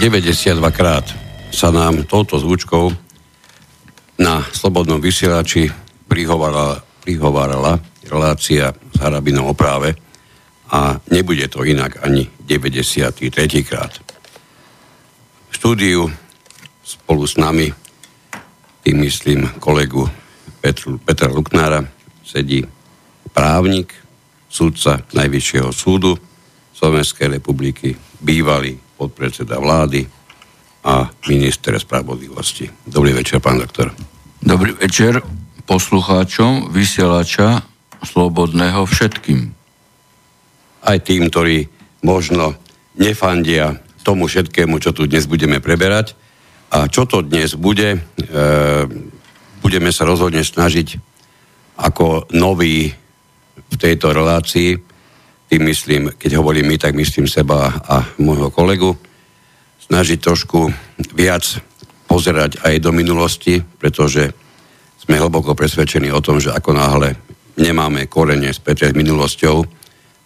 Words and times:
Už 0.00 0.08
92 0.08 0.64
krát 0.72 1.04
sa 1.52 1.68
nám 1.68 2.08
touto 2.08 2.40
zvučkou 2.40 2.88
na 4.16 4.40
slobodnom 4.48 4.96
vysielači 4.96 5.68
prihovárala, 6.08 6.80
prihovárala 7.04 7.76
relácia 8.08 8.72
s 8.72 8.96
Harabinou 8.96 9.52
o 9.52 9.54
práve 9.54 9.92
a 10.72 10.96
nebude 11.12 11.44
to 11.52 11.68
inak 11.68 12.00
ani 12.00 12.32
93. 12.48 13.28
krát. 13.60 14.00
V 15.52 15.60
štúdiu 15.60 16.08
spolu 16.80 17.28
s 17.28 17.36
nami, 17.36 17.68
tým 18.80 19.04
myslím 19.04 19.52
kolegu 19.60 20.08
Petru, 20.64 20.96
Petra 20.96 21.28
Luknára, 21.28 21.84
sedí 22.24 22.64
právnik, 23.36 23.92
súdca 24.48 25.04
Najvyššieho 25.12 25.68
súdu 25.76 26.16
Slovenskej 26.72 27.36
republiky, 27.36 27.92
bývalý 28.16 28.88
podpredseda 29.00 29.56
vlády 29.56 30.04
a 30.84 31.08
minister 31.24 31.80
spravodlivosti. 31.80 32.68
Dobrý 32.84 33.16
večer, 33.16 33.40
pán 33.40 33.56
doktor. 33.56 33.96
Dobrý 34.44 34.76
večer 34.76 35.24
poslucháčom 35.64 36.68
vysielača 36.68 37.64
Slobodného 38.00 38.84
všetkým. 38.88 39.52
Aj 40.84 40.96
tým, 41.00 41.28
ktorí 41.28 41.68
možno 42.00 42.56
nefandia 42.96 43.76
tomu 44.00 44.24
všetkému, 44.24 44.80
čo 44.80 44.96
tu 44.96 45.04
dnes 45.04 45.28
budeme 45.28 45.60
preberať. 45.60 46.16
A 46.72 46.88
čo 46.88 47.04
to 47.04 47.20
dnes 47.20 47.52
bude, 47.60 48.00
e, 48.00 48.00
budeme 49.60 49.90
sa 49.92 50.08
rozhodne 50.08 50.40
snažiť 50.40 50.96
ako 51.76 52.32
nový 52.32 52.92
v 53.68 53.76
tejto 53.76 54.16
relácii 54.16 54.89
tým 55.50 55.66
myslím, 55.66 56.14
keď 56.14 56.38
hovorím 56.38 56.70
my, 56.70 56.76
tak 56.78 56.94
myslím 56.94 57.26
seba 57.26 57.74
a 57.82 58.06
môjho 58.22 58.54
kolegu, 58.54 58.94
snažiť 59.90 60.22
trošku 60.22 60.70
viac 61.18 61.42
pozerať 62.06 62.62
aj 62.62 62.78
do 62.78 62.94
minulosti, 62.94 63.58
pretože 63.58 64.30
sme 65.02 65.18
hlboko 65.18 65.58
presvedčení 65.58 66.14
o 66.14 66.22
tom, 66.22 66.38
že 66.38 66.54
ako 66.54 66.70
náhle 66.78 67.18
nemáme 67.58 68.06
korene 68.06 68.54
späť 68.54 68.94
s 68.94 68.94
minulosťou, 68.94 69.66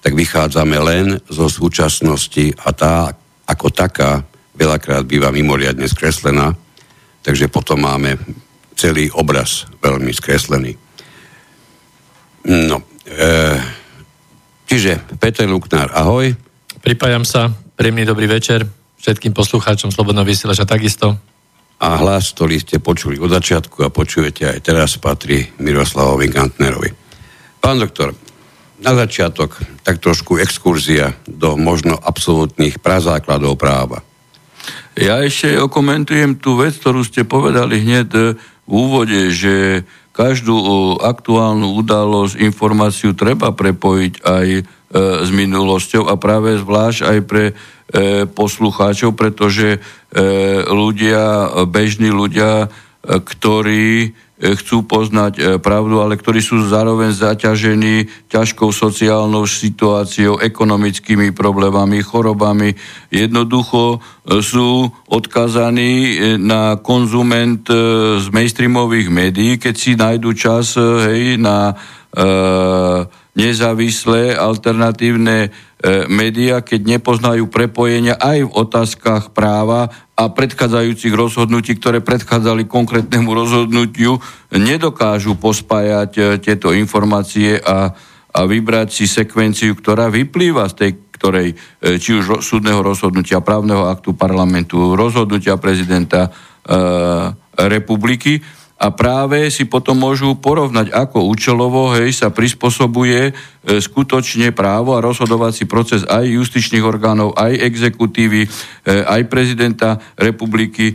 tak 0.05 0.12
vychádzame 0.12 0.77
len 0.84 1.16
zo 1.33 1.48
súčasnosti 1.48 2.53
a 2.60 2.69
tá 2.76 3.09
ako 3.49 3.72
taká 3.72 4.20
veľakrát 4.53 5.09
býva 5.09 5.32
mimoriadne 5.32 5.88
skreslená, 5.88 6.53
takže 7.25 7.49
potom 7.49 7.81
máme 7.81 8.20
celý 8.76 9.09
obraz 9.16 9.65
veľmi 9.81 10.12
skreslený. 10.12 10.76
No, 12.44 12.84
e, 13.09 13.56
Čiže 14.64 15.00
Peter 15.20 15.44
Luknár, 15.44 15.92
ahoj. 15.92 16.32
Pripájam 16.80 17.25
sa, 17.25 17.52
príjemný 17.76 18.04
dobrý 18.08 18.28
večer 18.28 18.64
všetkým 19.04 19.36
poslucháčom 19.36 19.92
Slobodného 19.92 20.25
vysielača 20.25 20.64
takisto. 20.64 21.20
A 21.76 22.00
hlas, 22.00 22.32
ktorý 22.32 22.56
ste 22.56 22.80
počuli 22.80 23.20
od 23.20 23.28
začiatku 23.28 23.84
a 23.84 23.92
počujete 23.92 24.48
aj 24.48 24.58
teraz, 24.64 24.97
patrí 24.97 25.44
Miroslavovi 25.60 26.32
Gantnerovi. 26.32 26.91
Pán 27.60 27.76
doktor, 27.76 28.16
na 28.80 28.92
začiatok 28.97 29.60
tak 29.84 30.00
trošku 30.00 30.41
exkurzia 30.41 31.12
do 31.28 31.60
možno 31.60 32.00
absolútnych 32.00 32.81
prazákladov 32.81 33.60
práva. 33.60 34.00
Ja 34.96 35.20
ešte 35.20 35.60
okomentujem 35.60 36.41
tú 36.41 36.56
vec, 36.56 36.81
ktorú 36.81 37.04
ste 37.04 37.28
povedali 37.28 37.84
hneď 37.84 38.08
v 38.64 38.72
úvode, 38.72 39.28
že 39.28 39.84
každú 40.14 40.56
aktuálnu 41.02 41.75
udalosť, 41.75 42.38
informáciu 42.38 43.19
treba 43.19 43.50
prepojiť 43.50 44.14
aj 44.22 44.47
e, 44.54 44.62
s 45.26 45.30
minulosťou 45.34 46.06
a 46.06 46.14
práve 46.14 46.54
zvlášť 46.62 47.00
aj 47.02 47.19
pre 47.26 47.44
e, 47.50 47.52
poslucháčov, 48.30 49.19
pretože 49.19 49.76
e, 49.76 49.78
ľudia, 50.70 51.50
bežní 51.66 52.14
ľudia, 52.14 52.64
e, 52.64 52.69
ktorí 53.19 54.14
chcú 54.34 54.83
poznať 54.83 55.33
e, 55.39 55.43
pravdu, 55.62 56.03
ale 56.03 56.19
ktorí 56.19 56.43
sú 56.43 56.67
zároveň 56.67 57.15
zaťažení 57.15 58.11
ťažkou 58.27 58.75
sociálnou 58.75 59.47
situáciou, 59.47 60.43
ekonomickými 60.43 61.31
problémami, 61.31 62.03
chorobami. 62.03 62.75
Jednoducho 63.15 63.99
e, 64.03 64.43
sú 64.43 64.91
odkazaní 65.06 66.19
na 66.43 66.83
konzument 66.83 67.62
z 68.19 68.27
mainstreamových 68.34 69.09
médií, 69.09 69.55
keď 69.62 69.75
si 69.78 69.94
nájdu 69.94 70.34
čas 70.34 70.75
hej, 70.75 71.39
na 71.39 71.71
e, 71.71 71.75
nezávislé 73.34 74.38
alternatívne 74.38 75.36
e, 75.44 75.48
médiá, 76.06 76.62
keď 76.62 76.98
nepoznajú 76.98 77.50
prepojenia 77.50 78.14
aj 78.14 78.47
v 78.47 78.54
otázkach 78.54 79.25
práva 79.34 79.91
a 80.14 80.30
predchádzajúcich 80.30 81.10
rozhodnutí, 81.10 81.75
ktoré 81.75 81.98
predchádzali 81.98 82.70
konkrétnemu 82.70 83.34
rozhodnutiu, 83.34 84.22
nedokážu 84.54 85.34
pospájať 85.34 86.10
e, 86.14 86.22
tieto 86.38 86.70
informácie 86.70 87.58
a, 87.58 87.91
a 88.31 88.41
vybrať 88.46 88.88
si 88.94 89.04
sekvenciu, 89.10 89.75
ktorá 89.75 90.06
vyplýva 90.14 90.70
z 90.70 90.75
tej 90.78 90.91
ktorej, 91.19 91.48
e, 91.82 91.98
či 91.98 92.14
už 92.14 92.38
súdneho 92.38 92.82
rozhodnutia, 92.86 93.42
právneho 93.42 93.91
aktu 93.91 94.14
parlamentu, 94.14 94.94
rozhodnutia 94.94 95.58
prezidenta 95.58 96.31
e, 96.31 96.31
republiky 97.66 98.38
a 98.84 98.93
práve 98.93 99.49
si 99.49 99.65
potom 99.65 99.97
môžu 99.97 100.37
porovnať, 100.37 100.93
ako 100.93 101.25
účelovo 101.33 101.97
hej, 101.97 102.12
sa 102.12 102.28
prispôsobuje 102.28 103.21
e, 103.25 103.33
skutočne 103.81 104.53
právo 104.53 104.93
a 104.93 105.00
rozhodovací 105.00 105.65
proces 105.65 106.05
aj 106.05 106.28
justičných 106.28 106.84
orgánov, 106.84 107.33
aj 107.33 107.65
exekutívy, 107.65 108.44
e, 108.44 108.49
aj 109.09 109.25
prezidenta 109.33 109.97
republiky, 110.21 110.93
e, 110.93 110.94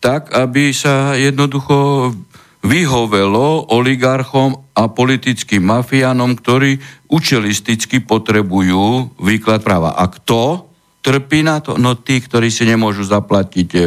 tak, 0.00 0.32
aby 0.32 0.72
sa 0.72 1.12
jednoducho 1.20 2.16
vyhovelo 2.64 3.68
oligarchom 3.76 4.72
a 4.72 4.88
politickým 4.88 5.68
mafiánom, 5.68 6.32
ktorí 6.40 6.80
učelisticky 7.12 8.08
potrebujú 8.08 9.12
výklad 9.20 9.60
práva. 9.60 10.00
A 10.00 10.08
kto? 10.08 10.72
Trpí 11.06 11.46
na 11.46 11.62
to? 11.62 11.78
No 11.78 11.94
tí, 11.94 12.18
ktorí 12.18 12.50
si 12.50 12.66
nemôžu 12.66 13.06
zaplatiť 13.06 13.68
e, 13.78 13.80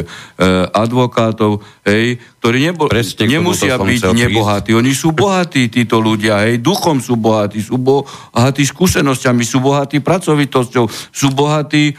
advokátov, 0.71 1.59
hej, 1.83 2.15
ktorí 2.39 2.71
nebo, 2.71 2.87
Presne, 2.87 3.27
nemusia 3.27 3.75
byť 3.75 4.15
nebohatí. 4.15 4.71
Oni 4.71 4.95
sú 4.95 5.11
bohatí, 5.11 5.67
títo 5.67 5.99
ľudia, 5.99 6.47
hej, 6.47 6.63
duchom 6.63 7.03
sú 7.03 7.19
bohatí, 7.19 7.59
sú 7.59 7.75
bohatí 7.75 8.63
skúsenosťami, 8.63 9.43
sú 9.43 9.59
bohatí 9.59 9.99
pracovitosťou, 9.99 10.87
sú 11.11 11.27
bohatí 11.35 11.91
e, 11.91 11.93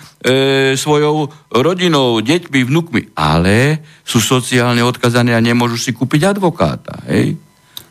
svojou 0.81 1.28
rodinou, 1.52 2.25
deťmi, 2.25 2.61
vnukmi, 2.64 3.12
ale 3.12 3.84
sú 4.00 4.25
sociálne 4.25 4.81
odkazaní 4.81 5.37
a 5.37 5.44
nemôžu 5.44 5.76
si 5.76 5.93
kúpiť 5.93 6.32
advokáta, 6.32 6.96
hej. 7.12 7.37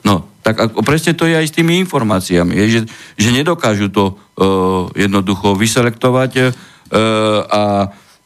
No, 0.01 0.25
tak 0.41 0.57
ako, 0.57 0.81
presne 0.81 1.13
to 1.13 1.29
je 1.29 1.37
aj 1.37 1.45
s 1.45 1.53
tými 1.53 1.77
informáciami, 1.85 2.57
hej, 2.57 2.69
že, 2.73 2.81
že 3.21 3.29
nedokážu 3.29 3.93
to 3.93 4.15
uh, 4.15 4.89
jednoducho 4.97 5.53
vyselektovať 5.53 6.31
E, 6.39 6.43
a 7.49 7.63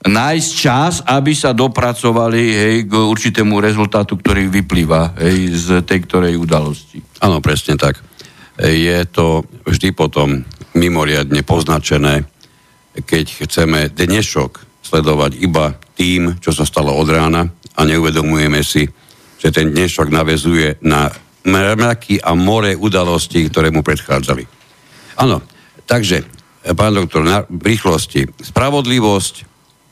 nájsť 0.04 0.52
čas, 0.52 1.00
aby 1.08 1.32
sa 1.32 1.56
dopracovali 1.56 2.44
hej, 2.44 2.76
k 2.88 2.94
určitému 2.96 3.64
rezultátu, 3.64 4.20
ktorý 4.20 4.52
vyplýva 4.52 5.16
hej, 5.16 5.56
z 5.56 5.68
tej 5.88 6.00
ktorej 6.04 6.36
udalosti. 6.36 7.00
Áno, 7.24 7.40
presne 7.40 7.80
tak. 7.80 8.04
Je 8.60 9.00
to 9.10 9.48
vždy 9.64 9.96
potom 9.96 10.44
mimoriadne 10.76 11.42
poznačené, 11.48 12.28
keď 12.94 13.48
chceme 13.48 13.90
dnešok 13.96 14.84
sledovať 14.84 15.40
iba 15.40 15.74
tým, 15.96 16.38
čo 16.44 16.52
sa 16.52 16.68
stalo 16.68 16.94
od 16.94 17.08
rána 17.08 17.48
a 17.74 17.82
neuvedomujeme 17.88 18.62
si, 18.62 18.86
že 19.40 19.50
ten 19.50 19.72
dnešok 19.72 20.12
navezuje 20.12 20.84
na 20.86 21.10
mraky 21.48 22.20
a 22.20 22.36
more 22.36 22.76
udalostí, 22.76 23.44
ktoré 23.48 23.72
mu 23.72 23.82
predchádzali. 23.84 24.44
Áno, 25.20 25.42
takže 25.88 26.43
pán 26.72 26.96
doktor, 26.96 27.28
na 27.28 27.44
rýchlosti. 27.44 28.32
Spravodlivosť, 28.40 29.36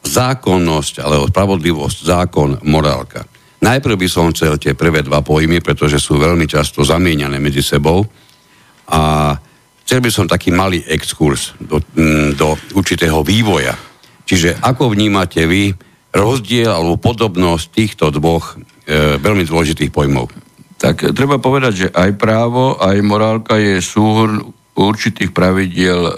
zákonnosť, 0.07 1.03
alebo 1.03 1.27
spravodlivosť, 1.27 1.97
zákon, 2.07 2.49
morálka. 2.63 3.27
Najprv 3.61 3.95
by 3.99 4.07
som 4.09 4.33
chcel 4.33 4.57
tie 4.57 4.73
prvé 4.73 5.05
dva 5.05 5.21
pojmy, 5.21 5.61
pretože 5.61 6.01
sú 6.01 6.17
veľmi 6.17 6.49
často 6.49 6.81
zamieňané 6.81 7.37
medzi 7.37 7.61
sebou. 7.61 8.01
A 8.89 9.35
chcel 9.85 10.01
by 10.01 10.09
som 10.09 10.25
taký 10.25 10.49
malý 10.49 10.81
exkurs 10.89 11.53
do, 11.61 11.77
mm, 11.77 12.39
do 12.39 12.57
určitého 12.73 13.21
vývoja. 13.21 13.77
Čiže 14.25 14.63
ako 14.63 14.95
vnímate 14.95 15.45
vy 15.45 15.75
rozdiel 16.15 16.71
alebo 16.71 16.97
podobnosť 16.97 17.65
týchto 17.69 18.09
dvoch 18.15 18.55
e, 18.57 19.19
veľmi 19.19 19.45
dôležitých 19.45 19.91
pojmov? 19.93 20.31
Tak 20.81 21.13
treba 21.13 21.37
povedať, 21.37 21.73
že 21.77 21.87
aj 21.93 22.17
právo, 22.17 22.73
aj 22.81 22.97
morálka 23.05 23.61
je 23.61 23.77
súhrn 23.77 24.41
určitých 24.75 25.35
pravidiel 25.35 26.01
e, 26.07 26.13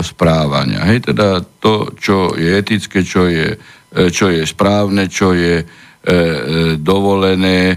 správania. 0.00 0.80
Hej, 0.88 1.12
teda 1.12 1.44
to, 1.60 1.92
čo 2.00 2.32
je 2.32 2.48
etické, 2.48 3.04
čo 3.04 3.28
je, 3.28 3.56
e, 3.92 4.02
čo 4.08 4.32
je 4.32 4.48
správne, 4.48 5.12
čo 5.12 5.36
je 5.36 5.60
e, 5.60 5.64
e, 5.64 6.16
dovolené, 6.80 7.76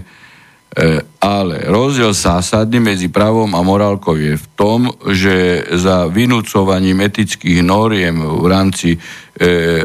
ale 1.20 1.68
rozdiel 1.68 2.16
zásadný 2.16 2.80
medzi 2.80 3.12
právom 3.12 3.52
a 3.52 3.60
morálkou 3.60 4.16
je 4.16 4.40
v 4.40 4.46
tom, 4.56 4.88
že 5.12 5.68
za 5.76 6.08
vynúcovaním 6.08 7.04
etických 7.04 7.60
noriem 7.60 8.16
v 8.16 8.46
rámci 8.48 8.96
e, 8.96 8.98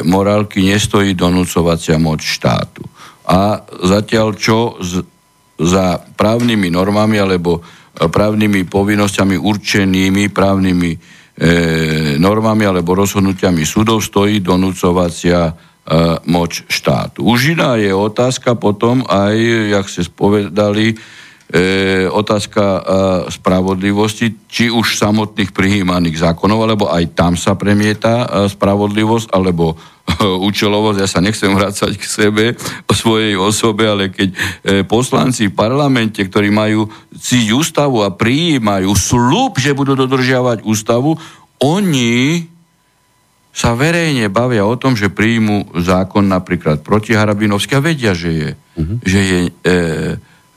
morálky 0.08 0.64
nestojí 0.64 1.12
donúcovacia 1.12 2.00
moc 2.00 2.24
štátu. 2.24 2.88
A 3.28 3.68
zatiaľ 3.84 4.34
čo 4.40 4.80
z, 4.80 5.04
za 5.60 6.00
právnymi 6.16 6.72
normami 6.72 7.20
alebo 7.20 7.62
právnymi 7.96 8.68
povinnosťami 8.68 9.36
určenými 9.36 10.32
právnymi 10.32 10.92
e, 10.92 10.98
normami 12.18 12.64
alebo 12.64 12.96
rozhodnutiami 12.96 13.68
súdov 13.68 14.00
stojí 14.06 14.40
donúcovacia 14.40 15.72
E, 15.82 15.98
moč 16.30 16.62
štátu. 16.70 17.26
Už 17.26 17.58
iná 17.58 17.74
je 17.74 17.90
otázka 17.90 18.54
potom 18.54 19.02
aj, 19.10 19.34
jak 19.74 19.86
ste 19.90 20.06
spovedali, 20.06 20.94
e, 21.52 22.08
otázka 22.08 22.64
e, 22.64 22.82
spravodlivosti, 23.30 24.48
či 24.48 24.72
už 24.72 24.96
samotných 24.96 25.52
prijímaných 25.52 26.24
zákonov, 26.24 26.60
alebo 26.64 26.86
aj 26.88 27.12
tam 27.12 27.36
sa 27.36 27.60
premieta 27.60 28.26
e, 28.26 28.26
spravodlivosť, 28.48 29.36
alebo 29.36 29.76
e, 29.76 29.76
účelovosť. 30.24 30.98
Ja 31.04 31.10
sa 31.12 31.20
nechcem 31.20 31.52
vrácať 31.52 32.00
k 32.00 32.04
sebe, 32.08 32.46
o 32.88 32.94
svojej 32.96 33.36
osobe, 33.36 33.86
ale 33.86 34.10
keď 34.10 34.30
e, 34.32 34.38
poslanci 34.88 35.52
v 35.52 35.58
parlamente, 35.60 36.24
ktorí 36.24 36.48
majú 36.50 36.88
cíť 37.12 37.52
ústavu 37.52 38.02
a 38.02 38.16
prijímajú 38.16 38.96
slúb, 38.96 39.60
že 39.60 39.76
budú 39.76 40.00
dodržiavať 40.00 40.64
ústavu, 40.64 41.20
oni 41.62 42.48
sa 43.52 43.76
verejne 43.76 44.32
bavia 44.32 44.64
o 44.64 44.80
tom, 44.80 44.96
že 44.96 45.12
príjmu 45.12 45.76
zákon 45.84 46.24
napríklad 46.24 46.88
proti 46.88 47.12
Harabinovsky 47.12 47.76
a 47.76 47.84
vedia, 47.84 48.16
že 48.16 48.32
je, 48.32 48.50
uh-huh. 48.56 48.98
že 49.04 49.20
je 49.20 49.40
e, 49.44 49.52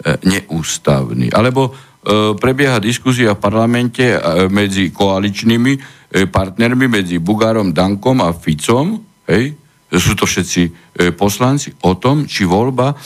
neústavný. 0.04 1.32
Alebo 1.32 1.72
e, 1.72 2.36
prebieha 2.36 2.76
diskusia 2.78 3.32
v 3.32 3.42
parlamente 3.42 4.04
e, 4.14 4.18
medzi 4.52 4.92
koaličnými 4.92 5.72
e, 5.74 5.80
partnermi, 6.28 6.86
medzi 6.86 7.16
Bugárom, 7.18 7.72
Dankom 7.72 8.20
a 8.20 8.36
Ficom, 8.36 9.00
hej, 9.26 9.56
sú 9.94 10.12
to 10.18 10.26
všetci 10.26 10.62
e, 10.66 10.70
poslanci, 11.14 11.72
o 11.86 11.94
tom, 11.96 12.26
či 12.26 12.44
voľba 12.44 12.92
e, 12.92 12.96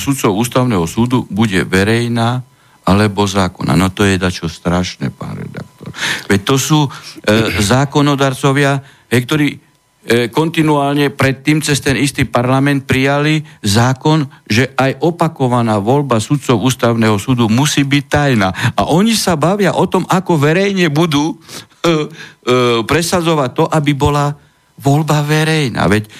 sudcov 0.00 0.34
ústavného 0.34 0.84
súdu 0.88 1.28
bude 1.28 1.62
verejná 1.64 2.40
alebo 2.88 3.28
zákona. 3.28 3.76
No 3.76 3.92
to 3.92 4.08
je 4.08 4.16
dačo 4.16 4.48
strašné, 4.48 5.12
pán 5.12 5.36
redaktor. 5.36 5.92
Veď 6.26 6.40
to 6.44 6.56
sú 6.56 6.80
e, 6.88 6.90
zákonodarcovia, 7.72 8.80
hej, 9.12 9.20
ktorí 9.28 9.46
e, 9.52 9.58
kontinuálne 10.32 11.12
predtým 11.12 11.60
cez 11.60 11.84
ten 11.84 11.92
istý 12.00 12.24
parlament 12.24 12.88
prijali 12.88 13.44
zákon, 13.60 14.24
že 14.48 14.72
aj 14.72 15.04
opakovaná 15.04 15.76
voľba 15.76 16.16
sudcov 16.16 16.64
ústavného 16.64 17.20
súdu 17.20 17.52
musí 17.52 17.84
byť 17.84 18.04
tajná. 18.08 18.48
A 18.72 18.88
oni 18.88 19.12
sa 19.12 19.36
bavia 19.36 19.76
o 19.76 19.84
tom, 19.84 20.08
ako 20.08 20.40
verejne 20.40 20.88
budú 20.88 21.36
e, 21.36 21.36
e, 21.36 21.94
presadzovať 22.88 23.50
to, 23.52 23.64
aby 23.68 23.92
bola 23.92 24.32
voľba 24.78 25.26
verejná. 25.26 25.90
Veď 25.90 26.08
e, 26.08 26.10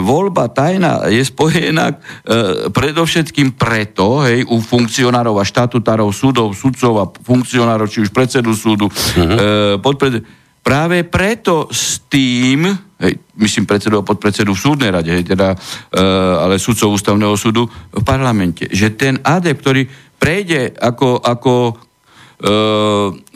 voľba 0.00 0.50
tajná 0.50 1.06
je 1.06 1.22
spojená 1.22 1.86
e, 1.92 1.96
predovšetkým 2.74 3.54
preto, 3.54 4.26
hej, 4.26 4.42
u 4.48 4.58
funkcionárov 4.58 5.38
a 5.38 5.44
štatutárov 5.46 6.10
súdov, 6.10 6.56
sudcov 6.56 6.92
a 6.98 7.04
funkcionárov, 7.06 7.86
či 7.86 8.02
už 8.02 8.10
predsedu 8.10 8.56
súdu, 8.56 8.90
uh-huh. 8.90 9.76
e, 9.76 9.78
podpred, 9.78 10.24
Práve 10.66 11.06
preto 11.06 11.70
s 11.70 12.02
tým, 12.10 12.66
hej, 13.00 13.18
myslím 13.36 13.68
predsedu 13.68 14.00
a 14.00 14.06
podpredsedu 14.06 14.56
v 14.56 14.62
súdnej 14.62 14.90
rade, 14.90 15.12
hej, 15.12 15.24
teda, 15.24 15.52
e, 15.52 15.56
ale 16.40 16.56
sudcov 16.56 16.96
ústavného 16.96 17.36
súdu 17.36 17.68
v 17.92 18.04
parlamente, 18.04 18.68
že 18.72 18.96
ten 18.96 19.20
adept, 19.20 19.60
ktorý 19.60 19.88
prejde 20.16 20.72
ako, 20.80 21.20
ako 21.20 21.54
e, 21.70 21.72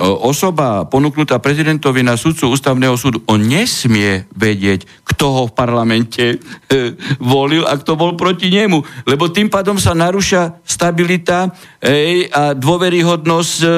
osoba 0.00 0.88
ponúknutá 0.88 1.36
prezidentovi 1.40 2.00
na 2.00 2.16
sudcu 2.16 2.52
ústavného 2.52 2.96
súdu, 2.96 3.20
on 3.28 3.40
nesmie 3.40 4.24
vedieť, 4.32 4.88
kto 5.04 5.24
ho 5.28 5.42
v 5.48 5.56
parlamente 5.56 6.24
e, 6.32 6.36
volil 7.20 7.68
a 7.68 7.76
kto 7.76 7.96
bol 8.00 8.16
proti 8.16 8.48
nemu. 8.48 9.04
Lebo 9.04 9.28
tým 9.28 9.52
pádom 9.52 9.76
sa 9.76 9.92
narúša 9.92 10.64
stabilita 10.64 11.52
e, 11.80 12.28
a 12.32 12.56
dôveryhodnosť 12.56 13.56
e, 13.60 13.68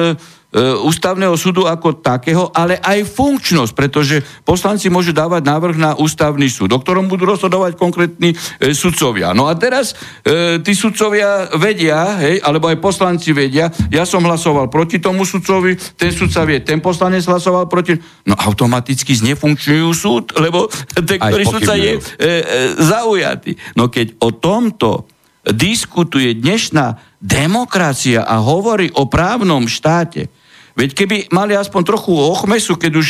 ústavného 0.53 1.33
súdu 1.33 1.65
ako 1.65 1.97
takého, 1.97 2.53
ale 2.53 2.77
aj 2.77 3.09
funkčnosť, 3.09 3.73
pretože 3.73 4.21
poslanci 4.45 4.85
môžu 4.93 5.09
dávať 5.09 5.41
návrh 5.41 5.75
na 5.81 5.91
ústavný 5.97 6.45
súd, 6.45 6.69
o 6.77 6.81
ktorom 6.81 7.09
budú 7.09 7.25
rozhodovať 7.25 7.73
konkrétni 7.73 8.37
e, 8.61 8.71
sudcovia. 8.77 9.33
No 9.33 9.49
a 9.49 9.57
teraz 9.57 9.97
e, 10.21 10.61
tí 10.61 10.77
sudcovia 10.77 11.49
vedia, 11.57 12.21
hej, 12.21 12.37
alebo 12.45 12.69
aj 12.69 12.77
poslanci 12.77 13.33
vedia, 13.33 13.73
ja 13.89 14.05
som 14.05 14.21
hlasoval 14.21 14.69
proti 14.69 15.01
tomu 15.01 15.25
sudcovi, 15.25 15.73
ten 15.97 16.13
sudca 16.13 16.45
vie, 16.45 16.61
ten 16.61 16.77
poslanec 16.77 17.25
hlasoval 17.25 17.65
proti, 17.65 17.97
no 18.29 18.37
automaticky 18.37 19.17
znefunkčujú 19.17 19.89
súd, 19.89 20.37
lebo 20.37 20.69
ten, 20.93 21.17
ktorý 21.17 21.43
sudca 21.49 21.73
je 21.73 21.97
e, 21.97 21.99
e, 21.99 22.29
zaujatý. 22.77 23.57
No 23.73 23.89
keď 23.89 24.21
o 24.21 24.29
tomto 24.37 25.09
diskutuje 25.43 26.39
dnešná 26.39 27.19
demokracia 27.19 28.23
a 28.23 28.39
hovorí 28.39 28.87
o 28.95 29.11
právnom 29.11 29.67
štáte, 29.67 30.31
Veď 30.73 30.89
keby 30.97 31.17
mali 31.29 31.53
aspoň 31.53 31.81
trochu 31.85 32.17
ochmesu, 32.17 32.73
keď 32.73 32.91
už 32.97 33.09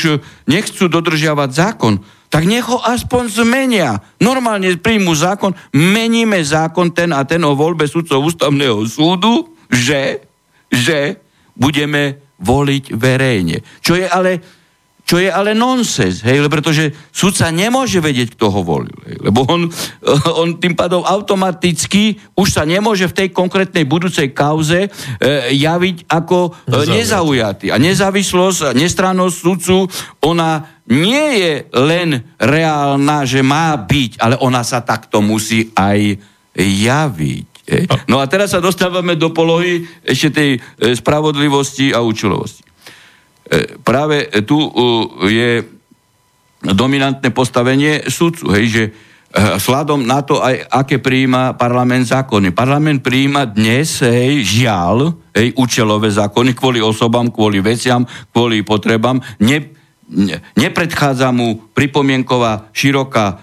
nechcú 0.52 0.92
dodržiavať 0.92 1.50
zákon, 1.52 2.04
tak 2.28 2.50
nech 2.50 2.66
ho 2.66 2.82
aspoň 2.82 3.30
zmenia. 3.30 4.04
Normálne 4.20 4.76
príjmu 4.76 5.14
zákon, 5.16 5.56
meníme 5.72 6.42
zákon 6.44 6.92
ten 6.92 7.14
a 7.16 7.24
ten 7.24 7.40
o 7.46 7.56
voľbe 7.56 7.88
sudcov 7.88 8.26
ústavného 8.26 8.84
súdu, 8.90 9.54
že, 9.72 10.26
že 10.68 11.22
budeme 11.56 12.20
voliť 12.42 12.98
verejne. 12.98 13.62
Čo 13.80 13.96
je 13.96 14.10
ale 14.10 14.44
čo 15.04 15.20
je 15.20 15.28
ale 15.28 15.52
nonsens, 15.52 16.24
hej, 16.24 16.48
pretože 16.48 16.96
sudca 17.12 17.52
nemôže 17.52 18.00
vedieť, 18.00 18.40
kto 18.40 18.48
ho 18.48 18.62
volil. 18.64 18.96
Hej, 19.04 19.20
lebo 19.20 19.44
on, 19.52 19.68
on 20.42 20.56
tým 20.58 20.80
pádom 20.80 21.04
automaticky 21.04 22.16
už 22.40 22.48
sa 22.56 22.64
nemôže 22.64 23.12
v 23.12 23.18
tej 23.24 23.28
konkrétnej 23.36 23.84
budúcej 23.84 24.32
kauze 24.32 24.88
e, 24.88 24.90
javiť 25.60 26.08
ako 26.08 26.38
e, 26.48 26.52
nezaujatý. 26.88 27.76
A 27.76 27.78
nezávislosť 27.78 28.72
a 28.72 28.72
nestrannosť 28.72 29.36
sudcu, 29.36 29.78
ona 30.24 30.72
nie 30.88 31.28
je 31.40 31.54
len 31.76 32.24
reálna, 32.40 33.28
že 33.28 33.44
má 33.44 33.76
byť, 33.76 34.24
ale 34.24 34.36
ona 34.40 34.64
sa 34.64 34.84
takto 34.84 35.20
musí 35.20 35.72
aj 35.76 36.16
javiť. 36.60 37.48
No 38.12 38.20
a 38.20 38.28
teraz 38.28 38.52
sa 38.52 38.60
dostávame 38.60 39.16
do 39.16 39.32
polohy 39.32 39.88
ešte 40.04 40.30
tej 40.32 40.50
e, 40.56 40.60
spravodlivosti 40.96 41.96
a 41.96 42.04
účelovosti. 42.04 42.73
E, 43.44 43.76
práve 43.84 44.32
tu 44.48 44.58
je 45.28 45.64
dominantné 46.64 47.28
postavenie 47.36 48.08
sudcu, 48.08 48.56
hej, 48.56 48.66
že 48.72 48.84
sladom 49.60 50.06
e, 50.06 50.08
na 50.08 50.24
to, 50.24 50.40
aj 50.40 50.64
aké 50.72 51.02
prijíma 51.04 51.60
parlament 51.60 52.08
zákony. 52.08 52.56
Parlament 52.56 53.04
prijíma 53.04 53.52
dnes, 53.52 54.00
hej, 54.06 54.46
žiaľ, 54.46 55.12
hej, 55.36 55.52
účelové 55.58 56.08
zákony 56.14 56.56
kvôli 56.56 56.80
osobám, 56.80 57.34
kvôli 57.34 57.60
veciam, 57.60 58.08
kvôli 58.32 58.64
potrebám. 58.64 59.20
Ne, 59.44 59.83
nepredchádza 60.56 61.34
mu 61.34 61.74
pripomienková 61.74 62.70
široká 62.72 63.26
e, 63.28 63.34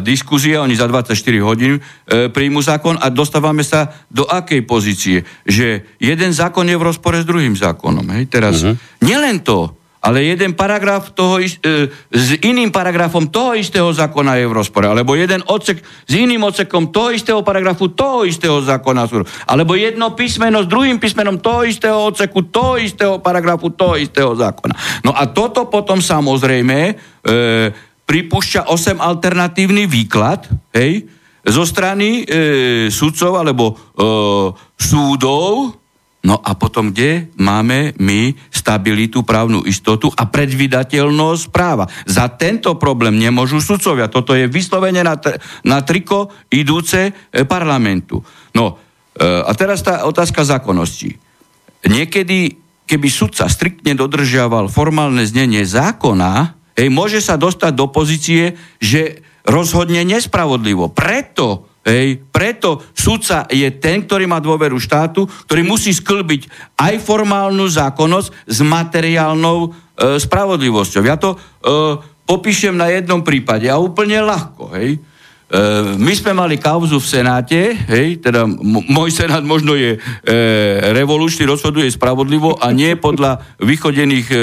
diskuzia, 0.00 0.64
oni 0.64 0.74
za 0.74 0.88
24 0.88 1.12
hodín 1.44 1.78
e, 1.78 2.28
príjmu 2.32 2.64
zákon 2.64 2.96
a 2.96 3.12
dostávame 3.12 3.62
sa 3.62 3.92
do 4.08 4.24
akej 4.24 4.64
pozície, 4.64 5.22
že 5.44 5.84
jeden 6.00 6.32
zákon 6.32 6.64
je 6.64 6.76
v 6.80 6.86
rozpore 6.86 7.20
s 7.20 7.28
druhým 7.28 7.54
zákonom. 7.54 8.04
Hej? 8.16 8.32
Teraz, 8.32 8.64
uh-huh. 8.64 8.74
nielen 9.04 9.44
to, 9.44 9.76
ale 10.04 10.20
jeden 10.20 10.52
paragraf 10.52 11.16
toho, 11.16 11.40
e, 11.40 11.48
s 12.12 12.28
iným 12.44 12.68
paragrafom 12.68 13.32
toho 13.32 13.56
istého 13.56 13.88
zákona 13.88 14.36
je 14.36 14.44
v 14.44 14.52
rozpore, 14.52 14.84
alebo 14.84 15.16
jeden 15.16 15.40
odsek 15.48 15.80
s 15.80 16.12
iným 16.12 16.44
odsekom 16.44 16.92
toho 16.92 17.08
istého 17.16 17.40
paragrafu 17.40 17.88
toho 17.88 18.28
istého 18.28 18.60
zákona 18.60 19.08
sú, 19.08 19.24
alebo 19.48 19.72
jedno 19.72 20.12
písmeno 20.12 20.60
s 20.60 20.68
druhým 20.68 21.00
písmenom 21.00 21.40
toho 21.40 21.64
istého 21.64 21.96
odseku 22.04 22.52
toho 22.52 22.76
istého 22.76 23.16
paragrafu 23.24 23.72
toho 23.72 23.96
istého 23.96 24.36
zákona. 24.36 24.76
No 25.08 25.16
a 25.16 25.24
toto 25.32 25.72
potom 25.72 26.04
samozrejme 26.04 26.78
e, 26.84 26.94
pripúšťa 28.04 28.68
8 28.68 29.00
alternatívny 29.00 29.88
výklad, 29.88 30.44
hej, 30.76 31.08
zo 31.44 31.64
strany 31.64 32.24
e, 32.24 32.88
sudcov 32.92 33.40
alebo 33.40 33.72
e, 33.72 33.74
súdov, 34.76 35.76
No 36.24 36.40
a 36.40 36.56
potom, 36.56 36.88
kde 36.88 37.28
máme 37.36 37.92
my 38.00 38.32
stabilitu, 38.48 39.28
právnu 39.28 39.60
istotu 39.68 40.08
a 40.08 40.24
predvydateľnosť 40.24 41.52
práva? 41.52 41.84
Za 42.08 42.32
tento 42.32 42.80
problém 42.80 43.20
nemôžu 43.20 43.60
sudcovia. 43.60 44.08
Toto 44.08 44.32
je 44.32 44.48
vyslovene 44.48 45.04
na, 45.04 45.20
na 45.68 45.78
triko 45.84 46.32
idúce 46.48 47.12
e, 47.12 47.44
parlamentu. 47.44 48.24
No 48.56 48.80
e, 49.12 49.20
a 49.20 49.52
teraz 49.52 49.84
tá 49.84 50.08
otázka 50.08 50.48
zákonnosti. 50.48 51.12
Niekedy, 51.84 52.56
keby 52.88 53.08
sudca 53.12 53.44
striktne 53.44 53.92
dodržiaval 53.92 54.72
formálne 54.72 55.28
znenie 55.28 55.60
zákona, 55.68 56.56
hej, 56.80 56.88
môže 56.88 57.20
sa 57.20 57.36
dostať 57.36 57.72
do 57.76 57.92
pozície, 57.92 58.56
že 58.80 59.20
rozhodne 59.44 60.00
nespravodlivo. 60.08 60.88
Preto 60.88 61.73
Hej, 61.84 62.24
preto 62.32 62.80
sudca 62.96 63.44
je 63.52 63.68
ten, 63.76 64.08
ktorý 64.08 64.24
má 64.24 64.40
dôveru 64.40 64.80
štátu, 64.80 65.28
ktorý 65.44 65.68
musí 65.68 65.92
sklbiť 65.92 66.48
aj 66.80 66.94
formálnu 67.04 67.68
zákonnosť 67.68 68.28
s 68.48 68.58
materiálnou 68.64 69.68
e, 69.68 70.16
spravodlivosťou. 70.16 71.02
Ja 71.04 71.20
to 71.20 71.36
e, 71.36 71.38
popíšem 72.24 72.72
na 72.72 72.88
jednom 72.88 73.20
prípade 73.20 73.68
a 73.68 73.76
úplne 73.76 74.16
ľahko. 74.24 74.72
Hej. 74.80 74.96
E, 75.44 75.60
my 76.00 76.12
sme 76.16 76.32
mali 76.32 76.56
kauzu 76.56 76.96
v 76.96 77.04
Senáte, 77.04 77.76
hej, 77.76 78.16
teda 78.24 78.48
môj 78.88 79.12
Senát 79.12 79.44
možno 79.44 79.76
je 79.76 79.94
e, 79.94 79.98
revolučný, 80.96 81.44
rozhoduje 81.44 81.84
spravodlivo 81.92 82.56
a 82.56 82.72
nie 82.72 82.96
podľa 82.96 83.60
vychodených 83.60 84.28
e, 84.32 84.36
e, 84.36 84.42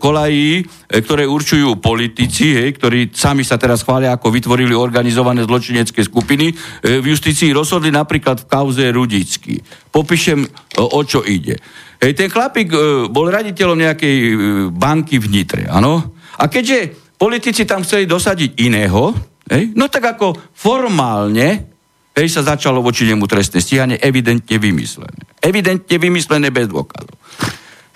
kolají, 0.00 0.50
e, 0.58 0.62
ktoré 1.04 1.28
určujú 1.28 1.76
politici, 1.76 2.56
hej, 2.56 2.72
ktorí 2.72 3.12
sami 3.12 3.44
sa 3.44 3.60
teraz 3.60 3.84
chvália, 3.84 4.16
ako 4.16 4.32
vytvorili 4.32 4.72
organizované 4.72 5.44
zločinecké 5.44 6.00
skupiny. 6.00 6.50
E, 6.50 6.98
v 7.04 7.12
justícii 7.12 7.52
rozhodli 7.52 7.92
napríklad 7.92 8.42
v 8.42 8.48
kauze 8.48 8.88
Rudický. 8.88 9.60
Popíšem, 9.92 10.40
o 10.80 11.00
čo 11.04 11.20
ide. 11.20 11.60
Hej, 12.00 12.16
ten 12.16 12.32
chlapík 12.32 12.72
e, 12.72 12.78
bol 13.12 13.28
raditeľom 13.28 13.76
nejakej 13.76 14.16
e, 14.16 14.32
banky 14.72 15.20
v 15.20 15.26
Nitre, 15.28 15.68
áno? 15.68 16.16
A 16.40 16.48
keďže 16.48 16.96
politici 17.20 17.68
tam 17.68 17.84
chceli 17.84 18.08
dosadiť 18.08 18.56
iného, 18.56 19.29
Hej? 19.50 19.74
No 19.74 19.90
tak 19.90 20.16
ako 20.16 20.38
formálne 20.54 21.70
hej, 22.14 22.28
sa 22.30 22.46
začalo 22.46 22.80
voči 22.80 23.06
nemu 23.06 23.26
trestné 23.26 23.58
stíhanie, 23.58 23.98
evidentne 23.98 24.56
vymyslené. 24.56 25.26
Evidentne 25.42 25.96
vymyslené 25.98 26.54
bez 26.54 26.70
dôkazov. 26.70 27.18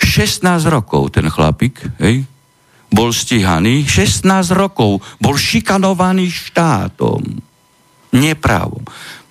16 0.00 0.42
rokov 0.68 1.14
ten 1.14 1.26
chlapík, 1.30 1.78
hej, 2.02 2.26
bol 2.90 3.10
stíhaný, 3.10 3.86
16 3.86 4.26
rokov 4.54 5.02
bol 5.18 5.34
šikanovaný 5.34 6.30
štátom. 6.30 7.22
Neprávom. 8.14 8.82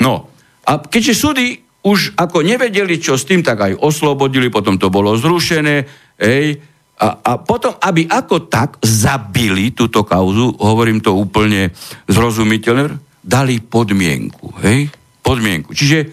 No, 0.03 0.27
a 0.67 0.71
keďže 0.79 1.13
súdy 1.15 1.45
už 1.83 2.15
ako 2.15 2.43
nevedeli, 2.43 2.99
čo 2.99 3.19
s 3.19 3.27
tým, 3.27 3.43
tak 3.43 3.59
aj 3.59 3.79
oslobodili, 3.79 4.47
potom 4.47 4.79
to 4.79 4.87
bolo 4.87 5.15
zrušené, 5.19 5.83
hej, 6.19 6.59
a, 6.93 7.07
a 7.19 7.31
potom, 7.41 7.73
aby 7.81 8.05
ako 8.05 8.47
tak 8.47 8.77
zabili 8.85 9.73
túto 9.73 10.05
kauzu, 10.05 10.55
hovorím 10.61 11.01
to 11.01 11.17
úplne 11.17 11.73
zrozumiteľne, 12.05 13.01
dali 13.23 13.59
podmienku. 13.59 14.61
Hej? 14.61 14.93
Podmienku. 15.25 15.73
Čiže 15.73 16.11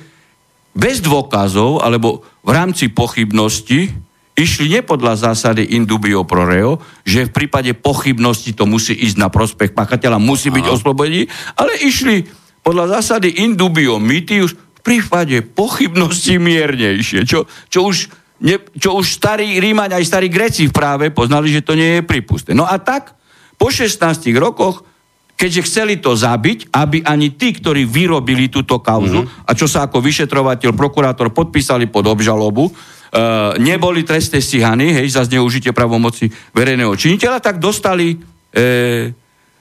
bez 0.72 1.02
dôkazov, 1.04 1.82
alebo 1.84 2.24
v 2.46 2.50
rámci 2.54 2.88
pochybnosti, 2.88 3.92
išli 4.38 4.72
nie 4.72 4.80
podľa 4.80 5.30
zásady 5.30 5.76
indubio 5.76 6.24
pro 6.24 6.48
reo, 6.48 6.80
že 7.04 7.28
v 7.28 7.34
prípade 7.34 7.76
pochybnosti 7.76 8.56
to 8.56 8.64
musí 8.64 8.96
ísť 8.96 9.16
na 9.20 9.28
prospech 9.28 9.76
pachateľa, 9.76 10.22
musí 10.22 10.48
byť 10.48 10.64
oslobodený, 10.64 11.28
ale 11.60 11.76
išli 11.84 12.24
podľa 12.64 13.00
zásady 13.00 13.44
indubio 13.44 14.00
mitius 14.00 14.56
v 14.56 14.80
prípade 14.80 15.44
pochybnosti 15.44 16.40
miernejšie, 16.40 17.28
čo, 17.28 17.44
čo 17.68 17.92
už 17.92 18.08
ne, 18.40 18.56
čo 18.80 18.96
už 18.96 19.20
starí 19.20 19.60
Rímaň, 19.60 20.00
aj 20.00 20.04
starí 20.08 20.32
Greci 20.32 20.68
v 20.68 20.74
práve 20.74 21.12
poznali, 21.12 21.52
že 21.52 21.64
to 21.64 21.76
nie 21.76 22.00
je 22.00 22.02
pripustné. 22.02 22.56
No 22.56 22.64
a 22.64 22.80
tak, 22.80 23.12
po 23.60 23.68
16 23.68 24.00
rokoch, 24.40 24.88
keďže 25.36 25.64
chceli 25.68 25.94
to 26.00 26.16
zabiť, 26.16 26.72
aby 26.72 27.04
ani 27.04 27.36
tí, 27.36 27.52
ktorí 27.56 27.84
vyrobili 27.88 28.52
túto 28.52 28.80
kauzu, 28.80 29.24
mm-hmm. 29.24 29.48
a 29.48 29.50
čo 29.56 29.68
sa 29.68 29.88
ako 29.88 30.00
vyšetrovateľ, 30.00 30.72
prokurátor 30.76 31.32
podpísali 31.32 31.88
pod 31.88 32.08
obžalobu, 32.08 32.68
uh, 32.68 33.56
neboli 33.60 34.04
trestne 34.04 34.40
stíhaní, 34.40 34.96
hej, 34.96 35.08
za 35.12 35.24
zneužitie 35.24 35.72
pravomoci 35.72 36.28
verejného 36.52 36.92
činiteľa, 36.92 37.40
tak 37.40 37.56
dostali, 37.56 38.20
e, 38.52 39.12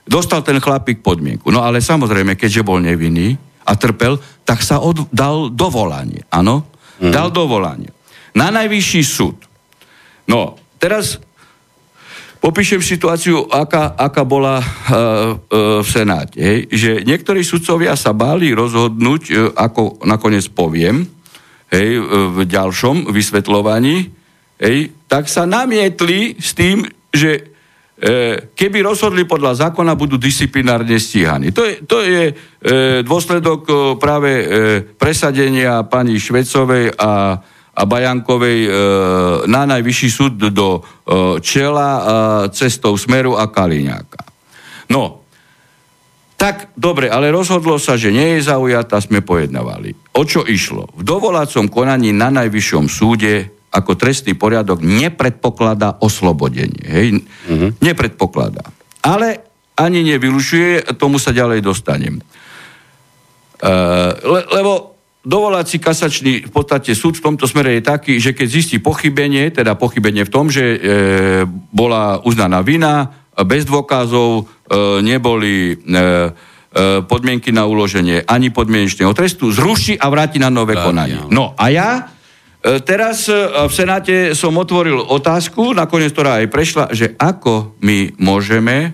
dostal 0.03 0.43
ten 0.43 0.59
chlapík 0.59 0.99
podmienku. 0.99 1.47
No 1.47 1.63
ale 1.63 1.79
samozrejme, 1.79 2.35
keďže 2.35 2.67
bol 2.67 2.83
nevinný 2.83 3.39
a 3.63 3.75
trpel, 3.79 4.19
tak 4.43 4.59
sa 4.63 4.83
od, 4.83 5.07
dal 5.15 5.47
dovolanie, 5.47 6.27
áno? 6.27 6.67
Mm-hmm. 6.99 7.11
Dal 7.15 7.31
dovolanie 7.31 7.98
na 8.35 8.53
najvyšší 8.53 9.01
súd. 9.05 9.37
No, 10.29 10.57
teraz 10.77 11.17
popíšem 12.39 12.79
situáciu, 12.79 13.49
aká, 13.51 13.97
aká 13.99 14.23
bola 14.23 14.61
uh, 14.61 14.65
uh, 14.65 15.81
v 15.83 15.87
Senáte. 15.87 16.39
Hej, 16.39 16.59
že 16.71 16.91
niektorí 17.03 17.43
sudcovia 17.43 17.99
sa 17.99 18.15
báli 18.15 18.55
rozhodnúť, 18.55 19.21
uh, 19.29 19.35
ako 19.57 20.05
nakoniec 20.07 20.47
poviem, 20.53 21.03
hej, 21.69 22.01
v 22.33 22.39
ďalšom 22.49 23.13
vysvetľovaní, 23.13 23.95
hej, 24.57 24.77
tak 25.05 25.29
sa 25.29 25.45
namietli 25.45 26.37
s 26.41 26.57
tým, 26.57 26.81
že 27.13 27.49
keby 28.55 28.79
rozhodli 28.79 29.27
podľa 29.27 29.67
zákona, 29.67 29.99
budú 29.99 30.15
disciplinárne 30.15 30.95
stíhaní. 30.95 31.51
To 31.51 31.67
je, 31.67 31.73
to 31.83 31.99
je 31.99 32.31
e, 32.31 32.33
dôsledok 33.03 33.67
práve 33.99 34.31
e, 34.39 34.43
presadenia 34.95 35.83
pani 35.83 36.15
Švecovej 36.15 36.95
a 36.95 37.35
a 37.79 37.83
Bajankovej 37.87 38.59
e, 38.67 38.71
na 39.47 39.63
najvyšší 39.63 40.09
súd 40.11 40.35
do 40.51 40.69
e, 40.75 40.81
čela 41.39 41.91
e, 41.95 42.03
cestou 42.51 42.99
Smeru 42.99 43.39
a 43.39 43.47
Kaliňáka. 43.47 44.27
No, 44.91 45.23
tak 46.35 46.75
dobre, 46.75 47.07
ale 47.07 47.31
rozhodlo 47.31 47.79
sa, 47.79 47.95
že 47.95 48.11
nie 48.11 48.39
je 48.39 48.47
zaujatá, 48.51 48.99
sme 48.99 49.23
pojednávali. 49.23 49.95
O 50.15 50.23
čo 50.27 50.43
išlo? 50.43 50.91
V 50.95 51.03
dovolacom 51.07 51.71
konaní 51.71 52.11
na 52.11 52.31
najvyššom 52.31 52.91
súde 52.91 53.59
ako 53.69 53.95
trestný 53.99 54.33
poriadok 54.39 54.81
nepredpokladá 54.81 55.99
oslobodenie. 56.01 56.85
Hej? 56.87 57.07
Uh-huh. 57.21 57.69
Nepredpokladá. 57.83 58.65
Ale 59.03 59.45
ani 59.77 60.01
nevylučuje, 60.03 60.95
tomu 60.97 61.21
sa 61.21 61.35
ďalej 61.35 61.61
dostanem. 61.61 62.17
Uh, 63.59 64.15
le, 64.23 64.41
lebo 64.55 64.98
Dovolací 65.29 65.77
kasačný 65.77 66.49
v 66.49 66.51
podstate 66.51 66.97
súd 66.97 67.21
v 67.21 67.25
tomto 67.29 67.45
smere 67.45 67.77
je 67.77 67.85
taký, 67.85 68.17
že 68.17 68.33
keď 68.33 68.47
zistí 68.49 68.77
pochybenie, 68.81 69.53
teda 69.53 69.77
pochybenie 69.77 70.25
v 70.25 70.33
tom, 70.33 70.49
že 70.49 70.65
e, 70.65 70.77
bola 71.69 72.17
uznaná 72.25 72.65
vina, 72.65 73.13
bez 73.37 73.69
dôkazov 73.69 74.41
e, 74.41 74.43
neboli 75.05 75.69
e, 75.69 75.73
e, 75.77 76.01
podmienky 77.05 77.53
na 77.53 77.69
uloženie 77.69 78.25
ani 78.25 78.49
podmienečného 78.49 79.13
trestu, 79.13 79.53
zruší 79.53 80.01
a 80.01 80.09
vráti 80.09 80.41
na 80.41 80.49
nové 80.49 80.73
tak, 80.73 80.89
konanie. 80.89 81.21
No 81.29 81.53
a 81.53 81.65
ja 81.69 81.89
e, 82.65 82.81
teraz 82.81 83.29
e, 83.29 83.37
v 83.69 83.69
Senáte 83.69 84.33
som 84.33 84.57
otvoril 84.57 84.97
otázku, 84.97 85.77
nakoniec 85.77 86.09
ktorá 86.09 86.41
aj 86.41 86.47
prešla, 86.49 86.85
že 86.89 87.13
ako 87.21 87.77
my 87.85 88.17
môžeme 88.17 88.77
e, 88.81 88.89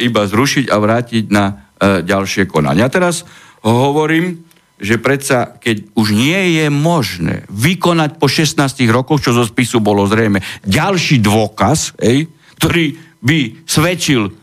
iba 0.08 0.24
zrušiť 0.24 0.72
a 0.72 0.76
vrátiť 0.80 1.24
na 1.28 1.44
e, 1.52 2.00
ďalšie 2.00 2.48
konanie. 2.48 2.80
A 2.80 2.88
teraz 2.88 3.28
hovorím, 3.60 4.53
že 4.74 4.98
predsa, 4.98 5.54
keď 5.62 5.94
už 5.94 6.14
nie 6.14 6.58
je 6.58 6.66
možné 6.66 7.46
vykonať 7.46 8.18
po 8.18 8.26
16 8.26 8.58
rokoch, 8.90 9.22
čo 9.22 9.30
zo 9.30 9.46
spisu 9.46 9.78
bolo 9.78 10.02
zrejme, 10.04 10.42
ďalší 10.66 11.22
dôkaz, 11.22 11.94
ej, 12.02 12.26
ktorý 12.58 12.98
by 13.22 13.64
svedčil 13.64 14.34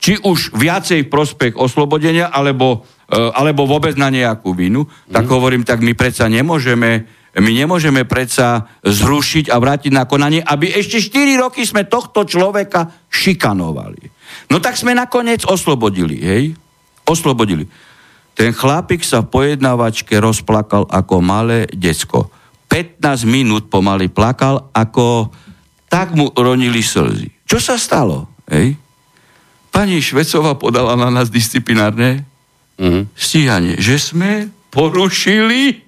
či 0.00 0.16
už 0.16 0.56
viacej 0.56 1.06
v 1.06 1.12
prospech 1.12 1.54
oslobodenia, 1.60 2.32
alebo, 2.32 2.88
e, 3.04 3.18
alebo 3.20 3.68
vôbec 3.68 3.92
na 4.00 4.08
nejakú 4.08 4.56
vinu, 4.56 4.88
mm. 4.88 5.12
tak 5.12 5.28
hovorím, 5.28 5.62
tak 5.62 5.84
my 5.84 5.92
predsa 5.92 6.26
nemôžeme 6.26 7.20
my 7.30 7.52
nemôžeme 7.54 8.02
predsa 8.10 8.66
zrušiť 8.82 9.54
a 9.54 9.62
vrátiť 9.62 9.94
na 9.94 10.02
konanie, 10.02 10.42
aby 10.42 10.74
ešte 10.74 10.98
4 10.98 11.38
roky 11.38 11.62
sme 11.62 11.86
tohto 11.86 12.26
človeka 12.26 12.90
šikanovali. 13.06 14.02
No 14.50 14.58
tak 14.58 14.74
sme 14.74 14.98
nakoniec 14.98 15.46
oslobodili, 15.46 16.18
hej? 16.18 16.58
Oslobodili. 17.06 17.70
Ten 18.34 18.56
chlapík 18.56 19.04
sa 19.04 19.20
v 19.20 19.30
pojednávačke 19.30 20.16
rozplakal 20.16 20.88
ako 20.88 21.20
malé 21.20 21.68
decko. 21.70 22.30
15 22.70 23.26
minút 23.26 23.66
pomaly 23.66 24.06
plakal, 24.06 24.70
ako 24.70 25.34
tak 25.90 26.14
mu 26.14 26.30
ronili 26.30 26.80
slzy. 26.80 27.28
Čo 27.42 27.58
sa 27.58 27.74
stalo? 27.74 28.30
Hej? 28.46 28.78
Pani 29.74 29.98
Švecová 29.98 30.54
podala 30.54 30.94
na 30.94 31.10
nás 31.10 31.30
disciplinárne 31.30 32.22
uh-huh. 32.78 33.10
stíhanie, 33.14 33.78
že 33.78 33.98
sme 33.98 34.50
porušili 34.70 35.82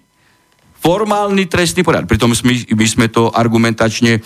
formálny 0.83 1.47
trestný 1.47 1.87
poriadok. 1.87 2.11
Pritom 2.11 2.35
my, 2.35 2.55
my 2.75 2.87
sme 2.91 3.07
to 3.07 3.31
argumentačne 3.31 4.19
e, 4.19 4.21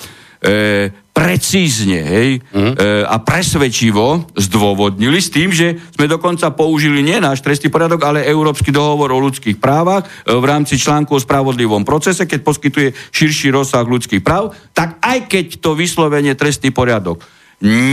precízne 1.16 2.04
hej, 2.04 2.30
mm. 2.52 2.72
e, 2.76 3.00
a 3.08 3.16
presvedčivo 3.24 4.28
zdôvodnili 4.36 5.16
s 5.16 5.32
tým, 5.32 5.48
že 5.48 5.80
sme 5.96 6.04
dokonca 6.04 6.52
použili 6.52 7.00
nie 7.00 7.16
náš 7.16 7.40
trestný 7.40 7.72
poriadok, 7.72 8.04
ale 8.04 8.28
Európsky 8.28 8.68
dohovor 8.68 9.16
o 9.16 9.24
ľudských 9.24 9.56
právach 9.56 10.04
e, 10.04 10.36
v 10.36 10.44
rámci 10.44 10.76
článku 10.76 11.16
o 11.16 11.24
spravodlivom 11.24 11.88
procese, 11.88 12.28
keď 12.28 12.40
poskytuje 12.44 12.88
širší 13.16 13.48
rozsah 13.48 13.88
ľudských 13.88 14.20
práv, 14.20 14.52
tak 14.76 15.00
aj 15.00 15.24
keď 15.24 15.46
to 15.64 15.72
vyslovenie 15.72 16.36
trestný 16.36 16.68
poriadok 16.68 17.24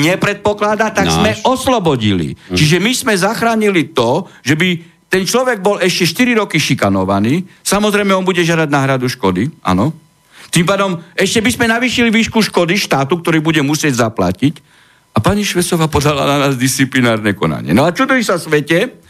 nepredpokladá, 0.04 0.92
tak 0.92 1.08
náš. 1.08 1.16
sme 1.16 1.32
oslobodili. 1.48 2.36
Mm. 2.36 2.60
Čiže 2.60 2.78
my 2.84 2.92
sme 2.92 3.14
zachránili 3.16 3.96
to, 3.96 4.28
že 4.44 4.60
by 4.60 4.76
ten 5.08 5.24
človek 5.24 5.64
bol 5.64 5.80
ešte 5.80 6.28
4 6.28 6.44
roky 6.44 6.60
šikanovaný, 6.60 7.48
samozrejme 7.64 8.12
on 8.12 8.28
bude 8.28 8.44
žiadať 8.44 8.68
náhradu 8.68 9.08
škody, 9.08 9.48
áno, 9.64 9.96
tým 10.54 10.70
pádom 10.70 11.02
ešte 11.18 11.42
by 11.42 11.50
sme 11.50 11.66
navýšili 11.66 12.14
výšku 12.14 12.46
škody 12.46 12.78
štátu, 12.78 13.18
ktorý 13.18 13.42
bude 13.42 13.66
musieť 13.66 14.06
zaplatiť. 14.06 14.62
A 15.14 15.22
pani 15.22 15.42
Švesová 15.42 15.90
podala 15.90 16.30
na 16.30 16.38
nás 16.38 16.54
disciplinárne 16.58 17.34
konanie. 17.34 17.74
No 17.74 17.86
a 17.86 17.94
čo 17.94 18.06
to 18.06 18.14
sa 18.22 18.38
svete? 18.38 19.02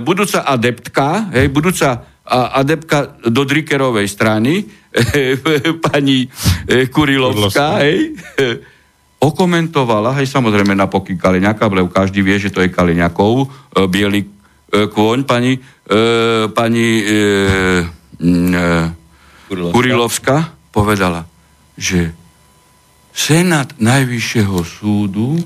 budúca 0.00 0.48
adeptka, 0.48 1.28
hej, 1.36 1.52
budúca 1.52 2.08
a, 2.24 2.56
adeptka 2.64 3.20
do 3.28 3.44
Drikerovej 3.44 4.08
strany, 4.08 4.64
pani 5.92 6.24
e, 6.68 6.86
Kurilovská, 6.88 7.84
hej, 7.84 8.16
okomentovala, 9.28 10.16
hej, 10.20 10.32
samozrejme 10.32 10.72
na 10.72 10.88
pokyn 10.88 11.20
Kaliňaka, 11.20 11.68
lebo 11.68 11.92
každý 11.92 12.24
vie, 12.24 12.40
že 12.40 12.48
to 12.48 12.64
je 12.64 12.72
Kaliňakov, 12.72 13.44
e, 13.44 13.46
biely 13.88 14.20
e, 14.24 14.28
kôň, 14.88 15.28
pani, 15.28 15.60
e, 15.60 16.00
pani 16.56 16.88
e, 17.04 17.20
e, 18.16 19.01
Kurilovská. 19.52 19.76
Kurilovská 19.76 20.36
povedala, 20.72 21.28
že 21.76 22.16
Senát 23.12 23.68
Najvyššieho 23.76 24.64
súdu 24.64 25.36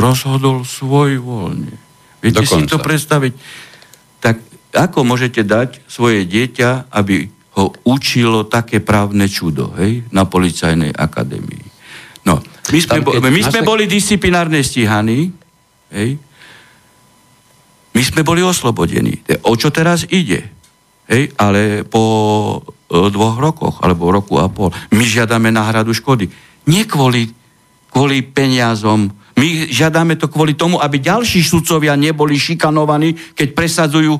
rozhodol 0.00 0.64
svoj 0.64 1.20
voľne. 1.20 1.76
Viete 2.24 2.40
Dokonca. 2.40 2.64
si 2.64 2.72
to 2.72 2.80
predstaviť? 2.80 3.32
Tak 4.24 4.36
ako 4.72 5.04
môžete 5.04 5.44
dať 5.44 5.84
svoje 5.84 6.24
dieťa, 6.24 6.88
aby 6.88 7.28
ho 7.60 7.76
učilo 7.84 8.48
také 8.48 8.80
právne 8.80 9.28
čudo, 9.28 9.76
hej, 9.76 10.08
na 10.08 10.24
policajnej 10.24 10.96
akadémii. 10.96 11.64
No, 12.24 12.40
my 12.72 12.78
sme, 12.80 12.98
bo, 13.04 13.12
my 13.20 13.42
sme 13.44 13.60
boli 13.60 13.84
disciplinárne 13.84 14.64
stíhaní, 14.64 15.28
hej, 15.92 16.16
my 17.90 18.02
sme 18.06 18.24
boli 18.24 18.40
oslobodení. 18.40 19.20
O 19.44 19.58
čo 19.58 19.68
teraz 19.68 20.08
ide? 20.08 20.48
Hej, 21.10 21.34
ale 21.36 21.82
po 21.84 22.00
dvoch 22.90 23.38
rokoch, 23.38 23.78
alebo 23.80 24.10
roku 24.10 24.42
a 24.42 24.50
pol, 24.50 24.74
my 24.90 25.04
žiadame 25.06 25.54
náhradu 25.54 25.94
škody. 25.94 26.26
Nie 26.66 26.84
kvôli, 26.90 27.30
kvôli 27.94 28.26
peniazom, 28.26 29.14
my 29.38 29.70
žiadame 29.70 30.18
to 30.18 30.28
kvôli 30.28 30.58
tomu, 30.58 30.76
aby 30.82 31.00
ďalší 31.00 31.40
sudcovia 31.40 31.94
neboli 31.96 32.36
šikanovaní, 32.36 33.14
keď 33.38 33.48
presadzujú 33.54 34.18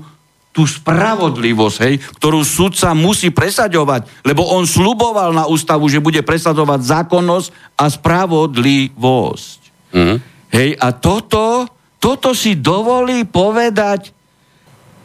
tú 0.51 0.67
spravodlivosť, 0.67 1.77
hej, 1.87 1.95
ktorú 2.19 2.43
sudca 2.43 2.91
musí 2.91 3.31
presaďovať, 3.31 4.27
lebo 4.27 4.43
on 4.51 4.67
sluboval 4.67 5.31
na 5.31 5.47
ústavu, 5.47 5.87
že 5.87 6.03
bude 6.03 6.27
presadzovať 6.27 6.81
zákonnosť 6.83 7.49
a 7.79 7.87
spravodlivosť. 7.87 9.61
Mm-hmm. 9.95 10.19
Hej, 10.51 10.71
a 10.75 10.89
toto, 10.91 11.71
toto 12.03 12.35
si 12.35 12.59
dovolí 12.59 13.23
povedať, 13.31 14.11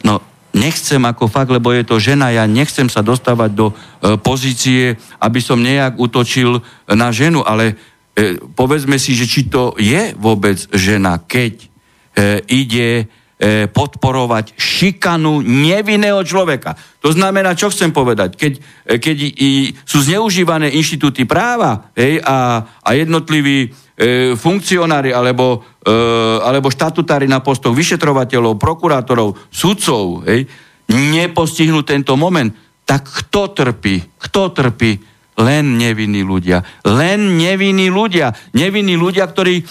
no 0.02 0.35
nechcem 0.56 0.98
ako 1.04 1.28
fakt, 1.28 1.52
lebo 1.52 1.68
je 1.70 1.84
to 1.84 2.00
žena, 2.00 2.32
ja 2.32 2.48
nechcem 2.48 2.88
sa 2.88 3.04
dostávať 3.04 3.50
do 3.52 3.66
e, 3.70 3.74
pozície, 4.16 4.96
aby 5.20 5.40
som 5.44 5.60
nejak 5.60 6.00
utočil 6.00 6.64
na 6.88 7.12
ženu, 7.12 7.44
ale 7.44 7.76
e, 8.16 8.40
povedzme 8.40 8.96
si, 8.96 9.12
že 9.12 9.28
či 9.28 9.52
to 9.52 9.76
je 9.76 10.16
vôbec 10.16 10.56
žena, 10.72 11.20
keď 11.20 11.54
e, 11.60 11.66
ide 12.48 12.88
podporovať 13.76 14.56
šikanu 14.56 15.44
nevinného 15.44 16.24
človeka. 16.24 16.72
To 17.04 17.12
znamená, 17.12 17.52
čo 17.52 17.68
chcem 17.68 17.92
povedať, 17.92 18.32
keď, 18.32 18.52
keď 18.96 19.16
sú 19.84 20.00
zneužívané 20.00 20.72
inštitúty 20.72 21.28
práva 21.28 21.92
hej, 21.92 22.16
a, 22.24 22.64
a 22.64 22.90
jednotliví 22.96 23.76
e, 23.96 24.36
funkcionári 24.36 25.10
alebo, 25.10 25.64
e, 25.82 25.92
alebo 26.44 26.68
štatutári 26.68 27.24
na 27.26 27.40
postoch 27.40 27.72
vyšetrovateľov, 27.72 28.60
prokurátorov, 28.60 29.34
sudcov 29.48 30.22
hej, 30.28 30.46
nepostihnú 30.92 31.82
tento 31.82 32.14
moment, 32.14 32.52
tak 32.86 33.08
kto 33.08 33.50
trpí? 33.50 34.20
Kto 34.20 34.54
trpí? 34.54 35.16
Len 35.36 35.76
nevinní 35.76 36.24
ľudia. 36.24 36.64
Len 36.86 37.36
nevinní 37.36 37.92
ľudia. 37.92 38.32
Nevinní 38.56 38.96
ľudia, 38.96 39.28
ktorí 39.28 39.60
e, 39.60 39.64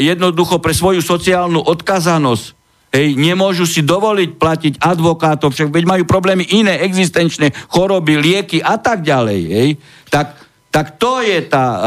jednoducho 0.00 0.62
pre 0.64 0.72
svoju 0.72 1.04
sociálnu 1.04 1.60
odkazanosť 1.60 2.64
Hej, 2.94 3.18
nemôžu 3.18 3.66
si 3.66 3.82
dovoliť 3.82 4.38
platiť 4.38 4.74
advokátov, 4.78 5.50
však 5.50 5.74
veď 5.74 5.82
majú 5.82 6.04
problémy 6.06 6.46
iné, 6.54 6.78
existenčné 6.78 7.50
choroby, 7.66 8.22
lieky 8.22 8.62
a 8.62 8.78
tak 8.78 9.02
ďalej. 9.02 9.40
Hej. 9.50 9.70
Tak, 10.14 10.38
tak 10.74 10.98
to 10.98 11.22
je 11.22 11.38
tá 11.46 11.66
uh, 11.70 11.82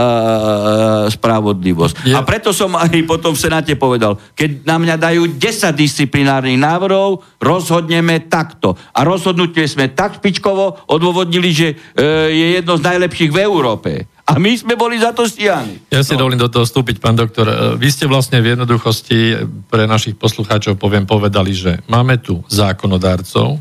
spravodlivosť. 1.12 2.08
Je. 2.08 2.16
A 2.16 2.24
preto 2.24 2.56
som 2.56 2.72
aj 2.72 2.96
potom 3.04 3.36
v 3.36 3.44
Senáte 3.44 3.76
povedal, 3.76 4.16
keď 4.32 4.64
na 4.64 4.80
mňa 4.80 4.96
dajú 4.96 5.36
10 5.36 5.76
disciplinárnych 5.76 6.56
návrhov, 6.56 7.20
rozhodneme 7.44 8.32
takto. 8.32 8.80
A 8.96 9.04
rozhodnutie 9.04 9.68
sme 9.68 9.92
tak 9.92 10.24
špičkovo 10.24 10.88
odôvodnili, 10.88 11.52
že 11.52 11.76
uh, 11.76 12.32
je 12.32 12.64
jedno 12.64 12.80
z 12.80 12.88
najlepších 12.88 13.32
v 13.36 13.44
Európe. 13.44 13.92
A 14.28 14.40
my 14.40 14.56
sme 14.56 14.80
boli 14.80 14.96
za 15.00 15.12
to 15.12 15.28
stíhaní. 15.28 15.84
Ja 15.92 16.04
si 16.04 16.16
no. 16.16 16.24
dovolím 16.24 16.40
do 16.40 16.52
toho 16.52 16.64
vstúpiť, 16.68 17.00
pán 17.00 17.16
doktor. 17.16 17.48
E, 17.48 17.56
vy 17.80 17.88
ste 17.88 18.12
vlastne 18.12 18.44
v 18.44 18.60
jednoduchosti 18.60 19.48
pre 19.72 19.88
našich 19.88 20.20
poslucháčov, 20.20 20.76
poviem, 20.76 21.08
povedali, 21.08 21.56
že 21.56 21.80
máme 21.88 22.20
tu 22.20 22.44
zákonodárcov, 22.52 23.56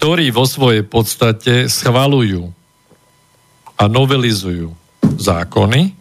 ktorí 0.00 0.32
vo 0.32 0.48
svojej 0.48 0.80
podstate 0.80 1.68
schvalujú 1.68 2.56
a 3.76 3.84
novelizujú 3.88 4.72
zákony, 5.20 5.92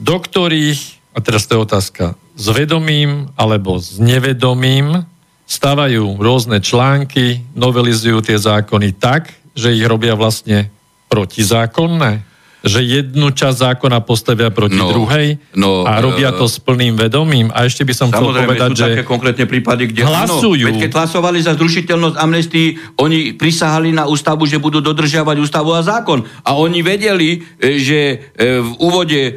do 0.00 0.16
ktorých, 0.18 0.80
a 1.14 1.18
teraz 1.20 1.46
to 1.46 1.56
je 1.56 1.64
otázka, 1.64 2.04
s 2.34 2.46
vedomím 2.48 3.28
alebo 3.36 3.76
s 3.76 4.00
nevedomím 4.00 5.04
stavajú 5.44 6.16
rôzne 6.16 6.64
články, 6.64 7.44
novelizujú 7.52 8.24
tie 8.24 8.40
zákony 8.40 8.96
tak, 8.96 9.28
že 9.52 9.76
ich 9.76 9.84
robia 9.84 10.16
vlastne 10.16 10.72
protizákonné? 11.12 12.24
Že 12.62 12.80
jednu 12.82 13.34
časť 13.34 13.56
zákona 13.58 14.06
postavia 14.06 14.54
proti 14.54 14.78
no, 14.78 14.94
druhej 14.94 15.38
no, 15.58 15.82
a 15.82 15.98
robia 15.98 16.30
to 16.30 16.46
s 16.46 16.62
plným 16.62 16.94
vedomím. 16.94 17.50
A 17.50 17.66
ešte 17.66 17.82
by 17.82 17.94
som 17.94 18.08
chcel 18.14 18.30
povedať, 18.30 18.70
sú 18.70 18.78
že 18.78 18.86
také 18.94 19.04
konkrétne 19.06 19.46
prípady, 19.50 19.90
kde 19.90 20.06
hlasujú. 20.06 20.70
Áno, 20.70 20.78
keď 20.78 20.90
hlasovali 20.94 21.38
za 21.42 21.58
zrušiteľnosť 21.58 22.16
amnestii, 22.16 22.68
oni 23.02 23.34
prisahali 23.34 23.90
na 23.90 24.06
ústavu, 24.06 24.46
že 24.46 24.62
budú 24.62 24.78
dodržiavať 24.78 25.36
ústavu 25.42 25.74
a 25.74 25.82
zákon. 25.82 26.22
A 26.46 26.54
oni 26.54 26.86
vedeli, 26.86 27.42
e, 27.58 27.82
že 27.82 28.00
e, 28.38 28.62
v 28.62 28.70
úvode 28.78 29.20
e, 29.20 29.32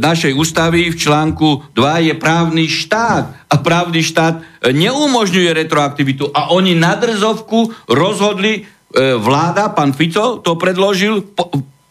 našej 0.00 0.32
ústavy 0.32 0.88
v 0.88 0.96
článku 0.96 1.76
2 1.76 2.08
je 2.08 2.14
právny 2.16 2.64
štát. 2.64 3.46
A 3.46 3.62
právny 3.62 4.02
štát 4.02 4.42
neumožňuje 4.66 5.54
retroaktivitu. 5.54 6.34
A 6.34 6.50
oni 6.50 6.74
na 6.74 6.98
drzovku 6.98 7.70
rozhodli, 7.86 8.66
vláda, 8.96 9.70
pán 9.70 9.94
Fico 9.94 10.42
to 10.42 10.58
predložil, 10.58 11.22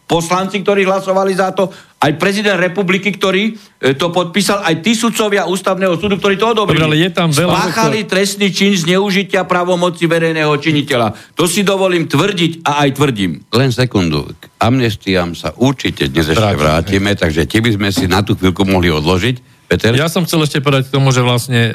poslanci, 0.06 0.62
ktorí 0.62 0.86
hlasovali 0.86 1.34
za 1.34 1.50
to, 1.50 1.66
aj 1.98 2.14
prezident 2.22 2.62
republiky, 2.62 3.10
ktorý 3.10 3.50
e, 3.50 3.98
to 3.98 4.14
podpísal, 4.14 4.62
aj 4.62 4.78
tí 4.78 4.94
sudcovia 4.94 5.50
ústavného 5.50 5.98
súdu, 5.98 6.14
ktorí 6.22 6.38
to 6.38 6.54
odobrili. 6.54 6.86
Dobre, 6.86 7.02
je 7.02 7.10
tam 7.10 7.28
veľa... 7.34 7.52
Spáchali 7.66 8.06
trestný 8.06 8.54
čin 8.54 8.78
zneužitia 8.78 9.42
právomoci 9.42 10.06
verejného 10.06 10.54
činiteľa. 10.62 11.34
To 11.34 11.50
si 11.50 11.66
dovolím 11.66 12.06
tvrdiť 12.06 12.62
a 12.62 12.86
aj 12.86 12.90
tvrdím. 12.94 13.42
Len 13.50 13.74
sekundu. 13.74 14.30
K 14.38 14.46
amnestiám 14.62 15.34
sa 15.34 15.50
určite 15.58 16.06
dnes 16.06 16.30
ešte 16.30 16.54
vrátime, 16.54 17.18
takže 17.18 17.48
tie 17.50 17.58
by 17.58 17.70
sme 17.74 17.88
si 17.90 18.06
na 18.06 18.22
tú 18.22 18.38
chvíľku 18.38 18.62
mohli 18.62 18.94
odložiť. 18.94 19.66
Peter? 19.66 19.90
Ja 19.98 20.06
som 20.06 20.22
chcel 20.22 20.46
ešte 20.46 20.62
povedať 20.62 20.94
k 20.94 20.94
tomu, 20.94 21.10
že 21.10 21.26
vlastne 21.26 21.74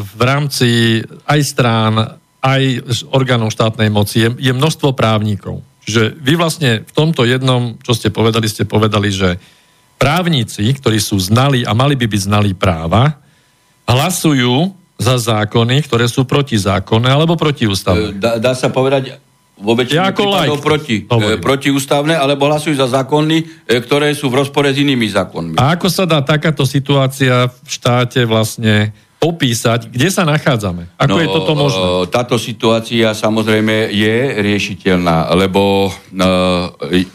v 0.00 0.22
rámci 0.24 1.02
aj 1.28 1.40
strán, 1.44 2.16
aj 2.40 2.62
orgánov 3.12 3.52
štátnej 3.52 3.92
moci 3.92 4.24
je, 4.24 4.28
je 4.40 4.52
množstvo 4.56 4.96
právnikov 4.96 5.60
Čiže 5.82 6.14
vy 6.14 6.38
vlastne 6.38 6.86
v 6.86 6.92
tomto 6.94 7.26
jednom, 7.26 7.74
čo 7.82 7.92
ste 7.94 8.14
povedali, 8.14 8.46
ste 8.46 8.62
povedali, 8.62 9.10
že 9.10 9.38
právnici, 9.98 10.66
ktorí 10.66 10.98
sú 10.98 11.18
znali 11.18 11.66
a 11.66 11.74
mali 11.74 11.98
by 11.98 12.06
byť 12.06 12.22
znali 12.26 12.50
práva, 12.54 13.18
hlasujú 13.86 14.74
za 14.98 15.18
zákony, 15.18 15.82
ktoré 15.82 16.06
sú 16.06 16.22
protizákonné 16.22 17.10
alebo 17.10 17.34
protiústavné. 17.34 18.14
E, 18.14 18.18
dá, 18.18 18.38
dá 18.38 18.54
sa 18.54 18.70
povedať 18.70 19.18
vo 19.58 19.74
väčšine 19.78 19.98
ja 19.98 20.10
prípadov 20.10 20.58
like. 20.58 20.66
proti, 20.66 20.96
e, 21.06 21.38
protiústavné, 21.38 22.14
alebo 22.18 22.46
hlasujú 22.46 22.74
za 22.78 22.86
zákony, 22.90 23.66
e, 23.66 23.78
ktoré 23.82 24.14
sú 24.14 24.30
v 24.30 24.42
rozpore 24.42 24.70
s 24.70 24.78
inými 24.78 25.06
zákonmi. 25.10 25.58
A 25.58 25.74
ako 25.74 25.86
sa 25.90 26.06
dá 26.06 26.22
takáto 26.22 26.66
situácia 26.66 27.50
v 27.50 27.68
štáte 27.70 28.22
vlastne 28.26 28.90
popísať, 29.22 29.86
kde 29.86 30.10
sa 30.10 30.26
nachádzame? 30.26 30.98
Ako 30.98 31.14
no, 31.14 31.22
je 31.22 31.28
toto 31.30 31.54
možné? 31.54 32.10
Táto 32.10 32.34
situácia 32.42 33.14
samozrejme 33.14 33.94
je 33.94 34.16
riešiteľná, 34.42 35.30
lebo 35.38 35.94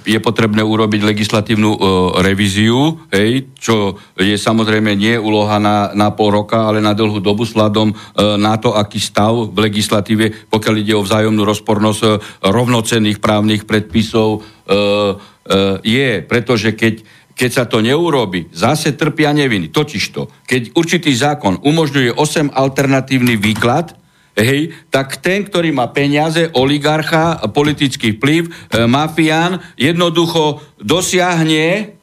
je 0.08 0.20
potrebné 0.24 0.64
urobiť 0.64 1.04
legislatívnu 1.04 1.76
revíziu, 2.24 2.96
hej, 3.12 3.52
čo 3.60 4.00
je 4.16 4.40
samozrejme 4.40 4.96
nie 4.96 5.20
úloha 5.20 5.60
na, 5.60 5.92
na 5.92 6.16
pol 6.16 6.32
roka, 6.32 6.72
ale 6.72 6.80
na 6.80 6.96
dlhú 6.96 7.20
dobu 7.20 7.44
sladom 7.44 7.92
na 8.16 8.56
to, 8.56 8.72
aký 8.72 9.04
stav 9.04 9.52
v 9.52 9.68
legislatíve, 9.68 10.48
pokiaľ 10.48 10.76
ide 10.80 10.96
o 10.96 11.04
vzájomnú 11.04 11.44
rozpornosť 11.44 12.40
rovnocenných 12.40 13.20
právnych 13.20 13.68
predpisov, 13.68 14.48
je, 15.84 16.10
pretože 16.24 16.72
keď 16.72 17.04
keď 17.38 17.50
sa 17.54 17.64
to 17.70 17.86
neurobi, 17.86 18.50
zase 18.50 18.98
trpia 18.98 19.30
neviny. 19.30 19.70
Totižto, 19.70 20.44
keď 20.50 20.74
určitý 20.74 21.14
zákon 21.14 21.62
umožňuje 21.62 22.18
8 22.18 22.50
alternatívny 22.50 23.38
výklad, 23.38 23.94
hej, 24.34 24.74
tak 24.90 25.22
ten, 25.22 25.46
ktorý 25.46 25.70
má 25.70 25.94
peniaze, 25.94 26.50
oligarcha, 26.58 27.46
politický 27.54 28.18
vplyv, 28.18 28.42
e, 28.44 28.52
mafián, 28.90 29.62
jednoducho 29.78 30.66
dosiahne 30.82 31.98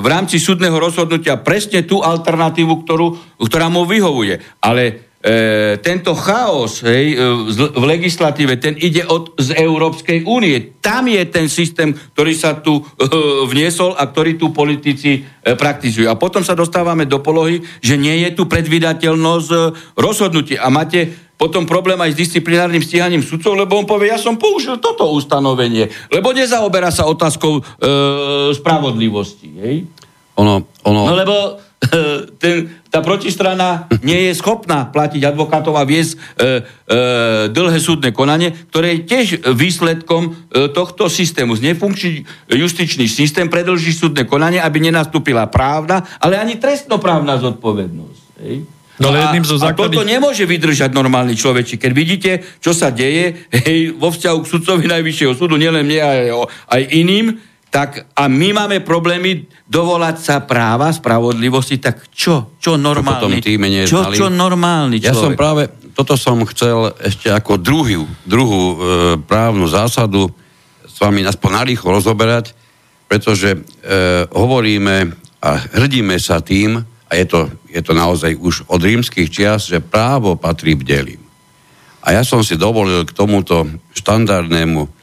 v 0.00 0.06
rámci 0.08 0.40
súdneho 0.40 0.80
rozhodnutia 0.80 1.36
presne 1.36 1.84
tú 1.84 2.00
alternatívu, 2.00 2.88
ktorú, 2.88 3.36
ktorá 3.36 3.68
mu 3.68 3.84
vyhovuje. 3.84 4.40
Ale 4.64 5.05
e, 5.26 5.76
tento 5.82 6.14
chaos 6.14 6.86
hej, 6.86 7.18
e, 7.18 7.26
v 7.74 7.84
legislatíve, 7.84 8.62
ten 8.62 8.78
ide 8.78 9.02
od, 9.02 9.34
z 9.34 9.58
Európskej 9.58 10.22
únie. 10.22 10.78
Tam 10.78 11.10
je 11.10 11.26
ten 11.26 11.50
systém, 11.50 11.90
ktorý 12.14 12.32
sa 12.38 12.54
tu 12.62 12.78
e, 12.78 12.82
vniesol 13.50 13.98
a 13.98 14.06
ktorý 14.06 14.38
tu 14.38 14.54
politici 14.54 15.18
e, 15.18 15.52
praktizujú. 15.58 16.06
A 16.06 16.14
potom 16.14 16.46
sa 16.46 16.54
dostávame 16.54 17.10
do 17.10 17.18
polohy, 17.18 17.58
že 17.82 17.98
nie 17.98 18.22
je 18.22 18.38
tu 18.38 18.46
predvydateľnosť 18.46 19.50
e, 19.50 19.58
rozhodnutí. 19.98 20.54
A 20.54 20.70
máte 20.70 21.26
potom 21.36 21.68
problém 21.68 22.00
aj 22.00 22.16
s 22.16 22.20
disciplinárnym 22.22 22.80
stíhaním 22.80 23.20
sudcov, 23.20 23.60
lebo 23.60 23.76
on 23.76 23.84
povie, 23.84 24.08
ja 24.08 24.16
som 24.16 24.40
použil 24.40 24.80
toto 24.80 25.04
ustanovenie, 25.12 25.92
lebo 26.08 26.32
nezaoberá 26.32 26.88
sa 26.88 27.04
otázkou 27.04 27.60
e, 27.60 27.62
spravodlivosti. 28.56 29.48
Hej? 29.60 29.76
Ono, 30.40 30.64
ono... 30.86 31.00
No 31.04 31.14
lebo 31.16 31.65
ten, 32.42 32.72
tá 32.88 33.04
protistrana 33.04 33.84
nie 34.00 34.30
je 34.30 34.32
schopná 34.40 34.88
platiť 34.88 35.28
advokátov 35.28 35.76
a 35.76 35.84
viesť 35.84 36.16
e, 36.16 36.18
e, 36.18 36.48
dlhé 37.52 37.78
súdne 37.78 38.10
konanie, 38.16 38.56
ktoré 38.72 38.96
je 38.96 39.00
tiež 39.04 39.26
výsledkom 39.52 40.32
e, 40.32 40.72
tohto 40.72 41.12
systému. 41.12 41.52
Nefunkčný 41.60 42.24
justičný 42.48 43.04
systém 43.06 43.52
predlží 43.52 43.92
súdne 43.92 44.24
konanie, 44.24 44.56
aby 44.56 44.88
nenastúpila 44.88 45.52
právna, 45.52 46.00
ale 46.16 46.40
ani 46.40 46.56
trestnoprávna 46.56 47.36
zodpovednosť. 47.44 48.24
Hej? 48.40 48.56
No, 48.96 49.12
ale 49.12 49.28
jedným 49.28 49.44
zo 49.44 49.60
základných... 49.60 49.76
a 49.76 49.88
toto 49.92 50.08
nemôže 50.08 50.48
vydržať 50.48 50.88
normálny 50.96 51.36
človek. 51.36 51.76
Keď 51.76 51.92
vidíte, 51.92 52.30
čo 52.64 52.72
sa 52.72 52.88
deje 52.88 53.44
hej, 53.52 53.92
vo 53.92 54.08
vzťahu 54.08 54.38
k 54.40 54.48
sudcovi 54.48 54.88
Najvyššieho 54.88 55.36
súdu, 55.36 55.60
nielen 55.60 55.84
mne, 55.84 56.00
aj, 56.00 56.20
aj 56.72 56.82
iným, 56.96 57.36
tak 57.76 58.08
a 58.16 58.24
my 58.24 58.56
máme 58.56 58.80
problémy 58.80 59.44
dovolať 59.68 60.16
sa 60.16 60.36
práva, 60.40 60.88
spravodlivosti, 60.96 61.76
tak 61.76 62.08
čo? 62.08 62.56
Čo 62.56 62.80
normálny? 62.80 63.44
Čo, 63.84 64.16
čo 64.16 64.32
normálny 64.32 64.96
človek? 64.96 65.12
Ja 65.12 65.12
som 65.12 65.36
práve, 65.36 65.68
toto 65.92 66.16
som 66.16 66.40
chcel 66.48 66.96
ešte 67.04 67.28
ako 67.28 67.60
druhú, 67.60 68.08
druhú 68.24 68.62
e, 68.64 68.76
právnu 69.20 69.68
zásadu 69.68 70.32
s 70.88 70.96
vami 70.96 71.28
aspoň 71.28 71.50
narýchlo 71.52 72.00
rozoberať, 72.00 72.56
pretože 73.12 73.52
e, 73.52 73.58
hovoríme 74.32 75.12
a 75.44 75.60
hrdíme 75.76 76.16
sa 76.16 76.40
tým, 76.40 76.80
a 76.80 77.12
je 77.12 77.28
to, 77.28 77.52
je 77.68 77.84
to 77.84 77.92
naozaj 77.92 78.32
už 78.40 78.64
od 78.72 78.80
rímskych 78.80 79.28
čias, 79.28 79.68
že 79.68 79.84
právo 79.84 80.32
patrí 80.40 80.72
bdelým. 80.80 81.20
A 82.00 82.16
ja 82.16 82.24
som 82.24 82.40
si 82.40 82.56
dovolil 82.56 83.04
k 83.04 83.12
tomuto 83.12 83.68
štandardnému 83.92 84.95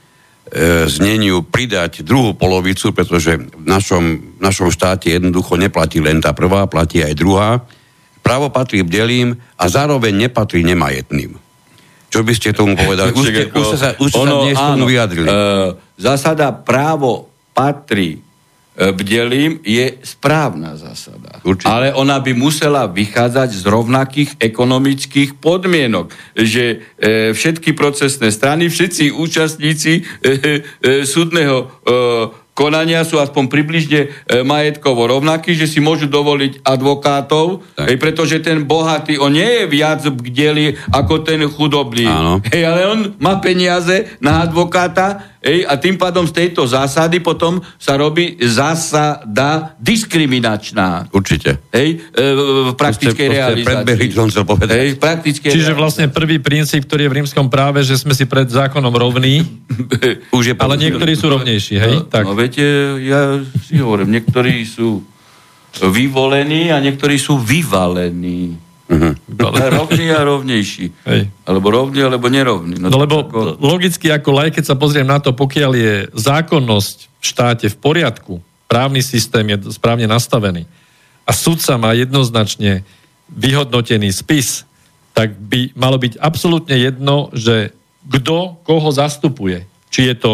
zneniu 0.86 1.42
pridať 1.42 2.06
druhú 2.06 2.38
polovicu, 2.38 2.94
pretože 2.94 3.42
v 3.42 3.66
našom, 3.66 4.38
v 4.38 4.42
našom 4.42 4.70
štáte 4.70 5.10
jednoducho 5.10 5.58
neplatí 5.58 5.98
len 5.98 6.22
tá 6.22 6.30
prvá, 6.38 6.70
platí 6.70 7.02
aj 7.02 7.14
druhá. 7.18 7.66
Právo 8.22 8.54
patrí 8.54 8.86
bdelým 8.86 9.36
a 9.58 9.64
zároveň 9.66 10.30
nepatrí 10.30 10.62
nemajetným. 10.62 11.36
Čo 12.14 12.22
by 12.22 12.34
ste 12.38 12.54
tomu 12.54 12.78
povedali? 12.78 13.10
Už 13.10 13.26
ste, 13.26 13.44
už 13.50 13.66
sa, 13.74 13.90
už 13.98 14.10
ono, 14.14 14.30
sa 14.30 14.34
dnes 14.46 14.58
tomu 14.62 14.86
vyjadrili. 14.86 15.26
E, 15.26 15.34
zásada 15.98 16.54
právo 16.54 17.34
patrí 17.58 18.22
E, 18.74 18.90
bdelým 18.90 19.62
je 19.62 20.02
správna 20.02 20.74
zásada. 20.74 21.38
Určite. 21.46 21.70
Ale 21.70 21.94
ona 21.94 22.18
by 22.18 22.34
musela 22.34 22.90
vychádzať 22.90 23.50
z 23.54 23.64
rovnakých 23.70 24.30
ekonomických 24.42 25.38
podmienok, 25.38 26.10
že 26.34 26.82
e, 26.98 27.38
všetky 27.38 27.78
procesné 27.78 28.34
strany, 28.34 28.74
všetci 28.74 29.14
účastníci 29.14 30.02
e, 30.02 30.02
e, 30.82 31.06
súdneho 31.06 31.70
e, 31.86 32.44
konania 32.54 33.02
sú 33.06 33.18
aspoň 33.18 33.50
približne 33.50 34.02
e, 34.06 34.42
majetkovo 34.42 35.10
rovnakí, 35.10 35.58
že 35.58 35.70
si 35.70 35.82
môžu 35.82 36.06
dovoliť 36.10 36.66
advokátov, 36.66 37.66
hej, 37.78 37.98
pretože 37.98 38.42
ten 38.42 38.66
bohatý, 38.66 39.18
on 39.18 39.34
nie 39.34 39.46
je 39.46 39.64
viac 39.70 40.06
bdeli 40.06 40.78
ako 40.94 41.26
ten 41.26 41.42
chudobný. 41.50 42.06
Hej, 42.54 42.64
ale 42.66 42.82
on 42.90 43.00
má 43.18 43.42
peniaze 43.42 44.18
na 44.22 44.46
advokáta 44.46 45.33
hej, 45.44 45.68
a 45.68 45.76
tým 45.78 46.00
pádom 46.00 46.24
z 46.26 46.34
tejto 46.34 46.64
zásady 46.64 47.20
potom 47.20 47.60
sa 47.76 48.00
robí 48.00 48.40
zásada 48.40 49.76
diskriminačná. 49.78 51.12
Určite. 51.12 51.60
Hej, 51.70 52.00
e, 52.16 52.72
v 52.72 52.74
praktickej 52.74 53.28
proste, 53.28 53.40
realizácii. 53.44 54.10
som 54.16 54.28
chcel 54.32 54.46
povedať. 54.48 54.76
Hej, 54.80 54.90
Čiže 55.44 55.76
vlastne 55.76 56.08
prvý 56.08 56.40
princíp, 56.40 56.88
ktorý 56.88 57.06
je 57.06 57.12
v 57.12 57.18
rímskom 57.22 57.52
práve, 57.52 57.84
že 57.84 58.00
sme 58.00 58.16
si 58.16 58.24
pred 58.24 58.48
zákonom 58.48 58.96
rovní, 58.96 59.44
Už 60.38 60.54
je 60.54 60.56
ale 60.58 60.76
niektorí 60.78 61.14
sú 61.18 61.30
rovnejší, 61.30 61.76
hej? 61.78 61.96
No, 62.04 62.08
tak. 62.08 62.24
no 62.26 62.38
viete, 62.38 62.64
ja 63.04 63.42
si 63.66 63.78
hovorím, 63.80 64.14
niektorí 64.14 64.64
sú 64.66 65.04
vyvolení 65.82 66.70
a 66.70 66.78
niektorí 66.78 67.18
sú 67.18 67.42
vyvalení. 67.42 68.58
Uh-huh. 68.84 69.16
Rovný 69.72 70.12
a 70.12 70.28
rovnejší. 70.28 70.92
Hej. 71.08 71.32
Alebo 71.48 71.72
rovný, 71.72 72.04
alebo 72.04 72.28
nerovný. 72.28 72.76
No, 72.84 72.92
no 72.92 73.00
lebo 73.00 73.24
ako... 73.24 73.56
logicky 73.64 74.12
ako 74.12 74.30
laj, 74.36 74.50
keď 74.52 74.64
sa 74.70 74.76
pozriem 74.76 75.08
na 75.08 75.24
to, 75.24 75.32
pokiaľ 75.32 75.72
je 75.72 75.94
zákonnosť 76.12 76.98
v 77.08 77.24
štáte 77.24 77.66
v 77.72 77.78
poriadku, 77.80 78.34
právny 78.68 79.00
systém 79.00 79.56
je 79.56 79.72
správne 79.72 80.04
nastavený 80.04 80.68
a 81.24 81.32
sudca 81.32 81.80
má 81.80 81.96
jednoznačne 81.96 82.84
vyhodnotený 83.32 84.12
spis, 84.12 84.68
tak 85.16 85.32
by 85.38 85.72
malo 85.80 85.96
byť 85.96 86.20
absolútne 86.20 86.76
jedno, 86.76 87.32
že 87.32 87.72
kto 88.04 88.60
koho 88.68 88.90
zastupuje. 88.92 89.64
Či 89.88 90.12
je 90.12 90.16
to 90.20 90.34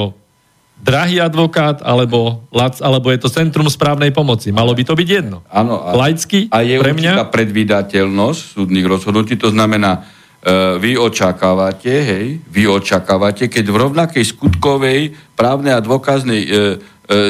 drahý 0.80 1.20
advokát, 1.20 1.84
alebo, 1.84 2.48
lac, 2.50 2.80
alebo 2.80 3.12
je 3.12 3.20
to 3.20 3.30
centrum 3.30 3.68
správnej 3.68 4.16
pomoci. 4.16 4.56
Malo 4.56 4.72
by 4.72 4.84
to 4.88 4.96
byť 4.96 5.08
jedno. 5.08 5.44
Áno. 5.52 5.84
A, 5.84 5.94
Laicky, 5.96 6.48
a 6.50 6.64
je 6.64 6.80
pre 6.80 6.96
mňa... 6.96 7.28
predvídateľnosť 7.30 8.42
súdnych 8.56 8.88
rozhodnutí, 8.88 9.36
to 9.36 9.52
znamená, 9.52 10.08
e, 10.40 10.80
vy 10.80 10.96
očakávate, 10.96 11.92
hej, 11.92 12.26
vy 12.48 12.64
očakávate, 12.72 13.52
keď 13.52 13.66
v 13.68 13.78
rovnakej 13.78 14.24
skutkovej 14.24 15.14
právnej 15.36 15.76
a 15.76 15.84
dôkaznej 15.84 16.42
e, 16.42 16.50
e, 16.50 16.58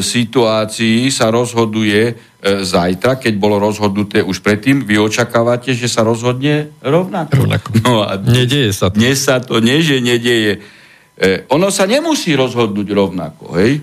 situácii 0.06 1.10
sa 1.10 1.34
rozhoduje 1.34 2.02
e, 2.06 2.14
zajtra, 2.62 3.18
keď 3.18 3.34
bolo 3.34 3.58
rozhodnuté 3.58 4.22
už 4.22 4.46
predtým, 4.46 4.86
vy 4.86 5.02
očakávate, 5.02 5.74
že 5.74 5.90
sa 5.90 6.06
rozhodne 6.06 6.70
rovnako. 6.86 7.34
rovnako. 7.34 7.70
No 7.82 8.06
a 8.06 8.14
nedieje 8.16 8.78
sa 8.78 8.94
to. 8.94 9.02
Dnes 9.02 9.18
sa 9.26 9.42
to 9.42 9.58
nie, 9.58 9.82
že 9.82 10.00
nedieje 10.00 10.79
E, 11.20 11.44
ono 11.52 11.68
sa 11.68 11.84
nemusí 11.84 12.32
rozhodnúť 12.32 12.88
rovnako, 12.96 13.60
hej, 13.60 13.72
e, 13.76 13.82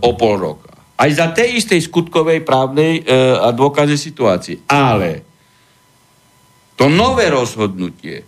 o 0.00 0.10
pol 0.16 0.34
roka. 0.40 0.72
Aj 0.96 1.10
za 1.12 1.28
tej 1.36 1.60
istej 1.60 1.84
skutkovej 1.84 2.40
právnej 2.40 3.04
e, 3.04 3.12
a 3.36 3.52
dôkaznej 3.52 4.00
situácii. 4.00 4.64
Ale 4.64 5.22
to 6.80 6.88
nové 6.88 7.28
rozhodnutie 7.28 8.24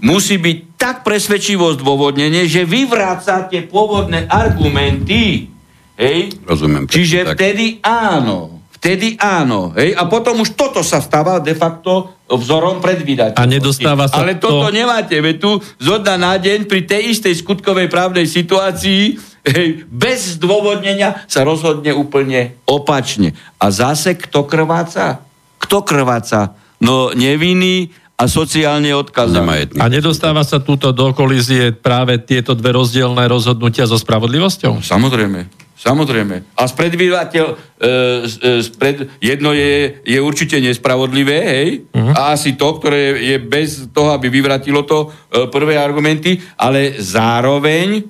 musí 0.00 0.38
byť 0.38 0.58
tak 0.78 0.96
presvedčivo 1.02 1.72
zdôvodnené, 1.74 2.44
že 2.46 2.68
vyvrácate 2.68 3.64
pôvodné 3.66 4.28
argumenty. 4.28 5.48
Hej? 5.96 6.36
Rozumiem. 6.44 6.84
Čiže 6.86 7.32
tak. 7.32 7.40
vtedy 7.40 7.80
áno. 7.82 8.55
Vtedy 8.76 9.16
áno. 9.16 9.72
Hej? 9.72 9.96
A 9.96 10.04
potom 10.04 10.44
už 10.44 10.52
toto 10.52 10.84
sa 10.84 11.00
stáva 11.00 11.40
de 11.40 11.56
facto 11.56 12.12
vzorom 12.28 12.84
predvídať. 12.84 13.40
A 13.40 13.48
nedostáva 13.48 14.04
sa 14.04 14.20
Ale 14.20 14.36
toto 14.36 14.68
to... 14.68 14.74
nemáte. 14.74 15.16
Veď 15.16 15.36
tu 15.40 15.50
zo 15.80 15.96
na 16.04 16.36
deň 16.36 16.68
pri 16.68 16.84
tej 16.84 17.16
istej 17.16 17.40
skutkovej 17.40 17.88
právnej 17.88 18.28
situácii 18.28 19.16
hej, 19.46 19.88
bez 19.88 20.36
zdôvodnenia 20.36 21.24
sa 21.24 21.46
rozhodne 21.46 21.96
úplne 21.96 22.58
opačne. 22.68 23.32
A 23.56 23.72
zase 23.72 24.18
kto 24.18 24.44
krváca? 24.44 25.24
Kto 25.56 25.80
krváca? 25.80 26.52
No 26.82 27.16
nevinný 27.16 27.94
a 28.16 28.28
sociálne 28.28 28.96
odkazaný. 28.96 29.76
A 29.76 29.86
nedostáva 29.92 30.40
sa 30.40 30.60
túto 30.60 30.92
do 30.92 31.12
kolízie 31.12 31.72
práve 31.72 32.16
tieto 32.20 32.56
dve 32.56 32.72
rozdielne 32.76 33.24
rozhodnutia 33.28 33.84
so 33.84 33.96
spravodlivosťou? 34.00 34.80
Samozrejme. 34.80 35.65
Samozrejme. 35.86 36.58
A 36.58 36.66
spredvídateľ, 36.66 37.46
e, 37.46 37.56
e, 37.78 38.50
spred, 38.58 39.06
jedno 39.22 39.54
je, 39.54 40.02
je 40.02 40.18
určite 40.18 40.58
nespravodlivé, 40.58 41.38
hej, 41.46 41.68
uh-huh. 41.94 42.10
a 42.10 42.34
asi 42.34 42.58
to, 42.58 42.74
ktoré 42.82 43.14
je 43.22 43.38
bez 43.38 43.94
toho, 43.94 44.10
aby 44.10 44.26
vyvratilo 44.26 44.82
to 44.82 45.06
e, 45.06 45.46
prvé 45.46 45.78
argumenty, 45.78 46.42
ale 46.58 46.98
zároveň 46.98 48.02
e, 48.02 48.04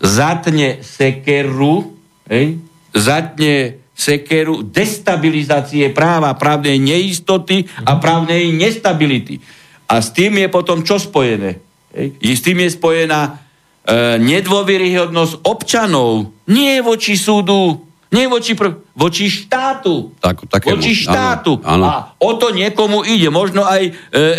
zatne 0.00 0.80
sekeru, 0.80 1.92
hej, 2.24 2.64
zatne 2.96 3.84
sekeru 3.92 4.64
destabilizácie 4.64 5.92
práva, 5.92 6.32
právnej 6.32 6.80
neistoty 6.80 7.68
a 7.84 8.00
právnej 8.00 8.56
nestability. 8.56 9.36
A 9.84 10.00
s 10.00 10.16
tým 10.16 10.40
je 10.40 10.48
potom 10.48 10.80
čo 10.80 10.96
spojené? 10.96 11.60
Hej? 11.92 12.16
S 12.24 12.40
tým 12.40 12.64
je 12.64 12.72
spojená 12.72 13.43
nedôveryhodnosť 13.92 15.44
občanov 15.44 16.32
nie 16.48 16.80
voči 16.80 17.20
súdu, 17.20 17.84
nie 18.14 18.30
voči, 18.30 18.54
pr- 18.54 18.78
voči 18.94 19.26
štátu. 19.26 20.14
Tak, 20.22 20.46
takému, 20.46 20.78
voči 20.78 20.94
štátu. 20.94 21.58
Áno, 21.66 21.82
áno. 21.82 21.84
A 21.84 21.94
o 22.22 22.30
to 22.38 22.54
niekomu 22.54 23.02
ide, 23.02 23.28
možno 23.28 23.66
aj 23.66 23.82
e, 23.84 23.92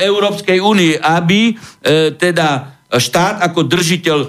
Európskej 0.08 0.64
únie, 0.64 0.96
aby 0.96 1.52
e, 1.52 1.54
teda 2.16 2.80
štát 2.88 3.44
ako 3.44 3.68
držiteľ 3.68 4.20
e, 4.24 4.28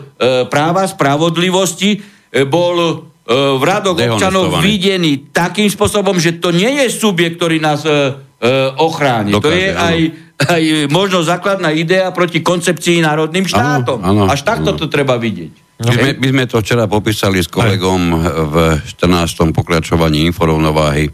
práva, 0.50 0.82
spravodlivosti 0.90 1.96
e, 1.96 1.98
bol 2.42 2.76
e, 2.76 2.92
v 3.30 3.62
radoch 3.62 3.94
občanov 3.94 4.58
videný 4.58 5.30
takým 5.30 5.70
spôsobom, 5.70 6.18
že 6.18 6.42
to 6.42 6.50
nie 6.50 6.82
je 6.82 6.90
subjekt, 6.90 7.38
ktorý 7.38 7.62
nás 7.62 7.86
e, 7.86 8.25
e, 8.46 8.70
ochráni. 8.78 9.34
to 9.34 9.42
Dokáže, 9.42 9.58
je 9.58 9.68
áno. 9.74 9.82
aj, 9.82 9.98
aj 10.46 10.62
možno 10.88 11.18
základná 11.26 11.74
idea 11.74 12.08
proti 12.14 12.40
koncepcii 12.40 13.02
národným 13.02 13.44
štátom. 13.50 13.98
áno, 14.00 14.30
Až 14.30 14.46
takto 14.46 14.72
áno. 14.72 14.78
to 14.78 14.86
treba 14.86 15.18
vidieť. 15.18 15.66
My 15.76 15.92
sme, 15.92 16.10
my 16.16 16.28
sme 16.32 16.44
to 16.48 16.56
včera 16.64 16.88
popísali 16.88 17.44
s 17.44 17.52
kolegom 17.52 18.00
v 18.48 18.54
14. 18.96 19.52
pokračovaní 19.52 20.24
inforovnováhy, 20.24 21.12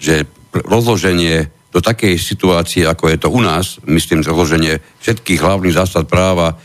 že 0.00 0.24
rozloženie 0.54 1.52
do 1.68 1.84
takej 1.84 2.16
situácie, 2.16 2.88
ako 2.88 3.12
je 3.12 3.18
to 3.20 3.28
u 3.28 3.40
nás, 3.44 3.76
myslím, 3.84 4.24
že 4.24 4.32
rozloženie 4.32 4.80
všetkých 5.04 5.44
hlavných 5.44 5.76
zásad 5.76 6.08
práva 6.08 6.56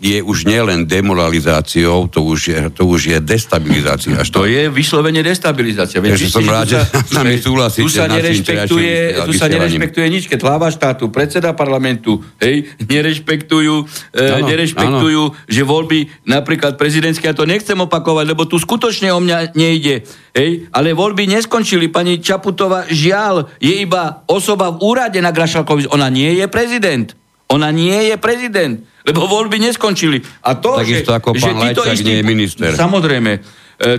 je 0.00 0.16
už 0.24 0.48
nielen 0.48 0.88
demoralizáciou, 0.88 2.08
to 2.08 2.24
už 2.24 2.40
je, 2.48 2.60
to 2.72 2.88
už 2.88 3.12
je 3.12 3.18
destabilizácia. 3.20 4.16
Až 4.16 4.32
To 4.32 4.48
je 4.48 4.72
vyslovene 4.72 5.20
destabilizácia. 5.20 6.00
Veď 6.00 6.16
som 6.24 6.40
rád, 6.48 6.72
že 6.72 6.80
s 6.88 7.12
nami 7.12 7.36
súhlasíte 7.36 7.84
Tu 7.84 7.92
sa 7.92 8.08
nerešpektuje, 8.08 8.92
včerajším 8.96 9.28
tu 9.28 9.32
sa 9.36 9.46
nerešpektuje 9.52 10.06
nič, 10.08 10.24
keď 10.32 10.40
hlava 10.40 10.72
štátu, 10.72 11.12
predseda 11.12 11.52
parlamentu, 11.52 12.24
hej, 12.40 12.64
nerešpektujú, 12.92 13.74
e, 14.16 14.24
Áno, 14.40 14.48
nerešpektujú, 14.48 15.22
že 15.44 15.62
voľby, 15.68 16.24
napríklad 16.24 16.80
prezidentské, 16.80 17.28
ja 17.28 17.36
to 17.36 17.44
nechcem 17.44 17.76
opakovať, 17.76 18.24
lebo 18.24 18.48
tu 18.48 18.56
skutočne 18.56 19.12
o 19.12 19.20
mňa 19.20 19.52
nejde, 19.52 20.08
hej, 20.32 20.50
ale 20.72 20.96
voľby 20.96 21.28
neskončili. 21.28 21.92
Pani 21.92 22.24
Čaputová, 22.24 22.88
žiaľ, 22.88 23.52
je 23.60 23.84
iba 23.84 24.24
osoba 24.24 24.72
v 24.72 24.80
úrade 24.80 25.20
na 25.20 25.28
Grašalkovi, 25.28 25.92
ona 25.92 26.08
nie 26.08 26.40
je 26.40 26.48
prezident. 26.48 27.19
Ona 27.50 27.74
nie 27.74 28.14
je 28.14 28.16
prezident, 28.16 28.78
lebo 29.02 29.26
voľby 29.26 29.58
neskončili. 29.58 30.22
A 30.46 30.54
to, 30.54 30.78
Takisto 30.78 31.10
že, 31.10 31.18
ako 31.18 31.28
že 31.34 31.50
pán 31.50 31.58
títo 31.66 31.82
Lajčák 31.82 32.06
nie 32.06 32.16
je 32.22 32.24
minister. 32.24 32.70
Samozrejme. 32.78 33.32
E, 33.34 33.40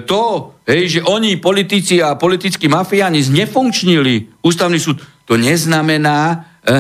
To, 0.07 0.21
hej, 0.63 0.83
že 0.87 0.99
oni, 1.03 1.35
politici 1.35 1.99
a 1.99 2.15
politickí 2.15 2.71
mafiáni, 2.71 3.19
znefunkčnili 3.19 4.39
ústavný 4.39 4.79
súd, 4.79 5.03
to 5.27 5.35
neznamená, 5.35 6.47
e, 6.63 6.71
e, 6.71 6.79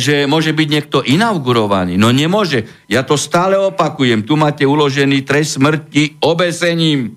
že 0.00 0.26
môže 0.26 0.50
byť 0.50 0.68
niekto 0.68 0.98
inaugurovaný. 1.04 2.00
No 2.00 2.10
nemôže. 2.10 2.66
Ja 2.88 3.06
to 3.06 3.20
stále 3.20 3.54
opakujem. 3.54 4.24
Tu 4.24 4.34
máte 4.34 4.64
uložený 4.64 5.22
trest 5.22 5.60
smrti 5.60 6.18
obesením. 6.24 7.14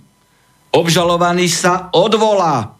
Obžalovaný 0.75 1.47
sa 1.47 1.88
odvolá. 1.95 2.75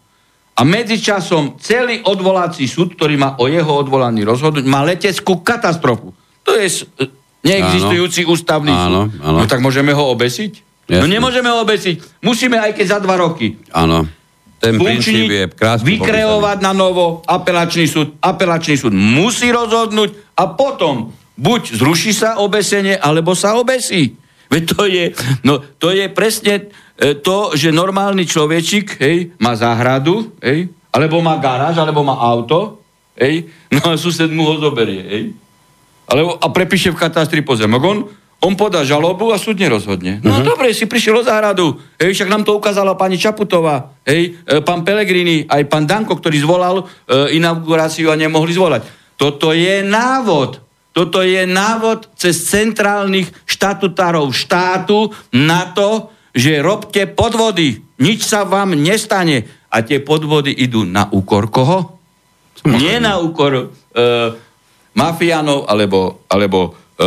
A 0.56 0.64
medzičasom 0.64 1.60
celý 1.60 2.00
odvolací 2.00 2.64
súd, 2.64 2.96
ktorý 2.96 3.20
má 3.20 3.36
o 3.36 3.44
jeho 3.44 3.76
odvolaní 3.76 4.24
rozhodnúť, 4.24 4.64
má 4.64 4.80
leteckú 4.80 5.44
katastrofu. 5.44 6.16
To 6.48 6.56
je 6.56 6.88
neexistujúci 7.44 8.24
ústavný 8.24 8.72
Áno, 8.72 9.12
súd. 9.12 9.20
áno. 9.20 9.38
No 9.44 9.44
tak 9.44 9.60
môžeme 9.60 9.92
ho 9.92 10.08
obesiť? 10.16 10.64
No 10.86 11.04
Jasne. 11.04 11.12
nemôžeme 11.12 11.48
ho 11.50 11.60
obesiť. 11.60 12.24
Musíme 12.24 12.56
aj 12.56 12.72
keď 12.78 12.86
za 12.86 12.98
dva 13.02 13.18
roky 13.18 13.58
Áno. 13.74 14.06
Ten 14.56 14.80
princíp 14.80 15.28
je 15.28 15.44
vykreovať 15.84 16.58
na 16.64 16.72
novo 16.72 17.20
apelačný 17.28 17.84
súd. 17.84 18.16
Apelačný 18.24 18.80
súd 18.80 18.96
musí 18.96 19.52
rozhodnúť 19.52 20.32
a 20.32 20.48
potom 20.56 21.12
buď 21.36 21.76
zruší 21.76 22.16
sa 22.16 22.40
obesenie, 22.40 22.96
alebo 22.96 23.36
sa 23.36 23.60
obesí. 23.60 24.16
Veď 24.56 24.64
to 24.72 24.88
je, 24.88 25.12
no, 25.44 25.60
to 25.76 25.92
je 25.92 26.08
presne 26.08 26.72
e, 26.96 27.12
to, 27.20 27.52
že 27.52 27.76
normálny 27.76 28.24
človečik 28.24 28.96
hej, 29.04 29.36
má 29.36 29.52
záhradu, 29.52 30.32
hej, 30.40 30.72
alebo 30.96 31.20
má 31.20 31.36
garáž, 31.36 31.76
alebo 31.76 32.00
má 32.00 32.16
auto, 32.16 32.80
hej, 33.20 33.52
no 33.68 33.92
a 33.92 34.00
sused 34.00 34.32
mu 34.32 34.48
ho 34.48 34.56
zoberie. 34.56 35.04
Hej. 35.04 35.24
Alebo, 36.08 36.40
a 36.40 36.48
prepíše 36.48 36.88
v 36.88 36.96
katastri 36.96 37.44
pozemok. 37.44 37.82
On, 37.84 37.98
on 38.40 38.54
podá 38.56 38.80
žalobu 38.80 39.28
a 39.28 39.36
súd 39.36 39.60
nerozhodne. 39.60 40.24
No 40.24 40.40
uh-huh. 40.40 40.48
dobre, 40.56 40.72
si 40.72 40.88
prišiel 40.88 41.20
o 41.20 41.26
záhradu. 41.26 41.76
Hej, 42.00 42.16
však 42.16 42.32
nám 42.32 42.48
to 42.48 42.56
ukázala 42.56 42.96
pani 42.96 43.20
Čaputová, 43.20 43.92
hej, 44.08 44.40
e, 44.40 44.64
pán 44.64 44.88
Pelegrini, 44.88 45.44
aj 45.44 45.68
pán 45.68 45.84
Danko, 45.84 46.16
ktorý 46.16 46.40
zvolal 46.40 46.80
e, 46.80 47.36
inauguráciu 47.36 48.08
a 48.08 48.16
nemohli 48.16 48.56
zvolať. 48.56 48.88
Toto 49.20 49.52
je 49.52 49.84
návod. 49.84 50.65
Toto 50.96 51.20
je 51.20 51.44
návod 51.44 52.16
cez 52.16 52.48
centrálnych 52.48 53.28
štatutárov 53.44 54.32
štátu 54.32 55.12
na 55.36 55.68
to, 55.76 56.08
že 56.32 56.64
robte 56.64 57.04
podvody. 57.04 57.84
Nič 58.00 58.24
sa 58.24 58.48
vám 58.48 58.72
nestane. 58.72 59.44
A 59.68 59.84
tie 59.84 60.00
podvody 60.00 60.56
idú 60.56 60.88
na 60.88 61.04
úkor 61.12 61.52
koho? 61.52 62.00
Nie 62.64 62.96
na 62.96 63.20
úkor 63.20 63.52
e, 63.52 63.64
mafiánov 64.96 65.68
alebo, 65.68 66.24
alebo 66.32 66.72
e, 66.96 67.04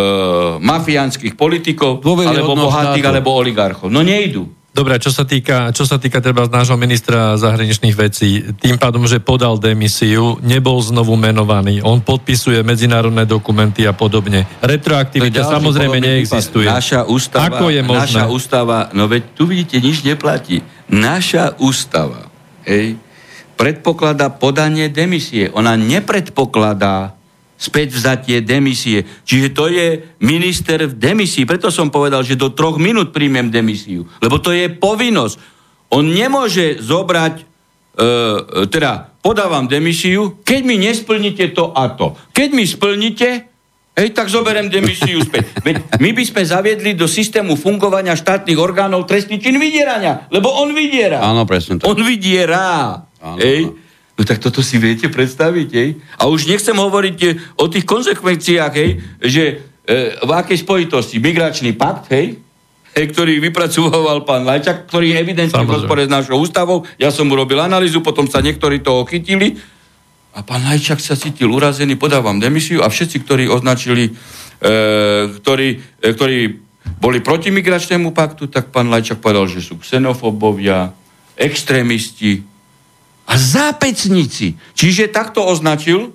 mafiánskych 0.61 1.33
politikov, 1.33 2.05
alebo 2.05 2.53
bohatých, 2.53 3.01
štátu. 3.01 3.09
alebo 3.09 3.29
oligarchov. 3.41 3.89
No 3.89 4.05
nejdu. 4.05 4.53
Dobre, 4.79 4.95
čo 4.95 5.11
sa 5.11 5.27
týka, 5.27 5.75
čo 5.75 5.83
sa 5.83 5.99
týka 5.99 6.23
treba 6.23 6.47
z 6.47 6.55
nášho 6.55 6.79
ministra 6.79 7.35
zahraničných 7.35 7.99
vecí, 7.99 8.47
tým 8.63 8.79
pádom, 8.79 9.03
že 9.11 9.19
podal 9.19 9.59
demisiu, 9.59 10.39
nebol 10.39 10.79
znovu 10.79 11.19
menovaný, 11.19 11.83
on 11.83 11.99
podpisuje 11.99 12.63
medzinárodné 12.63 13.27
dokumenty 13.27 13.83
a 13.83 13.91
podobne. 13.91 14.47
Retroaktivita 14.63 15.43
samozrejme 15.43 15.99
neexistuje. 15.99 16.71
Naša 16.71 17.03
ústava, 17.11 17.59
Ako 17.59 17.75
je 17.75 17.83
možné? 17.83 18.23
naša 18.23 18.23
ústava, 18.31 18.87
no 18.95 19.11
veď 19.11 19.35
tu 19.35 19.51
vidíte, 19.51 19.83
nič 19.83 20.07
neplatí. 20.07 20.63
Naša 20.87 21.59
ústava, 21.59 22.31
hej, 22.63 22.95
predpokladá 23.59 24.31
podanie 24.31 24.87
demisie. 24.87 25.51
Ona 25.59 25.75
nepredpokladá 25.75 27.18
späť 27.59 27.91
vzatie 27.91 28.39
demisie. 28.39 29.03
Čiže 29.27 29.47
to 29.51 29.67
je 29.67 30.15
minister 30.23 30.87
v 30.87 30.95
demisii. 30.95 31.43
Preto 31.43 31.67
som 31.67 31.91
povedal, 31.91 32.23
že 32.23 32.39
do 32.39 32.55
troch 32.55 32.79
minút 32.79 33.11
príjmem 33.11 33.51
demisiu. 33.51 34.07
Lebo 34.23 34.39
to 34.39 34.55
je 34.55 34.71
povinnosť. 34.71 35.35
On 35.91 36.07
nemôže 36.07 36.79
zobrať, 36.79 37.35
e, 37.35 37.43
e, 37.43 38.71
teda 38.71 39.11
podávam 39.19 39.67
demisiu, 39.67 40.39
keď 40.47 40.61
mi 40.63 40.79
nesplníte 40.79 41.51
to 41.51 41.75
a 41.75 41.91
to. 41.91 42.15
Keď 42.31 42.49
mi 42.55 42.63
splníte, 42.63 43.51
Hej, 43.99 44.15
tak 44.15 44.31
zoberiem 44.31 44.71
demisiu 44.71 45.19
späť. 45.19 45.51
Veď 45.67 45.99
my 45.99 46.15
by 46.15 46.23
sme 46.23 46.41
zaviedli 46.47 46.95
do 46.95 47.03
systému 47.03 47.59
fungovania 47.59 48.15
štátnych 48.15 48.55
orgánov 48.55 49.03
trestný 49.03 49.43
čin 49.43 49.59
vydierania, 49.59 50.31
lebo 50.31 50.47
on 50.55 50.71
vydiera. 50.71 51.19
Áno, 51.19 51.43
presne 51.43 51.83
tak. 51.83 51.91
On 51.91 51.99
vydierá. 51.99 52.95
Áno, 53.19 53.35
Hej. 53.43 53.67
áno. 53.67 53.88
No 54.19 54.27
tak 54.27 54.43
toto 54.43 54.59
si 54.59 54.75
viete 54.75 55.07
predstaviť, 55.07 55.69
hej? 55.71 55.95
A 56.19 56.27
už 56.27 56.51
nechcem 56.51 56.75
hovoriť 56.75 57.17
e, 57.23 57.27
o 57.55 57.71
tých 57.71 57.87
konsekvenciách, 57.87 58.73
hej, 58.75 58.99
že 59.23 59.43
e, 59.87 60.19
v 60.19 60.31
akej 60.35 60.59
spojitosti 60.59 61.23
migračný 61.23 61.71
pakt, 61.79 62.11
hej, 62.11 62.35
hej, 62.99 63.05
ktorý 63.15 63.39
vypracoval 63.39 64.27
pán 64.27 64.43
Lajčak, 64.43 64.91
ktorý 64.91 65.15
je 65.15 65.17
evidentne 65.23 65.63
v 65.63 65.71
rozpore 65.71 66.03
s 66.03 66.11
našou 66.11 66.43
ústavou. 66.43 66.83
Ja 66.99 67.15
som 67.15 67.31
urobil 67.31 67.63
analýzu, 67.63 68.03
potom 68.03 68.27
sa 68.27 68.43
niektorí 68.43 68.83
toho 68.83 69.07
chytili 69.07 69.55
a 70.35 70.43
pán 70.43 70.67
Lajčak 70.67 70.99
sa 70.99 71.15
cítil 71.15 71.47
urazený, 71.47 71.95
podávam 71.95 72.43
demisiu 72.43 72.83
a 72.83 72.91
všetci, 72.91 73.23
ktorí 73.23 73.47
označili, 73.47 74.11
e, 74.59 74.71
ktorí, 75.31 75.67
e, 76.03 76.11
ktorí 76.11 76.39
boli 76.99 77.23
proti 77.23 77.55
migračnému 77.55 78.11
paktu, 78.11 78.51
tak 78.51 78.75
pán 78.75 78.91
Lajčak 78.91 79.23
povedal, 79.23 79.47
že 79.47 79.63
sú 79.63 79.79
xenofobovia, 79.79 80.91
extrémisti 81.39 82.48
a 83.29 83.33
zápecníci. 83.37 84.57
Čiže 84.73 85.13
takto 85.13 85.45
označil 85.45 86.09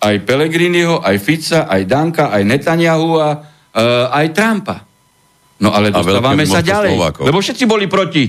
aj 0.00 0.22
Pelegriniho, 0.22 1.02
aj 1.02 1.16
Fica, 1.18 1.66
aj 1.66 1.82
Danka, 1.84 2.30
aj 2.30 2.42
Netanyahu 2.46 3.10
a 3.18 3.28
e, 3.34 3.38
aj 4.08 4.26
Trumpa. 4.32 4.76
No 5.60 5.74
ale 5.76 5.92
dostávame 5.92 6.48
sa 6.48 6.64
ďalej. 6.64 6.96
Slovákov. 6.96 7.22
Lebo 7.26 7.38
všetci 7.42 7.64
boli 7.68 7.84
proti. 7.90 8.24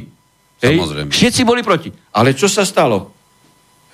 Hej? 0.60 0.76
Samozrejme. 0.76 1.10
Všetci 1.14 1.42
boli 1.48 1.62
proti. 1.64 1.90
Ale 2.12 2.36
čo 2.36 2.52
sa 2.52 2.68
stalo? 2.68 3.14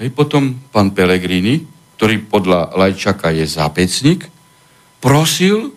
Hej, 0.02 0.10
potom 0.16 0.58
pán 0.74 0.96
Pelegrini, 0.96 1.62
ktorý 2.00 2.26
podľa 2.26 2.74
Lajčaka 2.74 3.30
je 3.36 3.46
zápecník, 3.46 4.26
prosil 4.98 5.74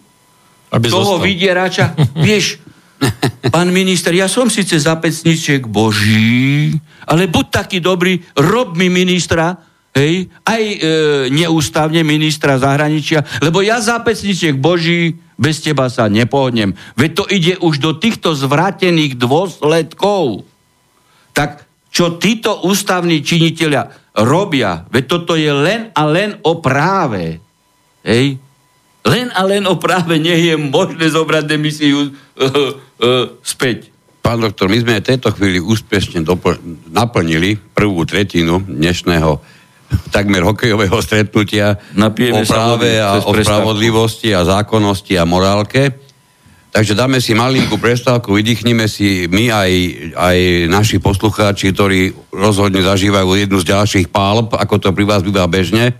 Aby 0.73 0.89
toho 0.89 1.21
zostal. 1.21 1.25
vydierača, 1.27 1.85
vieš, 2.27 2.60
pán 3.55 3.69
minister, 3.73 4.13
ja 4.13 4.29
som 4.29 4.53
síce 4.53 4.77
zapecníček 4.77 5.65
Boží, 5.67 6.77
ale 7.09 7.27
buď 7.27 7.47
taký 7.49 7.79
dobrý, 7.81 8.21
rob 8.37 8.77
mi 8.77 8.93
ministra, 8.93 9.57
hej, 9.97 10.29
aj 10.45 10.63
e, 10.63 10.77
neústavne 11.33 12.05
ministra 12.05 12.61
zahraničia, 12.61 13.25
lebo 13.41 13.65
ja 13.65 13.81
zapecníček 13.81 14.61
Boží, 14.61 15.17
bez 15.41 15.65
teba 15.65 15.89
sa 15.89 16.13
nepohodnem. 16.13 16.77
Veď 17.01 17.11
to 17.17 17.25
ide 17.33 17.55
už 17.65 17.81
do 17.81 17.97
týchto 17.97 18.37
zvrátených 18.37 19.17
dôsledkov. 19.17 20.45
Tak 21.33 21.65
čo 21.89 22.21
títo 22.21 22.61
ústavní 22.69 23.25
činiteľia 23.25 23.89
robia, 24.21 24.85
veď 24.93 25.05
toto 25.09 25.33
je 25.41 25.49
len 25.49 25.89
a 25.97 26.03
len 26.05 26.37
o 26.45 26.61
práve. 26.61 27.41
Hej? 28.05 28.37
Len 29.01 29.33
a 29.33 29.41
len 29.49 29.65
o 29.65 29.81
práve 29.81 30.21
nie 30.21 30.53
je 30.53 30.55
možné 30.61 31.09
zobrať 31.09 31.45
demisiu 31.49 32.13
uh, 33.01 33.41
späť. 33.41 33.91
Pán 34.21 34.39
doktor, 34.39 34.69
my 34.69 34.77
sme 34.77 35.01
v 35.01 35.09
tejto 35.17 35.33
chvíli 35.33 35.59
úspešne 35.59 36.21
dopl- 36.21 36.61
naplnili 36.93 37.57
prvú 37.57 38.05
tretinu 38.05 38.61
dnešného 38.61 39.41
takmer 40.15 40.47
hokejového 40.47 40.95
stretnutia 41.03 41.75
Napijeme 41.99 42.45
o 42.45 42.47
práve 42.47 43.01
a 43.03 43.19
o 43.27 43.33
spravodlivosti 43.35 44.31
a 44.31 44.47
zákonnosti 44.47 45.19
a 45.19 45.27
morálke. 45.27 45.91
Takže 46.71 46.95
dáme 46.95 47.19
si 47.19 47.35
malinkú 47.35 47.83
prestávku, 47.83 48.31
vydýchnime 48.31 48.87
si 48.87 49.27
my 49.27 49.51
aj, 49.51 49.73
aj 50.15 50.39
naši 50.71 51.03
poslucháči, 51.03 51.75
ktorí 51.75 52.15
rozhodne 52.31 52.79
zažívajú 52.79 53.35
jednu 53.35 53.59
z 53.59 53.75
ďalších 53.75 54.07
pálb, 54.15 54.55
ako 54.55 54.79
to 54.79 54.95
pri 54.95 55.03
vás 55.03 55.27
býva 55.27 55.51
bežne. 55.51 55.99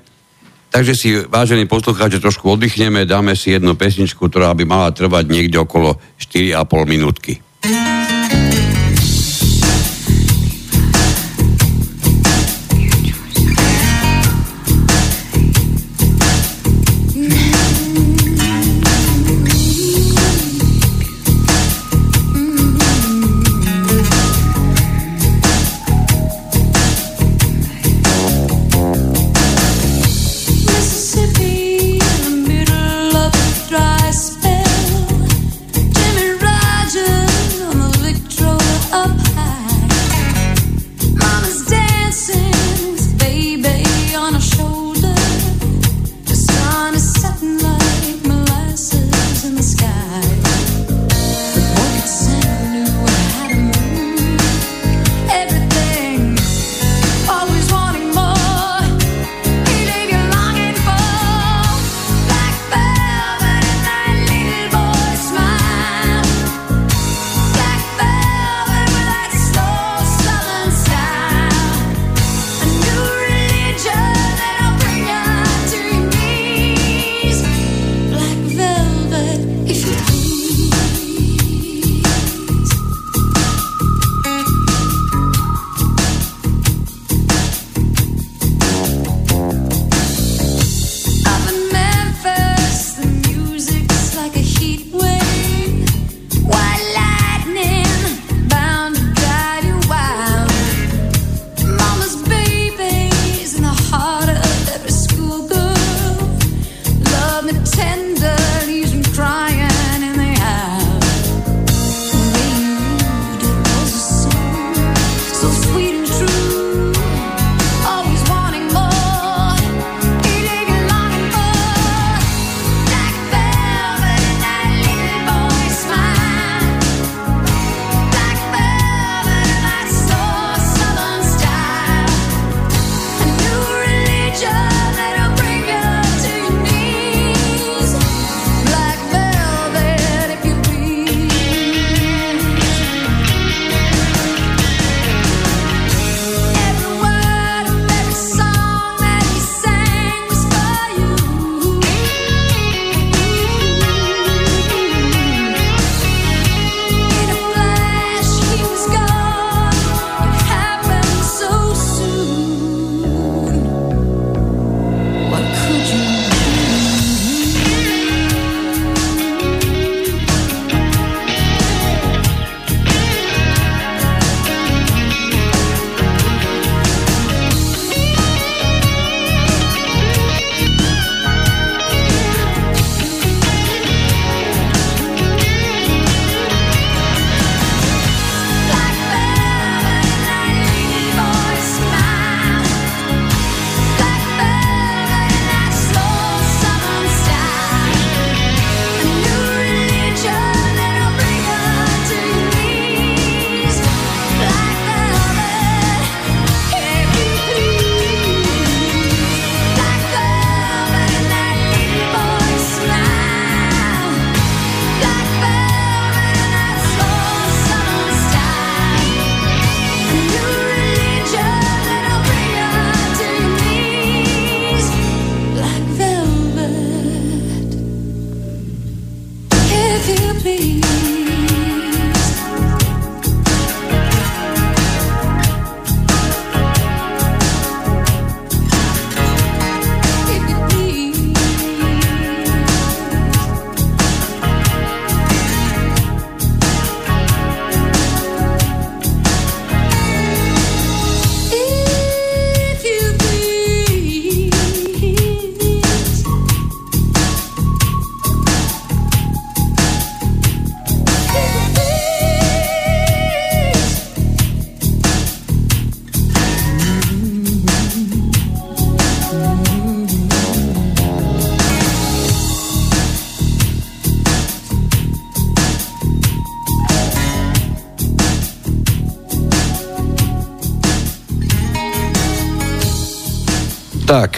Takže 0.71 0.93
si, 0.95 1.09
vážení 1.27 1.67
poslucháči, 1.67 2.23
trošku 2.23 2.47
oddychneme, 2.47 3.03
dáme 3.03 3.35
si 3.35 3.51
jednu 3.51 3.75
pesničku, 3.75 4.31
ktorá 4.31 4.55
by 4.55 4.63
mala 4.63 4.95
trvať 4.95 5.27
niekde 5.27 5.59
okolo 5.59 5.99
4,5 6.23 6.87
minútky. 6.87 7.43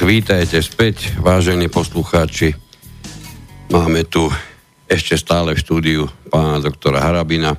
Vítajte 0.02 0.58
späť, 0.58 1.14
vážení 1.22 1.70
poslucháči. 1.70 2.58
Máme 3.70 4.02
tu 4.02 4.26
ešte 4.90 5.14
stále 5.14 5.54
v 5.54 5.62
štúdiu 5.62 6.02
pána 6.26 6.58
doktora 6.58 6.98
Harabina. 6.98 7.54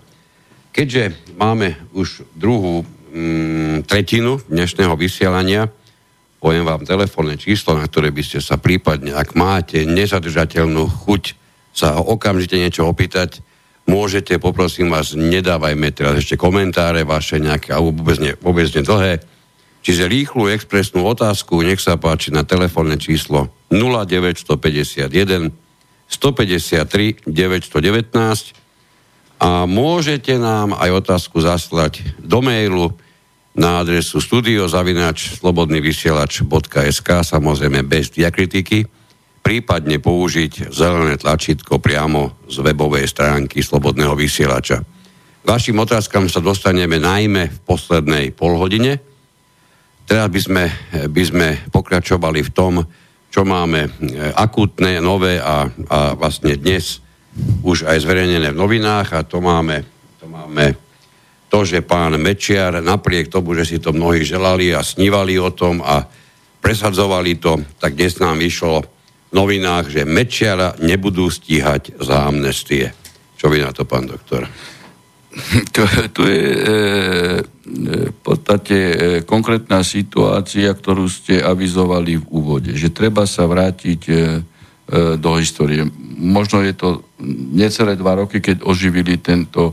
Keďže 0.76 1.34
máme 1.40 1.80
už 1.96 2.28
druhú 2.36 2.84
mm, 2.84 3.88
tretinu 3.88 4.44
dnešného 4.52 4.92
vysielania, 5.00 5.72
poviem 6.44 6.68
vám 6.68 6.84
telefónne 6.84 7.40
číslo, 7.40 7.80
na 7.80 7.88
ktoré 7.88 8.12
by 8.12 8.24
ste 8.28 8.44
sa 8.44 8.60
prípadne, 8.60 9.16
ak 9.16 9.40
máte 9.40 9.88
nezadržateľnú 9.88 11.08
chuť 11.08 11.24
sa 11.72 11.96
okamžite 12.04 12.60
niečo 12.60 12.84
opýtať, 12.84 13.40
môžete, 13.88 14.36
poprosím 14.36 14.92
vás, 14.92 15.16
nedávajme 15.16 15.96
teraz 15.96 16.20
ešte 16.20 16.36
komentáre 16.36 17.08
vaše 17.08 17.40
nejaké, 17.40 17.72
alebo 17.72 18.04
vôbec, 18.04 18.20
ne, 18.20 18.36
vôbec 18.36 18.68
ne 18.68 18.84
dlhé. 18.84 19.33
Čiže 19.84 20.08
rýchlu 20.08 20.48
expresnú 20.48 21.04
otázku, 21.04 21.60
nech 21.60 21.84
sa 21.84 22.00
páči 22.00 22.32
na 22.32 22.48
telefónne 22.48 22.96
číslo 22.96 23.52
0951 23.68 25.12
153 26.08 27.28
919 27.28 28.64
a 29.44 29.68
môžete 29.68 30.40
nám 30.40 30.72
aj 30.80 31.04
otázku 31.04 31.44
zaslať 31.44 32.00
do 32.24 32.40
mailu 32.40 32.96
na 33.54 33.84
adresu 33.84 34.24
studiozavinač 34.24 35.38
slobodnyvysielač.sk 35.44 37.10
samozrejme 37.28 37.84
bez 37.84 38.10
diakritiky 38.16 38.88
prípadne 39.44 40.00
použiť 40.00 40.72
zelené 40.72 41.20
tlačítko 41.20 41.78
priamo 41.84 42.48
z 42.48 42.64
webovej 42.64 43.06
stránky 43.12 43.60
Slobodného 43.60 44.16
vysielača. 44.16 44.80
Vašim 45.44 45.76
otázkam 45.76 46.32
sa 46.32 46.40
dostaneme 46.40 47.04
najmä 47.04 47.52
v 47.52 47.58
poslednej 47.68 48.32
polhodine. 48.32 49.04
Teraz 50.04 50.28
by 50.28 50.42
sme, 50.42 50.64
by 51.08 51.24
sme 51.24 51.48
pokračovali 51.72 52.44
v 52.44 52.52
tom, 52.52 52.74
čo 53.34 53.42
máme 53.48 53.88
e, 53.88 53.90
akútne, 54.36 55.02
nové 55.02 55.42
a, 55.42 55.66
a 55.66 56.14
vlastne 56.14 56.54
dnes 56.54 57.02
už 57.66 57.90
aj 57.90 58.06
zverejnené 58.06 58.54
v 58.54 58.62
novinách 58.62 59.10
a 59.18 59.26
to 59.26 59.42
máme, 59.42 59.82
to 60.22 60.30
máme 60.30 60.78
to, 61.50 61.66
že 61.66 61.82
pán 61.82 62.14
Mečiar 62.22 62.78
napriek 62.78 63.34
tomu, 63.34 63.58
že 63.58 63.66
si 63.66 63.78
to 63.82 63.90
mnohí 63.90 64.22
želali 64.22 64.70
a 64.74 64.86
snívali 64.86 65.42
o 65.42 65.50
tom 65.50 65.82
a 65.82 66.06
presadzovali 66.62 67.42
to, 67.42 67.62
tak 67.82 67.98
dnes 67.98 68.22
nám 68.22 68.38
vyšlo 68.38 68.86
v 68.86 69.34
novinách, 69.34 69.90
že 69.90 70.02
Mečiara 70.06 70.78
nebudú 70.78 71.30
stíhať 71.30 71.98
za 71.98 72.30
amnestie. 72.30 72.94
Čo 73.38 73.50
vy 73.50 73.66
na 73.66 73.74
to, 73.74 73.86
pán 73.86 74.06
doktor? 74.06 74.46
To, 75.74 75.84
to 76.14 76.24
je 76.30 76.46
e, 76.46 76.64
v 78.14 78.20
podstate 78.22 78.78
e, 78.78 78.96
konkrétna 79.26 79.82
situácia, 79.82 80.70
ktorú 80.70 81.10
ste 81.10 81.42
avizovali 81.42 82.22
v 82.22 82.26
úvode, 82.30 82.72
že 82.78 82.94
treba 82.94 83.26
sa 83.26 83.50
vrátiť 83.50 84.02
e, 84.10 84.14
do 85.18 85.40
histórie. 85.40 85.88
Možno 86.20 86.60
je 86.60 86.76
to 86.76 87.08
necelé 87.56 87.96
dva 87.96 88.20
roky, 88.20 88.44
keď 88.44 88.68
oživili 88.68 89.16
tento 89.16 89.72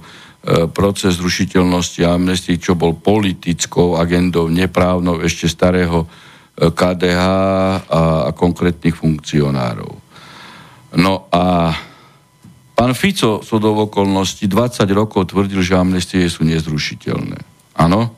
proces 0.70 1.18
zrušiteľnosti 1.18 2.00
a 2.06 2.14
amnestii, 2.14 2.62
čo 2.62 2.78
bol 2.78 2.94
politickou 2.96 3.98
agendou 3.98 4.46
neprávnou 4.46 5.18
ešte 5.20 5.50
starého 5.50 6.06
KDH 6.54 7.20
a, 7.20 8.30
a 8.30 8.30
konkrétnych 8.32 8.94
funkcionárov. 8.94 9.92
No 10.96 11.26
a 11.28 11.74
pán 12.80 12.96
Fico 12.96 13.44
sú 13.44 13.60
do 13.60 13.76
okolností 13.76 14.48
20 14.48 14.88
rokov 14.96 15.36
tvrdil, 15.36 15.60
že 15.60 15.76
amnestie 15.76 16.24
sú 16.32 16.48
nezrušiteľné. 16.48 17.36
Áno. 17.76 18.16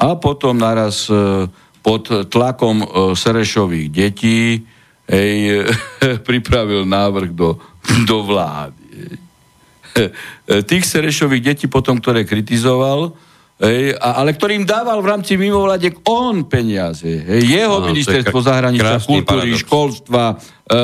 A 0.00 0.16
potom 0.16 0.56
naraz 0.56 1.12
e, 1.12 1.44
pod 1.84 2.08
tlakom 2.32 2.80
e, 2.80 2.86
Serešových 3.12 3.92
detí 3.92 4.64
hej, 5.04 5.68
pripravil 6.28 6.88
návrh 6.88 7.36
do, 7.36 7.60
do 8.08 8.24
vlády. 8.24 9.12
E, 9.92 10.08
tých 10.64 10.88
Serešových 10.88 11.44
detí 11.44 11.66
potom, 11.68 12.00
ktoré 12.00 12.24
kritizoval, 12.24 13.12
Hej, 13.58 13.98
ale 13.98 14.38
ktorým 14.38 14.62
dával 14.62 15.02
v 15.02 15.10
rámci 15.18 15.34
mimovládek 15.34 16.06
on 16.06 16.46
peniaze. 16.46 17.02
Hej, 17.02 17.42
jeho 17.42 17.82
ano, 17.82 17.90
ministerstvo 17.90 18.38
zahraničia, 18.38 19.02
kultúry, 19.02 19.50
paradox. 19.50 19.66
školstva, 19.66 20.24
e, 20.30 20.38
e, 20.38 20.78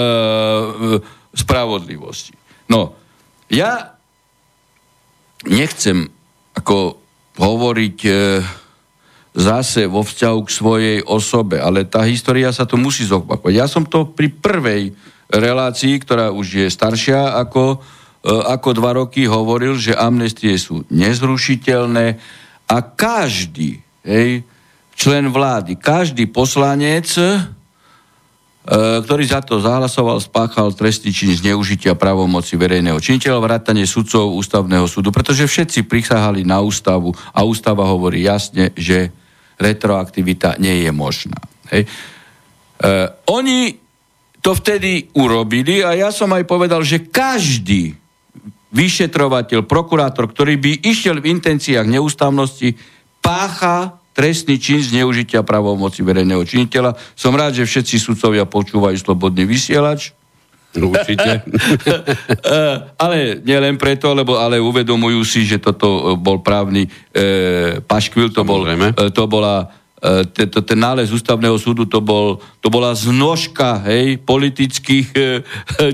spravodlivosti. 1.39 2.35
No, 2.67 3.04
ja 3.55 3.95
nechcem 5.47 6.11
ako 6.59 6.99
hovoriť 7.39 7.99
e, 8.07 8.13
zase 9.35 9.91
vo 9.91 10.07
vzťahu 10.07 10.39
k 10.47 10.51
svojej 10.51 10.99
osobe, 11.03 11.59
ale 11.59 11.87
tá 11.87 12.07
história 12.07 12.51
sa 12.55 12.67
tu 12.67 12.79
musí 12.79 13.03
zopakovať. 13.07 13.55
Ja 13.55 13.67
som 13.67 13.87
to 13.87 14.07
pri 14.11 14.31
prvej 14.31 14.95
relácii, 15.31 15.99
ktorá 15.99 16.31
už 16.31 16.67
je 16.67 16.69
staršia 16.71 17.35
ako, 17.39 17.79
e, 18.23 18.31
ako 18.31 18.69
dva 18.75 18.91
roky, 18.95 19.27
hovoril, 19.27 19.75
že 19.79 19.99
amnestie 19.99 20.55
sú 20.55 20.87
nezrušiteľné 20.91 22.07
a 22.71 22.77
každý 22.81 23.83
hej, 24.07 24.47
člen 24.95 25.35
vlády, 25.35 25.75
každý 25.77 26.31
poslanec 26.31 27.11
ktorý 28.65 29.25
za 29.29 29.45
to 29.45 29.61
zahlasoval, 29.61 30.25
spáchal 30.25 30.73
trestný 30.73 31.13
čin 31.13 31.37
zneužitia 31.37 31.93
právomoci 32.01 32.57
verejného 32.57 32.97
činiteľa, 32.97 33.45
vrátanie 33.45 33.85
sudcov 33.85 34.33
ústavného 34.41 34.89
súdu, 34.89 35.13
pretože 35.13 35.45
všetci 35.45 35.85
prisahali 35.85 36.49
na 36.49 36.65
ústavu 36.65 37.13
a 37.37 37.45
ústava 37.45 37.85
hovorí 37.85 38.25
jasne, 38.25 38.73
že 38.73 39.13
retroaktivita 39.61 40.57
nie 40.57 40.89
je 40.89 40.91
možná. 40.97 41.37
Hej. 41.69 41.85
E, 41.85 41.89
oni 43.29 43.77
to 44.41 44.57
vtedy 44.57 45.13
urobili 45.13 45.85
a 45.85 45.93
ja 45.93 46.09
som 46.09 46.33
aj 46.33 46.49
povedal, 46.49 46.81
že 46.81 47.05
každý 47.05 47.93
vyšetrovateľ, 48.73 49.69
prokurátor, 49.69 50.25
ktorý 50.33 50.57
by 50.57 50.73
išiel 50.89 51.21
v 51.21 51.37
intenciách 51.37 51.85
neústavnosti, 51.85 52.75
pácha 53.21 54.01
trestný 54.15 54.57
čin 54.63 54.81
zneužitia 54.81 55.43
pravomoci 55.43 56.07
verejného 56.07 56.47
činiteľa. 56.47 56.95
Som 57.19 57.35
rád, 57.35 57.59
že 57.59 57.67
všetci 57.67 57.99
sudcovia 57.99 58.47
počúvajú 58.47 58.95
slobodný 58.95 59.45
vysielač. 59.45 60.15
No, 60.75 60.91
určite. 60.91 61.47
ale 63.05 63.39
nielen 63.47 63.79
preto, 63.79 64.11
lebo 64.11 64.43
ale 64.43 64.59
uvedomujú 64.59 65.23
si, 65.23 65.47
že 65.47 65.63
toto 65.63 66.19
bol 66.19 66.43
právny 66.43 66.91
e, 67.15 67.79
paškvil, 67.79 68.35
to, 68.35 68.43
bol, 68.43 68.67
e, 68.67 68.91
to 69.15 69.23
bola 69.31 69.71
e, 70.03 70.35
ten 70.43 70.79
nález 70.79 71.15
ústavného 71.15 71.55
súdu, 71.63 71.87
to, 71.87 72.03
bol, 72.03 72.43
to 72.59 72.75
bola 72.75 72.91
znožka 72.91 73.87
hej, 73.87 74.19
politických 74.27 75.09
e, 75.15 75.23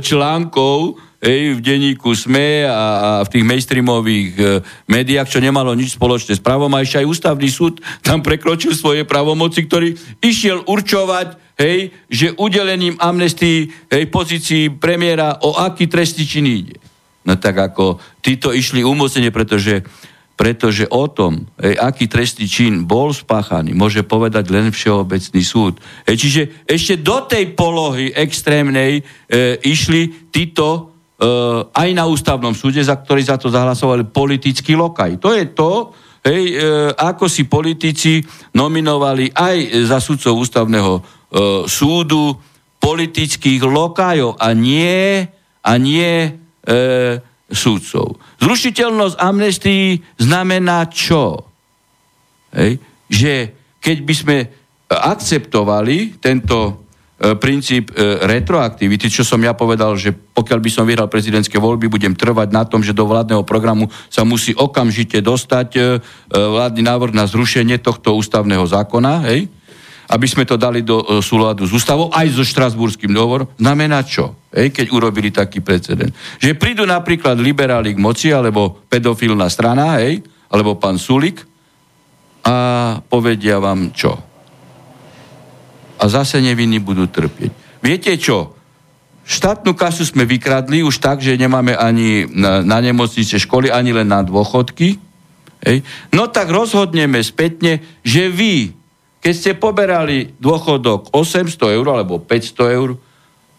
článkov, 0.00 0.96
hej, 1.20 1.54
v 1.56 1.60
denníku 1.60 2.16
SME 2.16 2.64
a, 2.64 2.72
a 2.72 3.10
v 3.28 3.32
tých 3.32 3.44
mainstreamových 3.44 4.30
e, 4.36 4.42
médiách, 4.88 5.28
čo 5.28 5.44
nemalo 5.44 5.76
nič 5.76 5.94
spoločné 5.94 6.40
s 6.40 6.42
právom. 6.42 6.72
A 6.72 6.82
ešte 6.82 7.04
aj 7.04 7.06
ústavný 7.06 7.48
súd 7.52 7.84
tam 8.00 8.24
prekročil 8.24 8.72
svoje 8.72 9.04
pravomoci, 9.04 9.68
ktorý 9.68 9.94
išiel 10.24 10.64
určovať, 10.64 11.60
hej, 11.60 11.92
že 12.08 12.32
udelením 12.40 12.96
amnestii 12.96 13.92
hej, 13.92 14.04
pozícii 14.08 14.72
premiéra 14.80 15.44
o 15.44 15.60
aký 15.60 15.86
trestný 15.86 16.24
čin 16.24 16.48
ide. 16.48 16.80
No 17.28 17.36
tak 17.36 17.60
ako 17.60 18.00
títo 18.24 18.50
išli 18.56 18.80
umocnenie, 18.80 19.28
pretože 19.28 19.84
pretože 20.40 20.88
o 20.88 21.04
tom, 21.04 21.44
hej, 21.60 21.76
aký 21.76 22.08
trestný 22.08 22.48
čin 22.48 22.88
bol 22.88 23.12
spáchaný, 23.12 23.76
môže 23.76 24.00
povedať 24.00 24.48
len 24.48 24.72
Všeobecný 24.72 25.42
súd. 25.44 25.76
Hej, 26.08 26.16
čiže 26.16 26.42
ešte 26.64 26.96
do 26.96 27.28
tej 27.28 27.52
polohy 27.52 28.08
extrémnej 28.08 29.04
e, 29.28 29.60
išli 29.60 30.32
títo 30.32 30.96
aj 31.76 31.88
na 31.92 32.08
ústavnom 32.08 32.56
súde, 32.56 32.80
za 32.80 32.96
ktorý 32.96 33.20
za 33.20 33.36
to 33.36 33.52
zahlasovali 33.52 34.08
politický 34.08 34.72
lokaj. 34.72 35.20
To 35.20 35.36
je 35.36 35.44
to, 35.52 35.92
hej, 36.24 36.56
uh, 36.56 36.96
ako 36.96 37.28
si 37.28 37.44
politici 37.44 38.24
nominovali 38.56 39.28
aj 39.28 39.84
za 39.84 40.00
sudcov 40.00 40.40
ústavného 40.40 40.92
uh, 40.96 41.02
súdu 41.68 42.32
politických 42.80 43.60
lokajov 43.60 44.40
a 44.40 44.56
nie, 44.56 45.20
a 45.60 45.72
nie 45.76 46.24
uh, 46.24 47.20
súdcov. 47.52 48.16
Zrušiteľnosť 48.40 49.16
amnestii 49.20 50.00
znamená 50.16 50.88
čo? 50.88 51.44
Hej? 52.56 52.80
Že 53.12 53.34
keď 53.76 53.96
by 54.08 54.14
sme 54.16 54.36
akceptovali 54.88 56.16
tento 56.16 56.88
E, 56.89 56.89
princíp 57.20 57.92
e, 57.92 58.24
retroaktivity, 58.24 59.12
čo 59.12 59.20
som 59.20 59.36
ja 59.44 59.52
povedal, 59.52 59.92
že 60.00 60.16
pokiaľ 60.16 60.58
by 60.64 60.70
som 60.72 60.88
vyhral 60.88 61.04
prezidentské 61.04 61.60
voľby, 61.60 61.92
budem 61.92 62.16
trvať 62.16 62.48
na 62.48 62.64
tom, 62.64 62.80
že 62.80 62.96
do 62.96 63.04
vládneho 63.04 63.44
programu 63.44 63.92
sa 64.08 64.24
musí 64.24 64.56
okamžite 64.56 65.20
dostať 65.20 65.68
e, 65.76 65.80
vládny 66.32 66.80
návrh 66.80 67.12
na 67.12 67.28
zrušenie 67.28 67.76
tohto 67.84 68.16
ústavného 68.16 68.64
zákona, 68.64 69.28
hej? 69.28 69.52
aby 70.10 70.26
sme 70.26 70.48
to 70.48 70.58
dali 70.58 70.82
do 70.82 71.22
súladu 71.22 71.62
s 71.68 71.70
ústavou, 71.70 72.10
aj 72.10 72.34
so 72.34 72.42
štrasburským 72.42 73.14
dohovorom, 73.14 73.46
znamená 73.54 74.02
čo? 74.02 74.34
Hej, 74.50 74.74
keď 74.74 74.86
urobili 74.90 75.30
taký 75.30 75.62
precedent. 75.62 76.10
Že 76.42 76.58
prídu 76.58 76.82
napríklad 76.82 77.38
liberáli 77.38 77.94
k 77.94 78.02
moci, 78.02 78.34
alebo 78.34 78.82
pedofilná 78.90 79.46
strana, 79.46 80.02
hej, 80.02 80.18
alebo 80.50 80.74
pán 80.74 80.98
Sulik 80.98 81.46
a 82.42 82.98
povedia 83.06 83.62
vám 83.62 83.94
čo? 83.94 84.29
A 86.00 86.04
zase 86.08 86.40
nevinní 86.40 86.80
budú 86.80 87.04
trpieť. 87.06 87.52
Viete 87.84 88.16
čo? 88.16 88.56
štátnu 89.30 89.78
kasu 89.78 90.02
sme 90.02 90.26
vykradli 90.26 90.82
už 90.82 90.98
tak, 90.98 91.22
že 91.22 91.38
nemáme 91.38 91.78
ani 91.78 92.26
na, 92.26 92.66
na 92.66 92.82
nemocnice 92.82 93.38
školy, 93.38 93.70
ani 93.70 93.94
len 93.94 94.10
na 94.10 94.26
dôchodky. 94.26 94.98
Hej. 95.62 95.86
No 96.10 96.26
tak 96.26 96.50
rozhodneme 96.50 97.22
spätne, 97.22 97.78
že 98.02 98.26
vy, 98.26 98.74
keď 99.22 99.34
ste 99.36 99.52
poberali 99.54 100.34
dôchodok 100.42 101.14
800 101.14 101.78
eur 101.78 101.86
alebo 101.86 102.18
500 102.18 102.76
eur, 102.78 102.98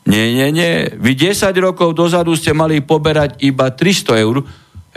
nie, 0.02 0.34
nie, 0.34 0.50
nie. 0.52 0.92
Vy 0.98 1.14
10 1.14 1.54
rokov 1.62 1.94
dozadu 1.94 2.34
ste 2.36 2.52
mali 2.58 2.82
poberať 2.82 3.40
iba 3.46 3.70
300 3.70 4.26
eur, 4.28 4.42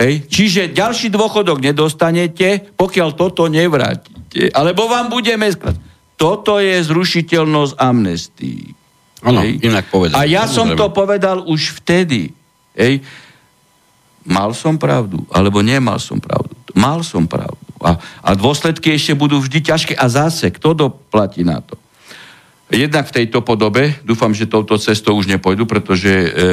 hej. 0.01 0.27
Čiže 0.27 0.75
ďalší 0.75 1.13
dôchodok 1.13 1.61
nedostanete, 1.61 2.73
pokiaľ 2.75 3.09
toto 3.15 3.47
nevrátite. 3.47 4.51
Alebo 4.51 4.91
vám 4.91 5.13
budeme 5.13 5.47
skladať. 5.53 5.94
Toto 6.15 6.63
je 6.63 6.79
zrušiteľnosť 6.79 7.75
amnestii. 7.75 8.63
Áno, 9.25 9.41
inak 9.41 9.89
povedal. 9.89 10.21
A 10.21 10.29
ja 10.29 10.45
som 10.45 10.77
to 10.77 10.93
povedal 10.93 11.49
už 11.49 11.81
vtedy. 11.81 12.31
Hej. 12.77 13.01
Mal 14.25 14.53
som 14.53 14.77
pravdu, 14.77 15.25
alebo 15.33 15.65
nemal 15.65 15.97
som 15.97 16.21
pravdu. 16.21 16.53
Mal 16.77 17.01
som 17.05 17.25
pravdu. 17.25 17.61
A, 17.81 17.97
a 18.21 18.31
dôsledky 18.37 18.93
ešte 18.97 19.13
budú 19.17 19.41
vždy 19.41 19.61
ťažké. 19.65 19.93
A 19.97 20.09
zase, 20.09 20.53
kto 20.53 20.77
doplatí 20.77 21.45
na 21.45 21.61
to? 21.61 21.77
Jednak 22.73 23.09
v 23.09 23.17
tejto 23.23 23.45
podobe, 23.45 24.01
dúfam, 24.05 24.33
že 24.33 24.49
touto 24.49 24.81
cestou 24.81 25.17
už 25.21 25.29
nepôjdu, 25.29 25.69
pretože 25.69 26.09
e, 26.09 26.29
e, 26.29 26.49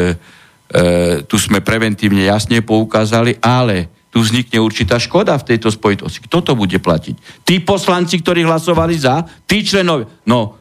tu 1.23 1.39
sme 1.39 1.63
preventívne 1.63 2.27
jasne 2.27 2.59
poukázali, 2.59 3.39
ale 3.39 3.90
tu 4.11 4.19
vznikne 4.19 4.59
určitá 4.59 4.99
škoda 4.99 5.39
v 5.39 5.55
tejto 5.55 5.71
spojitosti. 5.71 6.27
Kto 6.27 6.43
to 6.43 6.53
bude 6.53 6.75
platiť? 6.75 7.47
Tí 7.47 7.63
poslanci, 7.63 8.19
ktorí 8.19 8.43
hlasovali 8.43 8.99
za, 8.99 9.23
tí 9.47 9.63
členovia. 9.63 10.11
No, 10.27 10.59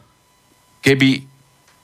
keby 0.79 1.27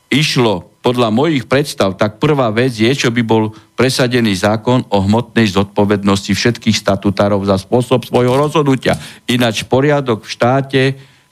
išlo 0.07 0.71
podľa 0.79 1.11
mojich 1.11 1.51
predstav, 1.51 1.99
tak 1.99 2.15
prvá 2.23 2.47
vec 2.55 2.71
je, 2.71 2.87
čo 2.95 3.11
by 3.11 3.19
bol 3.19 3.51
presadený 3.75 4.31
zákon 4.39 4.87
o 4.87 5.03
hmotnej 5.03 5.51
zodpovednosti 5.51 6.31
všetkých 6.31 6.79
statutárov 6.79 7.43
za 7.43 7.59
spôsob 7.59 8.07
svojho 8.07 8.31
rozhodnutia. 8.39 8.95
Ináč 9.27 9.67
poriadok 9.67 10.23
v 10.23 10.31
štáte 10.31 10.81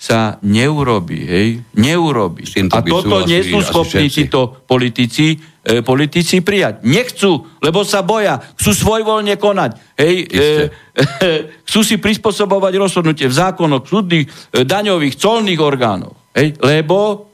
sa 0.05 0.37
neurobi, 0.45 1.19
hej? 1.25 1.47
Neurobi. 1.81 2.45
A 2.69 2.85
toto 2.85 3.25
nie 3.25 3.41
sú 3.41 3.57
schopní 3.65 4.05
títo 4.05 4.53
politici, 4.69 5.33
e, 5.65 5.81
politici 5.81 6.45
prijať. 6.45 6.85
Nechcú, 6.85 7.57
lebo 7.57 7.81
sa 7.81 8.05
boja. 8.05 8.37
Chcú 8.53 8.71
svojvoľne 8.85 9.33
konať. 9.41 9.97
Hej? 9.97 10.15
E, 10.29 10.37
e, 10.37 11.29
chcú 11.65 11.81
si 11.81 11.97
prispôsobovať 11.97 12.77
rozhodnutie 12.77 13.25
v 13.25 13.33
zákonoch, 13.33 13.89
súdnych, 13.89 14.29
e, 14.53 14.61
daňových, 14.61 15.17
colných 15.17 15.57
orgánoch. 15.57 16.13
Hej? 16.37 16.61
Lebo 16.61 17.25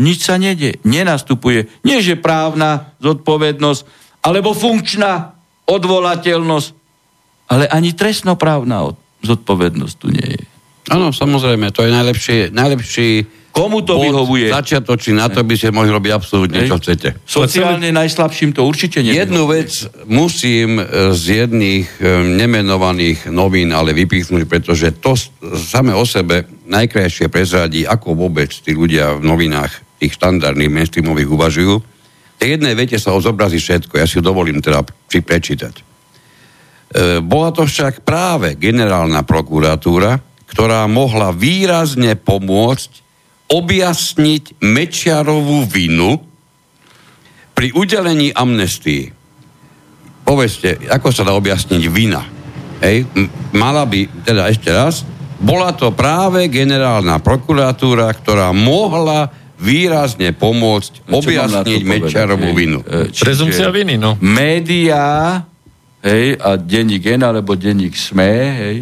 nič 0.00 0.24
sa 0.24 0.40
nedie, 0.40 0.80
nenastupuje. 0.88 1.68
Nie, 1.84 2.00
že 2.00 2.16
právna 2.16 2.96
zodpovednosť, 3.04 3.82
alebo 4.24 4.56
funkčná 4.56 5.36
odvolateľnosť, 5.68 6.68
ale 7.52 7.68
ani 7.68 7.92
trestnoprávna 7.92 8.96
zodpovednosť 9.20 9.94
tu 10.00 10.08
nie 10.08 10.30
je. 10.32 10.55
Áno, 10.86 11.10
samozrejme, 11.10 11.74
to 11.74 11.82
je 11.82 11.90
najlepší, 11.90 12.38
najlepší 12.54 13.08
Komu 13.56 13.80
to 13.80 13.96
vyhovuje? 13.96 14.52
Začiatočný 14.52 15.16
na 15.16 15.32
to 15.32 15.40
by 15.40 15.56
ste 15.56 15.72
mohli 15.72 15.88
robiť 15.88 16.12
absolútne, 16.12 16.68
čo 16.68 16.76
chcete. 16.76 17.24
Sociálne 17.24 17.88
najslabším 17.88 18.52
to 18.52 18.68
určite 18.68 19.00
nie. 19.00 19.16
Jednu 19.16 19.48
vec 19.48 19.72
musím 20.04 20.76
e, 20.76 21.16
z 21.16 21.48
jedných 21.48 21.88
e, 21.96 22.36
nemenovaných 22.36 23.32
novín 23.32 23.72
ale 23.72 23.96
vypichnúť, 23.96 24.44
pretože 24.44 24.92
to 25.00 25.16
same 25.56 25.96
o 25.96 26.04
sebe 26.04 26.44
najkrajšie 26.68 27.32
prezradí, 27.32 27.88
ako 27.88 28.12
vôbec 28.28 28.52
tí 28.52 28.76
ľudia 28.76 29.16
v 29.16 29.24
novinách 29.24 29.72
tých 29.96 30.20
štandardných 30.20 30.68
mainstreamových 30.68 31.32
uvažujú. 31.32 31.74
Tej 32.36 32.60
jednej 32.60 32.76
vete 32.76 33.00
sa 33.00 33.16
zobrazí 33.16 33.56
všetko, 33.56 33.96
ja 33.96 34.04
si 34.04 34.20
dovolím 34.20 34.60
teda 34.60 34.84
si 35.08 35.24
prečítať. 35.24 35.74
E, 35.80 35.82
bola 37.24 37.56
to 37.56 37.64
však 37.64 38.04
práve 38.04 38.60
generálna 38.60 39.24
prokuratúra, 39.24 40.35
ktorá 40.56 40.88
mohla 40.88 41.36
výrazne 41.36 42.16
pomôcť 42.16 43.04
objasniť 43.52 44.64
Mečiarovú 44.64 45.68
vinu 45.68 46.16
pri 47.52 47.76
udelení 47.76 48.32
amnestii. 48.32 49.12
Povedzte, 50.24 50.80
ako 50.88 51.12
sa 51.12 51.28
dá 51.28 51.36
objasniť 51.36 51.82
vina? 51.92 52.24
Hej, 52.80 53.04
mala 53.52 53.84
by, 53.84 54.24
teda 54.24 54.48
ešte 54.48 54.72
raz, 54.72 55.04
bola 55.36 55.76
to 55.76 55.92
práve 55.92 56.48
generálna 56.48 57.20
prokuratúra, 57.20 58.08
ktorá 58.16 58.48
mohla 58.56 59.28
výrazne 59.60 60.32
pomôcť 60.32 61.04
no, 61.04 61.20
objasniť 61.20 61.80
Mečarovú 61.84 62.56
vinu. 62.56 62.80
E, 62.80 63.12
Prezumcia 63.12 63.68
viny, 63.68 64.00
no. 64.00 64.16
Média, 64.24 65.36
hej, 66.00 66.40
a 66.40 66.56
denník 66.56 67.04
N 67.12 67.28
alebo 67.28 67.52
denník 67.52 67.92
SME, 67.92 68.36
hej, 68.56 68.78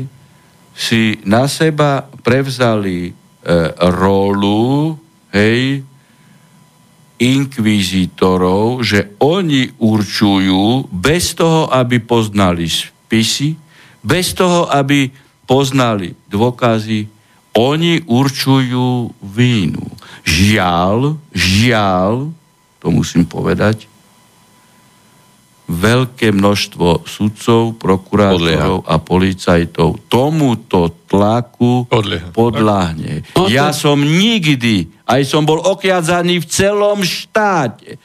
si 0.74 1.22
na 1.22 1.46
seba 1.46 2.02
prevzali 2.26 3.08
e, 3.08 3.12
rolu, 3.94 4.98
hej, 5.30 5.86
inkvizitorov, 7.14 8.82
že 8.82 9.14
oni 9.22 9.70
určujú 9.78 10.90
bez 10.90 11.38
toho, 11.38 11.70
aby 11.70 12.02
poznali 12.02 12.66
spisy, 12.66 13.54
bez 14.02 14.34
toho, 14.34 14.66
aby 14.66 15.08
poznali 15.46 16.12
dôkazy, 16.26 17.06
oni 17.54 18.02
určujú 18.02 19.14
vínu. 19.22 19.84
Žiaľ, 20.26 21.14
žiaľ, 21.30 22.34
to 22.82 22.86
musím 22.90 23.22
povedať, 23.22 23.86
veľké 25.64 26.28
množstvo 26.36 27.08
sudcov, 27.08 27.80
prokurátorov 27.80 28.84
a 28.84 29.00
policajtov 29.00 30.12
tomuto 30.12 31.08
tlaku 31.08 31.88
Podlieha. 31.88 32.28
podľahne. 32.36 33.24
No, 33.32 33.48
ja 33.48 33.72
som 33.72 33.96
nikdy, 34.04 34.92
aj 35.08 35.24
som 35.24 35.48
bol 35.48 35.64
okiadzaný 35.64 36.44
v 36.44 36.46
celom 36.52 37.00
štáte, 37.00 37.96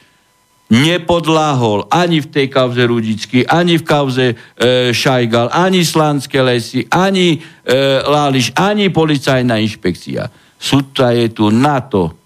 nepodláhol 0.70 1.90
ani 1.90 2.22
v 2.22 2.30
tej 2.30 2.46
kauze 2.46 2.80
Rudický, 2.86 3.42
ani 3.42 3.76
v 3.76 3.84
kauze 3.84 4.26
e, 4.32 4.34
Šajgal, 4.94 5.50
ani 5.50 5.82
Slanské 5.82 6.38
lesy, 6.38 6.86
ani 6.86 7.36
e, 7.36 7.38
Láliš, 8.06 8.54
ani 8.54 8.88
policajná 8.88 9.58
inšpekcia. 9.58 10.30
Sudca 10.56 11.10
je 11.10 11.26
tu 11.34 11.50
na 11.50 11.82
to, 11.82 12.19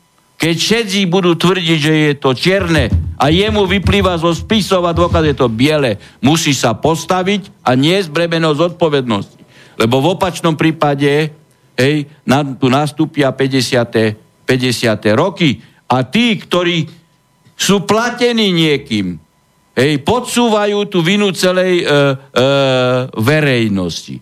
keď 0.45 0.57
všetci 0.61 1.09
budú 1.09 1.41
tvrdiť, 1.41 1.79
že 1.81 1.95
je 1.97 2.13
to 2.21 2.37
čierne 2.37 2.93
a 3.17 3.33
jemu 3.33 3.65
vyplýva 3.65 4.21
zo 4.21 4.29
spisov 4.37 4.85
a 4.85 4.93
dôkaz 4.93 5.25
je 5.25 5.33
to 5.33 5.49
biele, 5.49 5.97
musí 6.21 6.53
sa 6.53 6.77
postaviť 6.77 7.65
a 7.65 7.73
nie 7.73 7.97
bremeno 8.13 8.53
zodpovednosti. 8.53 9.41
Lebo 9.81 10.05
v 10.05 10.13
opačnom 10.13 10.53
prípade 10.53 11.33
hej, 11.81 11.97
na, 12.29 12.45
tu 12.45 12.69
nastúpia 12.69 13.33
50. 13.33 14.45
50. 14.45 15.17
roky 15.17 15.65
a 15.89 16.05
tí, 16.05 16.37
ktorí 16.37 16.93
sú 17.57 17.89
platení 17.89 18.53
niekým, 18.53 19.17
hej, 19.73 19.97
podsúvajú 20.05 20.85
tú 20.93 21.01
vinu 21.01 21.33
celej 21.33 21.81
e, 21.81 21.85
e, 21.89 21.97
verejnosti. 23.17 24.21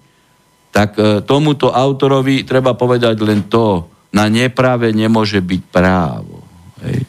Tak 0.71 0.91
e, 0.95 1.03
tomuto 1.27 1.75
autorovi 1.75 2.47
treba 2.47 2.79
povedať 2.79 3.19
len 3.27 3.51
to, 3.51 3.91
na 4.13 4.29
neprave 4.29 4.93
nemôže 4.93 5.41
byť 5.41 5.63
právo. 5.73 6.45
Hej. 6.85 7.09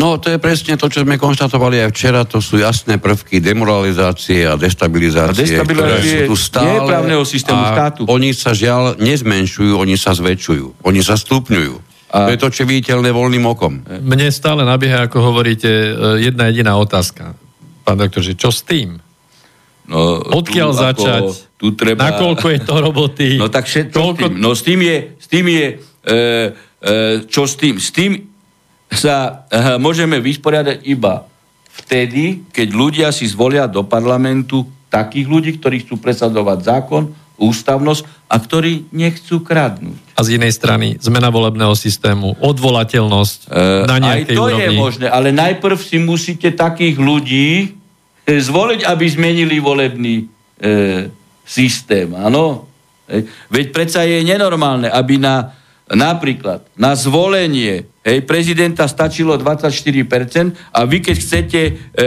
No, 0.00 0.16
to 0.16 0.32
je 0.32 0.40
presne 0.40 0.80
to, 0.80 0.88
čo 0.88 1.04
sme 1.04 1.20
konštatovali 1.20 1.84
aj 1.84 1.92
včera, 1.92 2.24
to 2.24 2.40
sú 2.40 2.56
jasné 2.56 2.96
prvky 2.96 3.36
demoralizácie 3.36 4.48
a 4.48 4.56
destabilizácie, 4.56 5.60
a 5.60 5.60
destabilizácie 5.60 6.24
ktoré 6.24 6.24
sú 6.24 6.32
tu 6.32 6.36
stále 6.40 6.88
právneho 6.88 7.20
systému 7.28 7.60
a 7.60 7.76
štátu. 7.76 8.08
oni 8.08 8.32
sa 8.32 8.56
žiaľ 8.56 8.96
nezmenšujú, 8.96 9.76
oni 9.76 10.00
sa 10.00 10.16
zväčšujú, 10.16 10.80
oni 10.88 11.04
sa 11.04 11.20
stupňujú. 11.20 11.74
A... 12.16 12.26
To 12.26 12.30
je 12.32 12.40
to, 12.40 12.48
čo 12.48 12.62
viditeľné 12.64 13.12
voľným 13.12 13.44
okom. 13.44 13.84
Mne 13.84 14.32
stále 14.32 14.64
nabieha, 14.64 15.04
ako 15.04 15.20
hovoríte, 15.20 15.68
e, 15.68 15.92
jedna 16.24 16.48
jediná 16.48 16.80
otázka. 16.80 17.36
Pán 17.84 18.00
doktor, 18.00 18.24
že 18.24 18.40
čo 18.40 18.48
s 18.48 18.64
tým? 18.64 18.96
No, 19.84 20.24
Odkiaľ 20.32 20.70
tu, 20.72 20.80
začať? 20.80 21.22
Ako, 21.28 21.60
tu 21.60 21.66
treba... 21.76 22.08
Nakoľko 22.08 22.46
je 22.48 22.60
to 22.64 22.74
roboty? 22.80 23.28
No 23.36 23.52
tak 23.52 23.68
všetko 23.68 23.94
Koľko... 23.94 24.26
s 24.26 24.30
tým. 24.32 24.34
No 24.40 24.50
s 24.56 24.62
tým 24.64 24.80
je, 24.80 24.96
s 25.20 25.26
tým 25.28 25.44
je 25.44 25.64
e, 26.04 26.12
e, 26.12 26.94
čo 27.28 27.44
s 27.44 27.54
tým? 27.56 27.76
S 27.76 27.90
tým 27.92 28.16
sa 28.90 29.46
e, 29.46 29.78
môžeme 29.78 30.18
vysporiadať 30.18 30.82
iba 30.88 31.24
vtedy, 31.70 32.50
keď 32.50 32.68
ľudia 32.74 33.08
si 33.14 33.24
zvolia 33.30 33.70
do 33.70 33.86
parlamentu 33.86 34.66
takých 34.90 35.26
ľudí, 35.30 35.50
ktorí 35.62 35.86
chcú 35.86 36.02
presadzovať 36.02 36.58
zákon, 36.66 37.02
ústavnosť 37.40 38.28
a 38.28 38.36
ktorí 38.36 38.92
nechcú 38.92 39.40
kradnúť. 39.40 39.96
A 40.12 40.20
z 40.20 40.36
inej 40.36 40.52
strany 40.60 41.00
zmena 41.00 41.32
volebného 41.32 41.72
systému, 41.72 42.36
odvolateľnosť 42.36 43.38
e, 43.48 43.88
na 43.88 43.96
nejakej 43.96 44.34
Aj 44.34 44.38
to 44.38 44.44
úrovni. 44.44 44.60
je 44.60 44.70
možné, 44.76 45.06
ale 45.08 45.32
najprv 45.32 45.78
si 45.80 45.96
musíte 45.96 46.52
takých 46.52 47.00
ľudí 47.00 47.50
e, 47.64 47.68
zvoliť, 48.28 48.84
aby 48.84 49.04
zmenili 49.08 49.56
volebný 49.56 50.16
e, 50.20 50.24
systém, 51.46 52.12
áno? 52.12 52.68
E, 53.08 53.24
veď 53.48 53.66
predsa 53.72 54.04
je 54.04 54.20
nenormálne, 54.20 54.92
aby 54.92 55.16
na 55.16 55.59
napríklad 55.90 56.62
na 56.78 56.94
zvolenie 56.94 57.90
hej, 58.06 58.18
prezidenta 58.22 58.86
stačilo 58.86 59.34
24% 59.34 60.74
a 60.74 60.86
vy 60.86 60.98
keď 61.02 61.16
chcete 61.18 61.60
e, 61.60 61.72
e, 61.98 62.04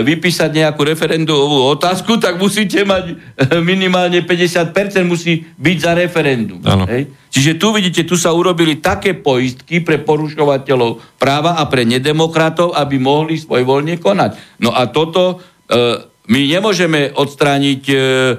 vypísať 0.00 0.50
nejakú 0.50 0.80
referendovú 0.88 1.68
otázku, 1.76 2.16
tak 2.16 2.40
musíte 2.40 2.80
mať 2.88 3.04
e, 3.12 3.14
minimálne 3.60 4.24
50% 4.24 4.72
musí 5.04 5.44
byť 5.60 5.76
za 5.76 5.92
referendum. 5.92 6.60
Hej. 6.88 7.12
Čiže 7.30 7.60
tu 7.60 7.70
vidíte, 7.70 8.02
tu 8.08 8.16
sa 8.16 8.32
urobili 8.32 8.80
také 8.80 9.14
poistky 9.14 9.84
pre 9.84 10.00
porušovateľov 10.02 11.20
práva 11.20 11.60
a 11.60 11.68
pre 11.68 11.84
nedemokratov, 11.84 12.74
aby 12.74 12.96
mohli 12.98 13.38
svojvoľne 13.38 14.00
konať. 14.00 14.60
No 14.64 14.72
a 14.72 14.88
toto 14.88 15.38
e, 15.68 16.10
my 16.30 16.40
nemôžeme 16.46 17.10
odstrániť 17.12 17.82
e, 17.90 17.94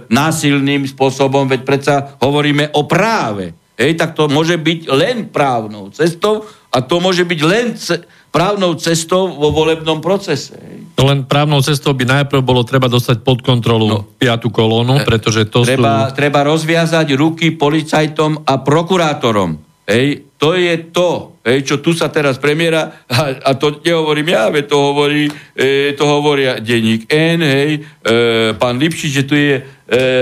násilným 0.07 0.87
spôsobom, 0.87 1.45
veď 1.45 1.61
predsa 1.67 1.95
hovoríme 2.23 2.71
o 2.73 2.87
práve. 2.87 3.60
Hej, 3.81 3.97
tak 3.97 4.13
to 4.13 4.29
môže 4.29 4.61
byť 4.61 4.93
len 4.93 5.25
právnou 5.33 5.89
cestou 5.89 6.45
a 6.69 6.77
to 6.85 7.01
môže 7.01 7.25
byť 7.25 7.39
len 7.41 7.73
ce- 7.73 8.05
právnou 8.29 8.77
cestou 8.77 9.33
vo 9.33 9.49
volebnom 9.49 9.97
procese. 9.97 10.53
Hej. 10.53 10.77
To 10.95 11.09
len 11.09 11.25
právnou 11.25 11.65
cestou 11.65 11.97
by 11.97 12.05
najprv 12.05 12.45
bolo 12.45 12.61
treba 12.61 12.85
dostať 12.85 13.25
pod 13.25 13.41
kontrolu 13.41 13.85
no, 13.89 13.99
piatú 14.21 14.53
kolónu, 14.53 15.01
pretože 15.01 15.49
to 15.49 15.65
treba, 15.65 16.13
sú... 16.13 16.13
Treba 16.13 16.45
rozviazať 16.45 17.17
ruky 17.17 17.57
policajtom 17.57 18.45
a 18.45 18.61
prokurátorom. 18.61 19.57
Hej, 19.81 20.37
to 20.37 20.53
je 20.55 20.93
to, 20.93 21.41
hej, 21.41 21.65
čo 21.65 21.81
tu 21.81 21.91
sa 21.91 22.07
teraz 22.07 22.37
premiera, 22.37 23.03
a, 23.11 23.49
a 23.49 23.51
to 23.57 23.81
nehovorím 23.81 24.31
ja, 24.31 24.47
veď 24.47 24.65
to 24.69 24.77
hovorí, 24.77 25.25
e, 25.57 25.91
to 25.97 26.05
hovoria 26.05 26.61
denník 26.61 27.09
N, 27.11 27.39
hej, 27.43 27.71
e, 27.75 27.79
pán 28.55 28.77
Lipšič, 28.77 29.11
že 29.11 29.27
tu 29.27 29.35
je 29.35 29.59
e, 29.59 29.61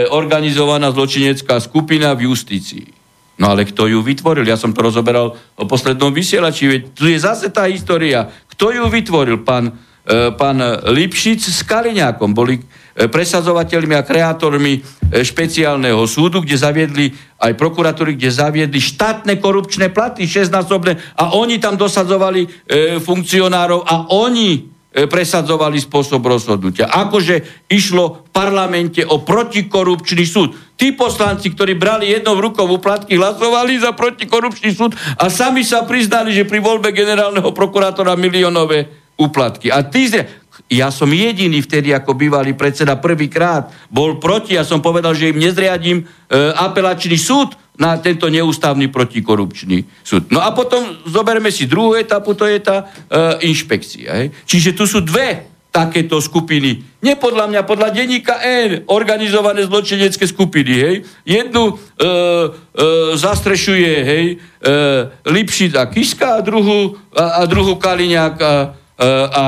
organizovaná 0.10 0.90
zločinecká 0.90 1.60
skupina 1.62 2.16
v 2.18 2.32
justícii. 2.32 2.99
No 3.40 3.56
ale 3.56 3.64
kto 3.64 3.88
ju 3.88 4.04
vytvoril? 4.04 4.44
Ja 4.44 4.60
som 4.60 4.76
to 4.76 4.84
rozoberal 4.84 5.40
o 5.56 5.64
poslednom 5.64 6.12
vysielači. 6.12 6.68
Veď 6.68 6.82
tu 6.92 7.08
je 7.08 7.16
zase 7.16 7.48
tá 7.48 7.72
história. 7.72 8.28
Kto 8.52 8.76
ju 8.76 8.84
vytvoril? 8.92 9.48
Pán, 9.48 9.72
e, 10.04 10.36
pán 10.36 10.60
Lipšic 10.92 11.48
s 11.48 11.64
Kaliňákom 11.64 12.36
boli 12.36 12.60
e, 12.60 13.08
presadzovateľmi 13.08 13.96
a 13.96 14.04
kreatormi 14.04 14.74
e, 14.76 14.80
špeciálneho 15.24 16.04
súdu, 16.04 16.44
kde 16.44 16.60
zaviedli 16.60 17.16
aj 17.40 17.56
prokuratúry, 17.56 18.20
kde 18.20 18.28
zaviedli 18.28 18.84
štátne 18.84 19.40
korupčné 19.40 19.88
platy, 19.96 20.28
šestnásobné 20.28 21.16
a 21.16 21.32
oni 21.40 21.64
tam 21.64 21.80
dosadzovali 21.80 22.44
e, 22.44 22.50
funkcionárov 23.00 23.88
a 23.88 24.12
oni 24.12 24.79
presadzovali 24.90 25.78
spôsob 25.78 26.26
rozhodnutia. 26.26 26.90
Akože 26.90 27.66
išlo 27.70 28.26
v 28.26 28.30
parlamente 28.34 29.06
o 29.06 29.22
protikorupčný 29.22 30.26
súd. 30.26 30.58
Tí 30.74 30.98
poslanci, 30.98 31.54
ktorí 31.54 31.78
brali 31.78 32.10
jednou 32.10 32.42
rukou 32.42 32.66
úplatky, 32.66 33.14
hlasovali 33.14 33.78
za 33.78 33.94
protikorupčný 33.94 34.74
súd 34.74 34.98
a 35.22 35.30
sami 35.30 35.62
sa 35.62 35.86
priznali, 35.86 36.34
že 36.34 36.50
pri 36.50 36.58
voľbe 36.58 36.90
generálneho 36.90 37.54
prokurátora 37.54 38.18
miliónové 38.18 38.90
úplatky. 39.20 39.70
A 39.70 39.86
tí, 39.86 40.10
ja 40.72 40.90
som 40.90 41.12
jediný 41.14 41.62
vtedy 41.62 41.94
ako 41.94 42.18
bývalý 42.18 42.58
predseda 42.58 42.98
prvýkrát 42.98 43.70
bol 43.94 44.18
proti, 44.18 44.58
ja 44.58 44.66
som 44.66 44.82
povedal, 44.82 45.14
že 45.14 45.30
im 45.30 45.38
nezriadím 45.38 46.02
e, 46.02 46.06
apelačný 46.58 47.20
súd, 47.20 47.54
na 47.80 47.96
tento 47.98 48.28
neústavný 48.28 48.92
protikorupčný 48.92 49.88
súd. 50.04 50.28
No 50.30 50.44
a 50.44 50.52
potom 50.52 51.00
zoberme 51.08 51.48
si 51.48 51.64
druhú 51.64 51.96
etapu, 51.96 52.36
to 52.36 52.44
je 52.44 52.60
tá 52.60 52.84
e, 52.84 53.48
inšpekcia. 53.48 54.10
Hej. 54.20 54.28
Čiže 54.44 54.76
tu 54.76 54.84
sú 54.84 55.00
dve 55.00 55.48
takéto 55.72 56.20
skupiny. 56.20 56.82
Nie 57.00 57.16
podľa 57.16 57.48
mňa, 57.48 57.62
podľa 57.64 57.94
denníka 57.96 58.42
N, 58.42 58.90
organizované 58.92 59.64
zločinecké 59.64 60.28
skupiny. 60.28 60.74
Hej. 60.76 60.96
Jednu 61.24 61.72
e, 61.72 61.74
e, 61.74 62.10
zastrešuje 63.16 63.94
hej, 64.04 64.26
e, 64.34 64.72
Lipšic 65.30 65.72
a 65.80 65.88
Kiska 65.88 66.28
a 66.36 66.44
druhú, 66.44 67.00
a, 67.16 67.40
a 67.40 67.42
druhú 67.48 67.80
Kaliňák 67.80 68.36
a, 68.42 68.54
a, 69.00 69.06
a, 69.32 69.46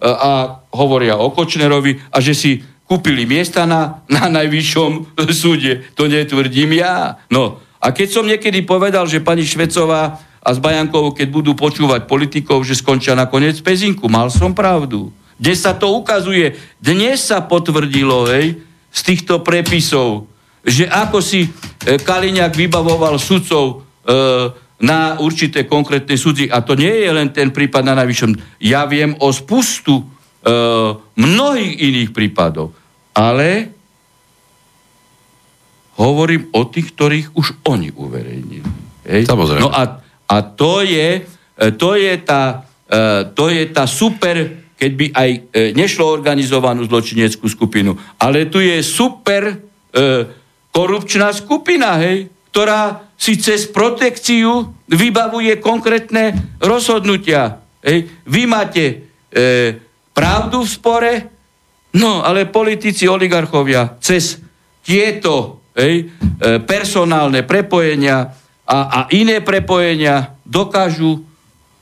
a 0.00 0.32
hovoria 0.72 1.20
o 1.20 1.34
Kočnerovi 1.34 2.00
a 2.14 2.22
že 2.22 2.32
si 2.32 2.64
kúpili 2.88 3.28
miesta 3.28 3.68
na, 3.68 4.00
na 4.08 4.32
najvyššom 4.32 5.14
súde. 5.44 5.84
To 5.94 6.08
netvrdím 6.08 6.80
ja. 6.80 7.20
No, 7.28 7.60
a 7.78 7.94
keď 7.94 8.08
som 8.10 8.24
niekedy 8.26 8.64
povedal, 8.64 9.06
že 9.06 9.22
pani 9.22 9.44
Švecová 9.46 10.18
a 10.42 10.48
s 10.50 10.58
Bajankovou, 10.58 11.12
keď 11.12 11.28
budú 11.28 11.52
počúvať 11.52 12.08
politikov, 12.08 12.64
že 12.64 12.78
skončia 12.80 13.12
nakoniec 13.12 13.60
pezinku, 13.60 14.08
mal 14.08 14.32
som 14.32 14.56
pravdu. 14.56 15.12
Dnes 15.38 15.62
sa 15.62 15.76
to 15.76 15.94
ukazuje, 15.94 16.58
dnes 16.82 17.22
sa 17.22 17.44
potvrdilo, 17.44 18.26
hej, 18.32 18.58
z 18.90 19.00
týchto 19.04 19.44
prepisov, 19.44 20.26
že 20.64 20.88
ako 20.88 21.22
si 21.22 21.46
e, 21.46 21.48
Kaliňák 22.00 22.50
vybavoval 22.50 23.20
sudcov 23.20 23.64
e, 23.68 23.74
na 24.82 25.18
určité 25.22 25.66
konkrétne 25.66 26.18
súdy, 26.18 26.50
a 26.50 26.62
to 26.62 26.74
nie 26.74 27.06
je 27.06 27.10
len 27.10 27.30
ten 27.30 27.54
prípad 27.54 27.82
na 27.86 27.94
najvyššom, 28.02 28.62
ja 28.66 28.86
viem 28.90 29.14
o 29.22 29.30
spustu 29.30 30.02
e, 30.02 30.04
mnohých 31.18 31.74
iných 31.78 32.10
prípadov. 32.10 32.74
Ale 33.18 33.74
hovorím 35.98 36.54
o 36.54 36.62
tých, 36.70 36.94
ktorých 36.94 37.26
už 37.34 37.66
oni 37.66 37.90
uverejnili. 37.90 38.70
Hej? 39.02 39.26
Samozrejme. 39.26 39.66
No 39.66 39.74
a, 39.74 39.98
a 40.30 40.36
to, 40.46 40.86
je, 40.86 41.26
e, 41.26 41.64
to, 41.74 41.98
je 41.98 42.14
tá, 42.22 42.62
e, 42.86 43.26
to 43.34 43.50
je 43.50 43.66
tá 43.74 43.90
super, 43.90 44.62
keď 44.78 44.90
by 44.94 45.06
aj 45.10 45.30
e, 45.34 45.38
nešlo 45.74 46.06
organizovanú 46.06 46.86
zločineckú 46.86 47.50
skupinu, 47.50 47.98
ale 48.22 48.46
tu 48.46 48.62
je 48.62 48.78
super 48.86 49.66
korupčná 50.70 51.32
skupina, 51.34 51.98
hej, 51.98 52.30
ktorá 52.52 53.08
si 53.18 53.34
cez 53.34 53.66
protekciu 53.66 54.70
vybavuje 54.86 55.58
konkrétne 55.58 56.54
rozhodnutia. 56.62 57.58
Hej. 57.82 58.06
Vy 58.22 58.42
máte 58.46 58.84
e, 58.86 58.94
pravdu 60.14 60.62
v 60.62 60.70
spore, 60.70 61.12
No, 61.98 62.22
ale 62.22 62.46
politici, 62.46 63.10
oligarchovia 63.10 63.98
cez 63.98 64.38
tieto 64.86 65.66
hej, 65.74 66.06
e, 66.06 66.58
personálne 66.62 67.42
prepojenia 67.42 68.32
a, 68.64 68.78
a 68.86 68.98
iné 69.12 69.42
prepojenia 69.42 70.38
dokážu 70.46 71.26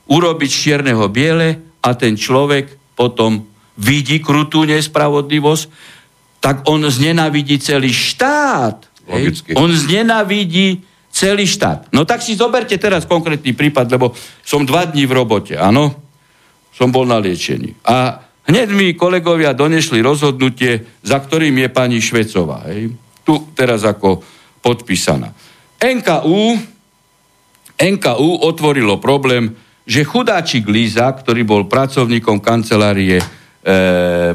urobiť 0.07 0.49
z 0.49 0.57
čierneho 0.57 1.05
biele 1.07 1.61
a 1.83 1.93
ten 1.93 2.17
človek 2.17 2.97
potom 2.97 3.45
vidí 3.77 4.17
krutú 4.17 4.65
nespravodlivosť, 4.65 5.65
tak 6.41 6.65
on 6.65 6.81
znenavidí 6.87 7.61
celý 7.61 7.93
štát. 7.93 8.89
Hej. 9.07 9.53
On 9.53 9.69
znenavidí 9.69 10.81
celý 11.13 11.45
štát. 11.45 11.93
No 11.93 12.03
tak 12.03 12.25
si 12.25 12.33
zoberte 12.33 12.75
teraz 12.81 13.05
konkrétny 13.05 13.53
prípad, 13.53 13.85
lebo 13.93 14.13
som 14.41 14.65
dva 14.65 14.85
dní 14.89 15.05
v 15.05 15.15
robote, 15.15 15.53
áno? 15.57 15.93
Som 16.73 16.93
bol 16.93 17.09
na 17.09 17.17
liečení. 17.17 17.73
A 17.85 18.26
Hneď 18.47 18.67
mi 18.71 18.95
kolegovia 18.95 19.51
donešli 19.51 19.99
rozhodnutie, 19.99 21.03
za 21.03 21.19
ktorým 21.19 21.67
je 21.67 21.69
pani 21.69 21.99
Švecová. 21.99 22.63
Hej. 22.71 22.95
Tu 23.27 23.33
teraz 23.51 23.83
ako 23.83 24.23
podpísaná. 24.63 25.35
NKU, 25.75 26.55
NKU 27.75 28.29
otvorilo 28.47 29.03
problém, 29.03 29.51
že 29.83 30.07
chudáčik 30.07 30.63
Líza, 30.67 31.11
ktorý 31.11 31.43
bol 31.43 31.67
pracovníkom 31.67 32.39
kancelárie 32.39 33.19
e, 33.19 33.25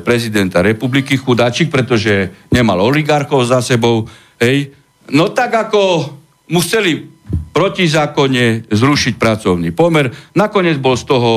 prezidenta 0.05 0.61
republiky, 0.61 1.17
chudáčik, 1.17 1.73
pretože 1.73 2.49
nemal 2.53 2.85
oligarchov 2.85 3.49
za 3.49 3.65
sebou, 3.65 4.05
hej, 4.41 4.73
no 5.13 5.33
tak 5.33 5.69
ako 5.69 6.13
museli 6.53 7.01
protizákonne 7.53 8.69
zrušiť 8.73 9.15
pracovný 9.17 9.73
pomer, 9.77 10.09
nakoniec 10.37 10.81
bol 10.81 10.97
z 10.97 11.05
toho 11.05 11.31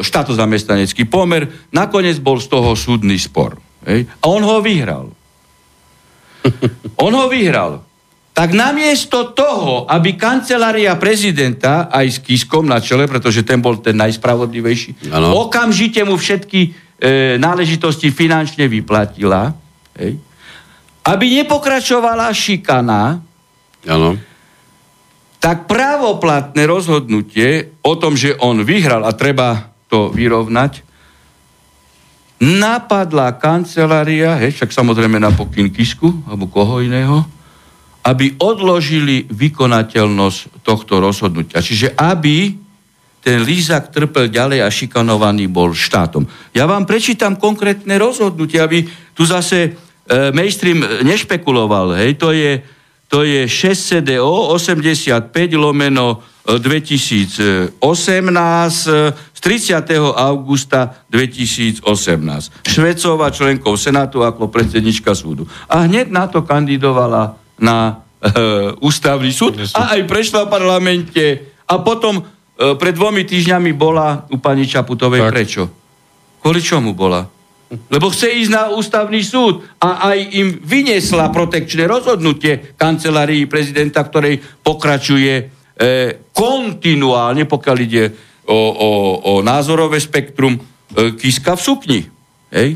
štátozamestnanecký 0.00 1.04
pomer, 1.04 1.44
nakoniec 1.68 2.16
bol 2.16 2.40
z 2.40 2.48
toho 2.48 2.72
súdny 2.72 3.20
spor. 3.20 3.60
Hej? 3.84 4.08
A 4.08 4.24
on 4.32 4.40
ho 4.40 4.64
vyhral. 4.64 5.12
On 6.96 7.12
ho 7.12 7.26
vyhral. 7.28 7.84
Tak 8.32 8.56
namiesto 8.56 9.36
toho, 9.36 9.84
aby 9.84 10.16
kancelária 10.16 10.96
prezidenta 10.96 11.92
aj 11.92 12.06
s 12.08 12.18
Kiskom 12.24 12.64
na 12.64 12.80
čele, 12.80 13.04
pretože 13.04 13.44
ten 13.44 13.60
bol 13.60 13.84
ten 13.84 14.00
najspravodlivejší, 14.00 15.12
ano. 15.12 15.44
okamžite 15.44 16.00
mu 16.08 16.16
všetky 16.16 16.60
e, 16.64 16.68
náležitosti 17.36 18.08
finančne 18.08 18.64
vyplatila, 18.64 19.52
hej, 20.00 20.16
aby 21.04 21.24
nepokračovala 21.42 22.32
šikana, 22.32 23.20
ano 23.84 24.29
tak 25.40 25.64
právoplatné 25.64 26.68
rozhodnutie 26.68 27.80
o 27.80 27.96
tom, 27.96 28.12
že 28.12 28.36
on 28.44 28.60
vyhral 28.60 29.08
a 29.08 29.16
treba 29.16 29.72
to 29.88 30.12
vyrovnať, 30.12 30.84
napadla 32.40 33.36
kancelária, 33.36 34.36
hej, 34.40 34.56
však 34.56 34.72
samozrejme 34.72 35.20
na 35.20 35.32
pokyn 35.32 35.68
Kisku, 35.68 36.08
alebo 36.24 36.48
koho 36.48 36.80
iného, 36.80 37.24
aby 38.00 38.36
odložili 38.40 39.28
vykonateľnosť 39.28 40.64
tohto 40.64 41.04
rozhodnutia. 41.04 41.60
Čiže 41.60 41.92
aby 42.00 42.56
ten 43.20 43.44
Lízak 43.44 43.92
trpel 43.92 44.32
ďalej 44.32 44.64
a 44.64 44.72
šikanovaný 44.72 45.52
bol 45.52 45.76
štátom. 45.76 46.24
Ja 46.56 46.64
vám 46.64 46.88
prečítam 46.88 47.36
konkrétne 47.36 48.00
rozhodnutie, 48.00 48.56
aby 48.56 48.88
tu 49.12 49.28
zase 49.28 49.58
e, 49.60 49.70
mainstream 50.32 50.80
nešpekuloval. 51.04 52.00
Hej, 52.00 52.16
to 52.16 52.32
je 52.32 52.64
to 53.10 53.26
je 53.26 53.42
6 53.50 53.74
CDO 53.74 54.54
85 54.54 55.34
lomeno 55.58 56.22
2018 56.46 57.82
z 59.34 59.38
30. 59.40 59.82
augusta 60.14 60.94
2018. 61.10 61.82
Švecová 62.62 63.30
členkou 63.34 63.74
Senátu 63.74 64.22
ako 64.22 64.46
predsednička 64.46 65.14
súdu. 65.18 65.50
A 65.66 65.90
hneď 65.90 66.06
na 66.06 66.30
to 66.30 66.46
kandidovala 66.46 67.34
na 67.58 67.98
e, 68.22 68.32
ústavný 68.78 69.34
súd 69.34 69.58
a 69.74 69.98
aj 69.98 70.06
prešla 70.06 70.46
v 70.46 70.48
parlamente. 70.48 71.24
A 71.66 71.82
potom 71.82 72.22
e, 72.22 72.22
pred 72.78 72.94
dvomi 72.94 73.26
týždňami 73.26 73.74
bola 73.74 74.22
u 74.30 74.38
pani 74.38 74.70
Čaputovej. 74.70 75.26
Tak. 75.26 75.34
Prečo? 75.34 75.62
Kvôli 76.40 76.62
čomu 76.62 76.94
bola? 76.94 77.39
Lebo 77.70 78.10
chce 78.10 78.26
ísť 78.34 78.50
na 78.50 78.62
ústavný 78.74 79.22
súd 79.22 79.62
a 79.78 80.10
aj 80.10 80.18
im 80.34 80.48
vyniesla 80.58 81.30
protekčné 81.30 81.86
rozhodnutie 81.86 82.74
kancelárii 82.74 83.46
prezidenta, 83.46 84.02
ktorej 84.02 84.42
pokračuje 84.42 85.34
e, 85.38 85.44
kontinuálne, 86.34 87.46
pokiaľ 87.46 87.76
ide 87.78 88.10
o, 88.50 88.58
o, 88.58 88.90
o 89.22 89.32
názorové 89.38 90.02
spektrum, 90.02 90.58
e, 90.58 90.60
Kiska 91.14 91.54
v 91.54 91.62
sukni. 91.62 92.00
Hej? 92.50 92.74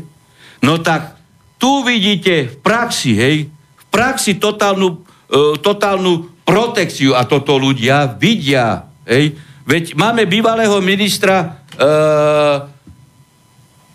No 0.63 0.79
tak 0.79 1.19
tu 1.59 1.83
vidíte 1.83 2.55
v 2.55 2.55
praxi, 2.63 3.19
hej, 3.19 3.37
v 3.51 3.85
praxi 3.91 4.39
totálnu, 4.39 5.03
e, 5.27 5.59
totálnu 5.59 6.43
protekciu 6.47 7.19
a 7.19 7.27
toto 7.27 7.59
ľudia 7.59 8.15
vidia. 8.15 8.87
Hej? 9.03 9.35
Veď 9.67 9.99
máme 9.99 10.23
bývalého 10.23 10.79
ministra 10.79 11.35
e, 11.43 11.47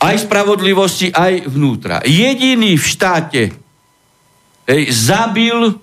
aj 0.01 0.17
spravodlivosti, 0.25 1.13
aj 1.13 1.45
vnútra. 1.45 2.01
Jediný 2.09 2.81
v 2.81 2.85
štáte 2.85 3.43
hej, 4.65 4.83
zabil 4.89 5.77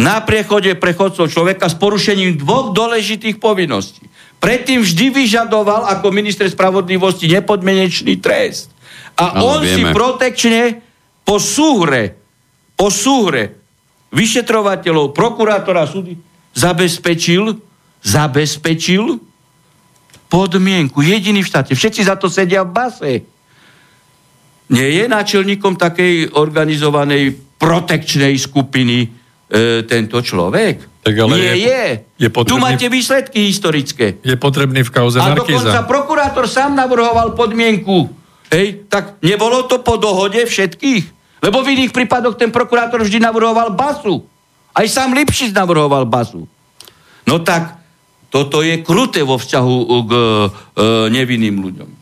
na 0.00 0.20
priechode 0.24 0.72
prechodcov 0.76 1.28
človeka 1.28 1.68
s 1.68 1.76
porušením 1.76 2.40
dvoch 2.40 2.72
dôležitých 2.76 3.40
povinností. 3.40 4.08
Predtým 4.40 4.80
vždy 4.80 5.12
vyžadoval 5.12 5.88
ako 5.92 6.08
minister 6.12 6.48
spravodlivosti 6.48 7.28
nepodmenečný 7.28 8.16
trest. 8.20 8.72
A 9.20 9.36
no, 9.36 9.56
on 9.56 9.60
vieme. 9.60 9.76
si 9.76 9.82
protekčne 9.92 10.80
po 11.24 11.36
súhre, 11.36 12.16
po 12.72 12.88
súhre 12.88 13.60
vyšetrovateľov, 14.12 15.12
prokurátora 15.12 15.84
súdy 15.84 16.16
zabezpečil, 16.56 17.60
zabezpečil 18.00 19.20
podmienku. 20.30 21.02
Jediný 21.02 21.42
v 21.42 21.50
štáte. 21.50 21.74
Všetci 21.74 22.06
za 22.06 22.14
to 22.14 22.30
sedia 22.30 22.62
v 22.62 22.70
base. 22.70 23.12
Nie 24.70 25.02
je 25.02 25.04
náčelníkom 25.10 25.74
takej 25.74 26.38
organizovanej 26.38 27.34
protekčnej 27.58 28.38
skupiny 28.38 28.98
e, 29.02 29.08
tento 29.82 30.22
človek. 30.22 31.02
Tak 31.02 31.14
ale 31.16 31.34
Nie 31.34 31.54
je. 31.56 31.56
je. 31.58 31.84
je 32.22 32.28
potrebný, 32.30 32.54
tu 32.54 32.62
máte 32.62 32.86
výsledky 32.86 33.50
historické. 33.50 34.22
Je 34.22 34.36
potrebný 34.38 34.86
v 34.86 34.90
kauze 34.94 35.18
A 35.18 35.34
dokonca 35.34 35.82
prokurátor 35.88 36.46
sám 36.46 36.78
navrhoval 36.78 37.34
podmienku. 37.34 38.06
Hej, 38.52 38.86
tak 38.86 39.18
nebolo 39.24 39.66
to 39.66 39.82
po 39.82 39.98
dohode 39.98 40.38
všetkých? 40.44 41.04
Lebo 41.40 41.64
v 41.64 41.72
iných 41.72 41.92
prípadoch 41.96 42.36
ten 42.36 42.52
prokurátor 42.52 43.00
vždy 43.00 43.16
navrhoval 43.16 43.72
basu. 43.72 44.22
Aj 44.76 44.86
sám 44.86 45.16
Lipšic 45.16 45.56
navrhoval 45.56 46.04
basu. 46.04 46.44
No 47.24 47.40
tak 47.40 47.79
toto 48.30 48.62
je 48.62 48.80
kruté 48.80 49.26
vo 49.26 49.36
vzťahu 49.36 49.76
k 50.06 50.12
e, 50.14 50.48
nevinným 51.10 51.60
ľuďom. 51.60 51.99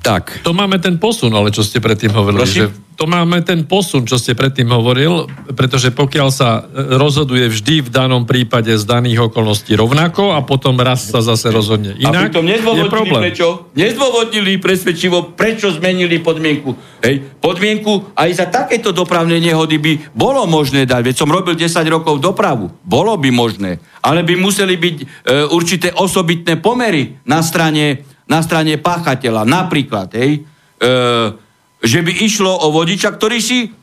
Tak. 0.00 0.40
To 0.42 0.56
máme 0.56 0.80
ten 0.80 0.96
posun, 0.96 1.32
ale 1.36 1.52
čo 1.52 1.60
ste 1.60 1.76
predtým 1.76 2.12
hovorili. 2.16 2.48
Že 2.48 2.72
to 3.00 3.08
máme 3.08 3.40
ten 3.40 3.64
posun, 3.64 4.04
čo 4.04 4.20
ste 4.20 4.36
predtým 4.36 4.68
hovoril, 4.68 5.24
pretože 5.56 5.88
pokiaľ 5.88 6.28
sa 6.28 6.68
e, 6.68 7.00
rozhoduje 7.00 7.48
vždy 7.48 7.88
v 7.88 7.88
danom 7.88 8.28
prípade 8.28 8.68
z 8.76 8.84
daných 8.84 9.32
okolností 9.32 9.72
rovnako 9.72 10.36
a 10.36 10.44
potom 10.44 10.76
raz 10.76 11.08
sa 11.08 11.24
zase 11.24 11.48
rozhodne 11.48 11.96
inak, 11.96 12.28
a 12.28 12.44
je 12.44 12.84
problém. 12.92 13.32
Prečo? 13.32 13.72
Nezdôvodnili 13.72 14.60
presvedčivo, 14.60 15.32
prečo 15.32 15.72
zmenili 15.72 16.20
podmienku. 16.20 16.76
Hej, 17.00 17.40
podmienku 17.40 18.12
aj 18.12 18.30
za 18.36 18.46
takéto 18.52 18.92
dopravné 18.92 19.40
nehody 19.40 19.80
by 19.80 19.92
bolo 20.12 20.44
možné 20.44 20.84
dať. 20.84 21.00
Veď 21.00 21.16
som 21.24 21.32
robil 21.32 21.56
10 21.56 21.80
rokov 21.88 22.20
dopravu. 22.20 22.68
Bolo 22.84 23.16
by 23.16 23.32
možné. 23.32 23.80
Ale 24.04 24.20
by 24.28 24.36
museli 24.36 24.76
byť 24.76 24.96
e, 25.00 25.04
určité 25.48 25.88
osobitné 25.96 26.60
pomery 26.60 27.16
na 27.24 27.40
strane 27.40 28.09
na 28.30 28.38
strane 28.46 28.78
páchateľa. 28.78 29.42
Napríklad, 29.42 30.14
hej, 30.14 30.46
e, 30.78 30.88
že 31.82 31.98
by 32.06 32.12
išlo 32.22 32.54
o 32.62 32.70
vodiča, 32.70 33.10
ktorý 33.18 33.42
si, 33.42 33.74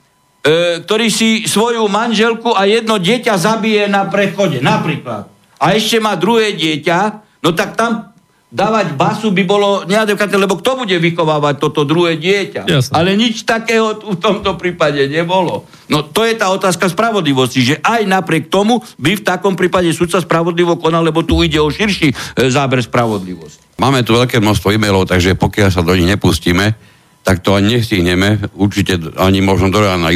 e, 0.41 0.80
ktorý 0.88 1.12
si 1.12 1.43
svoju 1.43 1.84
manželku 1.91 2.56
a 2.56 2.64
jedno 2.64 2.95
dieťa 2.95 3.36
zabije 3.36 3.91
na 3.91 4.08
prechode. 4.08 4.64
Napríklad. 4.64 5.28
A 5.60 5.76
ešte 5.76 6.00
má 6.00 6.16
druhé 6.16 6.56
dieťa, 6.56 6.98
no 7.43 7.52
tak 7.52 7.76
tam 7.76 8.16
dávať 8.48 8.95
basu 8.95 9.28
by 9.36 9.43
bolo 9.43 9.84
neadekvátne, 9.84 10.39
lebo 10.39 10.56
kto 10.56 10.88
bude 10.88 10.95
vychovávať 10.95 11.60
toto 11.60 11.84
druhé 11.84 12.16
dieťa? 12.16 12.64
Jasne. 12.64 12.93
Ale 12.95 13.20
nič 13.20 13.43
takého 13.43 14.00
v 14.00 14.16
tomto 14.16 14.56
prípade 14.56 15.04
nebolo. 15.12 15.68
No 15.91 16.00
to 16.08 16.24
je 16.24 16.39
tá 16.39 16.48
otázka 16.56 16.88
spravodlivosti, 16.88 17.60
že 17.60 17.76
aj 17.84 18.08
napriek 18.08 18.48
tomu 18.48 18.80
by 18.95 19.20
v 19.20 19.26
takom 19.28 19.60
prípade 19.60 19.91
sudca 19.91 20.24
spravodlivo 20.24 20.80
konal, 20.80 21.04
lebo 21.04 21.28
tu 21.28 21.43
ide 21.43 21.60
o 21.60 21.68
širší 21.68 22.16
e, 22.16 22.48
záber 22.48 22.80
spravodlivosti. 22.80 23.66
Máme 23.78 24.01
tu 24.01 24.17
veľké 24.17 24.41
množstvo 24.41 24.73
e-mailov, 24.73 25.05
takže 25.05 25.38
pokiaľ 25.38 25.69
sa 25.69 25.86
do 25.86 25.93
nich 25.93 26.09
nepustíme, 26.09 26.73
tak 27.21 27.45
to 27.45 27.53
ani 27.53 27.78
nestihneme, 27.78 28.49
určite 28.57 28.97
ani 29.21 29.43
možno 29.43 29.69
do 29.69 29.84
rána. 29.84 30.09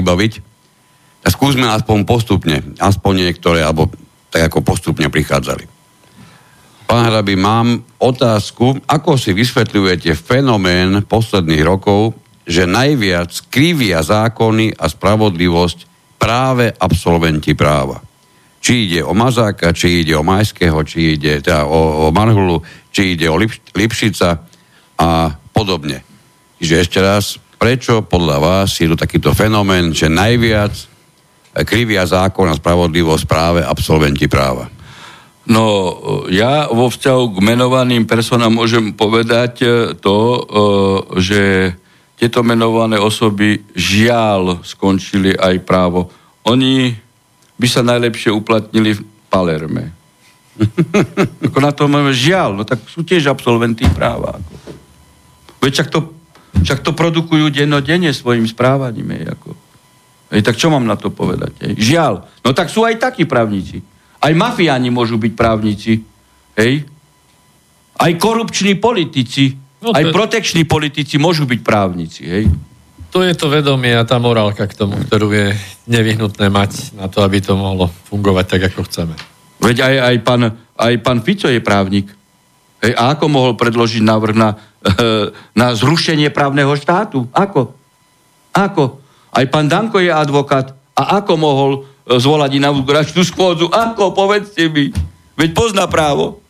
Tak 1.22 1.30
skúsme 1.30 1.70
aspoň 1.70 2.08
postupne, 2.08 2.58
aspoň 2.82 3.30
niektoré, 3.30 3.62
alebo 3.62 3.94
tak 4.34 4.50
ako 4.50 4.66
postupne 4.66 5.06
prichádzali. 5.12 5.70
Pán 6.90 7.08
Hrabi, 7.08 7.40
mám 7.40 7.88
otázku, 8.02 8.82
ako 8.84 9.16
si 9.16 9.32
vysvetľujete 9.32 10.12
fenomén 10.18 11.06
posledných 11.06 11.64
rokov, 11.64 12.18
že 12.44 12.68
najviac 12.68 13.32
krivia 13.48 14.02
zákony 14.02 14.76
a 14.76 14.90
spravodlivosť 14.90 15.80
práve 16.18 16.74
absolventi 16.74 17.54
práva. 17.54 18.02
Či 18.62 18.92
ide 18.92 19.02
o 19.08 19.16
Mazáka, 19.16 19.74
či 19.74 20.04
ide 20.04 20.14
o 20.20 20.26
Majského, 20.26 20.84
či 20.84 21.16
ide 21.16 21.40
teda 21.40 21.66
o, 21.66 22.06
o 22.06 22.14
Marhulu, 22.14 22.60
či 22.92 23.16
ide 23.16 23.32
o 23.32 23.40
Lip, 23.40 23.56
Lipšica 23.74 24.30
a 25.00 25.10
podobne. 25.56 26.04
Čiže 26.62 26.76
ešte 26.78 27.00
raz, 27.02 27.42
prečo 27.58 28.06
podľa 28.06 28.38
vás 28.38 28.78
je 28.78 28.92
to 28.92 29.00
takýto 29.00 29.34
fenomén, 29.34 29.96
že 29.96 30.12
najviac 30.12 30.76
krivia 31.68 32.06
zákon 32.06 32.48
a 32.48 32.60
spravodlivosť 32.60 33.26
práve 33.28 33.60
absolventi 33.66 34.30
práva? 34.30 34.70
No, 35.42 35.98
ja 36.30 36.70
vo 36.70 36.88
vzťahu 36.88 37.24
k 37.34 37.38
menovaným 37.42 38.06
personám 38.06 38.54
môžem 38.54 38.94
povedať 38.94 39.54
e, 39.66 39.68
to, 39.98 40.18
e, 40.38 40.42
že 41.18 41.42
tieto 42.22 42.46
menované 42.46 43.02
osoby 43.02 43.58
žiaľ 43.74 44.62
skončili 44.62 45.34
aj 45.34 45.66
právo. 45.66 46.14
Oni 46.46 46.94
by 47.58 47.68
sa 47.68 47.82
najlepšie 47.82 48.30
uplatnili 48.30 48.94
v 48.94 49.02
Palerme. 49.34 50.01
ako 51.48 51.58
na 51.64 51.72
to 51.72 51.88
máme 51.88 52.12
žiaľ, 52.12 52.56
no 52.58 52.64
tak 52.68 52.84
sú 52.88 53.08
tiež 53.08 53.32
absolventí 53.32 53.88
práva. 53.92 54.38
Ako. 54.38 54.54
Veď 55.62 55.72
však 55.78 55.90
to, 55.94 56.00
však 56.66 56.80
to 56.82 56.92
produkujú 56.92 57.54
dennodenne 57.54 58.10
svojim 58.12 58.44
správaním. 58.50 59.14
Hej, 59.14 59.38
ako. 59.38 59.50
Hej, 60.32 60.42
tak 60.48 60.56
čo 60.58 60.74
mám 60.74 60.84
na 60.88 60.98
to 60.98 61.14
povedať? 61.14 61.54
Hej? 61.62 61.72
Žiaľ. 61.78 62.14
No 62.42 62.50
tak 62.52 62.74
sú 62.74 62.82
aj 62.88 62.98
takí 62.98 63.30
právnici. 63.30 63.84
Aj 64.22 64.34
mafiáni 64.34 64.90
môžu 64.90 65.22
byť 65.22 65.34
právnici. 65.38 66.02
Hej? 66.58 66.88
Aj 68.02 68.12
korupční 68.18 68.80
politici, 68.82 69.54
no 69.84 69.94
to... 69.94 69.98
aj 69.98 70.10
protekční 70.10 70.66
politici 70.66 71.22
môžu 71.22 71.46
byť 71.46 71.60
právnici. 71.62 72.24
Hej? 72.26 72.44
To 73.12 73.20
je 73.20 73.36
to 73.36 73.52
vedomie 73.52 73.92
a 73.92 74.08
tá 74.08 74.16
morálka 74.24 74.64
k 74.72 74.78
tomu, 74.78 74.96
ktorú 74.96 75.36
je 75.36 75.52
nevyhnutné 75.84 76.48
mať 76.48 76.96
na 76.96 77.12
to, 77.12 77.20
aby 77.28 77.44
to 77.44 77.60
mohlo 77.60 77.92
fungovať 78.08 78.46
tak, 78.48 78.62
ako 78.72 78.88
chceme. 78.88 79.16
Veď 79.62 79.78
aj, 79.86 79.96
aj, 80.02 80.16
pán, 80.26 80.42
aj 80.76 80.94
pán 81.06 81.20
Fico 81.22 81.46
je 81.46 81.62
právnik. 81.62 82.10
Hej, 82.82 82.98
a 82.98 83.14
ako 83.14 83.30
mohol 83.30 83.54
predložiť 83.54 84.02
návrh 84.02 84.36
na, 84.36 84.58
na 85.62 85.68
zrušenie 85.78 86.34
právneho 86.34 86.74
štátu? 86.74 87.30
Ako? 87.30 87.78
Ako? 88.52 88.98
Aj 89.32 89.46
pán 89.48 89.70
Danko 89.70 90.02
je 90.02 90.10
advokát. 90.10 90.74
A 90.98 91.22
ako 91.22 91.34
mohol 91.38 91.72
zvolať 92.10 92.58
inauguračnú 92.58 93.22
schôdzu. 93.22 93.70
Ako? 93.70 94.12
Povedzte 94.18 94.68
mi. 94.68 94.90
Veď 95.38 95.50
pozná 95.54 95.86
právo. 95.86 96.42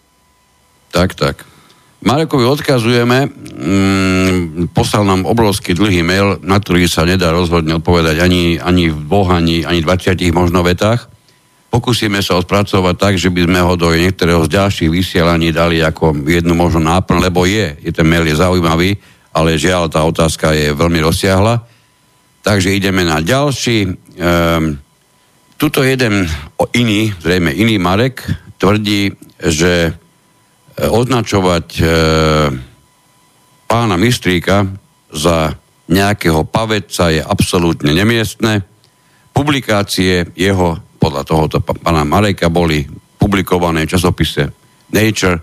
Tak, 0.89 1.13
tak. 1.13 1.35
Marekovi 2.01 2.49
odkazujeme, 2.49 3.29
mm, 3.29 4.73
poslal 4.73 5.05
nám 5.05 5.29
obrovský 5.29 5.77
dlhý 5.77 6.01
mail, 6.01 6.41
na 6.41 6.57
ktorý 6.57 6.89
sa 6.89 7.05
nedá 7.05 7.29
rozhodne 7.29 7.77
odpovedať 7.77 8.17
ani, 8.17 8.57
ani 8.57 8.89
v 8.89 9.05
dvoch, 9.05 9.29
ani, 9.29 9.61
ani 9.61 9.85
20 9.85 10.33
možno 10.33 10.65
vetách. 10.65 11.05
Pokúsime 11.71 12.19
sa 12.19 12.35
ho 12.35 12.43
spracovať 12.43 12.95
tak, 12.99 13.13
že 13.15 13.31
by 13.31 13.47
sme 13.47 13.59
ho 13.63 13.79
do 13.79 13.95
niektorého 13.95 14.43
z 14.43 14.59
ďalších 14.59 14.91
vysielaní 14.91 15.55
dali 15.55 15.79
ako 15.79 16.27
jednu 16.27 16.51
možno 16.51 16.83
náplň, 16.83 17.17
lebo 17.31 17.47
je, 17.47 17.79
je 17.79 17.91
ten 17.95 18.03
mail 18.03 18.27
je 18.27 18.35
zaujímavý, 18.35 18.99
ale 19.31 19.55
žiaľ, 19.55 19.87
tá 19.87 20.03
otázka 20.03 20.51
je 20.51 20.75
veľmi 20.75 20.99
rozsiahla. 20.99 21.63
Takže 22.43 22.75
ideme 22.75 23.07
na 23.07 23.23
ďalší. 23.23 23.87
Um, 23.87 24.83
tuto 25.55 25.87
jeden 25.87 26.27
iný, 26.75 27.15
zrejme 27.23 27.55
iný 27.55 27.79
Marek, 27.79 28.27
tvrdí, 28.59 29.15
že 29.39 29.95
označovať 30.89 31.67
e, 31.77 31.83
pána 33.69 33.95
Mistríka 33.99 34.65
za 35.11 35.53
nejakého 35.91 36.47
paveca 36.47 37.11
je 37.11 37.21
absolútne 37.21 37.91
nemiestne. 37.91 38.63
Publikácie 39.35 40.31
jeho, 40.33 40.79
podľa 41.01 41.25
tohoto 41.25 41.57
pána 41.65 42.05
Mareka, 42.05 42.53
boli 42.53 42.85
publikované 43.17 43.89
v 43.89 43.97
časopise 43.97 44.53
Nature, 44.93 45.41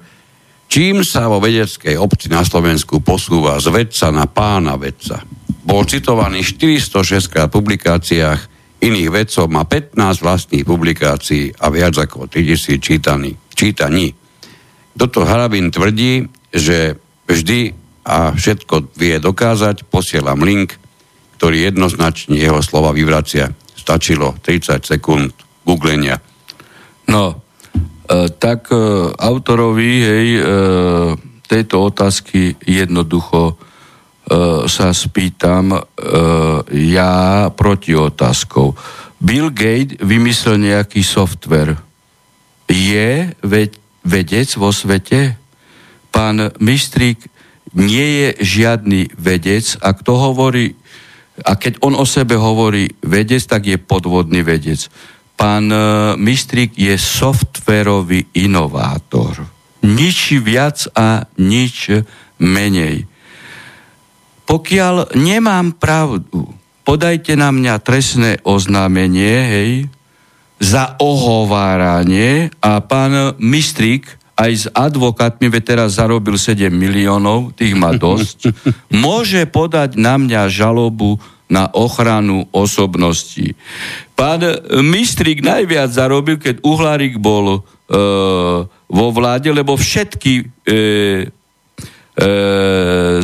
čím 0.70 1.02
sa 1.02 1.26
vo 1.26 1.42
vedeckej 1.42 1.98
obci 1.98 2.30
na 2.30 2.46
Slovensku 2.46 3.02
posúva 3.02 3.59
z 3.59 3.74
vedca 3.74 4.14
na 4.14 4.30
pána 4.30 4.78
vedca. 4.78 5.26
Bol 5.66 5.82
citovaný 5.90 6.46
406 6.46 7.26
krát 7.26 7.50
v 7.50 7.59
publikáciách, 7.59 8.40
iných 8.78 9.11
vedcov 9.11 9.50
má 9.50 9.66
15 9.66 9.98
vlastných 10.22 10.62
publikácií 10.62 11.50
a 11.59 11.66
viac 11.74 11.98
ako 11.98 12.30
3000 12.30 12.78
čítaní, 12.78 13.34
čítaní. 13.50 14.14
Toto 14.94 15.26
Harabin 15.26 15.74
tvrdí, 15.74 16.30
že 16.54 16.94
vždy 17.26 17.74
a 18.09 18.32
všetko 18.32 18.96
vie 18.96 19.20
dokázať, 19.20 19.84
posielam 19.92 20.40
link, 20.40 20.80
ktorý 21.36 21.68
jednoznačne 21.68 22.40
jeho 22.40 22.64
slova 22.64 22.96
vyvracia. 22.96 23.52
Stačilo 23.76 24.40
30 24.40 24.80
sekúnd 24.88 25.47
googlenia. 25.68 26.16
No, 27.12 27.36
e, 28.08 28.32
tak 28.32 28.72
e, 28.72 28.80
autorovi 29.12 29.92
hej, 30.00 30.28
e, 30.40 30.42
tejto 31.44 31.92
otázky 31.92 32.56
jednoducho 32.64 33.52
e, 33.52 33.54
sa 34.68 34.92
spýtam 34.92 35.76
e, 35.76 35.80
ja 36.92 37.48
proti 37.52 37.92
otázkou. 37.92 38.72
Bill 39.20 39.52
Gates 39.52 40.00
vymyslel 40.00 40.60
nejaký 40.60 41.04
software. 41.04 41.76
Je 42.68 43.32
vedec 44.04 44.48
vo 44.60 44.70
svete? 44.70 45.40
Pán 46.12 46.52
Mistrík 46.60 47.26
nie 47.72 48.06
je 48.22 48.28
žiadny 48.44 49.12
vedec 49.16 49.76
a 49.80 49.92
kto 49.92 50.12
hovorí, 50.16 50.76
a 51.44 51.56
keď 51.56 51.80
on 51.84 51.96
o 51.96 52.06
sebe 52.08 52.36
hovorí 52.36 52.92
vedec, 53.04 53.42
tak 53.44 53.68
je 53.68 53.76
podvodný 53.80 54.44
vedec. 54.44 54.88
Pán 55.39 55.70
e, 55.70 55.78
Mistrik 56.18 56.74
je 56.74 56.99
softverový 56.99 58.26
inovátor. 58.34 59.47
Nič 59.86 60.34
viac 60.43 60.91
a 60.99 61.30
nič 61.39 61.95
menej. 62.43 63.07
Pokiaľ 64.51 65.14
nemám 65.14 65.78
pravdu, 65.78 66.51
podajte 66.82 67.39
na 67.39 67.55
mňa 67.55 67.78
trestné 67.78 68.43
oznámenie, 68.43 69.36
hej, 69.47 69.72
za 70.59 70.99
ohováranie 70.99 72.51
a 72.59 72.82
pán 72.82 73.39
Mistrik 73.39 74.18
aj 74.39 74.53
s 74.55 74.64
advokátmi, 74.70 75.51
veď 75.51 75.62
teraz 75.74 75.99
zarobil 75.99 76.34
7 76.34 76.70
miliónov, 76.70 77.55
tých 77.55 77.78
má 77.78 77.95
dosť, 77.95 78.51
môže 79.07 79.47
podať 79.47 79.95
na 79.95 80.18
mňa 80.18 80.51
žalobu 80.51 81.22
na 81.49 81.72
ochranu 81.72 82.44
osobností. 82.53 83.57
Pán 84.12 84.44
Mistrík 84.84 85.40
najviac 85.40 85.88
zarobil, 85.88 86.36
keď 86.36 86.61
Uhlárik 86.61 87.16
bol 87.16 87.57
e, 87.57 87.61
vo 88.68 89.07
vláde, 89.12 89.49
lebo 89.49 89.72
všetky 89.76 90.44
e, 90.44 90.44
e, 90.68 90.76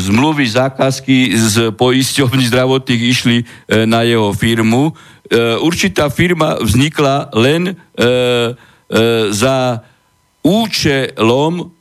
zmluvy, 0.01 0.45
zákazky 0.49 1.37
z 1.37 1.57
poisťovní 1.77 2.49
zdravotných 2.49 3.03
išli 3.05 3.37
e, 3.41 3.45
na 3.85 4.09
jeho 4.09 4.33
firmu. 4.33 4.89
E, 4.89 4.93
určitá 5.61 6.09
firma 6.09 6.57
vznikla 6.61 7.29
len 7.37 7.73
e, 7.73 7.75
e, 7.75 8.13
za 9.33 9.85
účelom 10.45 11.73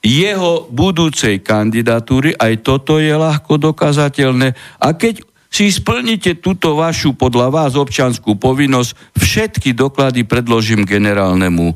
jeho 0.00 0.64
budúcej 0.72 1.44
kandidatúry, 1.44 2.32
aj 2.32 2.64
toto 2.64 2.96
je 2.96 3.12
ľahko 3.12 3.60
dokazateľné. 3.60 4.56
A 4.80 4.96
keď 4.96 5.29
si 5.50 5.66
splníte 5.74 6.38
túto 6.38 6.78
vašu 6.78 7.18
podľa 7.18 7.50
vás 7.50 7.72
občanskú 7.74 8.38
povinnosť, 8.38 9.18
všetky 9.18 9.74
doklady 9.74 10.22
predložím 10.22 10.86
generálnemu 10.86 11.66
e, 11.66 11.74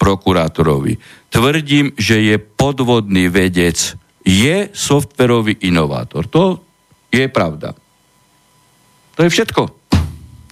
prokurátorovi. 0.00 0.96
Tvrdím, 1.28 1.92
že 2.00 2.24
je 2.24 2.40
podvodný 2.40 3.28
vedec, 3.28 3.76
je 4.24 4.72
softverový 4.72 5.60
inovátor. 5.68 6.24
To 6.32 6.64
je 7.12 7.28
pravda. 7.28 7.76
To 9.14 9.20
je 9.20 9.28
všetko. 9.28 9.62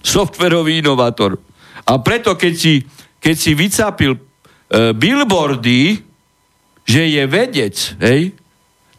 Softverový 0.04 0.84
inovátor. 0.84 1.40
A 1.88 1.96
preto, 2.04 2.36
keď 2.36 2.52
si, 2.52 2.84
keď 3.16 3.34
si 3.40 3.56
vycápil 3.56 4.12
e, 4.12 4.20
billboardy, 4.92 6.04
že 6.84 7.02
je 7.08 7.22
vedec, 7.24 7.76
hej, 8.04 8.36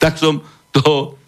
tak 0.01 0.17
som 0.17 0.41
to 0.73 1.20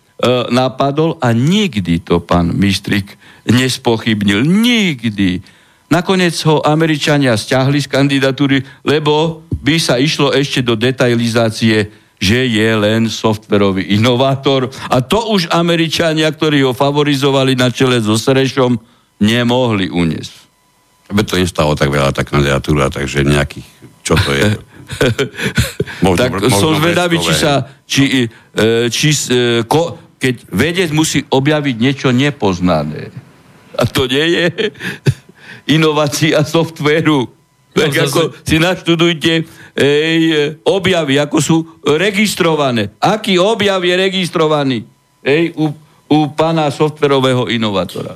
napadol 0.51 1.19
a 1.19 1.35
nikdy 1.35 1.99
to 1.99 2.23
pán 2.23 2.55
Mistrik 2.55 3.19
nespochybnil. 3.43 4.47
Nikdy. 4.47 5.43
Nakoniec 5.91 6.33
ho 6.47 6.63
Američania 6.63 7.35
stiahli 7.35 7.83
z 7.83 7.91
kandidatúry, 7.91 8.63
lebo 8.87 9.43
by 9.51 9.75
sa 9.77 9.99
išlo 9.99 10.31
ešte 10.31 10.63
do 10.63 10.79
detailizácie, 10.79 11.91
že 12.17 12.39
je 12.47 12.69
len 12.71 13.11
softverový 13.11 13.99
inovátor. 13.99 14.71
A 14.87 15.03
to 15.03 15.35
už 15.35 15.51
Američania, 15.51 16.31
ktorí 16.31 16.63
ho 16.63 16.71
favorizovali 16.71 17.59
na 17.59 17.67
čele 17.67 17.99
so 17.99 18.15
Serešom, 18.15 18.79
nemohli 19.19 19.91
uniesť. 19.91 20.33
Aby 21.11 21.21
to 21.27 21.35
nestalo 21.35 21.75
tak 21.75 21.91
veľa 21.91 22.15
tá 22.15 22.23
kandidatúra, 22.23 22.87
takže 22.87 23.27
nejakých 23.27 23.67
čo 24.03 24.19
to 24.19 24.31
je? 24.35 24.49
možno, 26.05 26.19
tak 26.19 26.31
možno 26.35 26.51
som 26.51 26.71
zvedavý, 26.75 27.15
či 27.23 27.33
sa, 27.33 27.63
či, 27.87 28.27
e, 28.51 28.91
či, 28.91 29.09
e, 29.31 29.63
ko, 29.63 30.02
keď 30.23 30.35
vedec 30.47 30.89
musí 30.95 31.27
objaviť 31.27 31.75
niečo 31.75 32.15
nepoznané. 32.15 33.11
A 33.75 33.83
to 33.83 34.07
nie 34.07 34.23
je 34.39 34.71
inovácia 35.75 36.39
softvéru. 36.47 37.27
Tak 37.75 37.91
no, 37.91 38.01
ako 38.07 38.21
si 38.45 38.55
naštudujte 38.61 39.33
ej, 39.75 40.21
objavy, 40.63 41.19
ako 41.19 41.37
sú 41.43 41.57
registrované. 41.83 42.95
Aký 43.03 43.35
objav 43.35 43.83
je 43.83 43.95
registrovaný 43.99 44.77
ej, 45.25 45.51
u, 45.59 45.75
u 46.07 46.17
pána 46.31 46.71
softverového 46.71 47.51
inovátora? 47.51 48.15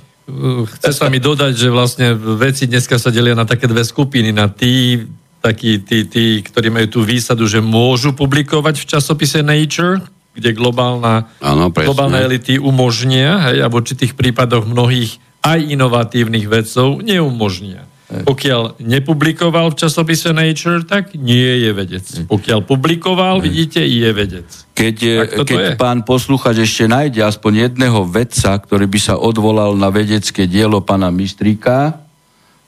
Chce 0.80 0.92
sa 0.96 1.12
mi 1.12 1.20
dodať, 1.20 1.56
že 1.56 1.68
vlastne 1.72 2.16
veci 2.16 2.68
dneska 2.68 2.96
sa 3.00 3.12
delia 3.12 3.36
na 3.36 3.48
také 3.48 3.68
dve 3.68 3.84
skupiny. 3.84 4.32
Na 4.32 4.48
tí 4.48 5.04
takí 5.42 5.80
tí, 5.80 6.04
tí, 6.06 6.44
ktorí 6.44 6.68
majú 6.68 6.88
tú 6.88 7.02
výsadu, 7.06 7.48
že 7.48 7.64
môžu 7.64 8.12
publikovať 8.12 8.84
v 8.84 8.86
časopise 8.90 9.40
Nature, 9.40 10.04
kde 10.38 10.54
globálna, 10.54 11.34
ano, 11.42 11.74
globálne 11.74 12.22
elity 12.22 12.62
umožnia, 12.62 13.50
hej, 13.50 13.66
a 13.66 13.68
v 13.68 13.78
určitých 13.82 14.14
prípadoch 14.14 14.70
mnohých 14.70 15.18
aj 15.42 15.60
inovatívnych 15.66 16.46
vedcov 16.46 17.02
neumožnia. 17.02 17.90
Pokiaľ 18.08 18.80
nepublikoval 18.80 19.76
v 19.76 19.80
časopise 19.84 20.32
Nature, 20.32 20.88
tak 20.88 21.12
nie 21.12 21.68
je 21.68 21.72
vedec. 21.76 22.06
Pokiaľ 22.32 22.64
publikoval, 22.64 23.44
vidíte, 23.44 23.84
je 23.84 24.10
vedec. 24.16 24.48
Keď, 24.72 24.96
keď 25.44 25.60
je? 25.60 25.76
pán 25.76 26.08
posluchač 26.08 26.64
ešte 26.64 26.88
nájde 26.88 27.28
aspoň 27.28 27.68
jedného 27.68 28.08
vedca, 28.08 28.56
ktorý 28.56 28.88
by 28.88 29.00
sa 29.04 29.20
odvolal 29.20 29.76
na 29.76 29.92
vedecké 29.92 30.48
dielo 30.48 30.80
pána 30.80 31.12
Mistríka, 31.12 32.00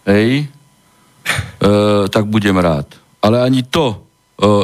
hej, 0.04 0.44
e, 0.44 1.72
tak 2.12 2.28
budem 2.28 2.60
rád. 2.60 3.00
Ale 3.24 3.40
ani 3.40 3.64
to 3.64 4.09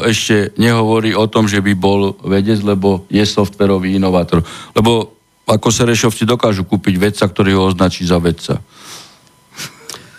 ešte 0.08 0.56
nehovorí 0.56 1.12
o 1.12 1.28
tom, 1.28 1.52
že 1.52 1.60
by 1.60 1.74
bol 1.76 2.16
vedec, 2.24 2.64
lebo 2.64 3.04
je 3.12 3.24
softverový 3.28 4.00
inovátor. 4.00 4.40
Lebo 4.72 5.16
ako 5.46 5.68
Serešovci 5.70 6.26
dokážu 6.26 6.66
kúpiť 6.66 6.96
vedca, 6.98 7.24
ktorý 7.28 7.60
ho 7.60 7.70
označí 7.70 8.08
za 8.08 8.18
vedca. 8.18 8.64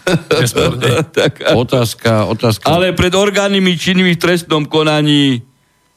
tak, 1.19 1.33
otázka, 1.51 2.31
otázka. 2.31 2.65
Ale 2.71 2.95
pred 2.95 3.11
orgánnymi 3.11 3.75
činnými 3.75 4.15
v 4.15 4.23
trestnom 4.23 4.63
konaní 4.63 5.43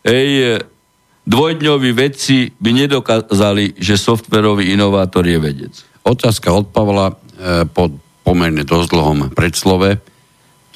hej, 0.02 0.66
dvojdňoví 1.30 1.94
vedci 1.94 2.50
by 2.58 2.90
nedokázali, 2.90 3.78
že 3.78 4.02
softverový 4.02 4.74
inovátor 4.74 5.30
je 5.30 5.38
vedec. 5.38 5.74
Otázka 6.02 6.50
od 6.50 6.74
Pavla 6.74 7.14
e, 7.14 7.70
po 7.70 7.94
pomerne 8.26 8.62
dosť 8.62 8.88
dlhom 8.94 9.20
predslove 9.34 10.02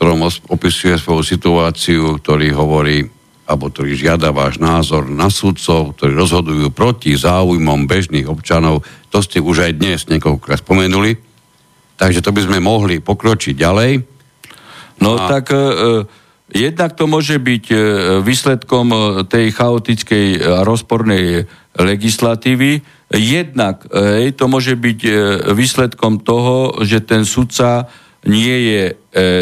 ktorom 0.03 0.27
opisuje 0.51 0.99
svoju 0.99 1.23
situáciu, 1.23 2.19
ktorý 2.19 2.51
hovorí, 2.51 3.07
alebo 3.47 3.71
ktorý 3.71 3.95
žiada 3.95 4.35
váš 4.35 4.59
názor 4.59 5.07
na 5.07 5.31
sudcov, 5.31 5.95
ktorí 5.95 6.11
rozhodujú 6.11 6.75
proti 6.75 7.15
záujmom 7.15 7.87
bežných 7.87 8.27
občanov. 8.27 8.83
To 9.15 9.23
ste 9.23 9.39
už 9.39 9.63
aj 9.63 9.79
dnes 9.79 10.03
niekoľkokrát 10.11 10.59
spomenuli. 10.59 11.15
Takže 11.95 12.19
to 12.19 12.35
by 12.35 12.43
sme 12.43 12.59
mohli 12.59 12.99
pokročiť 12.99 13.55
ďalej. 13.55 13.91
No 14.99 15.15
a... 15.15 15.31
tak... 15.31 15.55
E, 15.55 15.55
e 15.55 16.21
Jednak 16.53 16.93
to 16.93 17.09
môže 17.09 17.41
byť 17.41 17.65
e, 17.73 17.77
výsledkom 18.21 18.93
e, 18.93 18.97
tej 19.25 19.57
chaotickej 19.57 20.25
a 20.37 20.61
rozpornej 20.61 21.49
legislatívy, 21.73 22.85
jednak 23.09 23.89
hej, 23.89 24.37
to 24.37 24.45
môže 24.45 24.77
byť 24.77 24.99
výsledkom 25.49 26.21
toho, 26.21 26.77
že 26.85 27.01
ten 27.01 27.25
sudca 27.25 27.89
nie 28.23 28.55
je 28.71 28.83
e, 28.91 28.95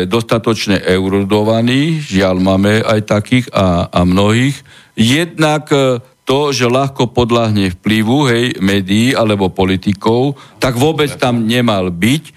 dostatočne 0.03 0.83
eurudovaný, 0.83 2.03
žiaľ 2.03 2.43
máme 2.43 2.83
aj 2.83 2.99
takých 3.07 3.47
a, 3.55 3.87
a 3.87 4.03
mnohých, 4.03 4.59
jednak 4.99 5.71
e, 5.71 6.03
to, 6.27 6.53
že 6.55 6.69
ľahko 6.69 7.11
podľahne 7.11 7.73
vplyvu 7.79 8.17
hej, 8.29 8.45
médií 8.61 9.11
alebo 9.11 9.51
politikov, 9.51 10.39
tak 10.61 10.77
vôbec 10.77 11.11
tam 11.17 11.43
nemal 11.47 11.91
byť. 11.91 12.23
E, 12.23 12.31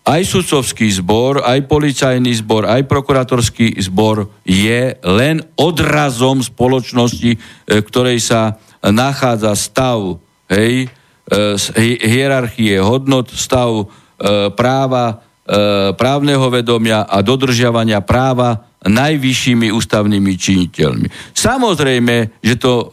aj 0.00 0.22
sudcovský 0.26 0.90
zbor, 0.98 1.44
aj 1.44 1.70
policajný 1.70 2.32
zbor, 2.40 2.66
aj 2.66 2.88
prokuratorský 2.88 3.78
zbor 3.84 4.32
je 4.42 4.96
len 5.06 5.44
odrazom 5.54 6.40
spoločnosti, 6.40 7.36
e, 7.36 7.38
ktorej 7.84 8.18
sa 8.24 8.58
nachádza 8.80 9.52
stav 9.54 10.18
hej, 10.48 10.88
e, 10.88 11.84
hierarchie 12.00 12.80
hodnot, 12.80 13.28
stav 13.30 13.70
e, 13.76 13.84
práva, 14.56 15.20
E, 15.20 15.29
právneho 15.98 16.46
vedomia 16.46 17.10
a 17.10 17.26
dodržiavania 17.26 18.06
práva 18.06 18.70
najvyššími 18.86 19.74
ústavnými 19.74 20.32
činiteľmi. 20.38 21.34
Samozrejme, 21.34 22.40
že 22.40 22.54
to 22.56 22.72
e, 22.78 22.86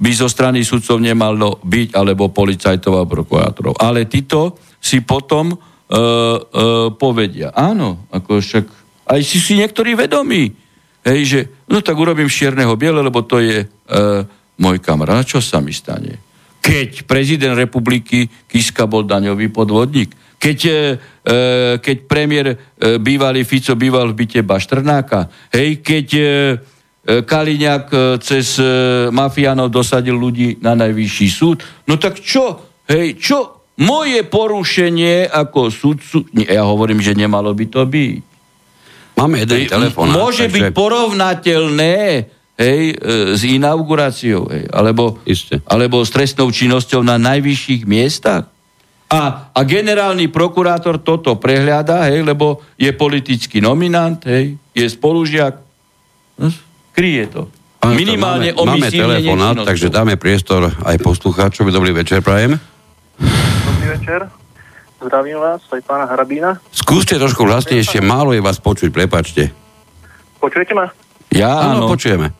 by 0.00 0.10
zo 0.16 0.26
strany 0.26 0.64
sudcov 0.64 0.96
nemalo 0.98 1.60
byť, 1.60 1.88
alebo 1.92 2.32
policajtov 2.32 2.94
a 2.96 3.04
prokurátorov. 3.04 3.76
Ale 3.76 4.08
títo 4.08 4.56
si 4.80 5.04
potom 5.04 5.52
uh, 5.52 5.60
uh, 5.60 6.88
povedia, 6.96 7.52
áno, 7.52 8.08
ako 8.08 8.40
však 8.40 8.64
aj 9.12 9.20
si 9.20 9.36
si 9.36 9.60
niektorí 9.60 9.92
vedomí, 9.92 10.48
hej, 11.04 11.20
že 11.28 11.40
no 11.68 11.84
tak 11.84 12.00
urobím 12.00 12.32
čierneho 12.32 12.80
biele, 12.80 13.04
lebo 13.04 13.20
to 13.28 13.44
je 13.44 13.60
uh, 13.60 14.24
môj 14.56 14.80
kamarát. 14.80 15.20
Čo 15.20 15.44
sa 15.44 15.60
mi 15.60 15.76
stane? 15.76 16.16
Keď 16.64 17.04
prezident 17.04 17.52
republiky 17.52 18.24
Kiska 18.48 18.88
bol 18.88 19.04
daňový 19.04 19.52
podvodník, 19.52 20.16
keď, 20.40 20.58
e, 20.64 20.72
e, 20.72 21.36
keď 21.84 21.96
premiér 22.08 22.46
e, 22.48 22.56
bývalý 22.96 23.44
Fico 23.44 23.76
býval 23.76 24.16
v 24.16 24.24
byte 24.24 24.40
Baštrnáka, 24.40 25.28
hej, 25.52 25.84
keď 25.84 26.08
Kaliňák 27.00 28.20
cez 28.20 28.60
mafiánov 29.08 29.72
dosadil 29.72 30.14
ľudí 30.14 30.60
na 30.60 30.76
najvyšší 30.76 31.28
súd, 31.32 31.64
no 31.88 31.96
tak 31.96 32.20
čo, 32.20 32.60
hej, 32.86 33.16
čo 33.16 33.66
moje 33.80 34.20
porušenie 34.28 35.32
ako 35.32 35.72
sudcu, 35.72 36.28
ja 36.36 36.60
hovorím, 36.60 37.00
že 37.00 37.16
nemalo 37.16 37.56
by 37.56 37.66
to 37.72 37.88
byť. 37.88 38.20
Máme 39.16 39.42
jeden 39.42 39.64
telefón. 39.64 40.12
Môže 40.12 40.46
takže... 40.46 40.54
byť 40.60 40.64
porovnateľné 40.76 41.96
hej, 42.60 42.82
s 43.32 43.42
inauguráciou, 43.48 44.52
hej, 44.52 44.68
alebo, 44.68 45.18
alebo 45.72 46.04
s 46.04 46.12
trestnou 46.12 46.52
činnosťou 46.52 47.00
na 47.00 47.16
najvyšších 47.16 47.88
miestach. 47.88 48.44
A, 49.10 49.50
a 49.50 49.60
generálny 49.66 50.30
prokurátor 50.30 51.02
toto 51.02 51.34
prehľada, 51.34 52.06
hej, 52.06 52.22
lebo 52.22 52.62
je 52.78 52.94
politický 52.94 53.58
nominant, 53.58 54.22
hej, 54.22 54.54
je 54.70 54.86
spolužiak. 54.86 55.58
No, 56.38 56.46
kryje 56.94 57.26
to. 57.26 57.42
Pán 57.80 57.96
Minimálne 57.96 58.54
máme, 58.54 58.78
máme 58.78 58.88
telefonát, 58.92 59.56
takže 59.66 59.90
dáme 59.90 60.14
priestor 60.14 60.70
aj 60.84 61.00
poslucháčovi. 61.02 61.74
Dobrý 61.74 61.90
večer, 61.90 62.22
prajem. 62.22 62.60
Dobrý 63.66 63.86
večer. 63.98 64.30
Zdravím 65.00 65.40
vás, 65.40 65.64
aj 65.72 65.80
pána 65.88 66.04
Harabína. 66.04 66.60
Skúste 66.70 67.16
trošku 67.16 67.48
hlasnejšie, 67.48 68.04
málo 68.04 68.36
je 68.36 68.44
vás 68.44 68.60
počuť, 68.60 68.92
prepačte. 68.92 69.48
Počujete 70.36 70.76
ma? 70.76 70.92
Ja, 71.32 71.72
áno. 71.72 71.88
počujeme. 71.88 72.36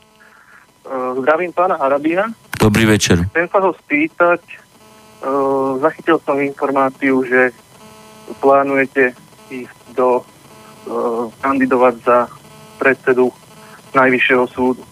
Zdravím 1.19 1.51
pána 1.57 1.81
Harabína. 1.81 2.29
Dobrý 2.61 2.85
večer. 2.85 3.25
Chcem 3.33 3.49
sa 3.49 3.59
ho 3.65 3.73
spýtať, 3.73 4.60
zachytil 5.81 6.17
som 6.25 6.41
informáciu, 6.41 7.21
že 7.25 7.53
plánujete 8.41 9.13
ísť 9.51 9.77
do, 9.93 10.21
uh, 10.21 11.27
kandidovať 11.43 11.95
za 12.01 12.17
predsedu 12.81 13.29
Najvyššieho 13.91 14.45
súdu. 14.47 14.83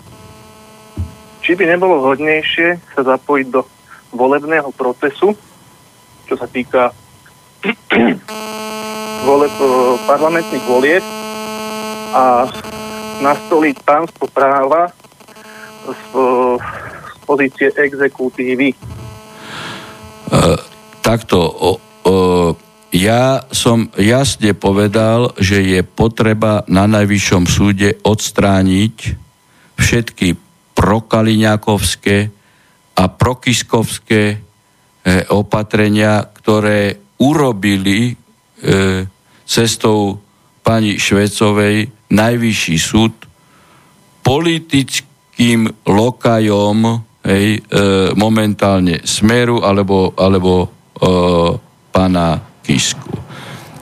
Či 1.40 1.56
by 1.56 1.72
nebolo 1.72 2.04
hodnejšie 2.04 2.84
sa 2.92 3.02
zapojiť 3.16 3.48
do 3.48 3.64
volebného 4.12 4.70
procesu, 4.76 5.34
čo 6.28 6.36
sa 6.36 6.46
týka 6.52 6.92
voleb, 9.28 9.56
uh, 9.64 9.96
parlamentných 10.04 10.66
volieb 10.68 11.04
a 12.12 12.44
nastoliť 13.24 13.76
pánstvo 13.88 14.28
práva 14.28 14.92
z, 15.88 16.02
z 17.00 17.16
pozície 17.24 17.68
exekutívy 17.72 18.99
takto, 21.02 21.40
o, 21.42 21.70
o, 21.74 21.78
ja 22.90 23.46
som 23.54 23.90
jasne 23.98 24.58
povedal, 24.58 25.34
že 25.38 25.62
je 25.62 25.82
potreba 25.86 26.66
na 26.66 26.90
najvyššom 26.90 27.44
súde 27.46 27.98
odstrániť 28.02 28.96
všetky 29.78 30.28
prokaliňakovské 30.74 32.18
a 33.00 33.04
prokiskovské 33.08 34.24
e, 34.34 34.38
opatrenia, 35.32 36.28
ktoré 36.34 36.98
urobili 37.20 38.12
e, 38.12 38.14
cestou 39.46 40.20
pani 40.66 41.00
Švecovej 41.00 41.90
najvyšší 42.10 42.78
súd 42.78 43.14
politickým 44.26 45.70
lokajom 45.88 47.09
hej, 47.24 47.60
e, 47.60 47.82
momentálne 48.16 49.04
Smeru 49.04 49.64
alebo, 49.64 50.16
alebo 50.16 50.66
e, 50.66 50.68
pána 51.92 52.40
Kisku. 52.64 53.12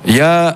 Ja 0.07 0.53
e, 0.53 0.55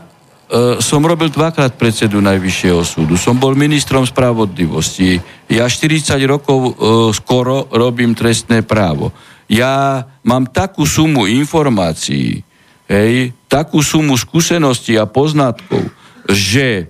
som 0.79 1.03
robil 1.03 1.29
dvakrát 1.29 1.75
predsedu 1.75 2.23
Najvyššieho 2.23 2.81
súdu. 2.81 3.19
Som 3.19 3.37
bol 3.37 3.53
ministrom 3.53 4.07
spravodlivosti. 4.07 5.19
Ja 5.51 5.67
40 5.67 6.15
rokov 6.25 6.59
e, 6.63 6.71
skoro 7.11 7.67
robím 7.69 8.15
trestné 8.15 8.63
právo. 8.63 9.11
Ja 9.51 10.07
mám 10.23 10.47
takú 10.47 10.87
sumu 10.87 11.27
informácií, 11.27 12.39
hej, 12.87 13.35
takú 13.51 13.83
sumu 13.83 14.15
skúseností 14.15 14.95
a 14.95 15.03
poznatkov, 15.03 15.91
že 16.31 16.67
e, 16.79 16.83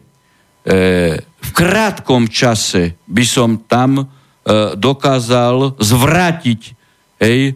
v 1.25 1.49
krátkom 1.57 2.29
čase 2.29 3.01
by 3.09 3.25
som 3.25 3.65
tam 3.65 4.05
dokázal 4.75 5.77
zvrátiť, 5.77 6.61
hej, 7.21 7.53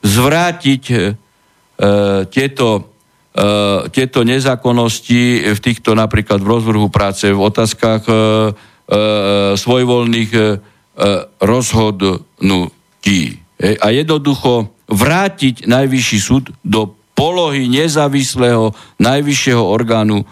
zvrátiť 0.00 0.82
e, 0.88 0.96
tieto, 2.28 2.68
e, 3.32 3.88
tieto 3.92 4.20
nezákonnosti 4.24 5.52
v 5.52 5.60
týchto 5.60 5.92
napríklad 5.92 6.40
v 6.40 6.48
rozvrhu 6.48 6.88
práce, 6.88 7.28
v 7.28 7.40
otázkach 7.40 8.08
e, 8.08 8.12
e, 8.12 8.18
svojvoľných 9.56 10.30
e, 10.32 10.42
rozhodnutí. 11.40 13.20
Hej, 13.60 13.74
a 13.80 13.86
jednoducho 13.92 14.72
vrátiť 14.88 15.64
najvyšší 15.64 16.18
súd 16.20 16.52
do 16.60 16.92
polohy 17.14 17.70
nezávislého 17.70 18.74
najvyššieho 19.00 19.64
orgánu 19.64 20.22
e, 20.22 20.26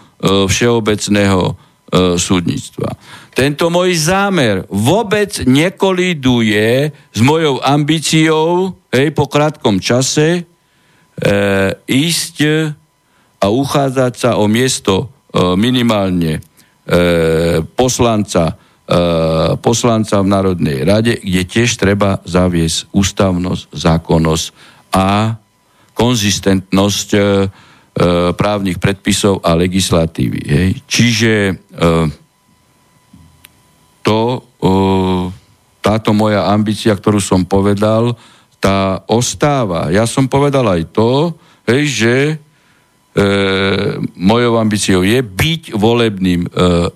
všeobecného 0.45 1.41
e, 1.49 1.53
súdnictva. 1.93 2.97
Tento 3.33 3.69
môj 3.73 3.97
zámer 3.97 4.65
vôbec 4.69 5.41
nekoliduje 5.45 6.93
s 6.93 7.19
mojou 7.21 7.61
ambíciou, 7.61 8.77
hej, 8.93 9.09
po 9.13 9.25
krátkom 9.25 9.81
čase, 9.81 10.41
e, 10.41 10.41
ísť 11.89 12.37
a 13.41 13.49
uchádzať 13.49 14.13
sa 14.13 14.31
o 14.37 14.45
miesto 14.45 14.93
e, 15.01 15.05
minimálne 15.57 16.37
e, 16.37 16.41
poslanca, 17.73 18.53
e, 18.85 19.57
poslanca 19.57 20.21
v 20.21 20.31
Národnej 20.31 20.85
rade, 20.85 21.17
kde 21.17 21.41
tiež 21.43 21.73
treba 21.81 22.21
zaviesť 22.29 22.93
ústavnosť, 22.93 23.63
zákonnosť 23.73 24.45
a 24.93 25.41
konzistentnosť 25.97 27.09
e, 27.13 27.19
e, 27.19 27.23
právnych 28.33 28.81
predpisov 28.81 29.45
a 29.45 29.53
legislatívy. 29.53 30.41
Hej. 30.49 30.69
Čiže 30.89 31.33
e, 31.49 31.53
to, 34.01 34.21
táto 35.83 36.11
moja 36.15 36.47
ambícia, 36.49 36.95
ktorú 36.95 37.19
som 37.19 37.43
povedal, 37.43 38.15
tá 38.63 39.03
ostáva. 39.11 39.91
Ja 39.91 40.07
som 40.07 40.31
povedal 40.31 40.63
aj 40.63 40.95
to, 40.95 41.35
hej, 41.67 41.83
že 41.91 42.15
e, 42.31 42.35
mojou 44.15 44.55
ambíciou 44.55 45.03
je 45.03 45.19
byť 45.19 45.75
volebným 45.75 46.47
e, 46.47 46.49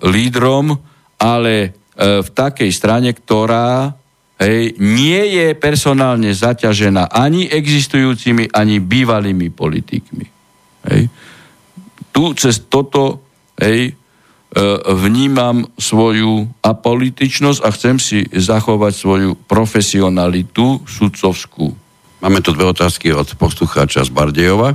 lídrom, 0.08 0.80
ale 1.20 1.54
e, 1.60 1.68
v 2.24 2.28
takej 2.32 2.72
strane, 2.72 3.12
ktorá 3.12 3.92
hej, 4.40 4.80
nie 4.80 5.20
je 5.36 5.52
personálne 5.52 6.32
zaťažená 6.32 7.12
ani 7.12 7.44
existujúcimi, 7.52 8.48
ani 8.56 8.80
bývalými 8.80 9.52
politikmi. 9.52 10.37
Hej. 10.88 11.12
Tu 12.10 12.22
cez 12.34 12.58
toto 12.66 13.20
hej, 13.60 13.94
E, 14.48 14.64
vnímam 14.96 15.68
svoju 15.76 16.48
apolitičnosť 16.64 17.60
a 17.60 17.68
chcem 17.68 18.00
si 18.00 18.24
zachovať 18.32 18.92
svoju 18.96 19.30
profesionalitu 19.44 20.80
sudcovskú. 20.88 21.76
Máme 22.24 22.40
tu 22.40 22.56
dve 22.56 22.72
otázky 22.72 23.12
od 23.12 23.28
poslucháča 23.36 24.08
z 24.08 24.10
Bardejova. 24.10 24.72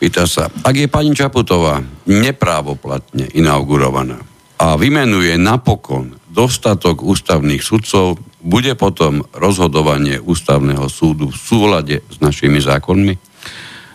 Pýta 0.00 0.24
sa, 0.24 0.48
ak 0.48 0.72
je 0.72 0.88
pani 0.88 1.12
Čaputová 1.12 1.84
neprávoplatne 2.08 3.28
inaugurovaná 3.36 4.24
a 4.56 4.80
vymenuje 4.80 5.36
napokon 5.36 6.16
dostatok 6.32 7.04
ústavných 7.04 7.60
sudcov, 7.60 8.24
bude 8.40 8.72
potom 8.72 9.20
rozhodovanie 9.36 10.16
ústavného 10.16 10.88
súdu 10.88 11.28
v 11.28 11.36
súlade 11.36 11.96
s 12.08 12.24
našimi 12.24 12.64
zákonmi? 12.64 13.31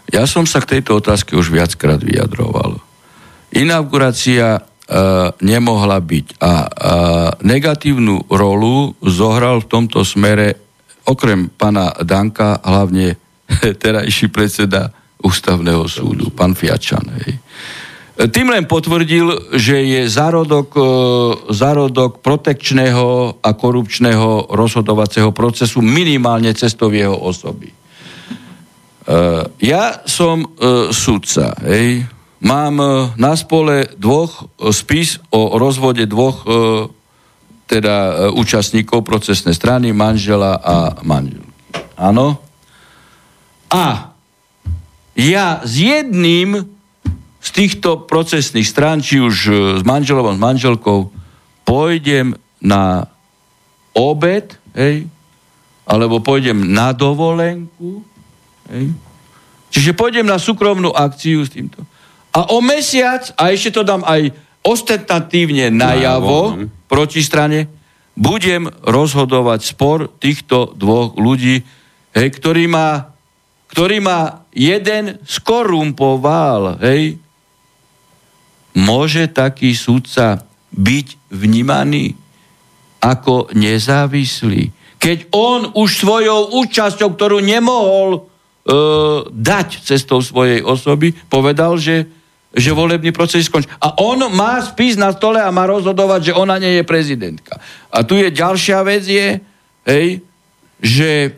Ja 0.07 0.23
som 0.23 0.47
sa 0.47 0.63
k 0.63 0.79
tejto 0.79 1.03
otázke 1.03 1.35
už 1.35 1.51
viackrát 1.51 1.99
vyjadroval. 1.99 2.79
Inaugurácia 3.51 4.59
e, 4.59 4.61
nemohla 5.43 5.99
byť 5.99 6.27
a 6.39 6.51
e, 6.63 6.67
negatívnu 7.43 8.31
rolu 8.31 8.95
zohral 9.03 9.63
v 9.63 9.69
tomto 9.71 10.07
smere 10.07 10.55
okrem 11.07 11.51
pána 11.51 11.91
Danka 12.03 12.59
hlavne 12.63 13.15
terajší 13.83 14.27
predseda 14.31 14.91
ústavného 15.23 15.87
súdu, 15.87 16.31
pán 16.31 16.55
Fiačan. 16.55 17.07
Hej. 17.23 17.39
Tým 18.17 18.49
len 18.49 18.65
potvrdil, 18.65 19.53
že 19.59 19.77
je 19.77 20.01
zárodok, 20.09 20.73
e, 20.73 20.83
zárodok 21.51 22.23
protekčného 22.23 23.37
a 23.43 23.49
korupčného 23.53 24.55
rozhodovacieho 24.55 25.35
procesu 25.35 25.83
minimálne 25.83 26.49
cestou 26.55 26.89
jeho 26.89 27.13
osoby. 27.13 27.66
E, 29.07 29.17
ja 29.63 30.03
som 30.03 30.43
e, 30.43 30.47
sudca. 30.91 31.55
Hej. 31.63 32.05
Mám 32.37 32.77
na 33.17 33.33
spole 33.33 33.89
dvoch 33.97 34.45
spis 34.69 35.17
o 35.33 35.57
rozvode 35.57 36.05
dvoch 36.05 36.45
teda 37.65 38.29
účastníkov 38.29 39.01
procesnej 39.01 39.57
strany, 39.57 39.89
manžela 39.89 40.53
a 40.61 41.01
manželky. 41.01 41.49
Áno? 41.97 42.37
A 43.73 44.13
ja 45.17 45.65
s 45.65 45.81
jedným 45.81 46.77
z 47.41 47.49
týchto 47.49 48.05
procesných 48.05 48.67
strán, 48.67 48.99
či 49.01 49.23
už 49.23 49.35
e, 49.47 49.53
s 49.79 49.83
manželom, 49.87 50.35
s 50.35 50.41
manželkou, 50.41 51.09
pôjdem 51.63 52.35
na 52.59 53.07
obed, 53.95 54.53
hej, 54.75 55.07
alebo 55.87 56.19
pôjdem 56.19 56.69
na 56.69 56.91
dovolenku, 56.91 58.03
hej, 58.71 58.93
čiže 59.73 59.97
pôjdem 59.97 60.27
na 60.27 60.39
súkromnú 60.39 60.91
akciu 60.91 61.43
s 61.43 61.51
týmto. 61.51 61.83
A 62.35 62.53
o 62.53 62.61
mesiac, 62.61 63.33
a 63.39 63.49
ešte 63.49 63.73
to 63.73 63.81
dám 63.81 64.05
aj 64.05 64.29
ostentatívne 64.61 65.71
najavo 65.71 66.41
no. 66.53 66.67
proti 66.91 67.23
strane, 67.23 67.71
budem 68.17 68.67
rozhodovať 68.83 69.59
spor 69.63 70.11
týchto 70.19 70.73
dvoch 70.75 71.15
ľudí, 71.15 71.61
hej, 72.13 72.27
ktorý 72.35 72.65
má 72.67 73.17
ktorý 73.67 73.99
ma 73.99 74.47
jeden 74.55 75.19
skorumpoval, 75.27 76.79
hej, 76.79 77.19
môže 78.77 79.27
taký 79.29 79.75
sudca 79.75 80.41
byť 80.71 81.07
vnímaný 81.33 82.15
ako 83.03 83.51
nezávislý. 83.53 84.71
Keď 84.97 85.29
on 85.35 85.77
už 85.77 85.89
svojou 86.01 86.57
účasťou, 86.63 87.13
ktorú 87.13 87.37
nemohol 87.43 88.26
dať 89.31 89.67
cestou 89.83 90.19
svojej 90.19 90.59
osoby, 90.59 91.15
povedal, 91.31 91.79
že, 91.79 92.03
že 92.51 92.75
volebný 92.75 93.15
proces 93.15 93.47
skončí. 93.47 93.71
A 93.79 93.95
on 94.03 94.19
má 94.35 94.59
spis 94.59 94.99
na 94.99 95.15
stole 95.15 95.39
a 95.39 95.55
má 95.55 95.63
rozhodovať, 95.63 96.31
že 96.31 96.37
ona 96.37 96.59
nie 96.59 96.75
je 96.79 96.83
prezidentka. 96.83 97.63
A 97.87 98.03
tu 98.03 98.19
je 98.19 98.27
ďalšia 98.27 98.83
vec 98.83 99.07
je, 99.07 99.39
hej, 99.87 100.07
že 100.83 101.31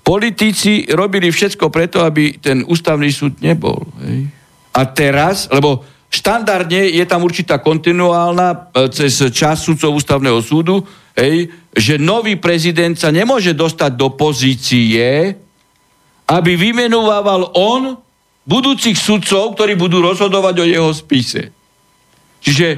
politici 0.00 0.88
robili 0.88 1.28
všetko 1.28 1.68
preto, 1.68 2.00
aby 2.00 2.38
ten 2.40 2.64
ústavný 2.64 3.10
súd 3.12 3.36
nebol. 3.42 3.84
Hej. 4.06 4.30
A 4.72 4.82
teraz, 4.88 5.50
lebo 5.52 5.84
štandardne 6.10 6.90
je 6.94 7.04
tam 7.04 7.26
určitá 7.26 7.58
kontinuálna 7.58 8.48
e, 8.52 8.56
cez 8.94 9.18
čas 9.34 9.62
sudcov 9.66 9.98
ústavného 9.98 10.38
súdu, 10.42 10.86
hej, 11.18 11.50
že 11.76 12.00
nový 12.00 12.38
prezident 12.38 12.94
sa 12.96 13.10
nemôže 13.10 13.52
dostať 13.52 13.92
do 13.96 14.14
pozície, 14.14 15.34
aby 16.26 16.52
vymenúval 16.58 17.54
on 17.54 17.98
budúcich 18.46 18.94
sudcov, 18.94 19.58
ktorí 19.58 19.74
budú 19.74 20.02
rozhodovať 20.02 20.54
o 20.62 20.66
jeho 20.66 20.90
spise. 20.94 21.50
Čiže 22.42 22.68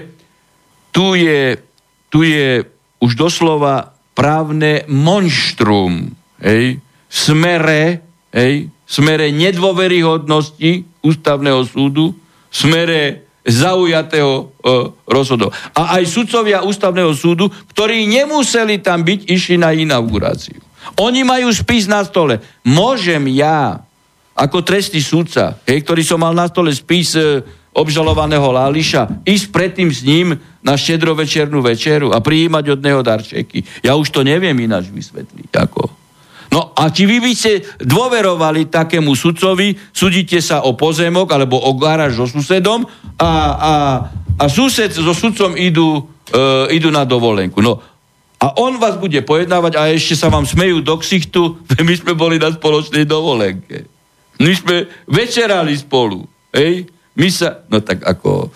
tu 0.93 1.13
je, 1.13 1.61
tu 2.09 2.25
je 2.25 2.65
už 2.99 3.13
doslova 3.15 3.93
právne 4.17 4.83
monštrum, 4.89 6.11
hej, 6.43 6.81
smere, 7.07 8.03
hej, 8.33 8.73
smere 8.89 9.31
nedôveryhodnosti 9.31 10.89
ústavného 11.05 11.63
súdu, 11.69 12.17
smere 12.49 13.29
zaujatého 13.49 14.33
e, 14.37 14.43
rozhodov. 15.09 15.57
A 15.73 15.97
aj 15.99 16.05
sudcovia 16.05 16.61
ústavného 16.63 17.11
súdu, 17.17 17.49
ktorí 17.73 18.05
nemuseli 18.05 18.85
tam 18.85 19.01
byť, 19.01 19.25
išli 19.25 19.57
na 19.57 19.73
inauguráciu. 19.73 20.61
Oni 21.01 21.25
majú 21.25 21.49
spis 21.53 21.89
na 21.89 22.05
stole. 22.05 22.41
Môžem 22.65 23.25
ja, 23.33 23.81
ako 24.37 24.61
trestný 24.61 25.01
súdca, 25.01 25.57
hej, 25.65 25.81
ktorý 25.85 26.05
som 26.05 26.21
mal 26.21 26.37
na 26.37 26.49
stole 26.49 26.69
spis 26.77 27.17
e, 27.17 27.41
obžalovaného 27.73 28.45
Láliša, 28.53 29.25
ísť 29.25 29.47
predtým 29.49 29.89
s 29.89 30.05
ním 30.05 30.37
na 30.61 30.75
štedrovečernú 30.77 31.65
večeru 31.65 32.13
a 32.13 32.19
prijímať 32.21 32.65
od 32.77 32.81
neho 32.85 33.01
darčeky. 33.01 33.65
Ja 33.81 33.97
už 33.97 34.13
to 34.13 34.21
neviem 34.27 34.57
ináč 34.59 34.93
vysvetliť. 34.93 35.51
Ako. 35.55 36.08
No 36.49 36.73
a 36.73 36.89
či 36.89 37.05
vy 37.05 37.21
by 37.21 37.33
ste 37.37 37.61
dôverovali 37.85 38.73
takému 38.73 39.13
sudcovi, 39.13 39.77
sudíte 39.93 40.41
sa 40.41 40.65
o 40.65 40.73
pozemok 40.73 41.29
alebo 41.37 41.61
o 41.61 41.77
garáž 41.77 42.17
so 42.17 42.27
susedom 42.27 42.89
a, 43.21 43.31
a, 43.53 43.73
a 44.41 44.45
sused 44.49 44.97
so 44.97 45.13
sudcom 45.13 45.53
idú, 45.61 46.09
e, 46.33 46.73
idú 46.73 46.89
na 46.89 47.05
dovolenku. 47.05 47.61
No 47.61 47.77
a 48.39 48.47
on 48.65 48.81
vás 48.81 48.97
bude 48.97 49.21
pojednávať 49.21 49.73
a 49.77 49.93
ešte 49.93 50.17
sa 50.17 50.33
vám 50.33 50.49
smejú 50.49 50.81
do 50.81 50.97
ksichtu, 50.97 51.61
my 51.89 51.95
sme 51.95 52.17
boli 52.17 52.41
na 52.41 52.49
spoločnej 52.49 53.05
dovolenke. 53.05 53.85
My 54.41 54.53
sme 54.55 54.89
večerali 55.05 55.77
spolu. 55.77 56.25
Hej? 56.55 56.89
My 57.19 57.29
sa, 57.29 57.61
no 57.69 57.85
tak 57.85 58.07
ako, 58.09 58.55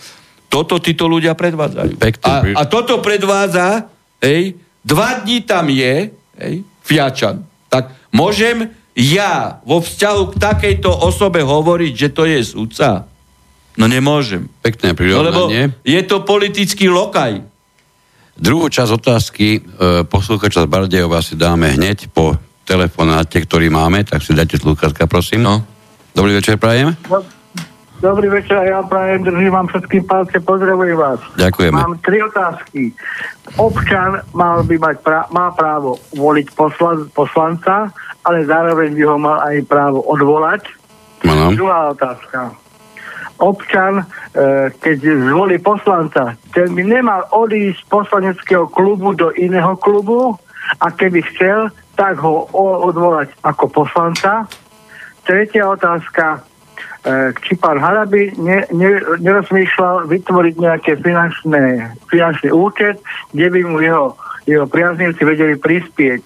toto 0.48 0.80
títo 0.80 1.10
ľudia 1.10 1.36
predvádzajú. 1.36 1.98
A, 2.24 2.32
a 2.56 2.62
toto 2.70 3.02
predvádza, 3.04 3.90
hej, 4.22 4.56
dva 4.80 5.20
dní 5.20 5.44
tam 5.44 5.68
je, 5.68 6.14
hej, 6.40 6.54
Fiačan 6.86 7.51
tak 7.72 7.96
môžem 8.12 8.68
ja 8.92 9.64
vo 9.64 9.80
vzťahu 9.80 10.22
k 10.28 10.34
takejto 10.36 10.92
osobe 10.92 11.40
hovoriť, 11.40 11.92
že 11.96 12.08
to 12.12 12.28
je 12.28 12.44
sudca? 12.44 13.08
No 13.80 13.88
nemôžem. 13.88 14.52
Pekné 14.60 14.92
prirovnanie. 14.92 15.32
No, 15.32 15.48
lebo 15.48 15.80
je 15.80 16.00
to 16.04 16.16
politický 16.28 16.92
lokaj. 16.92 17.40
Druhú 18.36 18.68
časť 18.68 18.92
otázky 18.92 19.46
e, 19.56 19.60
poslúchača 20.04 20.64
z 20.64 20.68
Bardejova 20.68 21.24
si 21.24 21.40
dáme 21.40 21.72
hneď 21.72 22.12
po 22.12 22.36
telefonáte, 22.68 23.40
ktorý 23.40 23.72
máme, 23.72 24.04
tak 24.04 24.20
si 24.20 24.36
dajte 24.36 24.60
slúchatka, 24.60 25.08
prosím. 25.08 25.48
No. 25.48 25.64
Dobrý 26.12 26.36
večer, 26.36 26.60
prajem. 26.60 26.92
No. 27.08 27.24
Dobrý 28.02 28.26
večer, 28.34 28.66
ja 28.66 28.82
prajem, 28.82 29.22
držím 29.22 29.54
vám 29.54 29.66
všetkým 29.70 30.02
palce, 30.10 30.34
pozdravujem 30.42 30.98
vás. 30.98 31.22
Ďakujeme. 31.38 31.78
Mám 31.78 32.02
tri 32.02 32.18
otázky. 32.18 32.90
Občan 33.54 34.26
mal 34.34 34.66
by 34.66 34.74
mať 34.74 34.96
pra- 35.06 35.30
má 35.30 35.54
právo 35.54 36.02
voliť 36.10 36.50
poslan- 36.58 37.06
poslanca, 37.14 37.94
ale 38.26 38.42
zároveň 38.42 38.98
by 38.98 39.02
ho 39.06 39.16
mal 39.22 39.38
aj 39.46 39.54
právo 39.70 40.02
odvolať. 40.02 40.66
Ano. 41.30 41.54
Druhá 41.54 41.94
otázka. 41.94 42.50
Občan, 43.38 44.02
e, 44.02 44.04
keď 44.82 44.98
zvolí 45.30 45.62
poslanca, 45.62 46.34
ten 46.50 46.74
by 46.74 46.82
nemal 46.82 47.22
odísť 47.30 47.86
z 47.86 47.86
poslaneckého 47.86 48.66
klubu 48.66 49.14
do 49.14 49.30
iného 49.38 49.78
klubu 49.78 50.34
a 50.82 50.90
keby 50.90 51.22
chcel, 51.30 51.70
tak 51.94 52.18
ho 52.18 52.50
odvolať 52.82 53.30
ako 53.46 53.70
poslanca. 53.70 54.50
Tretia 55.22 55.70
otázka 55.70 56.50
či 57.42 57.58
pán 57.58 57.82
Haraby 57.82 58.30
ne, 58.38 58.62
ne, 58.70 59.02
nerozmýšľal 59.18 60.06
vytvoriť 60.06 60.54
nejaké 60.54 60.92
finančné, 61.02 61.90
finančný 62.06 62.54
účet, 62.54 63.02
kde 63.34 63.46
by 63.50 63.60
mu 63.66 63.82
jeho, 63.82 64.14
jeho 64.46 64.66
priaznivci 64.70 65.22
vedeli 65.26 65.58
prispieť 65.58 66.22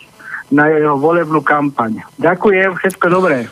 na 0.52 0.68
jeho 0.68 1.00
volebnú 1.00 1.40
kampaň. 1.40 2.04
Ďakujem, 2.20 2.76
všetko 2.76 3.06
dobré. 3.08 3.48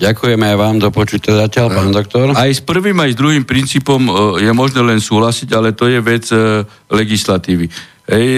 Ďakujeme 0.00 0.44
aj 0.48 0.56
vám 0.56 0.76
do 0.80 0.88
počutia 0.88 1.36
zatiaľ, 1.36 1.66
pán 1.76 1.92
doktor. 1.92 2.32
Aj 2.32 2.48
s 2.48 2.64
prvým, 2.64 2.96
aj 2.96 3.12
s 3.14 3.20
druhým 3.20 3.44
princípom 3.44 4.00
e, 4.08 4.10
je 4.42 4.50
možné 4.56 4.80
len 4.82 4.98
súhlasiť, 4.98 5.52
ale 5.52 5.76
to 5.76 5.86
je 5.86 6.00
vec 6.00 6.24
e, 6.32 6.64
legislatívy. 6.88 7.68
Hej, 8.08 8.28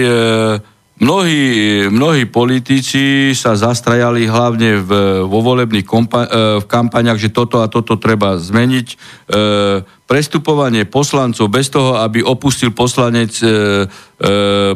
Mnohí, 0.95 1.43
mnohí 1.91 2.23
politici 2.23 3.35
sa 3.35 3.51
zastrajali 3.51 4.31
hlavne 4.31 4.79
v, 4.79 4.91
vo 5.27 5.39
volebných 5.43 5.83
kompa- 5.83 6.23
e, 6.23 6.63
v 6.63 6.65
kampaniach, 6.71 7.19
že 7.19 7.35
toto 7.35 7.59
a 7.59 7.67
toto 7.67 7.99
treba 7.99 8.39
zmeniť. 8.39 8.87
E, 8.87 8.95
prestupovanie 10.07 10.87
poslancov 10.87 11.51
bez 11.51 11.67
toho, 11.67 11.99
aby 11.99 12.23
opustil 12.23 12.71
poslanec, 12.71 13.35
e, 13.43 13.51
e, 13.51 13.51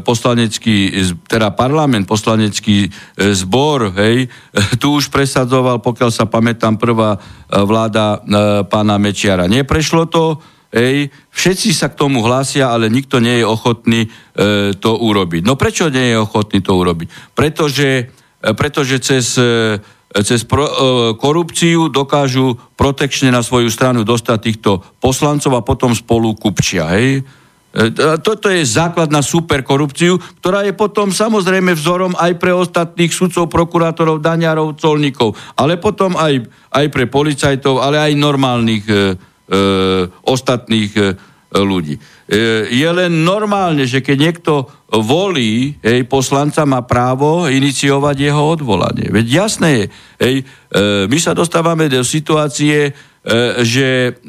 poslanecký, 0.04 0.92
teda 1.24 1.56
parlament, 1.56 2.04
poslanecký 2.04 2.84
e, 2.84 2.90
zbor, 3.32 3.96
hej, 3.96 4.28
tu 4.76 5.00
už 5.00 5.08
presadzoval, 5.08 5.80
pokiaľ 5.80 6.12
sa 6.12 6.28
pamätám, 6.28 6.76
prvá 6.76 7.16
vláda 7.48 8.20
e, 8.20 8.68
pána 8.68 9.00
Mečiara. 9.00 9.48
Neprešlo 9.48 10.12
to, 10.12 10.44
hej, 10.74 11.10
všetci 11.34 11.70
sa 11.74 11.90
k 11.90 12.00
tomu 12.00 12.22
hlásia, 12.22 12.70
ale 12.70 12.90
nikto 12.90 13.18
nie 13.18 13.42
je 13.42 13.46
ochotný 13.46 14.02
e, 14.06 14.10
to 14.78 14.92
urobiť. 14.98 15.42
No 15.46 15.58
prečo 15.58 15.90
nie 15.90 16.14
je 16.14 16.18
ochotný 16.22 16.62
to 16.62 16.78
urobiť? 16.78 17.34
Pretože, 17.34 18.10
e, 18.42 18.50
pretože 18.54 18.98
cez... 19.02 19.38
E, 19.38 19.80
cez 20.10 20.42
pro, 20.42 20.66
e, 20.66 20.74
korupciu 21.22 21.86
dokážu 21.94 22.58
protekčne 22.74 23.30
na 23.30 23.46
svoju 23.46 23.70
stranu 23.70 24.02
dostať 24.02 24.38
týchto 24.42 24.82
poslancov 24.98 25.54
a 25.54 25.62
potom 25.62 25.94
spolu 25.94 26.34
kupčia. 26.34 26.90
Hej? 26.98 27.22
E, 27.70 28.18
toto 28.18 28.50
je 28.50 28.66
základ 28.66 29.14
na 29.14 29.22
superkorupciu, 29.22 30.18
ktorá 30.42 30.66
je 30.66 30.74
potom 30.74 31.14
samozrejme 31.14 31.78
vzorom 31.78 32.18
aj 32.18 32.42
pre 32.42 32.50
ostatných 32.50 33.14
sudcov, 33.14 33.54
prokurátorov, 33.54 34.18
daňarov, 34.18 34.82
colníkov, 34.82 35.38
ale 35.54 35.78
potom 35.78 36.18
aj, 36.18 36.42
aj 36.74 36.86
pre 36.90 37.06
policajtov, 37.06 37.78
ale 37.78 38.02
aj 38.02 38.18
normálnych 38.18 38.86
e, 38.90 39.14
ostatných 40.24 40.92
e, 40.96 41.04
ľudí. 41.58 41.98
E, 41.98 42.02
je 42.70 42.90
len 42.94 43.26
normálne, 43.26 43.90
že 43.90 44.06
keď 44.06 44.18
niekto 44.22 44.70
volí, 44.94 45.74
hej, 45.82 46.06
poslanca 46.06 46.62
má 46.66 46.86
právo 46.86 47.50
iniciovať 47.50 48.16
jeho 48.30 48.44
odvolanie. 48.54 49.10
Veď 49.10 49.26
jasné 49.46 49.70
je, 49.74 49.86
hej, 50.22 50.36
e, 50.42 50.44
my 51.10 51.18
sa 51.18 51.34
dostávame 51.34 51.90
do 51.90 52.06
situácie, 52.06 52.90
e, 52.90 52.92
že, 53.66 54.22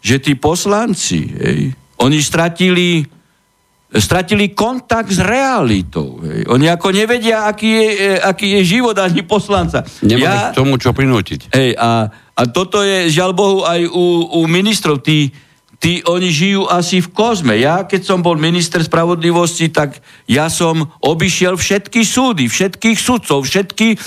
že 0.00 0.16
tí 0.20 0.32
poslanci, 0.40 1.20
hej, 1.28 1.60
oni 2.00 2.18
stratili 2.24 3.04
stratili 3.94 4.50
kontakt 4.50 5.06
s 5.06 5.22
realitou. 5.22 6.18
Hej. 6.18 6.50
Oni 6.50 6.66
ako 6.66 6.90
nevedia, 6.90 7.46
aký 7.46 7.70
je, 7.70 8.18
aký 8.18 8.58
je 8.58 8.60
život 8.66 8.98
ani 8.98 9.22
poslanca. 9.22 9.86
Nemáš 10.02 10.50
ja, 10.50 10.56
tomu 10.56 10.82
čo 10.82 10.90
prinútiť. 10.90 11.54
Hej, 11.54 11.78
a, 11.78 12.10
a 12.34 12.42
toto 12.50 12.82
je, 12.82 13.14
žiaľ 13.14 13.30
Bohu, 13.30 13.62
aj 13.62 13.86
u, 13.86 14.06
u 14.26 14.40
ministrov. 14.50 15.06
Tí, 15.06 15.30
tí, 15.78 16.02
oni 16.02 16.34
žijú 16.34 16.66
asi 16.66 16.98
v 16.98 17.14
kozme. 17.14 17.54
Ja, 17.62 17.86
keď 17.86 18.02
som 18.02 18.26
bol 18.26 18.34
minister 18.34 18.82
spravodlivosti, 18.82 19.70
tak 19.70 20.02
ja 20.26 20.50
som 20.50 20.90
obišiel 20.98 21.54
všetky 21.54 22.02
súdy, 22.02 22.50
všetkých 22.50 22.98
sudcov, 22.98 23.46
všetky 23.46 23.88
e, 23.94 23.98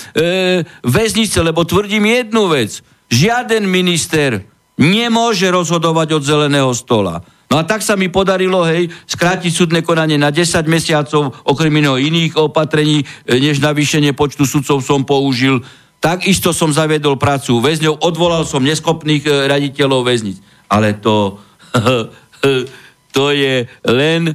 väznice, 0.83 1.39
lebo 1.39 1.63
tvrdím 1.63 2.03
jednu 2.03 2.51
vec. 2.51 2.83
Žiaden 3.07 3.63
minister 3.63 4.43
nemôže 4.75 5.47
rozhodovať 5.47 6.19
od 6.19 6.23
zeleného 6.27 6.75
stola. 6.75 7.23
No 7.47 7.55
a 7.55 7.63
tak 7.63 7.79
sa 7.79 7.95
mi 7.95 8.11
podarilo, 8.11 8.67
hej, 8.67 8.91
skrátiť 9.07 9.51
súdne 9.55 9.79
konanie 9.79 10.19
na 10.19 10.35
10 10.35 10.67
mesiacov, 10.67 11.31
okrem 11.47 11.71
iného 11.71 11.95
iných 11.95 12.35
opatrení, 12.35 13.07
e, 13.23 13.39
než 13.39 13.63
navýšenie 13.63 14.11
počtu 14.11 14.43
sudcov 14.43 14.83
som 14.83 15.07
použil. 15.07 15.63
Takisto 15.97 16.53
som 16.53 16.69
zaviedol 16.69 17.17
prácu 17.17 17.57
väzňov, 17.57 18.05
odvolal 18.05 18.45
som 18.45 18.61
neschopných 18.61 19.23
e, 19.25 19.31
raditeľov 19.49 20.05
väznic. 20.05 20.37
Ale 20.69 20.93
to, 20.93 21.41
to 23.15 23.25
je 23.33 23.65
len 23.81 24.29
e, 24.29 24.33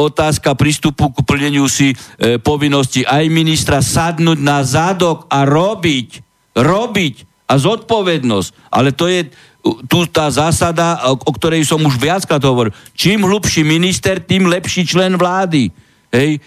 otázka 0.00 0.56
prístupu 0.56 1.12
k 1.12 1.20
plneniu 1.28 1.68
si 1.68 1.92
e, 1.92 1.96
povinnosti 2.40 3.04
aj 3.04 3.28
ministra 3.28 3.84
sadnúť 3.84 4.40
na 4.40 4.64
zadok 4.64 5.28
a 5.28 5.44
robiť, 5.44 6.24
robiť 6.56 7.14
a 7.52 7.54
zodpovednosť. 7.60 8.72
Ale 8.72 8.96
to 8.96 9.04
je 9.12 9.28
tu 9.88 10.04
tá 10.08 10.28
zásada, 10.28 11.00
o 11.08 11.32
ktorej 11.32 11.64
som 11.64 11.80
už 11.80 11.96
viackrát 11.96 12.40
hovoril. 12.44 12.72
Čím 12.92 13.24
hlubší 13.24 13.64
minister, 13.64 14.20
tým 14.20 14.44
lepší 14.44 14.84
člen 14.84 15.16
vlády. 15.16 15.72
Hej? 16.12 16.40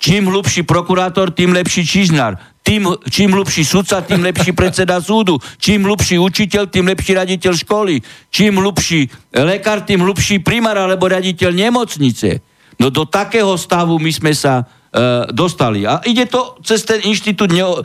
Čím 0.00 0.32
hlubší 0.32 0.64
prokurátor, 0.64 1.32
tým 1.32 1.52
lepší 1.52 1.84
čižnár 1.84 2.40
tým, 2.64 2.96
čím 3.12 3.36
hlubší 3.36 3.60
sudca, 3.60 4.00
tým 4.00 4.24
lepší 4.24 4.56
predseda 4.56 4.96
súdu. 4.96 5.36
Čím 5.60 5.84
hlubší 5.84 6.16
učiteľ, 6.16 6.72
tým 6.72 6.88
lepší 6.88 7.12
raditeľ 7.12 7.52
školy. 7.60 8.00
Čím 8.32 8.56
hlubší 8.56 9.04
lekár, 9.36 9.84
tým 9.84 10.00
hlubší 10.00 10.40
primár 10.40 10.80
alebo 10.80 11.04
raditeľ 11.04 11.52
nemocnice. 11.52 12.40
No 12.80 12.88
do 12.88 13.04
takého 13.04 13.52
stavu 13.60 14.00
my 14.00 14.08
sme 14.08 14.32
sa 14.32 14.64
e, 14.64 15.28
dostali. 15.28 15.84
A 15.84 16.00
ide 16.08 16.24
to 16.24 16.56
cez 16.64 16.88
ten 16.88 17.04
inštitút 17.04 17.52
ne, 17.52 17.68
e, 17.68 17.78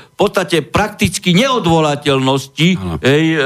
v 0.00 0.14
podstate 0.16 0.64
prakticky 0.64 1.36
neodvolateľnosti 1.36 2.68
ej, 3.04 3.24
e, 3.36 3.38
e, 3.38 3.44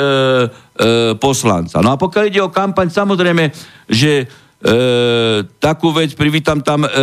poslanca. 1.18 1.82
No 1.82 1.92
a 1.92 2.00
pokiaľ 2.00 2.24
ide 2.30 2.40
o 2.46 2.54
kampaň, 2.54 2.94
samozrejme, 2.94 3.50
že 3.90 4.22
e, 4.22 4.26
takú 5.58 5.90
vec 5.90 6.14
privítam 6.14 6.62
tam, 6.62 6.86
e, 6.86 6.88
e, 6.88 6.94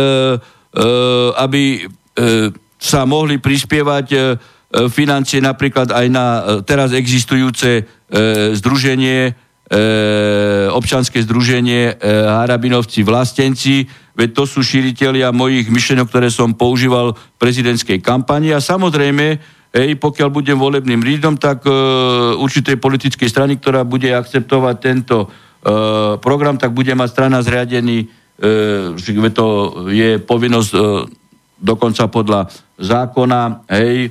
aby 1.36 1.84
e, 2.16 2.66
sa 2.78 3.02
mohli 3.04 3.42
prispievať 3.42 4.06
e, 4.10 4.16
e, 4.16 4.22
financie 4.88 5.42
napríklad 5.42 5.90
aj 5.90 6.06
na 6.08 6.26
e, 6.26 6.40
teraz 6.62 6.94
existujúce 6.94 7.84
združenie, 8.56 9.36
občanské 10.72 11.20
združenie 11.20 12.00
Harabinovci 12.00 13.04
vlastenci, 13.04 13.84
veď 14.16 14.28
to 14.32 14.48
sú 14.48 14.64
šíriteľia 14.64 15.28
mojich 15.28 15.68
myšlenok, 15.68 16.08
ktoré 16.08 16.32
som 16.32 16.56
používal 16.56 17.12
v 17.12 17.36
prezidentskej 17.36 18.00
kampani. 18.00 18.56
A 18.56 18.64
samozrejme, 18.64 19.58
Ej, 19.68 20.00
pokiaľ 20.00 20.28
budem 20.32 20.56
volebným 20.56 21.04
lídom, 21.04 21.36
tak 21.36 21.60
e, 21.68 21.72
určitej 22.40 22.80
politickej 22.80 23.28
strany, 23.28 23.60
ktorá 23.60 23.84
bude 23.84 24.08
akceptovať 24.08 24.76
tento 24.80 25.16
e, 25.20 25.26
program, 26.24 26.56
tak 26.56 26.72
bude 26.72 26.96
mať 26.96 27.08
strana 27.12 27.44
zriadený, 27.44 28.08
e, 28.40 29.28
to 29.28 29.46
je 29.92 30.16
povinnosť 30.24 30.72
e, 30.72 30.80
dokonca 31.58 32.06
podľa 32.06 32.46
zákona, 32.78 33.66
hej, 33.74 34.08
e, 34.08 34.10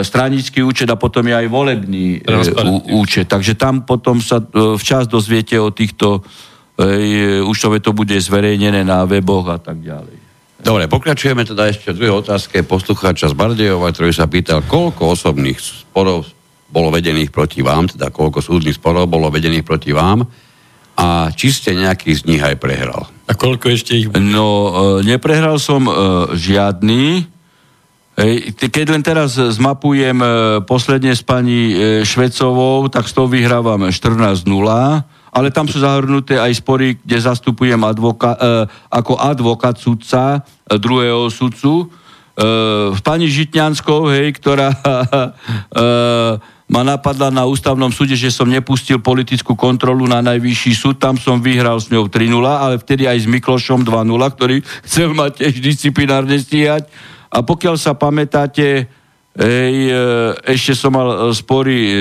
stranický 0.00 0.64
účet 0.64 0.88
a 0.88 0.96
potom 0.96 1.22
je 1.28 1.34
aj 1.36 1.46
volebný 1.46 2.18
e, 2.18 2.32
účet. 2.92 3.28
Takže 3.28 3.54
tam 3.54 3.84
potom 3.84 4.18
sa 4.24 4.40
e, 4.40 4.76
včas 4.80 5.06
dozviete 5.06 5.60
o 5.60 5.68
týchto, 5.70 6.24
hej, 6.80 7.44
už 7.44 7.84
to 7.84 7.92
bude 7.92 8.16
zverejnené 8.16 8.82
na 8.82 9.04
weboch 9.04 9.52
a 9.52 9.60
tak 9.60 9.84
ďalej. 9.84 10.16
Dobre, 10.58 10.90
pokračujeme 10.90 11.46
teda 11.46 11.70
ešte 11.70 11.94
druhé 11.94 12.10
otázke 12.10 12.66
poslucháča 12.66 13.30
z 13.30 13.34
Bardejova, 13.38 13.94
ktorý 13.94 14.10
sa 14.10 14.26
pýtal, 14.26 14.66
koľko 14.66 15.14
osobných 15.14 15.54
sporov 15.54 16.26
bolo 16.68 16.90
vedených 16.90 17.30
proti 17.30 17.62
vám, 17.62 17.86
teda 17.86 18.10
koľko 18.10 18.42
súdnych 18.42 18.74
sporov 18.74 19.06
bolo 19.06 19.30
vedených 19.30 19.62
proti 19.62 19.94
vám 19.94 20.26
a 20.98 21.30
či 21.30 21.54
ste 21.54 21.78
nejaký 21.78 22.10
z 22.10 22.26
nich 22.26 22.42
aj 22.42 22.58
prehral. 22.58 23.06
A 23.30 23.32
koľko 23.38 23.70
ešte 23.70 23.94
ich 23.94 24.10
bude? 24.10 24.18
No, 24.18 24.50
e, 24.98 25.06
neprehral 25.06 25.62
som 25.62 25.86
e, 25.86 25.92
žiadny. 26.34 27.30
Keď 28.58 28.86
len 28.90 29.06
teraz 29.06 29.38
zmapujem 29.38 30.18
e, 30.18 30.28
posledne 30.66 31.14
s 31.14 31.22
pani 31.22 31.70
Švecovou, 32.02 32.90
tak 32.90 33.06
s 33.06 33.14
tou 33.14 33.30
vyhrávam 33.30 33.86
14-0, 33.86 34.42
ale 35.30 35.54
tam 35.54 35.70
sú 35.70 35.78
zahrnuté 35.78 36.34
aj 36.34 36.58
spory, 36.58 36.98
kde 36.98 37.14
zastupujem 37.22 37.78
advoka, 37.86 38.34
ako 38.90 39.22
advokát 39.22 39.78
sudca, 39.78 40.42
druhého 40.66 41.30
sudcu. 41.30 41.86
S 42.90 43.00
pani 43.04 43.28
Žitňanskou, 43.28 44.08
hej, 44.08 44.34
ktorá 44.40 44.72
ma 46.68 46.84
napadla 46.84 47.32
na 47.32 47.48
ústavnom 47.48 47.88
súde, 47.88 48.12
že 48.12 48.28
som 48.28 48.44
nepustil 48.44 49.00
politickú 49.00 49.56
kontrolu 49.56 50.04
na 50.04 50.20
najvyšší 50.20 50.72
súd, 50.76 50.96
tam 51.00 51.16
som 51.16 51.40
vyhral 51.40 51.80
s 51.80 51.88
ňou 51.88 52.12
3-0, 52.12 52.44
ale 52.44 52.76
vtedy 52.76 53.08
aj 53.08 53.24
s 53.24 53.26
Miklošom 53.26 53.88
2-0, 53.88 54.36
ktorý 54.36 54.56
chcel 54.84 55.16
ma 55.16 55.32
tiež 55.32 55.64
disciplinárne 55.64 56.36
stíhať. 56.36 56.84
A 57.32 57.40
pokiaľ 57.40 57.80
sa 57.80 57.96
pamätáte, 57.96 58.84
ej, 59.32 59.76
e, 59.88 60.00
ešte 60.44 60.76
som 60.76 60.92
mal 60.92 61.08
e, 61.08 61.16
spory 61.32 61.78
e, 61.88 61.92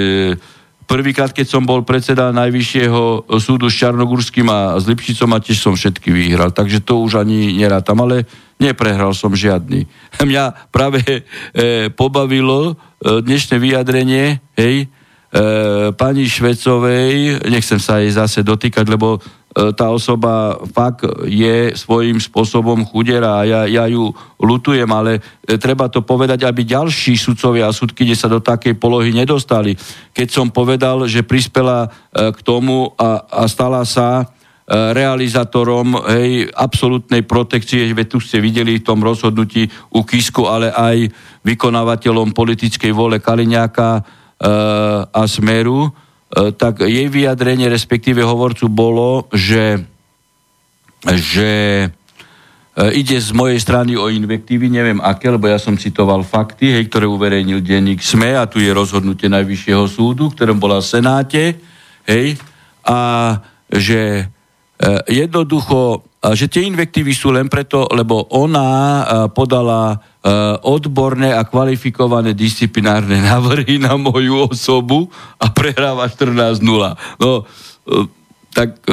prvýkrát, 0.88 1.35
keď 1.35 1.45
som 1.51 1.68
bol 1.68 1.84
predseda 1.84 2.31
Najvyššieho 2.31 3.27
súdu 3.38 3.68
s 3.68 3.76
Čarnogurským 3.76 4.47
a 4.47 4.80
s 4.80 4.88
Lipšicom 4.88 5.35
a 5.35 5.43
tiež 5.43 5.59
som 5.59 5.76
všetky 5.76 6.09
vyhral. 6.09 6.55
Takže 6.55 6.81
to 6.81 7.03
už 7.03 7.22
ani 7.22 7.53
nerátam, 7.59 7.99
ale 8.01 8.23
neprehral 8.57 9.11
som 9.11 9.35
žiadny. 9.35 9.85
Mňa 10.23 10.72
práve 10.72 11.03
e, 11.03 11.22
pobavilo 11.91 12.73
e, 12.73 13.22
dnešné 13.22 13.59
vyjadrenie, 13.59 14.39
hej, 14.55 14.76
e, 14.84 14.88
pani 15.93 16.23
Švecovej, 16.26 17.45
nechcem 17.51 17.77
sa 17.77 17.99
jej 17.99 18.15
zase 18.15 18.41
dotýkať, 18.41 18.88
lebo 18.88 19.19
tá 19.74 19.90
osoba 19.90 20.54
fakt 20.70 21.02
je 21.26 21.74
svojím 21.74 22.22
spôsobom 22.22 22.86
chudera 22.86 23.42
a 23.42 23.48
ja, 23.48 23.62
ja 23.66 23.90
ju 23.90 24.14
lutujem, 24.38 24.86
ale 24.94 25.18
e, 25.18 25.58
treba 25.58 25.90
to 25.90 26.06
povedať, 26.06 26.46
aby 26.46 26.62
ďalší 26.62 27.18
sudcovia 27.18 27.66
a 27.66 27.74
sudky 27.74 28.06
sa 28.14 28.30
do 28.30 28.38
takej 28.38 28.78
polohy 28.78 29.10
nedostali. 29.10 29.74
Keď 30.14 30.28
som 30.30 30.54
povedal, 30.54 31.10
že 31.10 31.26
prispela 31.26 31.90
e, 31.90 32.30
k 32.30 32.40
tomu 32.46 32.94
a, 33.02 33.26
a 33.26 33.44
stala 33.50 33.82
sa 33.82 34.30
realizátorom 34.68 35.96
hej, 36.12 36.52
absolútnej 36.52 37.24
protekcie, 37.24 37.88
veď 37.96 38.08
tu 38.12 38.20
ste 38.20 38.44
videli 38.44 38.84
v 38.84 38.84
tom 38.84 39.00
rozhodnutí 39.00 39.64
u 39.96 40.04
Kisku, 40.04 40.44
ale 40.44 40.76
aj 40.76 41.08
vykonávateľom 41.48 42.36
politickej 42.36 42.92
vole 42.92 43.24
Kaliňáka 43.24 43.90
e, 43.96 44.02
a 45.08 45.24
Smeru, 45.24 45.88
tak 46.32 46.84
jej 46.84 47.08
vyjadrenie, 47.08 47.72
respektíve 47.72 48.20
hovorcu 48.20 48.68
bolo, 48.68 49.32
že, 49.32 49.80
že 51.08 51.52
e, 51.88 51.88
ide 52.99 53.16
z 53.16 53.32
mojej 53.32 53.56
strany 53.64 53.95
o 53.95 54.12
invektívy, 54.12 54.68
neviem 54.68 54.99
aké, 54.99 55.32
lebo 55.32 55.48
ja 55.48 55.56
som 55.56 55.80
citoval 55.80 56.28
fakty, 56.28 56.76
hej, 56.76 56.91
ktoré 56.91 57.08
uverejnil 57.08 57.64
denník 57.64 58.04
SME 58.04 58.36
a 58.36 58.44
tu 58.44 58.60
je 58.60 58.76
rozhodnutie 58.76 59.32
Najvyššieho 59.32 59.88
súdu, 59.88 60.28
ktorom 60.36 60.60
bola 60.60 60.84
v 60.84 60.90
Senáte, 60.91 61.44
hej, 62.04 62.36
a 62.84 62.99
že 63.72 64.28
jednoducho, 65.10 66.06
že 66.38 66.48
tie 66.48 66.70
invektívy 66.70 67.12
sú 67.12 67.34
len 67.34 67.49
preto, 67.49 67.90
lebo 67.91 68.30
ona 68.32 69.04
podala 69.34 69.99
odborné 70.66 71.32
a 71.32 71.48
kvalifikované 71.48 72.36
disciplinárne 72.36 73.24
návrhy 73.32 73.80
na 73.80 73.95
moju 73.95 74.52
osobu 74.52 75.08
a 75.40 75.48
prehráva 75.54 76.12
14-0. 76.12 76.60
No, 77.22 77.48
tak 78.52 78.84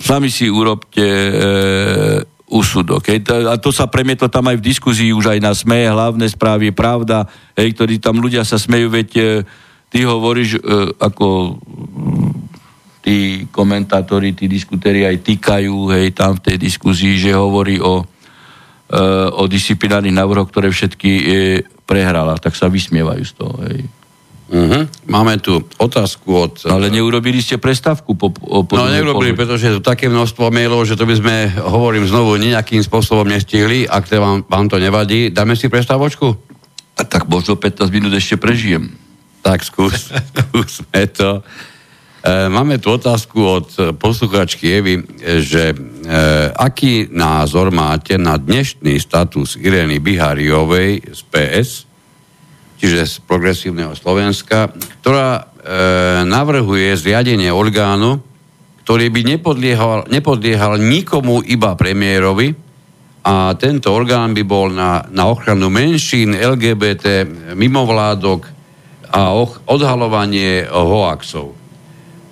sami 0.00 0.32
si 0.32 0.48
urobte 0.48 1.04
úsudok. 2.50 3.06
Hej. 3.06 3.30
A 3.46 3.54
to 3.56 3.70
sa 3.70 3.86
premietlo 3.86 4.26
tam 4.26 4.50
aj 4.50 4.58
v 4.58 4.66
diskuzii, 4.66 5.14
už 5.14 5.38
aj 5.38 5.40
na 5.40 5.54
SME, 5.54 5.86
hlavné 5.86 6.26
správy, 6.26 6.74
pravda, 6.74 7.24
hej, 7.54 7.70
ktorí 7.78 8.02
tam 8.02 8.18
ľudia 8.18 8.42
sa 8.42 8.58
smejú, 8.58 8.90
veď 8.90 9.08
e, 9.14 9.22
ty 9.86 10.02
hovoríš 10.02 10.58
e, 10.58 10.60
ako 10.98 11.56
tí 13.00 13.48
komentátori, 13.54 14.34
tí 14.34 14.50
diskutéri 14.50 15.06
aj 15.06 15.22
týkajú, 15.22 15.94
hej, 15.94 16.10
tam 16.12 16.36
v 16.36 16.50
tej 16.50 16.56
diskuzii, 16.58 17.22
že 17.22 17.38
hovorí 17.38 17.78
o, 17.78 18.02
o 19.34 19.46
disciplinárnych 19.46 20.14
návrhoch, 20.14 20.50
ktoré 20.50 20.70
všetky 20.70 21.10
e, 21.10 21.24
prehrala, 21.86 22.34
tak 22.38 22.58
sa 22.58 22.66
vysmievajú 22.66 23.22
z 23.22 23.32
toho, 23.38 23.54
hej. 23.70 23.86
Uh-huh. 24.50 24.82
Máme 25.06 25.38
tu 25.38 25.62
otázku 25.78 26.26
od... 26.34 26.66
Ale 26.66 26.90
neurobili 26.90 27.38
ste 27.38 27.62
prestávku 27.62 28.18
po, 28.18 28.34
po, 28.34 28.66
po 28.66 28.74
No 28.74 28.90
neurobili, 28.90 29.30
pretože 29.30 29.70
je 29.70 29.74
tu 29.78 29.82
také 29.82 30.10
množstvo 30.10 30.50
mailov, 30.50 30.82
že 30.90 30.98
to 30.98 31.06
by 31.06 31.14
sme, 31.14 31.54
hovorím 31.62 32.02
znovu, 32.10 32.34
nejakým 32.34 32.82
spôsobom 32.82 33.30
nestihli. 33.30 33.86
Ak 33.86 34.10
to 34.10 34.18
vám, 34.18 34.42
vám 34.50 34.66
to 34.66 34.82
nevadí, 34.82 35.30
dáme 35.30 35.54
si 35.54 35.70
prestávočku? 35.70 36.34
A 36.98 37.06
tak 37.06 37.30
možno 37.30 37.54
15 37.54 37.94
minút 37.94 38.10
ešte 38.10 38.42
prežijem. 38.42 38.90
Tak 39.46 39.62
skús, 39.62 40.10
skúsme 40.34 41.06
to. 41.14 41.46
E, 42.20 42.52
máme 42.52 42.76
tu 42.76 42.92
otázku 42.92 43.40
od 43.40 43.68
posluchačky 43.96 44.68
Evy, 44.68 45.00
že 45.40 45.72
e, 45.72 45.76
aký 46.52 47.08
názor 47.08 47.72
máte 47.72 48.20
na 48.20 48.36
dnešný 48.36 49.00
status 49.00 49.56
Ireny 49.56 50.04
Bihariovej 50.04 51.00
z 51.16 51.20
PS, 51.32 51.88
čiže 52.76 53.08
z 53.08 53.14
progresívneho 53.24 53.96
Slovenska, 53.96 54.68
ktorá 55.00 55.28
e, 55.32 55.42
navrhuje 56.28 56.92
zriadenie 57.00 57.48
orgánu, 57.48 58.20
ktorý 58.84 59.08
by 59.08 59.20
nepodliehal, 59.40 60.04
nepodliehal 60.12 60.76
nikomu 60.76 61.40
iba 61.40 61.72
premiérovi 61.72 62.52
a 63.24 63.56
tento 63.56 63.96
orgán 63.96 64.36
by 64.36 64.44
bol 64.44 64.68
na, 64.68 65.08
na 65.08 65.24
ochranu 65.24 65.72
menšín, 65.72 66.36
LGBT, 66.36 67.24
mimovládok 67.56 68.44
a 69.08 69.32
och, 69.32 69.64
odhalovanie 69.64 70.68
hoaxov. 70.68 71.59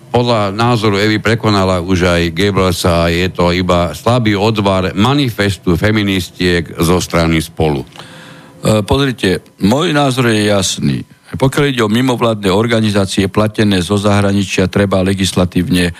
Podľa 0.08 0.56
názoru 0.56 0.96
Evy 0.96 1.20
prekonala 1.20 1.84
už 1.84 2.08
aj 2.08 2.22
Goebbelsa 2.32 3.12
je 3.12 3.28
to 3.28 3.52
iba 3.52 3.92
slabý 3.92 4.32
odvar 4.32 4.96
manifestu 4.96 5.76
feministiek 5.76 6.64
zo 6.80 6.96
strany 6.96 7.44
spolu. 7.44 7.84
E, 7.84 8.80
pozrite, 8.82 9.44
môj 9.60 9.92
názor 9.92 10.32
je 10.32 10.48
jasný. 10.48 10.98
Pokiaľ 11.36 11.64
ide 11.68 11.84
o 11.84 11.92
mimovládne 11.92 12.48
organizácie 12.48 13.28
platené 13.28 13.84
zo 13.84 14.00
zahraničia, 14.00 14.72
treba 14.72 15.04
legislatívne 15.04 15.92
e, 15.92 15.94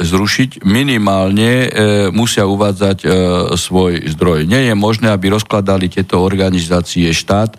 zrušiť. 0.00 0.64
Minimálne 0.64 1.52
e, 1.52 1.68
musia 2.08 2.48
uvádzať 2.48 2.98
e, 3.04 3.08
svoj 3.52 4.00
zdroj. 4.16 4.48
Nie 4.48 4.72
je 4.72 4.74
možné, 4.74 5.12
aby 5.12 5.28
rozkladali 5.28 5.92
tieto 5.92 6.24
organizácie 6.24 7.12
štát. 7.12 7.52
E, 7.52 7.58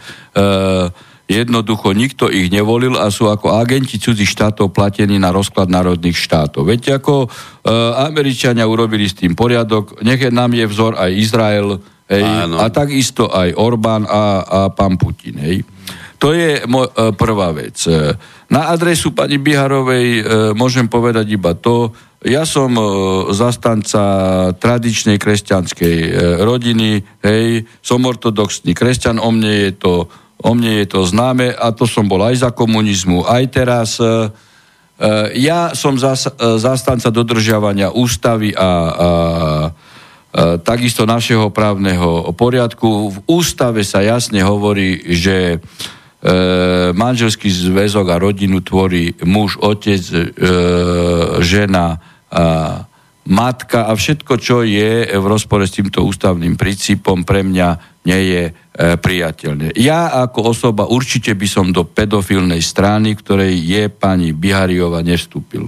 jednoducho 1.25 1.93
nikto 1.97 2.29
ich 2.29 2.53
nevolil 2.53 2.97
a 3.01 3.09
sú 3.09 3.29
ako 3.29 3.57
agenti 3.57 3.97
cudzích 3.97 4.29
štátov 4.29 4.69
platení 4.69 5.17
na 5.17 5.33
rozklad 5.33 5.69
národných 5.69 6.13
štátov. 6.13 6.69
Viete, 6.69 6.93
ako 6.93 7.25
e, 7.25 7.27
Američania 8.05 8.69
urobili 8.69 9.09
s 9.09 9.17
tým 9.17 9.33
poriadok, 9.33 10.05
nech 10.05 10.21
nám 10.29 10.53
je 10.53 10.65
vzor 10.69 10.93
aj 11.01 11.11
Izrael, 11.17 11.81
Hej, 12.05 12.21
a 12.61 12.69
takisto 12.69 13.33
aj 13.33 13.57
Orbán 13.57 14.05
a, 14.05 14.45
a 14.45 14.59
pán 14.69 14.93
Putin. 14.93 15.41
Hej. 15.41 15.65
To 16.21 16.37
je 16.37 16.61
mo- 16.69 16.85
e, 16.85 17.09
prvá 17.17 17.49
vec. 17.49 17.81
E, 17.89 18.13
na 18.45 18.69
adresu 18.69 19.09
pani 19.17 19.41
Biharovej 19.41 20.05
e, 20.05 20.21
môžem 20.53 20.85
povedať 20.85 21.33
iba 21.33 21.57
to, 21.57 21.97
ja 22.21 22.45
som 22.45 22.77
e, 22.77 22.83
zastanca 23.33 24.01
tradičnej 24.53 25.17
kresťanskej 25.17 25.97
e, 25.97 26.09
rodiny, 26.45 27.01
hej, 27.25 27.65
som 27.81 28.05
ortodoxný 28.05 28.77
kresťan, 28.77 29.17
o 29.17 29.29
mne 29.33 29.69
je 29.69 29.71
to, 29.73 29.93
o 30.45 30.51
mne 30.53 30.85
je 30.85 30.87
to 30.93 31.01
známe 31.09 31.49
a 31.49 31.73
to 31.73 31.89
som 31.89 32.05
bol 32.05 32.21
aj 32.21 32.45
za 32.45 32.49
komunizmu, 32.53 33.25
aj 33.25 33.43
teraz. 33.49 33.97
E, 33.97 34.05
e 35.01 35.09
ja 35.41 35.73
som 35.73 35.97
zas, 35.97 36.29
e, 36.29 36.61
zastanca 36.61 37.09
dodržiavania 37.09 37.89
ústavy 37.89 38.53
a, 38.53 38.69
a 38.69 39.09
E, 40.35 40.59
takisto 40.59 41.07
našeho 41.07 41.47
právneho 41.47 42.35
poriadku. 42.35 43.07
V 43.07 43.17
ústave 43.23 43.87
sa 43.87 44.03
jasne 44.03 44.43
hovorí, 44.43 44.99
že 45.15 45.55
e, 45.55 45.57
manželský 46.91 47.47
zväzok 47.47 48.11
a 48.11 48.19
rodinu 48.19 48.59
tvorí 48.59 49.15
muž, 49.23 49.55
otec, 49.55 50.03
e, 50.03 50.27
žena, 51.39 52.03
a 52.27 52.83
matka 53.25 53.89
a 53.89 53.97
všetko, 53.97 54.33
čo 54.37 54.61
je 54.61 55.09
v 55.09 55.25
rozpore 55.25 55.65
s 55.65 55.73
týmto 55.73 56.05
ústavným 56.05 56.53
princípom, 56.53 57.25
pre 57.25 57.41
mňa 57.41 57.67
nie 58.05 58.21
je 58.21 58.43
e, 58.49 58.53
priateľné. 59.01 59.73
Ja 59.81 60.13
ako 60.29 60.53
osoba 60.53 60.85
určite 60.85 61.33
by 61.33 61.47
som 61.49 61.73
do 61.73 61.89
pedofilnej 61.89 62.61
strany, 62.61 63.17
ktorej 63.17 63.57
je 63.57 63.89
pani 63.89 64.29
Bihariova, 64.29 65.01
nestúpil. 65.01 65.65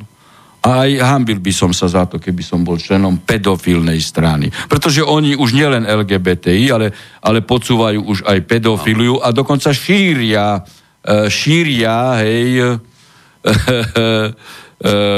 A 0.61 0.85
aj 0.85 1.01
hambil 1.01 1.41
by 1.41 1.53
som 1.53 1.71
sa 1.73 1.89
za 1.89 2.05
to, 2.05 2.21
keby 2.21 2.45
som 2.45 2.61
bol 2.61 2.77
členom 2.77 3.25
pedofilnej 3.25 3.97
strany. 4.03 4.53
Pretože 4.69 5.01
oni 5.01 5.33
už 5.33 5.57
nielen 5.57 5.87
LGBTI, 5.87 6.65
ale, 6.69 6.93
ale 7.25 7.41
podsúvajú 7.41 7.99
už 8.05 8.19
aj 8.27 8.37
pedofiliu 8.45 9.17
a 9.17 9.33
dokonca 9.33 9.73
šíria, 9.73 10.61
e, 11.01 11.25
šíria, 11.25 12.21
hej, 12.21 12.49
e, 12.61 12.69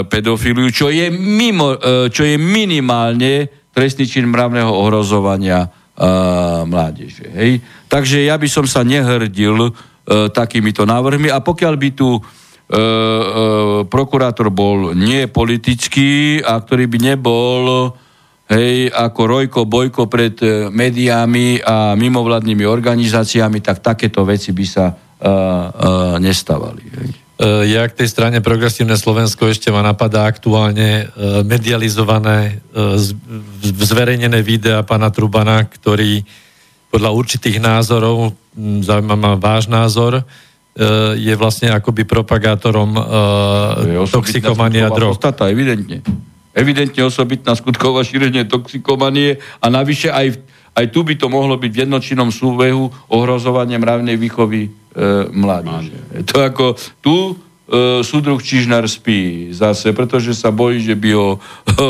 pedofiliu, 0.07 0.72
čo 0.72 0.88
je, 0.88 1.11
mimo, 1.11 1.76
e, 1.76 2.07
čo 2.07 2.23
je 2.23 2.40
minimálne 2.40 3.52
trestný 3.76 4.07
čin 4.07 4.31
mravného 4.31 4.72
ohrozovania 4.72 5.68
mládeže. 6.64 7.27
Hej. 7.36 7.60
Takže 7.91 8.23
ja 8.23 8.40
by 8.40 8.48
som 8.48 8.64
sa 8.64 8.88
nehrdil 8.88 9.68
takýmito 10.31 10.88
návrhmi 10.88 11.27
a 11.27 11.44
pokiaľ 11.44 11.73
by 11.76 11.90
tu 11.91 12.15
e, 12.15 12.22
e, 12.22 12.81
prokurátor 13.84 14.49
bol 14.49 14.95
nie 14.95 15.27
politický 15.27 16.40
a 16.40 16.56
ktorý 16.56 16.88
by 16.88 16.99
nebol 17.03 17.94
hej, 18.49 18.90
ako 18.90 19.22
Rojko 19.27 19.61
Bojko 19.69 20.10
pred 20.10 20.36
e, 20.41 20.73
médiami 20.73 21.61
a 21.61 21.94
mimovládnymi 21.94 22.65
organizáciami, 22.65 23.61
tak 23.61 23.86
takéto 23.86 24.26
veci 24.26 24.49
by 24.49 24.65
sa 24.65 24.90
e, 24.90 24.94
e, 24.94 25.34
nestávali. 26.18 26.84
Hej. 26.90 27.28
Ja 27.40 27.88
k 27.88 28.03
tej 28.03 28.11
strane 28.11 28.44
Progresívne 28.44 28.99
Slovensko 28.99 29.48
ešte 29.48 29.72
ma 29.72 29.80
napadá 29.80 30.28
aktuálne 30.28 31.07
medializované, 31.48 32.60
zverejnené 33.64 34.44
videa 34.44 34.84
pána 34.84 35.07
Trubana, 35.07 35.64
ktorý 35.64 36.28
podľa 36.91 37.16
určitých 37.16 37.64
názorov, 37.64 38.36
zaujíma 38.60 39.16
ma 39.16 39.40
váš 39.40 39.72
názor, 39.72 40.28
E, 40.80 41.20
je 41.20 41.34
vlastne 41.36 41.76
akoby 41.76 42.07
propagátorom 42.07 42.95
uh, 42.95 44.07
toxikomania 44.07 44.88
drog. 44.88 45.20
Podstata, 45.20 45.52
evidentne. 45.52 45.99
Evidentne 46.56 47.03
osobitná 47.03 47.52
skutková 47.52 47.99
šírenie 48.07 48.48
toxikomanie 48.48 49.44
a 49.60 49.68
navyše 49.68 50.07
aj, 50.07 50.40
aj 50.75 50.85
tu 50.93 51.03
by 51.03 51.15
to 51.17 51.27
mohlo 51.27 51.57
byť 51.57 51.71
v 51.71 51.81
jednočinnom 51.87 52.29
súbehu 52.29 52.89
ohrozovanie 53.09 53.77
mravnej 53.81 54.15
výchovy 54.15 54.61
e, 54.65 54.69
mládeže. 55.29 56.25
To 56.29 56.35
ako 56.41 56.65
tu 57.01 57.15
e, 57.15 57.33
súdruh 58.05 58.39
Čižnár 58.39 58.85
spí 58.89 59.51
zase, 59.53 59.93
pretože 59.93 60.33
sa 60.33 60.49
bojí, 60.49 60.81
že 60.81 60.95
by 60.95 61.09
ho 61.13 61.29
e, 61.35 61.37
e, 61.37 61.81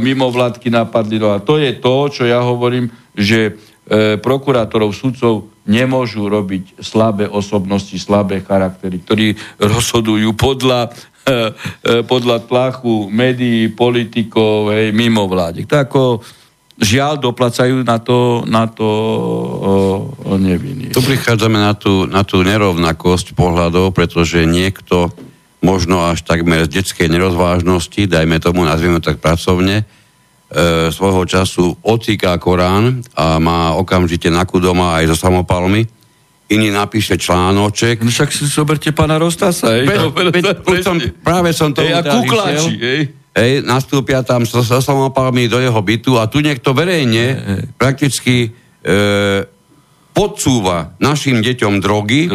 mimo 0.00 0.28
vládky 0.28 0.68
napadli. 0.68 1.20
No 1.20 1.32
a 1.32 1.42
to 1.42 1.56
je 1.60 1.76
to, 1.76 2.08
čo 2.12 2.28
ja 2.28 2.40
hovorím, 2.42 2.92
že 3.16 3.52
e, 3.88 4.16
prokurátorov, 4.18 4.92
sudcov 4.92 5.50
nemôžu 5.70 6.26
robiť 6.26 6.82
slabé 6.82 7.30
osobnosti, 7.30 7.94
slabé 7.94 8.42
charaktery, 8.42 8.98
ktorí 8.98 9.26
rozhodujú 9.62 10.34
podľa, 10.34 10.90
e, 10.90 10.90
e, 11.30 12.02
podľa 12.02 12.42
tlachu 12.48 13.06
médií, 13.06 13.70
politikov, 13.70 14.74
hej, 14.74 14.90
mimo 14.90 15.30
vlády. 15.30 15.68
Tak 15.68 15.90
ako 15.90 16.24
žiaľ 16.80 17.20
doplacajú 17.20 17.84
na 17.84 18.00
to, 18.00 18.42
na 18.48 18.64
to 18.64 18.88
o, 18.88 19.72
o 20.16 20.32
neviny. 20.40 20.96
Tu 20.96 21.00
prichádzame 21.04 21.60
na 21.60 21.76
tú, 21.76 22.08
na 22.08 22.24
tú 22.24 22.40
nerovnakosť 22.40 23.36
pohľadov, 23.36 23.92
pretože 23.92 24.48
niekto 24.48 25.12
možno 25.60 26.08
až 26.08 26.24
takmer 26.24 26.64
z 26.64 26.80
detskej 26.80 27.12
nerozvážnosti, 27.12 28.08
dajme 28.08 28.40
tomu, 28.40 28.64
nazvieme 28.64 29.04
tak 29.04 29.20
pracovne, 29.20 29.84
e, 29.84 30.88
svojho 30.88 31.28
času 31.28 31.76
ocíká 31.84 32.32
Korán 32.40 33.04
a 33.12 33.36
má 33.36 33.76
okamžite 33.76 34.32
naku 34.32 34.56
doma 34.56 34.96
aj 34.96 35.12
so 35.12 35.16
samopalmi, 35.28 35.84
iný 36.48 36.72
napíše 36.72 37.20
článoček. 37.20 38.00
No 38.00 38.08
však 38.08 38.32
si 38.32 38.48
zoberte 38.48 38.90
pána 38.96 39.20
Rostasa, 39.20 39.84
pe, 39.84 39.94
pe, 40.32 40.80
som, 40.80 40.96
práve 41.20 41.52
som 41.52 41.76
to 41.76 41.84
Hej, 41.84 41.92
a 41.92 42.00
kukláči, 42.08 42.74
hej. 42.80 43.19
Hej, 43.30 43.62
nastúpia 43.62 44.26
tam 44.26 44.42
so, 44.42 44.62
so 44.62 44.82
samopalmi 44.82 45.46
do 45.46 45.62
jeho 45.62 45.78
bytu 45.78 46.18
a 46.18 46.26
tu 46.26 46.42
niekto 46.42 46.74
verejne 46.74 47.26
Hej. 47.30 47.62
prakticky 47.78 48.34
e, 48.46 48.48
podsúva 50.10 50.98
našim 50.98 51.38
deťom 51.38 51.78
drogy, 51.78 52.26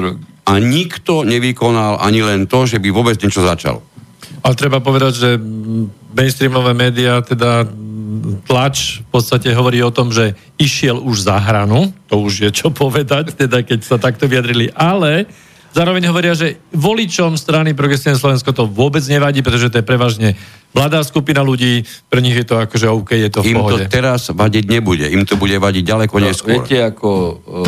a 0.46 0.62
nikto 0.62 1.26
nevykonal 1.26 1.98
ani 1.98 2.22
len 2.22 2.46
to, 2.46 2.70
že 2.70 2.78
by 2.78 2.94
vôbec 2.94 3.18
niečo 3.18 3.42
začal. 3.42 3.82
Ale 4.46 4.54
treba 4.54 4.78
povedať, 4.78 5.14
že 5.18 5.30
mainstreamové 6.14 6.78
médiá, 6.78 7.18
teda 7.26 7.66
tlač 8.46 9.02
v 9.02 9.10
podstate 9.10 9.50
hovorí 9.58 9.82
o 9.82 9.90
tom, 9.90 10.14
že 10.14 10.38
išiel 10.62 11.02
už 11.02 11.26
za 11.26 11.42
hranu, 11.42 11.90
to 12.06 12.22
už 12.22 12.46
je 12.46 12.50
čo 12.54 12.70
povedať, 12.70 13.34
teda 13.34 13.66
keď 13.66 13.80
sa 13.82 13.98
takto 13.98 14.30
vyjadrili, 14.30 14.70
ale 14.78 15.26
zároveň 15.76 16.08
hovoria, 16.08 16.32
že 16.32 16.56
voličom 16.72 17.36
strany 17.36 17.76
Progresívne 17.76 18.16
Slovensko 18.16 18.56
to 18.56 18.64
vôbec 18.64 19.04
nevadí, 19.12 19.44
pretože 19.44 19.68
to 19.68 19.84
je 19.84 19.86
prevažne 19.86 20.40
mladá 20.72 21.04
skupina 21.04 21.44
ľudí, 21.44 21.84
pre 22.08 22.24
nich 22.24 22.36
je 22.36 22.48
to 22.48 22.56
akože 22.56 22.88
OK, 22.88 23.12
je 23.16 23.32
to 23.32 23.44
v 23.44 23.52
Im 23.52 23.60
to 23.60 23.64
pohode. 23.64 23.86
teraz 23.92 24.32
vadiť 24.32 24.64
nebude. 24.68 25.08
Im 25.08 25.28
to 25.28 25.36
bude 25.36 25.56
vadiť 25.56 25.84
ďaleko 25.84 26.16
No, 26.16 26.28
neskôr. 26.32 26.64
viete, 26.64 26.80
ako 26.80 27.10
uh, 27.12 27.32
uh, 27.36 27.68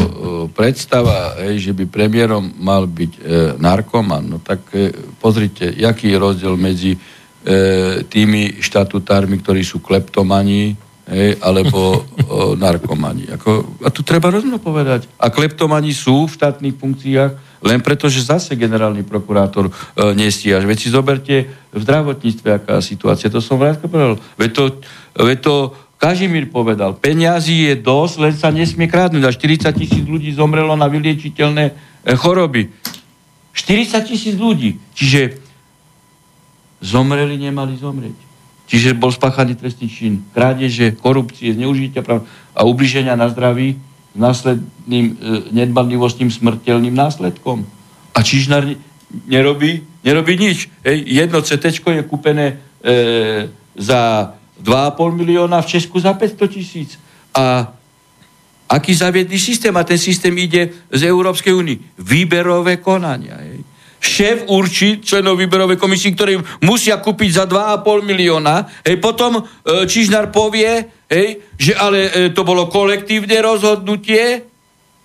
predstava, 0.52 1.36
hej, 1.44 1.68
že 1.68 1.72
by 1.76 1.88
premiérom 1.88 2.56
mal 2.60 2.88
byť 2.88 3.12
uh, 3.16 3.22
narkoman, 3.60 4.24
no 4.24 4.38
tak 4.40 4.64
uh, 4.72 4.92
pozrite, 5.20 5.72
aký 5.76 6.12
je 6.12 6.18
rozdiel 6.20 6.56
medzi 6.60 6.96
uh, 6.96 8.04
tými 8.08 8.60
štatutármi, 8.60 9.40
ktorí 9.40 9.64
sú 9.64 9.80
kleptomani, 9.80 10.76
hej, 11.08 11.40
alebo 11.40 12.04
uh, 12.04 12.56
narkomani. 12.68 13.32
Ako, 13.40 13.80
a 13.84 13.92
tu 13.92 14.04
treba 14.04 14.28
rozumno 14.28 14.60
povedať. 14.60 15.08
A 15.16 15.32
kleptomani 15.32 15.96
sú 15.96 16.28
v 16.28 16.36
štátnych 16.36 16.76
funkciách 16.76 17.47
len 17.64 17.82
preto, 17.82 18.06
že 18.06 18.28
zase 18.28 18.54
generálny 18.54 19.02
prokurátor 19.02 19.70
uh, 19.70 20.14
nestíhaš. 20.14 20.66
Veď 20.66 20.78
si 20.78 20.90
zoberte 20.94 21.36
v 21.74 21.80
zdravotníctve, 21.82 22.48
aká 22.54 22.82
situácia. 22.82 23.34
To 23.34 23.42
som 23.42 23.58
vrátko 23.58 23.90
povedal. 23.90 24.22
Veď 24.38 24.52
to, 24.54 24.64
veď 25.18 25.40
to 25.42 25.56
Kažimír 25.98 26.54
povedal, 26.54 26.94
peňazí 26.94 27.74
je 27.74 27.76
dosť, 27.82 28.16
len 28.22 28.34
sa 28.38 28.54
nesmie 28.54 28.86
krádnuť. 28.86 29.24
A 29.26 29.34
40 29.34 29.82
tisíc 29.82 30.06
ľudí 30.06 30.30
zomrelo 30.30 30.78
na 30.78 30.86
vyliečiteľné 30.86 31.74
e, 32.06 32.14
choroby. 32.14 32.70
40 33.58 34.06
tisíc 34.06 34.38
ľudí. 34.38 34.78
Čiže 34.94 35.42
zomreli, 36.86 37.42
nemali 37.42 37.74
zomrieť. 37.82 38.14
Čiže 38.70 38.94
bol 38.94 39.10
spáchaný 39.10 39.58
trestný 39.58 39.90
čin 39.90 40.22
krádeže, 40.38 40.94
korupcie, 41.02 41.58
zneužitia 41.58 42.06
práv 42.06 42.30
a 42.54 42.62
ubliženia 42.62 43.18
na 43.18 43.34
zdraví 43.34 43.82
následným 44.18 45.06
e, 45.06 45.16
nedbanlivostným 45.54 46.34
smrteľným 46.34 46.94
následkom. 46.94 47.64
A 48.14 48.20
Čižnár 48.26 48.66
ne- 48.66 48.82
nerobí, 49.30 49.86
nerobí 50.04 50.34
nič. 50.38 50.68
Hej, 50.82 51.06
jedno 51.06 51.42
CT 51.42 51.70
je 51.70 52.04
kúpené 52.04 52.46
e, 52.50 52.56
za 53.78 54.34
2,5 54.58 55.20
milióna, 55.22 55.62
v 55.62 55.78
Česku 55.78 56.00
za 56.00 56.14
500 56.14 56.50
tisíc. 56.50 56.90
A 57.36 57.70
aký 58.66 58.94
zaviedli 58.96 59.38
systém? 59.40 59.76
A 59.78 59.84
ten 59.84 60.02
systém 60.02 60.34
ide 60.38 60.74
z 60.90 61.02
Európskej 61.06 61.54
únie. 61.54 61.78
Výberové 62.02 62.82
konania. 62.82 63.38
Hej. 63.38 63.67
Šéf 63.98 64.46
určí 64.46 65.02
členov 65.02 65.42
výberovej 65.42 65.82
komisie, 65.82 66.14
ktorí 66.14 66.38
musia 66.62 67.02
kúpiť 67.02 67.30
za 67.34 67.46
2,5 67.50 68.06
milióna. 68.06 68.70
Hej, 68.86 69.02
potom 69.02 69.42
e, 69.42 69.44
Čižnár 69.90 70.30
povie, 70.30 70.86
hej, 71.10 71.42
že 71.58 71.74
ale 71.74 72.00
e, 72.08 72.12
to 72.30 72.46
bolo 72.46 72.70
kolektívne 72.70 73.42
rozhodnutie. 73.42 74.46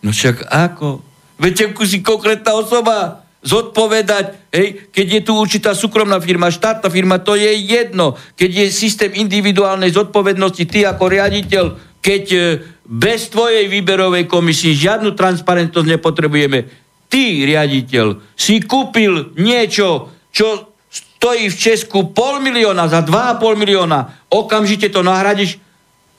No 0.05 0.13
však 0.13 0.45
ako? 0.53 1.01
Ako 1.41 1.83
si 1.89 2.05
konkrétna 2.05 2.53
osoba 2.55 3.23
zodpovedať, 3.43 4.55
hej, 4.55 4.93
keď 4.95 5.07
je 5.19 5.21
tu 5.27 5.33
určitá 5.35 5.75
súkromná 5.75 6.23
firma, 6.23 6.53
štátna 6.53 6.87
firma, 6.87 7.19
to 7.19 7.35
je 7.35 7.51
jedno. 7.59 8.15
Keď 8.39 8.51
je 8.51 8.67
systém 8.71 9.11
individuálnej 9.19 9.91
zodpovednosti, 9.91 10.63
ty 10.71 10.87
ako 10.87 11.11
riaditeľ, 11.11 11.65
keď 11.99 12.25
e, 12.31 12.41
bez 12.87 13.31
tvojej 13.31 13.67
výberovej 13.67 14.31
komisie 14.31 14.75
žiadnu 14.75 15.15
transparentnosť 15.19 15.89
nepotrebujeme, 15.99 16.82
ty, 17.13 17.45
riaditeľ, 17.45 18.33
si 18.33 18.65
kúpil 18.65 19.37
niečo, 19.37 20.09
čo 20.33 20.73
stojí 20.89 21.53
v 21.53 21.57
Česku 21.61 22.17
pol 22.17 22.41
milióna 22.41 22.89
za 22.89 23.05
2,5 23.05 23.61
milióna, 23.61 24.33
okamžite 24.33 24.89
to 24.89 25.05
nahradíš 25.05 25.61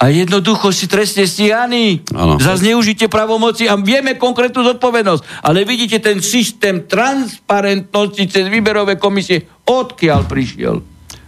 a 0.03 0.11
jednoducho 0.11 0.75
si 0.75 0.91
trestne 0.91 1.23
stíhaný 1.23 2.03
Áno. 2.11 2.35
za 2.35 2.59
zneužitie 2.59 3.07
pravomoci 3.07 3.71
a 3.71 3.79
vieme 3.79 4.19
konkrétnu 4.19 4.59
zodpovednosť. 4.67 5.47
Ale 5.47 5.63
vidíte 5.63 6.03
ten 6.03 6.19
systém 6.19 6.83
transparentnosti 6.83 8.27
cez 8.27 8.51
výberové 8.51 8.99
komisie, 8.99 9.47
odkiaľ 9.63 10.27
prišiel? 10.27 10.75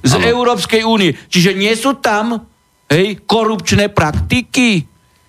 Z 0.03 0.13
Áno. 0.19 0.27
Európskej 0.27 0.83
únie. 0.83 1.15
Čiže 1.15 1.55
nie 1.55 1.71
sú 1.77 2.03
tam 2.03 2.35
hej, 2.91 3.23
korupčné 3.23 3.95
praktiky. 3.95 4.83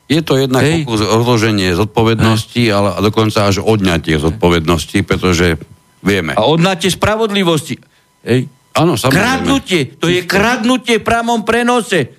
Je 0.07 0.23
to 0.23 0.39
jednak 0.39 0.63
Hej. 0.63 0.87
odloženie 0.87 1.75
zodpovednosti, 1.75 2.63
ale 2.71 2.95
a 2.95 2.99
dokonca 3.03 3.51
až 3.51 3.59
odňatie 3.59 4.23
zodpovednosti, 4.23 5.03
pretože 5.03 5.59
vieme. 5.99 6.39
A 6.39 6.47
odnáte 6.47 6.87
spravodlivosti. 6.87 7.83
Hej. 8.23 8.47
Áno, 8.77 8.95
samozrejme. 8.95 9.19
Kradnutie. 9.19 9.81
To 9.99 10.07
je 10.07 10.23
kradnutie 10.23 11.03
v 11.03 11.05
prámom 11.05 11.43
prenose. 11.43 12.13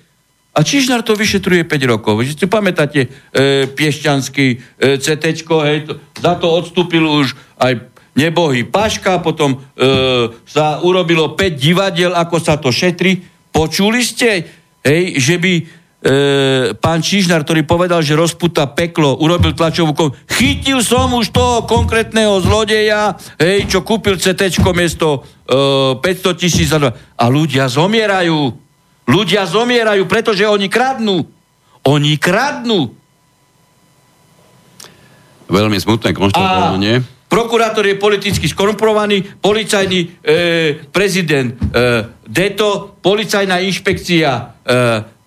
A 0.52 0.66
Čižnár 0.66 1.06
to 1.06 1.14
vyšetruje 1.14 1.64
5 1.64 1.92
rokov. 1.92 2.18
Vy 2.18 2.34
si 2.34 2.50
pamätáte 2.50 3.06
e, 3.06 3.08
Piešťanský 3.70 4.46
e, 4.50 4.56
CT, 4.98 5.46
hej, 5.46 5.78
to, 5.86 5.92
za 6.18 6.34
to 6.34 6.50
odstúpil 6.50 7.06
už 7.06 7.38
aj 7.62 7.88
nebohý 8.18 8.66
Paška, 8.66 9.22
potom 9.22 9.54
e, 9.54 9.58
sa 10.50 10.82
urobilo 10.82 11.38
5 11.38 11.54
divadiel, 11.54 12.10
ako 12.10 12.36
sa 12.42 12.58
to 12.58 12.74
šetri. 12.74 13.22
Počuli 13.54 14.02
ste, 14.02 14.42
hej, 14.82 15.22
že 15.22 15.38
by 15.38 15.52
e, 15.98 16.74
pán 16.78 17.02
Čižnár, 17.02 17.42
ktorý 17.42 17.66
povedal, 17.66 18.00
že 18.02 18.14
rozputa 18.14 18.70
peklo, 18.70 19.18
urobil 19.18 19.54
tlačovú 19.54 19.92
kom... 19.94 20.14
Chytil 20.30 20.82
som 20.82 21.10
už 21.14 21.34
toho 21.34 21.66
konkrétneho 21.66 22.38
zlodeja, 22.38 23.18
hej, 23.38 23.66
čo 23.66 23.82
kúpil 23.82 24.18
CT 24.18 24.62
miesto 24.74 25.26
e, 25.46 25.98
500 25.98 26.40
tisíc 26.40 26.70
za 26.70 26.78
dva. 26.78 26.94
A 26.94 27.24
ľudia 27.26 27.66
zomierajú. 27.66 28.54
Ľudia 29.08 29.48
zomierajú, 29.48 30.04
pretože 30.06 30.44
oni 30.46 30.68
kradnú. 30.70 31.24
Oni 31.88 32.20
kradnú. 32.20 32.92
Veľmi 35.48 35.80
smutné 35.80 36.12
konštatovanie. 36.12 37.00
prokurátor 37.32 37.88
je 37.88 37.96
politicky 37.96 38.44
skorumpovaný, 38.44 39.40
policajný 39.40 40.00
e, 40.00 40.06
prezident 40.92 41.56
e, 41.56 41.56
deto, 42.28 43.00
policajná 43.00 43.64
inšpekcia 43.64 44.28
e, 44.28 44.42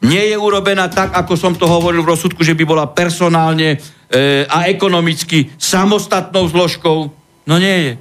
nie 0.01 0.33
je 0.33 0.37
urobená 0.37 0.89
tak, 0.89 1.13
ako 1.13 1.37
som 1.37 1.53
to 1.53 1.69
hovoril 1.69 2.01
v 2.01 2.11
rozsudku, 2.17 2.41
že 2.41 2.57
by 2.57 2.63
bola 2.65 2.89
personálne 2.89 3.77
e, 3.77 3.77
a 4.49 4.65
ekonomicky 4.65 5.53
samostatnou 5.61 6.49
zložkou. 6.49 7.13
No 7.45 7.55
nie 7.61 7.77
je. 7.85 7.93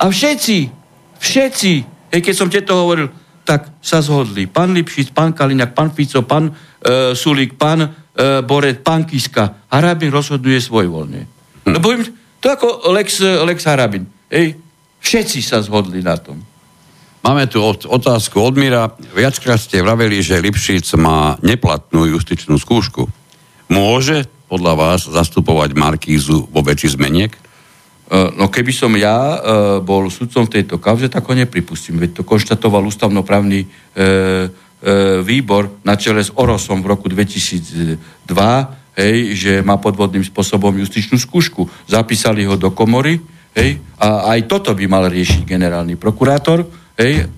A 0.00 0.08
všetci, 0.08 0.58
všetci, 1.20 1.72
hej, 2.16 2.20
keď 2.24 2.34
som 2.34 2.48
tieto 2.48 2.72
hovoril, 2.80 3.12
tak 3.44 3.68
sa 3.84 4.00
zhodli. 4.00 4.48
Pán 4.48 4.72
Lipšic, 4.72 5.12
pán 5.12 5.36
Kaliňák, 5.36 5.76
pán 5.76 5.92
Fico, 5.92 6.24
pán 6.24 6.48
e, 6.48 7.12
Sulík, 7.12 7.60
pán 7.60 7.84
e, 7.84 7.88
Boret, 8.40 8.80
pán 8.80 9.04
Kiska. 9.04 9.68
Harabin 9.68 10.08
rozhoduje 10.08 10.56
svojvoľne. 10.64 11.28
Hm. 11.68 11.76
Im, 11.76 12.02
to 12.40 12.46
ako 12.48 12.88
Lex, 12.96 13.20
Lex 13.20 13.68
Harabin. 13.68 14.08
Ej, 14.32 14.56
všetci 15.04 15.44
sa 15.44 15.60
zhodli 15.60 16.00
na 16.00 16.16
tom. 16.16 16.40
Máme 17.28 17.44
tu 17.44 17.60
otázku 17.60 18.40
od 18.40 18.56
Mira. 18.56 18.88
Viackrát 19.12 19.60
ste 19.60 19.84
vraveli, 19.84 20.24
že 20.24 20.40
Lipšic 20.40 20.96
má 20.96 21.36
neplatnú 21.44 22.08
justičnú 22.08 22.56
skúšku. 22.56 23.04
Môže 23.68 24.24
podľa 24.48 24.72
vás 24.72 25.04
zastupovať 25.04 25.76
Markízu 25.76 26.48
vo 26.48 26.64
väčší 26.64 26.96
zmeniek? 26.96 27.28
E, 27.28 27.40
No 28.32 28.48
keby 28.48 28.72
som 28.72 28.96
ja 28.96 29.36
e, 29.36 29.38
bol 29.84 30.08
sudcom 30.08 30.48
tejto 30.48 30.80
kauze, 30.80 31.12
tak 31.12 31.28
ho 31.28 31.36
nepripustím. 31.36 32.00
Veď 32.00 32.16
to 32.16 32.22
konštatoval 32.24 32.88
ústavnoprávny 32.88 33.60
e, 33.60 33.66
výbor 35.20 35.84
na 35.84 36.00
čele 36.00 36.24
s 36.24 36.32
Orosom 36.32 36.80
v 36.80 36.96
roku 36.96 37.12
2002, 37.12 38.24
hej, 38.96 39.16
že 39.36 39.52
má 39.60 39.76
podvodným 39.76 40.24
spôsobom 40.24 40.72
justičnú 40.80 41.20
skúšku. 41.20 41.68
Zapísali 41.92 42.48
ho 42.48 42.56
do 42.56 42.72
komory, 42.72 43.20
hej, 43.52 43.84
a 44.00 44.32
aj 44.32 44.48
toto 44.48 44.72
by 44.72 44.88
mal 44.88 45.04
riešiť 45.12 45.44
generálny 45.44 46.00
prokurátor, 46.00 46.87
hej, 46.98 47.30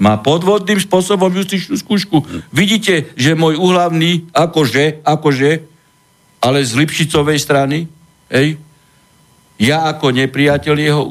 má 0.00 0.16
podvodným 0.16 0.80
spôsobom 0.80 1.28
justičnú 1.28 1.76
skúšku. 1.76 2.24
Vidíte, 2.50 3.12
že 3.14 3.36
môj 3.36 3.60
úhlavný, 3.60 4.26
akože, 4.32 5.04
akože, 5.04 5.50
ale 6.40 6.58
z 6.64 6.72
Lipšicovej 6.74 7.38
strany, 7.38 7.84
hej, 8.32 8.56
Ja 9.60 9.92
ako 9.92 10.16
nepriateľ 10.16 10.74
jeho 10.80 11.04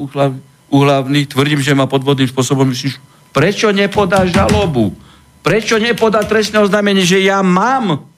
uhlavný 0.73 1.29
tvrdím, 1.29 1.61
že 1.61 1.77
ma 1.77 1.85
podvodným 1.85 2.25
spôsobom 2.25 2.65
myslíš, 2.65 2.97
prečo 3.29 3.69
nepodá 3.69 4.25
žalobu? 4.25 4.97
Prečo 5.45 5.77
nepodá 5.77 6.25
trestné 6.25 6.57
oznámenie, 6.57 7.05
že 7.05 7.21
ja 7.21 7.45
mám 7.45 8.09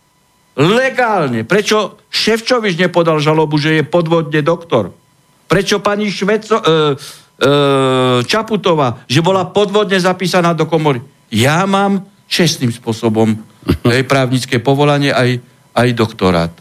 legálne? 0.56 1.44
Prečo 1.44 2.00
Ševčovič 2.08 2.80
nepodal 2.80 3.20
žalobu, 3.20 3.60
že 3.60 3.76
je 3.76 3.84
podvodne 3.84 4.40
doktor? 4.40 4.96
Prečo 5.52 5.84
pani 5.84 6.08
Šveco, 6.08 6.64
e, 6.64 6.96
Čaputová, 8.22 9.02
že 9.10 9.26
bola 9.26 9.50
podvodne 9.50 9.98
zapísaná 9.98 10.54
do 10.54 10.70
komory? 10.70 11.02
Ja 11.34 11.66
mám 11.66 12.06
čestným 12.30 12.70
spôsobom 12.70 13.34
aj 13.98 14.06
právnické 14.06 14.62
povolanie, 14.62 15.10
aj, 15.10 15.42
aj 15.74 15.90
doktorát. 15.98 16.54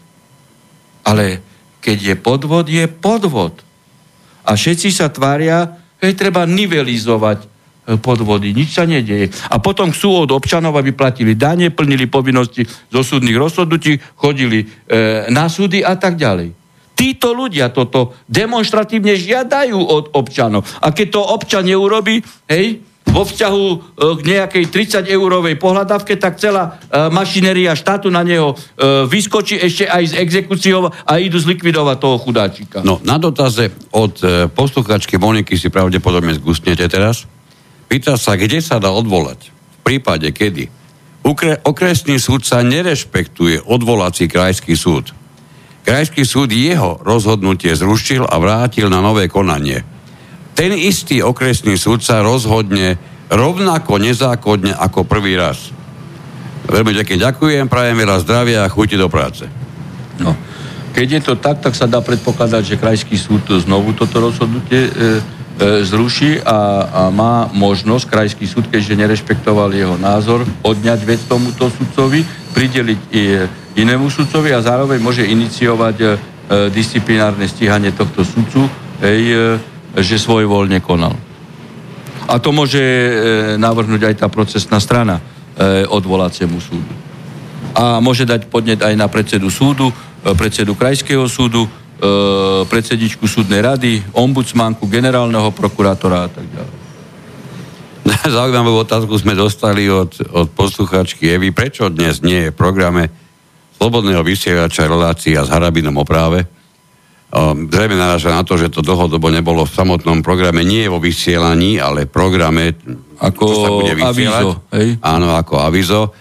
Ale 1.05 1.41
keď 1.81 1.97
je 2.13 2.15
podvod, 2.17 2.65
je 2.69 2.85
podvod. 2.89 3.57
A 4.45 4.57
všetci 4.57 4.89
sa 4.89 5.09
tvária, 5.09 5.77
že 6.01 6.17
treba 6.17 6.45
nivelizovať 6.49 7.39
e, 7.41 7.47
podvody. 7.97 8.53
Nič 8.53 8.77
sa 8.77 8.85
nedieje. 8.85 9.29
A 9.49 9.57
potom 9.57 9.93
chcú 9.93 10.25
od 10.25 10.33
občanov, 10.33 10.77
aby 10.77 10.93
platili 10.93 11.37
dane, 11.37 11.73
plnili 11.73 12.09
povinnosti 12.09 12.65
zo 12.89 13.01
súdnych 13.01 13.37
rozhodnutí, 13.37 13.97
chodili 14.17 14.65
e, 14.65 14.65
na 15.29 15.45
súdy 15.49 15.81
a 15.81 15.93
tak 15.97 16.17
ďalej. 16.17 16.60
Títo 17.01 17.33
ľudia 17.33 17.73
toto 17.73 18.13
demonstratívne 18.29 19.17
žiadajú 19.17 19.73
od 19.73 20.13
občanov. 20.13 20.61
A 20.85 20.93
keď 20.93 21.17
to 21.17 21.21
občan 21.33 21.65
neurobi, 21.65 22.21
hej, 22.45 22.77
vo 23.09 23.25
vzťahu 23.25 23.65
e, 23.65 23.77
k 23.97 24.19
nejakej 24.21 24.63
30-eurovej 24.69 25.57
pohľadavke, 25.57 26.21
tak 26.21 26.37
celá 26.37 26.77
e, 26.85 27.09
mašinéria 27.09 27.73
štátu 27.73 28.13
na 28.13 28.21
neho 28.21 28.53
e, 28.53 28.55
vyskočí 29.09 29.57
ešte 29.57 29.89
aj 29.89 30.03
s 30.05 30.13
exekúciou 30.13 30.93
a 30.93 31.13
idú 31.17 31.41
zlikvidovať 31.41 31.97
toho 31.97 32.17
chudáčika. 32.21 32.77
No, 32.85 33.01
na 33.01 33.17
dotaze 33.17 33.73
od 33.91 34.21
posluchačky 34.53 35.17
Moniky 35.17 35.57
si 35.57 35.73
pravdepodobne 35.73 36.37
zgustnete 36.37 36.85
teraz. 36.85 37.25
Pýta 37.89 38.13
sa, 38.15 38.37
kde 38.37 38.61
sa 38.61 38.77
dá 38.77 38.93
odvolať? 38.93 39.49
V 39.49 39.79
prípade, 39.83 40.29
kedy? 40.29 40.69
Ukre- 41.25 41.59
okresný 41.65 42.21
súd 42.21 42.45
sa 42.45 42.61
nerešpektuje 42.61 43.65
odvolací 43.65 44.29
krajský 44.29 44.77
súd. 44.77 45.17
Krajský 45.81 46.21
súd 46.23 46.53
jeho 46.53 47.01
rozhodnutie 47.01 47.73
zrušil 47.73 48.21
a 48.21 48.37
vrátil 48.37 48.85
na 48.85 49.01
nové 49.01 49.25
konanie. 49.25 49.81
Ten 50.53 50.77
istý 50.77 51.25
okresný 51.25 51.73
súd 51.73 52.05
sa 52.05 52.21
rozhodne 52.21 53.01
rovnako 53.31 53.97
nezákonne 53.97 54.77
ako 54.77 55.07
prvý 55.07 55.39
raz. 55.39 55.73
Veľmi 56.69 56.93
pekne 57.01 57.17
ďakujem, 57.25 57.65
prajem 57.65 57.97
veľa 57.97 58.17
zdravia 58.21 58.59
a 58.67 58.71
chuti 58.71 58.93
do 58.93 59.09
práce. 59.09 59.49
No. 60.21 60.37
Keď 60.91 61.07
je 61.07 61.21
to 61.23 61.33
tak, 61.39 61.63
tak 61.63 61.73
sa 61.73 61.87
dá 61.87 62.03
predpokladať, 62.03 62.75
že 62.75 62.81
krajský 62.81 63.15
súd 63.15 63.47
znovu 63.63 63.95
toto 63.95 64.19
rozhodnutie 64.19 64.85
e, 64.85 64.91
e, 64.91 65.11
zruší 65.87 66.43
a, 66.43 66.83
a 66.85 67.01
má 67.09 67.47
možnosť 67.55 68.05
krajský 68.11 68.45
súd, 68.45 68.67
keďže 68.67 68.99
nerešpektoval 68.99 69.71
jeho 69.71 69.95
názor, 69.95 70.43
odňať 70.61 70.99
vec 71.07 71.23
tomuto 71.25 71.71
sudcovi, 71.71 72.27
prideliť 72.53 72.99
i 73.15 73.23
inému 73.75 74.11
sudcovi 74.11 74.51
a 74.51 74.63
zároveň 74.63 74.99
môže 74.99 75.23
iniciovať 75.23 75.95
e, 76.01 76.07
disciplinárne 76.71 77.47
stíhanie 77.47 77.95
tohto 77.95 78.27
sudcu, 78.27 78.67
ej, 78.99 79.21
e, 79.31 80.01
že 80.01 80.19
svoj 80.19 80.47
voľne 80.47 80.83
konal. 80.83 81.15
A 82.27 82.39
to 82.39 82.51
môže 82.51 82.79
e, 82.79 83.11
navrhnúť 83.59 84.01
aj 84.11 84.15
tá 84.23 84.27
procesná 84.27 84.79
strana 84.79 85.19
e, 85.19 85.83
odvolaciemu 85.87 86.59
súdu. 86.59 86.93
A 87.71 88.03
môže 88.03 88.27
dať 88.27 88.51
podnet 88.51 88.83
aj 88.83 88.95
na 88.99 89.07
predsedu 89.07 89.47
súdu, 89.47 89.91
e, 89.91 89.93
predsedu 90.35 90.75
krajského 90.75 91.23
súdu, 91.31 91.67
e, 91.67 91.69
predsedničku 92.67 93.23
súdnej 93.27 93.63
rady, 93.63 93.91
ombudsmanku, 94.11 94.87
generálneho 94.87 95.51
prokurátora 95.55 96.27
a 96.27 96.29
tak 96.31 96.45
ďalej. 96.47 96.77
Zaujímavú 98.35 98.81
otázku 98.81 99.13
sme 99.15 99.37
dostali 99.37 99.87
od, 99.87 100.11
od 100.33 100.47
posluchačky 100.51 101.31
Evy. 101.31 101.53
Prečo 101.53 101.87
dnes 101.87 102.19
nie 102.19 102.49
je 102.49 102.51
v 102.51 102.59
programe 102.59 103.20
slobodného 103.81 104.21
vysielača 104.21 104.85
relácia 104.85 105.41
s 105.41 105.49
Harabinom 105.49 105.97
o 105.97 106.05
práve. 106.05 106.45
Zrejme 107.73 107.97
naráža 107.97 108.29
na 108.29 108.45
to, 108.45 108.53
že 108.53 108.69
to 108.69 108.85
dlhodobo 108.85 109.33
nebolo 109.33 109.65
v 109.65 109.73
samotnom 109.73 110.21
programe, 110.21 110.61
nie 110.61 110.85
vo 110.85 111.01
vysielaní, 111.01 111.81
ale 111.81 112.05
programe, 112.05 112.77
ako 113.17 113.43
sa 113.49 113.69
bude 113.73 113.93
vysielať. 113.97 114.43
Avizo, 114.45 114.51
hej? 114.69 114.87
Áno, 115.01 115.33
ako 115.33 115.65
avizo. 115.65 116.13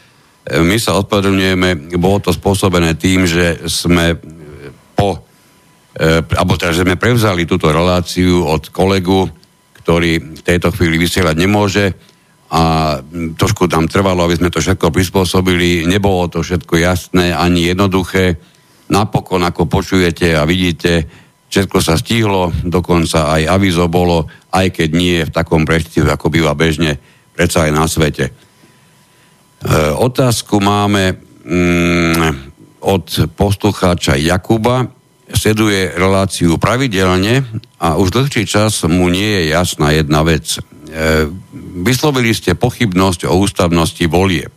E, 0.47 0.62
my 0.62 0.78
sa 0.81 0.97
odpovedňujeme, 1.03 1.93
bolo 2.01 2.24
to 2.24 2.31
spôsobené 2.32 2.97
tým, 2.97 3.27
že 3.27 3.61
sme 3.69 4.16
po, 4.95 5.20
e, 5.99 6.23
alebo 6.24 6.57
teda, 6.57 6.73
že 6.73 6.87
sme 6.87 6.97
prevzali 6.97 7.45
túto 7.45 7.69
reláciu 7.74 8.47
od 8.47 8.70
kolegu, 8.70 9.27
ktorý 9.82 10.41
v 10.41 10.43
tejto 10.47 10.70
chvíli 10.73 10.97
vysielať 10.97 11.37
nemôže 11.37 11.85
a 12.51 12.99
trošku 13.39 13.71
nám 13.71 13.87
trvalo, 13.87 14.27
aby 14.27 14.35
sme 14.35 14.51
to 14.51 14.59
všetko 14.59 14.91
prispôsobili. 14.91 15.87
Nebolo 15.87 16.27
to 16.27 16.43
všetko 16.43 16.83
jasné 16.83 17.31
ani 17.31 17.71
jednoduché. 17.71 18.43
Napokon, 18.91 19.47
ako 19.47 19.71
počujete 19.71 20.35
a 20.35 20.43
vidíte, 20.43 21.07
všetko 21.47 21.79
sa 21.79 21.95
stihlo, 21.95 22.51
dokonca 22.67 23.39
aj 23.39 23.43
avizo 23.47 23.87
bolo, 23.87 24.27
aj 24.51 24.75
keď 24.75 24.89
nie 24.91 25.23
v 25.23 25.31
takom 25.31 25.63
predstihu, 25.63 26.11
ako 26.11 26.27
býva 26.27 26.59
bežne, 26.59 26.99
predsa 27.39 27.71
aj 27.71 27.73
na 27.75 27.87
svete. 27.87 28.27
E, 28.27 28.33
otázku 29.95 30.59
máme 30.59 31.23
mm, 31.47 32.51
od 32.83 33.07
poslucháča 33.39 34.19
Jakuba. 34.19 34.91
Sleduje 35.31 35.95
reláciu 35.95 36.59
pravidelne 36.59 37.47
a 37.79 37.95
už 37.95 38.11
dlhší 38.11 38.51
čas 38.51 38.83
mu 38.91 39.07
nie 39.07 39.39
je 39.39 39.55
jasná 39.55 39.95
jedna 39.95 40.27
vec. 40.27 40.59
Vyslovili 41.71 42.35
ste 42.35 42.59
pochybnosť 42.59 43.31
o 43.31 43.39
ústavnosti 43.39 44.03
volieb. 44.11 44.53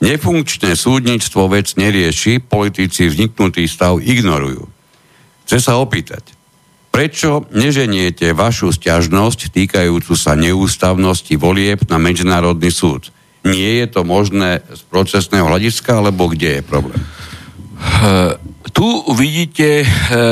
Nefunkčné 0.00 0.72
súdnictvo 0.72 1.52
vec 1.52 1.76
nerieši, 1.76 2.40
politici 2.40 3.12
vzniknutý 3.12 3.68
stav 3.68 4.00
ignorujú. 4.00 4.64
Chce 5.44 5.58
sa 5.60 5.76
opýtať, 5.76 6.32
prečo 6.88 7.44
neženiete 7.52 8.32
vašu 8.32 8.72
stiažnosť 8.72 9.52
týkajúcu 9.52 10.12
sa 10.16 10.32
neústavnosti 10.32 11.36
volieb 11.36 11.84
na 11.92 12.00
Medzinárodný 12.00 12.72
súd? 12.72 13.12
Nie 13.44 13.84
je 13.84 13.86
to 13.92 14.00
možné 14.08 14.64
z 14.64 14.80
procesného 14.88 15.44
hľadiska, 15.44 16.00
alebo 16.00 16.32
kde 16.32 16.60
je 16.60 16.62
problém? 16.64 17.00
Uh 17.80 18.36
tu 18.70 18.86
vidíte 19.12 19.82
e, 19.82 19.86
e, 19.86 20.22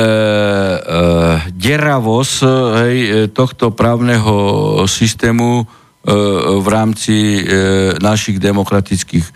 deravosť 1.53 2.35
hej, 2.81 2.97
tohto 3.35 3.69
právneho 3.75 4.35
systému 4.87 5.69
v 6.59 6.67
rámci 6.71 7.43
e, 7.43 7.43
našich 7.99 8.39
demokratických 8.39 9.25
e, 9.27 9.31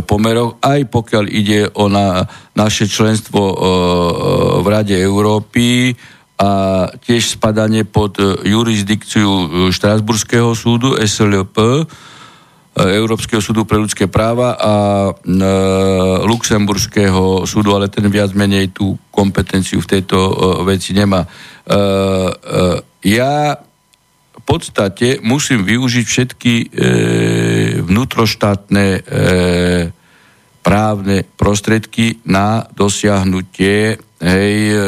pomerov, 0.00 0.56
aj 0.64 0.88
pokiaľ 0.88 1.24
ide 1.28 1.68
o 1.76 1.92
na, 1.92 2.24
naše 2.56 2.88
členstvo 2.88 3.40
e, 3.52 3.54
v 4.64 4.66
Rade 4.66 4.96
Európy 4.96 5.92
a 6.40 6.84
tiež 7.04 7.36
spadanie 7.36 7.84
pod 7.84 8.16
jurisdikciu 8.44 9.68
Štrasburského 9.72 10.52
súdu 10.56 10.96
SLP, 10.96 11.84
Európskeho 12.76 13.40
súdu 13.40 13.64
pre 13.64 13.80
ľudské 13.80 14.04
práva 14.04 14.52
a 14.52 14.74
e, 15.08 15.12
Luxemburského 16.28 17.48
súdu, 17.48 17.72
ale 17.72 17.88
ten 17.88 18.04
viac 18.12 18.36
menej 18.36 18.76
tú 18.76 19.00
kompetenciu 19.08 19.80
v 19.80 19.96
tejto 19.96 20.16
e, 20.16 20.32
veci 20.68 20.92
nemá. 20.92 21.24
E, 21.24 21.28
e, 21.72 21.80
ja 23.16 23.56
podstate 24.46 25.18
musím 25.26 25.66
využiť 25.66 26.06
všetky 26.06 26.54
e, 26.54 26.66
vnútroštátne 27.82 28.86
e, 28.86 29.00
právne 30.62 31.26
prostriedky 31.34 32.22
na 32.26 32.62
dosiahnutie 32.70 33.98
hej, 34.22 34.54
e, 34.70 34.78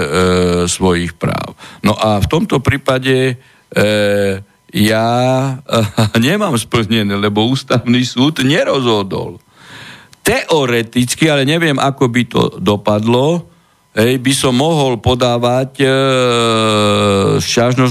svojich 0.71 1.19
práv. 1.19 1.59
No 1.83 1.99
a 1.99 2.23
v 2.23 2.27
tomto 2.31 2.63
prípade 2.63 3.35
e, 3.35 3.35
ja 4.75 5.09
nemám 6.27 6.55
splnené, 6.55 7.19
lebo 7.19 7.51
ústavný 7.51 8.07
súd 8.07 8.47
nerozhodol. 8.47 9.43
Teoreticky, 10.23 11.27
ale 11.27 11.49
neviem, 11.49 11.81
ako 11.81 12.05
by 12.11 12.23
to 12.31 12.43
dopadlo, 12.63 13.58
hej, 13.97 14.21
by 14.21 14.33
som 14.35 14.55
mohol 14.57 15.01
podávať 15.01 15.85
e, 15.85 15.89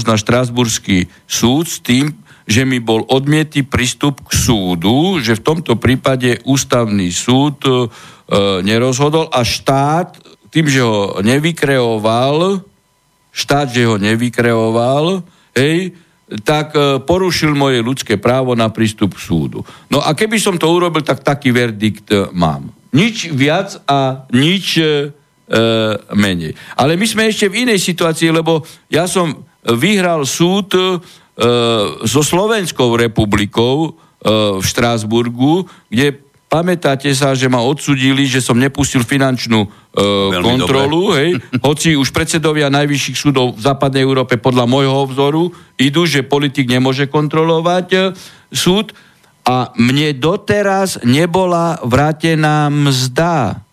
na 0.04 0.16
Štrasburský 0.16 1.10
súd 1.26 1.66
s 1.66 1.78
tým, 1.82 2.12
že 2.48 2.64
mi 2.64 2.80
bol 2.80 3.04
odmietý 3.12 3.60
prístup 3.60 4.24
k 4.24 4.32
súdu, 4.32 5.20
že 5.20 5.36
v 5.36 5.44
tomto 5.44 5.76
prípade 5.76 6.40
ústavný 6.48 7.12
súd 7.12 7.60
e, 7.64 7.88
nerozhodol 8.64 9.28
a 9.28 9.44
štát, 9.44 10.16
tým, 10.48 10.64
že 10.64 10.80
ho 10.80 11.20
nevykreoval, 11.20 12.64
štát, 13.32 13.68
že 13.68 13.84
ho 13.84 14.00
nevykreoval, 14.00 15.20
hej, 15.52 15.92
tak 16.44 16.76
e, 16.76 17.00
porušil 17.00 17.56
moje 17.56 17.80
ľudské 17.80 18.20
právo 18.20 18.52
na 18.52 18.68
prístup 18.68 19.16
k 19.16 19.24
súdu. 19.24 19.64
No 19.88 20.00
a 20.04 20.12
keby 20.12 20.36
som 20.36 20.60
to 20.60 20.68
urobil, 20.68 21.00
tak 21.00 21.24
taký 21.24 21.52
verdikt 21.52 22.08
e, 22.12 22.28
mám. 22.36 22.72
Nič 22.92 23.32
viac 23.32 23.80
a 23.88 24.28
nič 24.32 24.80
e, 24.80 25.12
menej. 26.12 26.52
Ale 26.76 27.00
my 27.00 27.06
sme 27.08 27.32
ešte 27.32 27.48
v 27.48 27.64
inej 27.64 27.80
situácii, 27.80 28.28
lebo 28.28 28.60
ja 28.92 29.08
som 29.08 29.48
vyhral 29.64 30.28
súd 30.28 30.76
e, 30.76 31.00
so 32.04 32.20
Slovenskou 32.20 33.00
republikou 33.00 33.76
e, 33.88 33.90
v 34.60 34.64
Štrásburgu, 34.64 35.64
kde 35.88 36.28
Pamätáte 36.48 37.12
sa, 37.12 37.36
že 37.36 37.44
ma 37.44 37.60
odsudili, 37.60 38.24
že 38.24 38.40
som 38.40 38.56
nepustil 38.56 39.04
finančnú 39.04 39.68
e, 39.68 40.40
kontrolu, 40.40 41.12
hej, 41.12 41.36
hoci 41.68 41.92
už 41.92 42.08
predsedovia 42.08 42.72
najvyšších 42.72 43.20
súdov 43.20 43.52
v 43.52 43.60
západnej 43.60 44.00
Európe 44.00 44.40
podľa 44.40 44.64
môjho 44.64 45.04
vzoru 45.12 45.52
idú, 45.76 46.08
že 46.08 46.24
politik 46.24 46.64
nemôže 46.64 47.04
kontrolovať 47.04 47.86
e, 47.92 47.98
súd 48.48 48.96
a 49.44 49.76
mne 49.76 50.16
doteraz 50.16 51.04
nebola 51.04 51.84
vrátená 51.84 52.72
mzda. 52.72 53.67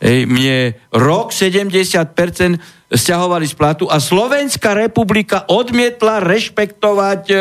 Hej, 0.00 0.24
mne 0.24 0.80
rok 0.96 1.28
70% 1.28 1.76
stiahovali 2.88 3.46
z 3.46 3.54
platu 3.54 3.84
a 3.86 4.00
Slovenská 4.00 4.72
republika 4.72 5.44
odmietla 5.44 6.24
rešpektovať 6.24 7.22
e, 7.28 7.34
e 7.36 7.38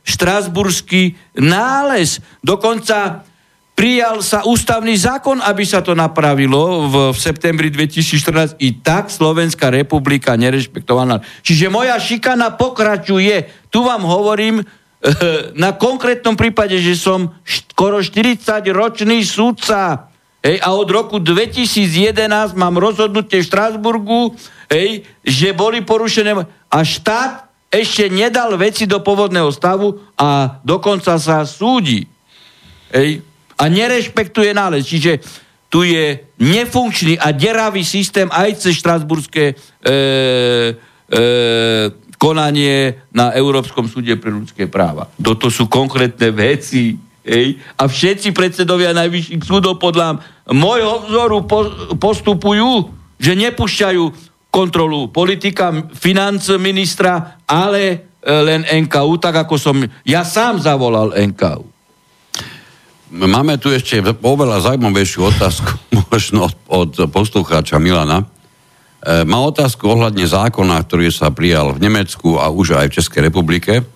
štrasburský 0.00 1.14
nález. 1.36 2.24
Dokonca 2.40 3.28
prijal 3.76 4.24
sa 4.24 4.48
ústavný 4.48 4.96
zákon, 4.96 5.44
aby 5.44 5.62
sa 5.68 5.84
to 5.84 5.92
napravilo 5.92 6.88
v, 6.88 6.94
v 7.12 7.18
septembri 7.20 7.68
2014. 7.68 8.56
I 8.56 8.80
tak 8.80 9.12
Slovenská 9.12 9.68
republika 9.68 10.32
nerešpektovala. 10.40 11.20
Čiže 11.44 11.68
moja 11.68 12.00
šikana 12.00 12.56
pokračuje. 12.56 13.68
Tu 13.68 13.78
vám 13.84 14.08
hovorím 14.08 14.58
e, 14.58 14.64
na 15.52 15.76
konkrétnom 15.76 16.32
prípade, 16.32 16.80
že 16.80 16.96
som 16.96 17.36
skoro 17.44 18.00
40-ročný 18.00 19.20
súdca 19.20 20.08
Hej, 20.46 20.62
a 20.62 20.78
od 20.78 20.86
roku 20.86 21.18
2011 21.18 22.54
mám 22.54 22.78
rozhodnutie 22.78 23.42
v 23.42 23.48
Štrásburgu, 23.50 24.30
hej, 24.70 25.02
že 25.26 25.50
boli 25.50 25.82
porušené 25.82 26.38
a 26.70 26.78
štát 26.86 27.50
ešte 27.66 28.06
nedal 28.06 28.54
veci 28.54 28.86
do 28.86 29.02
pôvodného 29.02 29.50
stavu 29.50 29.98
a 30.14 30.62
dokonca 30.62 31.18
sa 31.18 31.42
súdi. 31.42 32.06
Hej, 32.94 33.26
a 33.58 33.66
nerešpektuje 33.66 34.54
nález. 34.54 34.86
Čiže 34.86 35.18
tu 35.66 35.82
je 35.82 36.22
nefunkčný 36.38 37.18
a 37.18 37.34
deravý 37.34 37.82
systém 37.82 38.30
aj 38.30 38.62
cez 38.62 38.78
štrasburské 38.78 39.50
e, 39.50 39.54
e, 39.90 41.22
konanie 42.22 43.02
na 43.10 43.34
Európskom 43.34 43.90
súde 43.90 44.14
pre 44.14 44.30
ľudské 44.30 44.70
práva. 44.70 45.10
Toto 45.18 45.50
sú 45.50 45.66
konkrétne 45.66 46.30
veci, 46.30 46.94
Hej? 47.26 47.58
A 47.74 47.90
všetci 47.90 48.30
predsedovia 48.30 48.94
najvyšších 48.94 49.42
súdov 49.42 49.82
podľa 49.82 50.22
môjho 50.54 51.10
vzoru 51.10 51.38
po, 51.42 51.66
postupujú, 51.98 52.94
že 53.18 53.34
nepúšťajú 53.34 54.02
kontrolu 54.54 55.10
politika, 55.10 55.74
financ 55.92 56.46
ministra, 56.56 57.42
ale 57.44 57.82
e, 57.90 57.96
len 58.30 58.62
NKU, 58.62 59.18
tak 59.18 59.42
ako 59.44 59.58
som 59.58 59.76
ja 60.06 60.22
sám 60.22 60.62
zavolal 60.62 61.12
NKU. 61.12 61.66
Máme 63.06 63.58
tu 63.58 63.70
ešte 63.70 64.02
oveľa 64.02 64.70
zaujímavejšiu 64.70 65.20
otázku, 65.34 65.70
možno 66.14 66.46
od, 66.46 66.54
od 66.70 66.92
poslucháča 67.10 67.82
Milana. 67.82 68.22
E, 68.22 69.26
má 69.26 69.42
otázku 69.42 69.90
ohľadne 69.90 70.24
zákona, 70.30 70.78
ktorý 70.86 71.10
sa 71.10 71.34
prijal 71.34 71.74
v 71.74 71.82
Nemecku 71.90 72.38
a 72.38 72.46
už 72.46 72.78
aj 72.78 72.86
v 72.86 72.96
Českej 73.02 73.20
republike 73.28 73.95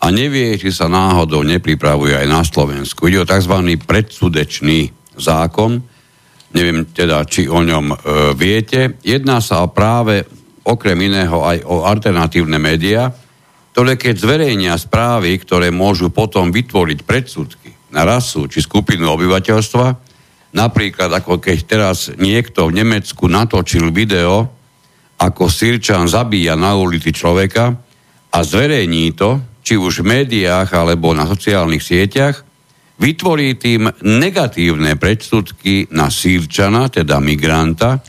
a 0.00 0.06
nevie, 0.08 0.56
či 0.56 0.72
sa 0.72 0.88
náhodou 0.88 1.44
nepripravuje 1.44 2.16
aj 2.16 2.26
na 2.26 2.40
Slovensku. 2.40 3.04
Ide 3.06 3.22
o 3.22 3.28
tzv. 3.28 3.52
predsudečný 3.84 4.88
zákon, 5.20 5.76
neviem 6.56 6.88
teda, 6.88 7.28
či 7.28 7.44
o 7.46 7.60
ňom 7.60 7.86
e, 7.92 7.96
viete. 8.32 8.96
Jedná 9.04 9.44
sa 9.44 9.68
práve 9.68 10.24
okrem 10.64 10.96
iného 11.04 11.44
aj 11.44 11.68
o 11.68 11.84
alternatívne 11.84 12.56
médiá, 12.56 13.12
ktoré 13.76 14.00
keď 14.00 14.14
zverejnia 14.16 14.74
správy, 14.80 15.36
ktoré 15.36 15.68
môžu 15.68 16.08
potom 16.08 16.48
vytvoriť 16.48 16.98
predsudky 17.04 17.70
na 17.92 18.08
rasu 18.08 18.48
či 18.48 18.64
skupinu 18.64 19.04
obyvateľstva, 19.14 19.86
napríklad 20.56 21.10
ako 21.12 21.38
keď 21.38 21.58
teraz 21.68 22.10
niekto 22.16 22.72
v 22.72 22.82
Nemecku 22.82 23.28
natočil 23.30 23.92
video, 23.94 24.48
ako 25.20 25.52
Sirčan 25.52 26.08
zabíja 26.08 26.56
na 26.56 26.72
ulici 26.72 27.12
človeka 27.12 27.76
a 28.32 28.38
zverejní 28.40 29.12
to, 29.12 29.49
či 29.70 29.78
už 29.78 30.02
v 30.02 30.26
médiách 30.26 30.66
alebo 30.74 31.14
na 31.14 31.30
sociálnych 31.30 31.78
sieťach, 31.78 32.42
vytvorí 32.98 33.54
tým 33.54 33.86
negatívne 34.02 34.98
predsudky 34.98 35.86
na 35.94 36.10
sírčana, 36.10 36.90
teda 36.90 37.22
migranta, 37.22 38.02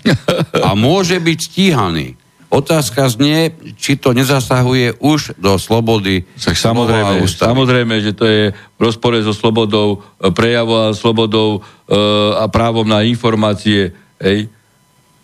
a 0.58 0.74
môže 0.74 1.22
byť 1.22 1.38
stíhaný. 1.38 2.18
Otázka 2.50 3.06
znie, 3.14 3.54
či 3.78 3.94
to 4.02 4.18
nezasahuje 4.18 4.98
už 5.06 5.38
do 5.38 5.54
slobody. 5.62 6.26
Tak 6.34 6.58
samozrejme, 6.58 7.30
samozrejme, 7.30 7.96
že 8.02 8.18
to 8.18 8.26
je 8.26 8.44
v 8.52 8.80
rozpore 8.82 9.22
so 9.22 9.38
slobodou 9.38 10.02
e, 10.18 10.34
prejavu 10.34 10.90
a 10.90 10.98
slobodou 10.98 11.62
e, 11.62 11.96
a 12.42 12.50
právom 12.50 12.84
na 12.84 13.06
informácie. 13.06 13.96
Hej. 14.20 14.52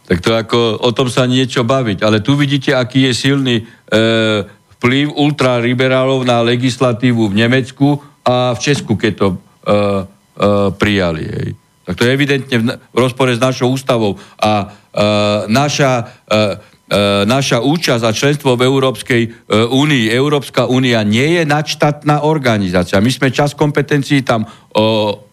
Tak 0.07 0.23
to 0.23 0.29
ako 0.39 0.79
o 0.79 0.95
tom 0.95 1.11
sa 1.11 1.27
niečo 1.27 1.67
baviť. 1.67 1.99
Ale 1.99 2.23
tu 2.23 2.39
vidíte, 2.39 2.71
aký 2.71 3.11
je 3.11 3.13
silný 3.17 3.55
e, 3.59 3.63
vplyv 4.77 5.09
ultraliberálov 5.17 6.21
na 6.21 6.45
legislatívu 6.45 7.33
v 7.33 7.37
Nemecku 7.41 7.97
a 8.21 8.53
v 8.53 8.59
Česku, 8.61 8.93
keď 8.93 9.13
to 9.17 9.27
uh, 9.33 9.37
uh, 9.65 10.69
prijali. 10.77 11.25
Hej. 11.25 11.49
Tak 11.87 11.95
to 11.97 12.03
je 12.03 12.13
evidentne 12.13 12.55
v, 12.59 12.65
v 12.75 12.97
rozpore 12.99 13.31
s 13.31 13.39
našou 13.39 13.71
ústavou. 13.71 14.19
A 14.37 14.67
uh, 14.67 15.47
naša, 15.47 16.03
uh, 16.27 16.59
uh, 16.59 17.23
naša 17.23 17.63
účasť 17.63 18.03
a 18.03 18.11
členstvo 18.11 18.59
v 18.59 18.67
Európskej 18.67 19.21
uh, 19.23 19.71
únii, 19.71 20.11
Európska 20.11 20.67
únia 20.67 21.01
nie 21.07 21.39
je 21.39 21.43
nadštátna 21.47 22.27
organizácia. 22.27 22.99
My 22.99 23.09
sme 23.09 23.31
čas 23.31 23.55
kompetencií 23.55 24.21
tam 24.21 24.43
uh, 24.43 24.51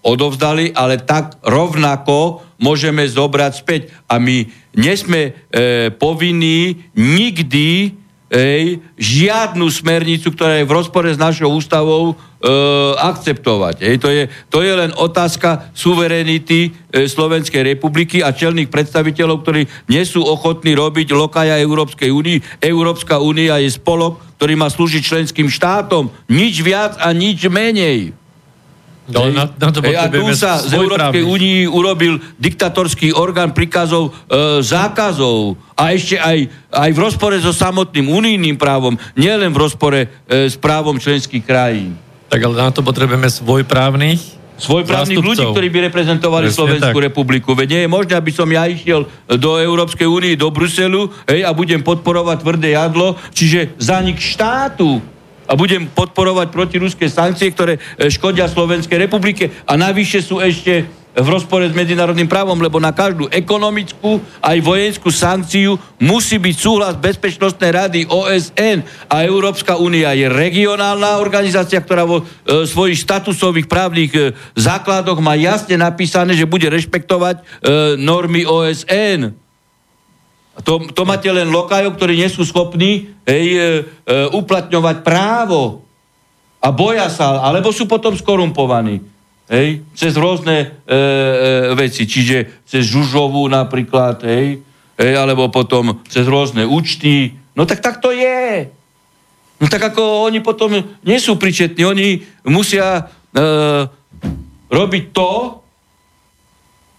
odovzdali, 0.06 0.70
ale 0.72 1.02
tak 1.02 1.42
rovnako 1.42 2.46
môžeme 2.62 3.02
zobrať 3.02 3.52
späť. 3.52 3.90
A 4.06 4.22
my 4.22 4.46
nesme 4.78 5.34
uh, 5.34 5.90
povinní 5.90 6.86
nikdy 6.94 7.98
ej, 8.32 8.80
žiadnu 8.96 9.68
smernicu, 9.68 10.32
ktorá 10.32 10.60
je 10.60 10.68
v 10.68 10.74
rozpore 10.74 11.09
s 11.12 11.20
našou 11.20 11.52
ústavou, 11.52 12.12
e, 12.12 12.14
akceptovať. 12.98 13.84
Ej, 13.84 13.96
to, 14.01 14.09
je, 14.09 14.22
to 14.48 14.64
je 14.64 14.72
len 14.72 14.90
otázka 14.96 15.70
suverenity 15.76 16.72
e, 16.72 17.05
Slovenskej 17.05 17.76
republiky 17.76 18.24
a 18.24 18.32
čelných 18.32 18.72
predstaviteľov, 18.72 19.44
ktorí 19.44 19.62
nie 19.92 20.02
sú 20.09 20.24
ochotní 20.24 20.72
robiť 20.72 21.12
lokaja 21.12 21.60
Európskej 21.60 22.09
únii. 22.09 22.64
Európska 22.64 23.20
únia 23.20 23.60
je 23.60 23.68
spolok, 23.68 24.18
ktorý 24.40 24.55
má 24.56 24.72
slúžiť 24.72 25.02
členským 25.05 25.48
štátom. 25.52 26.09
Nič 26.32 26.64
viac 26.64 26.96
a 27.01 27.12
nič 27.12 27.44
menej. 27.46 28.23
No, 29.05 29.28
na, 29.28 29.44
na 29.52 29.68
to 29.68 29.85
a 29.85 30.09
tu 30.09 30.32
sa 30.32 30.56
z 30.56 30.81
Európskej 30.81 31.20
únii 31.20 31.68
urobil 31.68 32.16
diktatorský 32.40 33.12
orgán 33.12 33.52
príkazov, 33.52 34.16
e, 34.32 34.64
zákazov 34.64 35.60
a 35.76 35.93
ešte 35.93 36.16
aj, 36.16 36.48
aj 36.72 36.90
v 36.97 36.98
rozpore 36.98 37.36
so 37.36 37.52
samotným 37.52 38.09
unijným 38.09 38.56
právom, 38.56 38.97
nielen 39.12 39.52
v 39.52 39.60
rozpore 39.60 40.01
e, 40.09 40.48
s 40.48 40.56
právom 40.56 40.97
členských 40.97 41.44
krajín. 41.44 42.01
Tak 42.32 42.40
ale 42.40 42.56
na 42.56 42.72
to 42.72 42.81
potrebujeme 42.81 43.28
svojprávnych 43.28 44.40
svojprávnych 44.55 45.18
ľudí, 45.18 45.43
ktorí 45.51 45.66
by 45.66 45.78
reprezentovali 45.90 46.47
Presne 46.47 46.59
Slovenskú 46.62 46.98
tak. 47.02 47.06
republiku. 47.10 47.51
Veď 47.59 47.68
nie 47.74 47.82
je 47.85 47.90
možné, 47.90 48.14
aby 48.14 48.31
som 48.31 48.47
ja 48.47 48.70
išiel 48.70 49.02
do 49.26 49.59
Európskej 49.59 50.06
únie, 50.06 50.39
do 50.39 50.47
Bruselu 50.55 51.10
hej, 51.26 51.43
a 51.43 51.51
budem 51.51 51.82
podporovať 51.82 52.39
tvrdé 52.39 52.78
jadlo, 52.78 53.18
čiže 53.35 53.74
zanik 53.82 54.22
štátu 54.22 55.02
a 55.44 55.52
budem 55.56 55.88
podporovať 55.88 56.48
protiruské 56.50 57.06
sankcie, 57.08 57.52
ktoré 57.52 57.76
e, 57.76 58.08
škodia 58.08 58.48
Slovenskej 58.50 59.08
republike 59.08 59.52
a 59.64 59.76
navyše 59.76 60.20
sú 60.24 60.40
ešte 60.40 61.04
v 61.14 61.28
rozpore 61.30 61.70
s 61.70 61.74
medzinárodným 61.74 62.26
právom, 62.26 62.58
lebo 62.58 62.82
na 62.82 62.90
každú 62.90 63.30
ekonomickú 63.30 64.18
aj 64.42 64.58
vojenskú 64.58 65.14
sankciu 65.14 65.78
musí 66.02 66.42
byť 66.42 66.56
súhlas 66.58 66.98
Bezpečnostnej 66.98 67.70
rady 67.70 68.00
OSN 68.10 68.82
a 69.06 69.22
Európska 69.22 69.78
únia 69.78 70.10
je 70.18 70.26
regionálna 70.26 71.22
organizácia, 71.22 71.78
ktorá 71.78 72.02
vo 72.02 72.22
e, 72.22 72.66
svojich 72.66 72.98
statusových 72.98 73.70
právnych 73.70 74.10
e, 74.10 74.34
základoch 74.58 75.22
má 75.22 75.38
jasne 75.38 75.78
napísané, 75.78 76.34
že 76.34 76.50
bude 76.50 76.66
rešpektovať 76.66 77.36
e, 77.38 77.42
normy 77.94 78.42
OSN. 78.42 79.43
To, 80.62 80.78
to 80.86 81.02
máte 81.02 81.26
len 81.26 81.51
lokajov, 81.51 81.98
ktorí 81.98 82.14
nie 82.14 82.31
sú 82.31 82.47
schopní 82.47 83.10
hej, 83.26 83.47
e, 83.51 83.59
e, 83.59 84.22
uplatňovať 84.31 85.02
právo 85.02 85.82
a 86.62 86.70
boja 86.70 87.10
sa, 87.10 87.43
alebo 87.43 87.74
sú 87.74 87.90
potom 87.90 88.14
skorumpovaní. 88.14 89.02
Hej, 89.44 89.85
cez 89.93 90.16
rôzne 90.16 90.56
e, 90.64 90.66
e, 90.66 90.98
veci, 91.76 92.09
čiže 92.09 92.64
cez 92.64 92.89
Žužovu 92.89 93.44
napríklad, 93.51 94.24
hej, 94.24 94.62
hej, 94.97 95.12
alebo 95.18 95.52
potom 95.52 96.01
cez 96.09 96.24
rôzne 96.24 96.64
účty. 96.64 97.35
No 97.52 97.68
tak 97.68 97.85
tak 97.85 98.01
to 98.01 98.14
je. 98.14 98.70
No 99.60 99.66
tak 99.68 99.93
ako 99.93 100.31
oni 100.31 100.40
potom 100.40 100.72
nie 101.05 101.18
sú 101.20 101.36
pričetní, 101.36 101.85
oni 101.85 102.09
musia 102.48 103.02
e, 103.02 103.02
robiť 104.72 105.05
to, 105.12 105.32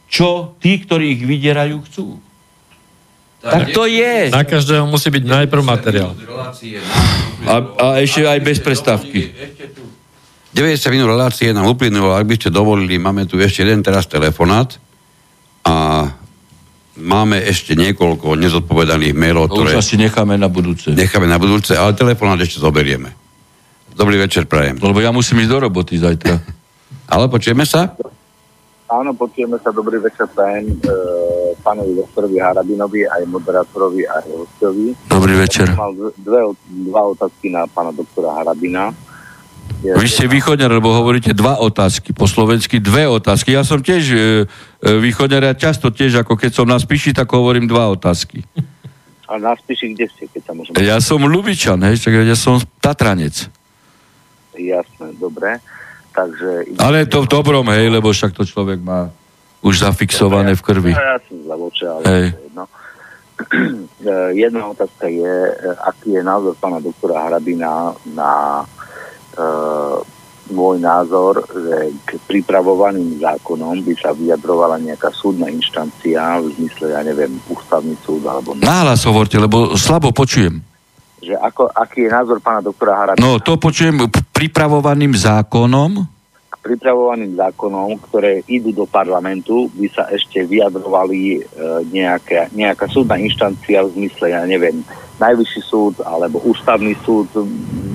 čo 0.06 0.54
tí, 0.62 0.80
ktorí 0.80 1.18
ich 1.18 1.24
vydierajú, 1.26 1.82
chcú. 1.90 2.06
Tak 3.46 3.78
to 3.78 3.86
je. 3.86 4.34
Na 4.34 4.42
každého 4.42 4.90
musí 4.90 5.14
byť 5.14 5.22
najprv 5.22 5.62
materiál. 5.62 6.18
A, 7.46 7.54
a 7.62 7.86
ešte 8.02 8.26
aj 8.26 8.40
bez 8.42 8.58
prestávky. 8.58 9.30
90 10.50 10.82
minút 10.90 11.14
relácie 11.14 11.54
nám 11.54 11.70
uplynulo, 11.70 12.16
ak 12.16 12.26
by 12.26 12.36
ste 12.40 12.50
dovolili, 12.50 12.98
máme 12.98 13.28
tu 13.30 13.38
ešte 13.38 13.62
jeden 13.62 13.84
teraz 13.84 14.08
telefonát 14.08 14.72
a 15.68 16.08
máme 16.96 17.44
ešte 17.44 17.76
niekoľko 17.76 18.40
nezodpovedaných 18.40 19.14
mailov, 19.14 19.52
To 19.52 19.62
už 19.62 19.68
ktoré 19.68 19.72
asi 19.76 20.00
necháme 20.00 20.40
na 20.40 20.48
budúce. 20.48 20.96
necháme 20.96 21.28
na 21.28 21.36
budúce, 21.36 21.76
ale 21.76 21.92
telefonát 21.92 22.40
ešte 22.40 22.64
zoberieme. 22.64 23.12
Dobrý 23.96 24.16
večer, 24.16 24.48
prajem. 24.48 24.80
Lebo 24.80 25.00
ja 25.04 25.12
musím 25.12 25.44
ísť 25.44 25.52
do 25.52 25.60
roboty 25.68 26.00
zajtra. 26.00 26.40
Ale 27.12 27.28
počujeme 27.28 27.68
sa? 27.68 27.92
Áno, 28.86 29.18
počujeme 29.18 29.58
sa. 29.66 29.74
Dobrý 29.74 29.98
večer 29.98 30.30
prajem 30.30 30.78
e, 30.78 30.94
pánovi 31.66 31.98
doktorovi 31.98 32.38
Harabinovi, 32.38 33.02
aj 33.10 33.26
moderátorovi, 33.26 34.06
aj 34.06 34.26
hostovi. 34.30 34.94
Dobrý 35.10 35.34
večer. 35.42 35.74
Mal 35.74 36.14
dve, 36.22 36.54
dva 36.86 37.02
otázky 37.10 37.50
na 37.50 37.66
pána 37.66 37.90
doktora 37.90 38.38
Harabina. 38.38 38.94
Je, 39.82 39.90
Vy 39.90 40.06
ste 40.06 40.30
východňar, 40.30 40.70
lebo 40.70 40.94
hovoríte 40.94 41.34
dva 41.34 41.58
otázky, 41.58 42.14
po 42.14 42.30
slovensky 42.30 42.78
dve 42.78 43.10
otázky. 43.10 43.58
Ja 43.58 43.66
som 43.66 43.82
tiež 43.82 44.04
e, 44.14 44.18
e, 44.18 44.90
východňar, 45.02 45.50
ja 45.50 45.54
často 45.58 45.90
tiež, 45.90 46.22
ako 46.22 46.38
keď 46.38 46.52
som 46.54 46.70
na 46.70 46.78
spíši, 46.78 47.18
tak 47.18 47.26
hovorím 47.34 47.66
dva 47.66 47.90
otázky. 47.90 48.46
A 49.26 49.42
na 49.42 49.58
spíši, 49.58 49.98
kde 49.98 50.06
ste, 50.14 50.30
keď 50.30 50.42
sa 50.46 50.52
môžem... 50.54 50.78
Ja 50.86 51.02
som 51.02 51.26
Lubičan, 51.26 51.82
hej, 51.90 51.98
čak 51.98 52.22
ja 52.22 52.38
som 52.38 52.62
Tatranec. 52.78 53.50
Jasné, 54.54 55.18
dobre. 55.18 55.58
Takže... 56.16 56.80
Ale 56.80 57.06
to 57.12 57.28
v 57.28 57.28
dobrom, 57.28 57.68
hej, 57.76 57.92
lebo 57.92 58.16
však 58.16 58.32
to 58.32 58.48
človek 58.48 58.80
má 58.80 59.12
už 59.66 59.84
zafixované 59.84 60.56
v 60.56 60.62
krvi. 60.62 60.92
Ja, 60.96 61.18
ja 61.18 61.20
som 61.26 61.38
zlavoče, 61.42 61.86
ale 61.90 62.04
Hej. 62.06 62.28
jedno. 62.48 62.64
E, 64.00 64.14
Jedna 64.46 64.62
otázka 64.72 65.06
je, 65.10 65.36
e, 65.52 65.54
aký 65.84 66.10
je 66.16 66.22
názor 66.24 66.54
pána 66.56 66.80
doktora 66.80 67.26
Harabina 67.26 67.92
na 68.14 68.64
e, 69.34 69.46
môj 70.54 70.78
názor, 70.78 71.42
že 71.50 71.90
k 72.06 72.22
pripravovaným 72.30 73.18
zákonom 73.18 73.82
by 73.82 73.94
sa 73.98 74.14
vyjadrovala 74.14 74.78
nejaká 74.78 75.10
súdna 75.10 75.50
inštancia 75.50 76.38
v 76.38 76.54
zmysle, 76.62 76.94
ja 76.94 77.02
neviem, 77.02 77.34
ústavný 77.50 77.98
súd 78.06 78.22
alebo 78.30 78.54
Náhlas 78.54 79.02
hovorte, 79.10 79.42
lebo 79.42 79.74
slabo 79.74 80.14
počujem. 80.14 80.62
Že 81.24 81.34
ako, 81.34 81.72
aký 81.72 82.06
je 82.06 82.12
názor 82.12 82.38
pána 82.44 82.62
doktora 82.62 83.00
Harabina 83.00 83.24
No, 83.24 83.40
to 83.40 83.56
počujem 83.56 84.08
pripravovaným 84.36 85.16
zákonom. 85.16 86.06
k 86.52 86.56
pripravovaným 86.62 87.36
zákonom, 87.38 87.98
ktoré 88.10 88.42
idú 88.50 88.74
do 88.74 88.86
parlamentu, 88.90 89.70
by 89.76 89.88
sa 89.92 90.04
ešte 90.10 90.44
vyjadrovali 90.46 91.38
e, 91.38 91.40
nejaká, 91.94 92.50
nejaká 92.54 92.86
súdna 92.90 93.22
inštancia 93.22 93.86
v 93.86 93.94
zmysle, 93.98 94.34
ja 94.34 94.42
neviem, 94.46 94.82
najvyšší 95.16 95.62
súd 95.64 95.94
alebo 96.04 96.44
ústavný 96.44 96.92
súd, 97.06 97.32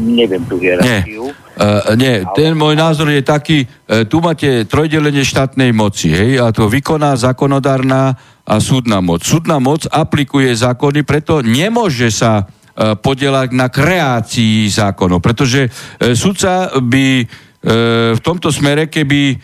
neviem 0.01 0.40
tú 0.48 0.56
hierarchiu. 0.56 1.28
Uh, 1.60 1.92
nie, 1.92 2.24
ten 2.32 2.56
môj 2.56 2.72
názor 2.72 3.12
je 3.12 3.20
taký, 3.20 3.68
uh, 3.68 4.09
tu 4.09 4.24
máte 4.24 4.64
trojdelenie 4.64 5.20
štátnej 5.20 5.76
moci, 5.76 6.09
hej, 6.09 6.40
a 6.40 6.48
to 6.56 6.72
vykoná 6.72 7.20
zákonodárna 7.20 8.16
a 8.48 8.55
súdna 8.56 9.05
moc. 9.05 9.20
Súdna 9.20 9.60
moc 9.60 9.84
aplikuje 9.92 10.48
zákony, 10.56 11.05
preto 11.05 11.44
nemôže 11.44 12.09
sa 12.09 12.48
uh, 12.48 12.60
podielať 12.81 13.52
na 13.52 13.69
kreácii 13.69 14.65
zákonov, 14.73 15.20
pretože 15.20 15.69
uh, 15.69 16.16
sudca 16.16 16.73
by 16.81 17.07
uh, 17.20 18.16
v 18.16 18.20
tomto 18.24 18.48
smere, 18.48 18.89
keby 18.89 19.36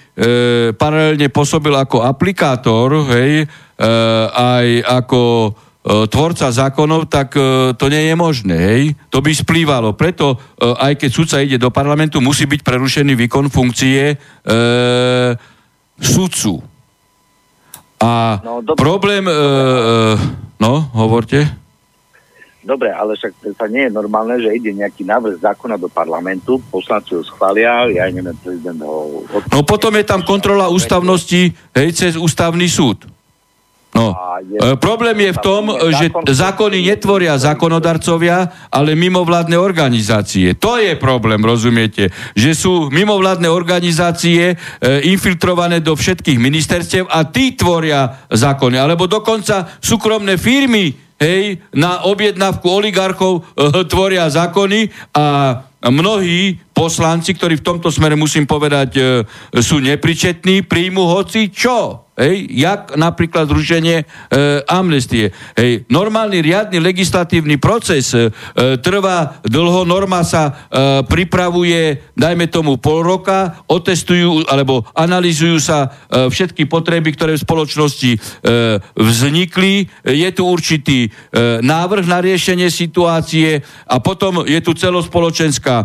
paralelne 0.80 1.28
pôsobil 1.28 1.76
ako 1.76 2.00
aplikátor, 2.00 2.88
hej, 3.12 3.44
aj 4.32 4.66
ako 4.88 5.52
e, 5.86 6.08
tvorca 6.08 6.48
zákonov, 6.48 7.06
tak 7.12 7.36
e, 7.36 7.72
to 7.76 7.86
nie 7.92 8.08
je 8.08 8.14
možné. 8.16 8.56
Hej? 8.56 8.82
To 9.12 9.20
by 9.20 9.30
splývalo. 9.36 9.92
Preto, 9.92 10.34
e, 10.34 10.64
aj 10.64 10.96
keď 10.96 11.10
sudca 11.12 11.36
ide 11.44 11.60
do 11.60 11.68
parlamentu, 11.68 12.24
musí 12.24 12.48
byť 12.48 12.60
prerušený 12.64 13.12
výkon 13.14 13.52
funkcie 13.52 14.02
e, 14.12 14.16
sudcu. 16.00 16.64
A 18.00 18.40
No, 18.40 18.64
problém... 18.76 19.28
E, 19.28 19.32
e, 19.32 19.42
no, 20.56 20.88
hovorte. 20.96 21.65
Dobre, 22.66 22.90
ale 22.90 23.14
však 23.14 23.55
sa 23.55 23.70
nie 23.70 23.86
je 23.86 23.94
normálne, 23.94 24.43
že 24.43 24.51
ide 24.51 24.74
nejaký 24.74 25.06
návrh 25.06 25.38
zákona 25.38 25.78
do 25.78 25.86
parlamentu, 25.86 26.59
poslanci 26.66 27.14
ho 27.14 27.22
schvália, 27.22 27.86
ja 27.86 28.10
neviem, 28.10 28.34
prezident 28.43 28.82
ho... 28.82 29.22
Od... 29.22 29.43
No 29.55 29.62
potom 29.62 29.94
je 29.94 30.02
tam 30.02 30.26
kontrola 30.26 30.66
ústavnosti 30.66 31.55
hej, 31.55 31.88
cez 31.94 32.18
ústavný 32.18 32.66
súd. 32.66 33.06
No, 33.94 34.12
je- 34.43 34.59
e, 34.59 34.74
problém 34.76 35.14
je 35.30 35.32
v 35.32 35.40
tom, 35.40 35.62
že 35.94 36.10
Zákon- 36.10 36.26
zákony 36.26 36.78
netvoria 36.84 37.38
zákonodarcovia, 37.38 38.68
ale 38.68 38.98
mimovládne 38.98 39.55
organizácie. 39.55 40.59
To 40.59 40.76
je 40.76 40.98
problém, 40.98 41.38
rozumiete? 41.38 42.10
Že 42.34 42.51
sú 42.52 42.72
mimovládne 42.90 43.47
organizácie 43.47 44.52
e, 44.52 44.56
infiltrované 45.06 45.78
do 45.80 45.94
všetkých 45.94 46.36
ministerstiev 46.36 47.06
a 47.09 47.30
tí 47.30 47.55
tvoria 47.55 48.26
zákony. 48.28 48.74
Alebo 48.74 49.06
dokonca 49.06 49.70
súkromné 49.78 50.34
firmy 50.34 51.05
hej, 51.20 51.60
na 51.74 52.05
objednávku 52.06 52.64
oligarchov 52.68 53.43
e, 53.43 53.84
tvoria 53.88 54.28
zákony 54.30 54.88
a 55.16 55.24
mnohí 55.90 56.60
poslanci, 56.72 57.34
ktorí 57.34 57.60
v 57.60 57.66
tomto 57.66 57.88
smere, 57.93 58.16
musím 58.16 58.47
povedať, 58.48 58.90
e, 58.97 59.02
sú 59.60 59.80
nepričetní, 59.82 60.64
príjmu 60.64 61.05
hoci 61.05 61.52
čo. 61.52 62.05
Hej, 62.16 62.48
jak 62.48 62.97
napríklad 62.97 63.44
zrušenie 63.44 63.97
e, 64.01 64.05
amnestie. 64.64 65.36
Hej, 65.52 65.84
normálny 65.93 66.40
riadny 66.40 66.80
legislatívny 66.80 67.60
proces 67.60 68.16
e, 68.16 68.32
trvá 68.80 69.36
dlho, 69.44 69.84
norma 69.84 70.24
sa 70.24 70.48
e, 70.48 70.52
pripravuje, 71.05 72.01
dajme 72.16 72.48
tomu 72.48 72.80
pol 72.80 73.05
roka, 73.05 73.60
otestujú 73.68 74.48
alebo 74.48 74.88
analýzujú 74.97 75.60
sa 75.60 75.93
e, 76.09 76.32
všetky 76.32 76.64
potreby, 76.64 77.12
ktoré 77.12 77.36
v 77.36 77.44
spoločnosti 77.44 78.10
e, 78.16 78.18
vznikli. 78.97 79.84
Je 80.09 80.28
tu 80.32 80.48
určitý 80.48 81.12
e, 81.12 81.60
návrh 81.60 82.09
na 82.09 82.24
riešenie 82.24 82.72
situácie 82.72 83.60
a 83.84 84.01
potom 84.01 84.48
je 84.48 84.56
tu 84.64 84.72
celospoločenská 84.72 85.76
e, 85.76 85.84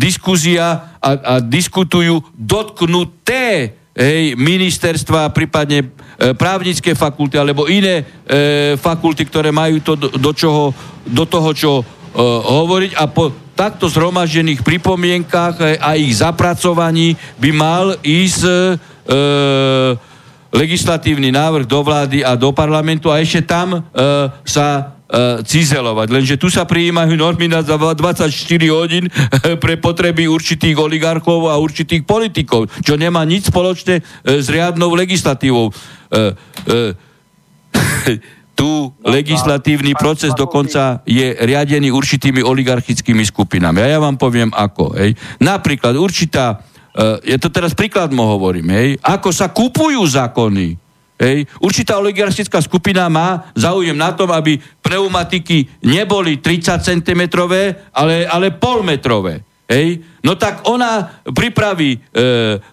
diskuzia 0.00 0.96
a, 0.96 1.10
a 1.12 1.34
diskutujú 1.44 2.24
dotknuté 2.40 3.81
hej, 3.96 4.34
ministerstva, 4.36 5.32
prípadne 5.32 5.84
e, 5.84 5.86
právnické 6.32 6.96
fakulty 6.96 7.36
alebo 7.36 7.68
iné 7.68 8.02
e, 8.02 8.04
fakulty, 8.80 9.28
ktoré 9.28 9.52
majú 9.52 9.80
to 9.84 9.92
do, 9.96 10.08
do, 10.16 10.32
čoho, 10.32 10.72
do 11.04 11.24
toho, 11.28 11.50
čo 11.52 11.72
e, 11.80 11.84
hovoriť. 12.42 12.92
A 12.96 13.04
po 13.08 13.32
takto 13.52 13.86
zhromaždených 13.86 14.64
pripomienkach 14.64 15.54
e, 15.60 15.76
a 15.76 15.94
ich 15.96 16.18
zapracovaní 16.18 17.14
by 17.36 17.50
mal 17.52 17.84
ísť 18.00 18.40
e, 18.44 18.54
legislatívny 20.52 21.32
návrh 21.32 21.64
do 21.64 21.80
vlády 21.80 22.24
a 22.24 22.36
do 22.36 22.52
parlamentu. 22.52 23.12
A 23.12 23.20
ešte 23.20 23.44
tam 23.44 23.76
e, 23.76 23.80
sa 24.44 24.96
cizelovať. 25.44 26.08
Lenže 26.08 26.40
tu 26.40 26.48
sa 26.48 26.64
prijímajú 26.64 27.12
normy 27.20 27.44
na 27.44 27.60
za 27.60 27.76
24 27.76 28.32
hodín 28.72 29.12
pre 29.62 29.76
potreby 29.76 30.24
určitých 30.24 30.72
oligarchov 30.80 31.52
a 31.52 31.60
určitých 31.60 32.08
politikov, 32.08 32.72
čo 32.80 32.96
nemá 32.96 33.20
nič 33.28 33.52
spoločné 33.52 34.00
e, 34.00 34.02
s 34.40 34.48
riadnou 34.48 34.88
legislatívou. 34.96 35.68
E, 35.68 35.72
e, 36.64 36.96
tu 38.58 38.88
legislatívny 39.04 39.92
proces 39.96 40.32
dokonca 40.32 41.04
je 41.04 41.36
riadený 41.36 41.92
určitými 41.92 42.40
oligarchickými 42.40 43.24
skupinami. 43.28 43.84
A 43.84 43.86
ja 43.92 43.98
vám 44.00 44.16
poviem 44.16 44.48
ako. 44.48 44.96
Hej. 44.96 45.16
Napríklad 45.40 45.96
určitá, 45.96 46.60
ja 47.24 47.38
to 47.40 47.48
teraz 47.48 47.72
príkladmo 47.72 48.28
hovorím, 48.28 48.68
hej, 48.76 48.88
ako 49.00 49.32
sa 49.32 49.48
kupujú 49.50 50.04
zákony. 50.04 50.81
Hej. 51.22 51.46
Určitá 51.62 52.02
oligarchická 52.02 52.58
skupina 52.58 53.06
má 53.06 53.46
záujem 53.54 53.94
na 53.94 54.10
tom, 54.10 54.34
aby 54.34 54.58
pneumatiky 54.82 55.86
neboli 55.86 56.42
30 56.42 56.82
cm, 56.82 57.22
ale, 57.94 58.26
ale 58.26 58.50
polmetrové. 58.50 59.46
Hej. 59.70 60.02
No 60.26 60.34
tak 60.34 60.66
ona 60.66 61.22
pripraví 61.30 61.94
e, 61.94 61.98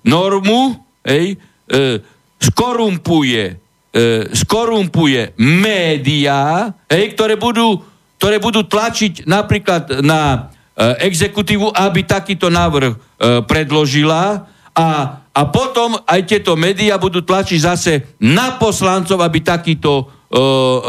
normu, 0.02 0.82
hej, 1.06 1.38
e, 1.38 2.02
skorumpuje 2.42 3.70
e, 3.94 4.34
skorumpuje 4.34 5.38
médiá, 5.38 6.74
hej, 6.90 7.14
ktoré, 7.14 7.38
budú, 7.38 7.82
ktoré 8.18 8.38
budú 8.42 8.66
tlačiť 8.66 9.30
napríklad 9.30 10.02
na 10.02 10.50
e, 10.74 11.06
exekutívu, 11.10 11.74
aby 11.74 12.06
takýto 12.06 12.50
návrh 12.50 12.94
e, 12.94 13.00
predložila 13.46 14.49
a, 14.80 14.88
a 15.28 15.42
potom 15.52 16.00
aj 16.08 16.22
tieto 16.24 16.56
médiá 16.56 16.96
budú 16.96 17.20
tlačiť 17.20 17.60
zase 17.60 17.94
na 18.24 18.56
poslancov, 18.56 19.20
aby 19.20 19.44
takýto 19.44 19.92
e, 20.00 20.04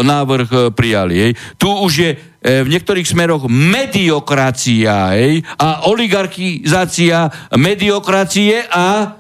návrh 0.07 0.49
e, 0.51 0.59
prijali. 0.71 1.15
Hej. 1.19 1.33
Tu 1.59 1.67
už 1.67 1.93
je 1.99 2.11
e, 2.15 2.17
v 2.63 2.71
niektorých 2.71 3.11
smeroch 3.11 3.51
mediokracia 3.51 5.19
hej, 5.19 5.43
a 5.59 5.91
oligarchizácia 5.91 7.51
mediokracie 7.59 8.63
a 8.71 9.19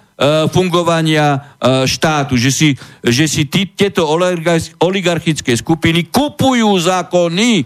fungovania 0.53 1.33
uh, 1.33 1.89
štátu, 1.89 2.37
že 2.37 2.53
si, 2.53 2.69
že 3.01 3.25
si 3.25 3.49
tí, 3.49 3.73
tieto 3.73 4.05
oligarchické 4.77 5.57
skupiny 5.57 6.13
kupujú 6.13 6.69
zákony, 6.77 7.65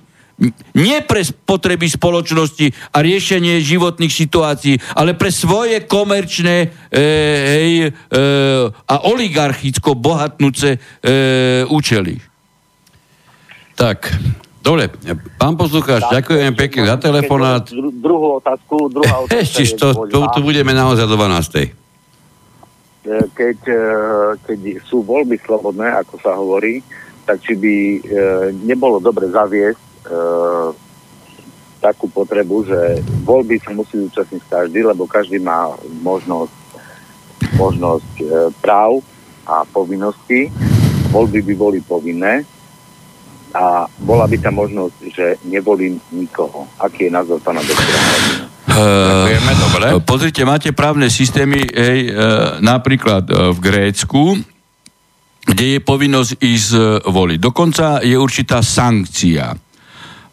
nie 0.75 0.99
pre 1.07 1.23
potreby 1.47 1.87
spoločnosti 1.87 2.75
a 2.91 2.99
riešenie 2.99 3.63
životných 3.63 4.11
situácií, 4.11 4.75
ale 4.99 5.15
pre 5.15 5.31
svoje 5.31 5.87
komerčné 5.87 6.57
e, 6.61 7.01
hej, 7.55 7.71
e, 7.87 7.91
a 8.75 8.95
oligarchicko 9.07 9.95
bohatnúce 9.95 10.75
e, 10.75 10.79
účely. 11.71 12.19
Tak, 13.75 14.11
dobre, 14.63 14.91
pán 15.39 15.55
poslucháč, 15.55 16.07
ďakujem 16.11 16.55
pekne 16.59 16.83
za 16.87 16.97
telefonát. 16.99 17.71
Druhú 17.75 18.43
otázku, 18.43 18.91
druhá 18.91 19.23
otázka 19.27 19.39
Ešte, 19.43 19.79
to, 19.79 20.07
to, 20.11 20.19
to 20.35 20.41
budeme 20.43 20.75
naozaj 20.75 21.07
do 21.07 21.15
12. 21.15 21.63
E, 21.63 23.19
keď, 23.31 23.59
e, 23.71 23.83
keď 24.43 24.59
sú 24.83 25.07
voľby 25.07 25.39
slobodné, 25.47 25.95
ako 25.95 26.15
sa 26.19 26.35
hovorí, 26.35 26.83
tak 27.23 27.41
či 27.41 27.55
by 27.55 27.75
e, 27.75 27.99
nebolo 28.67 28.99
dobre 28.99 29.31
zaviesť 29.31 29.94
takú 31.85 32.09
potrebu, 32.09 32.65
že 32.65 33.05
voľby 33.29 33.61
sa 33.61 33.77
musí 33.77 34.01
zúčastniť 34.01 34.43
každý, 34.49 34.81
lebo 34.81 35.05
každý 35.05 35.37
má 35.37 35.69
možnosť, 36.01 36.57
možnosť 37.61 38.13
e, 38.25 38.25
práv 38.65 39.05
a 39.45 39.69
povinností. 39.69 40.49
Voľby 41.13 41.45
by 41.45 41.55
boli 41.61 41.79
povinné 41.85 42.49
a 43.53 43.85
bola 44.01 44.25
by 44.25 44.41
tam 44.41 44.65
možnosť, 44.65 44.97
že 45.13 45.27
nevolím 45.45 46.01
nikoho. 46.11 46.65
Aký 46.81 47.07
je 47.07 47.13
názor 47.13 47.39
pána 47.45 47.61
doktora? 47.61 48.01
Uh, 48.75 49.31
dobre. 49.31 50.03
Pozrite, 50.03 50.43
máte 50.43 50.75
právne 50.75 51.07
systémy, 51.07 51.63
hej, 51.63 52.11
uh, 52.11 52.59
napríklad 52.59 53.23
uh, 53.31 53.55
v 53.55 53.59
Grécku, 53.63 54.43
kde 55.47 55.79
je 55.79 55.79
povinnosť 55.79 56.33
ísť 56.43 56.71
voliť. 57.07 57.39
Dokonca 57.39 58.03
je 58.03 58.17
určitá 58.19 58.59
sankcia. 58.65 59.55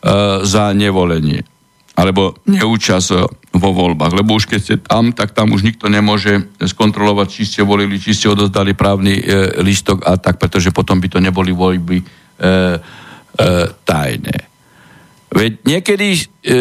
E, 0.01 0.41
za 0.49 0.73
nevolenie 0.73 1.45
alebo 1.93 2.33
neúčasť 2.49 3.09
e, 3.13 3.17
vo 3.53 3.69
voľbách. 3.69 4.17
Lebo 4.17 4.33
už 4.33 4.49
keď 4.49 4.59
ste 4.59 4.75
tam, 4.81 5.13
tak 5.13 5.37
tam 5.37 5.53
už 5.53 5.61
nikto 5.61 5.93
nemôže 5.93 6.49
skontrolovať, 6.57 7.27
či 7.29 7.43
ste 7.45 7.61
volili, 7.61 8.01
či 8.01 8.17
ste 8.17 8.25
odozdali 8.25 8.73
právny 8.73 9.21
e, 9.21 9.23
listok 9.61 10.01
a 10.09 10.17
tak, 10.17 10.41
pretože 10.41 10.73
potom 10.73 10.97
by 10.97 11.05
to 11.05 11.21
neboli 11.21 11.53
voľby 11.53 12.01
e, 12.01 12.05
e, 12.05 12.49
tajné. 13.85 14.37
Veď 15.37 15.51
niekedy 15.69 16.07
e, 16.17 16.21
e, 16.49 16.55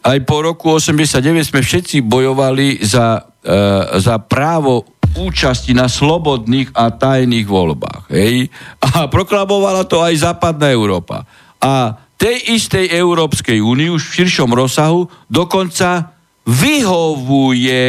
aj 0.00 0.18
po 0.24 0.40
roku 0.40 0.72
89 0.72 1.52
sme 1.52 1.60
všetci 1.60 2.00
bojovali 2.00 2.80
za, 2.80 3.20
e, 3.44 3.60
za 4.00 4.16
právo 4.16 4.88
účasti 5.12 5.76
na 5.76 5.92
slobodných 5.92 6.72
a 6.72 6.88
tajných 6.88 7.44
voľbách. 7.44 8.08
Hej? 8.08 8.48
A 8.80 9.12
proklamovala 9.12 9.84
to 9.84 10.00
aj 10.00 10.24
západná 10.24 10.72
Európa. 10.72 11.28
A 11.60 12.00
tej 12.22 12.54
istej 12.54 12.86
Európskej 12.94 13.58
únii 13.58 13.90
už 13.90 14.02
v 14.06 14.14
širšom 14.22 14.54
rozsahu 14.54 15.10
dokonca 15.26 16.14
vyhovuje 16.46 17.82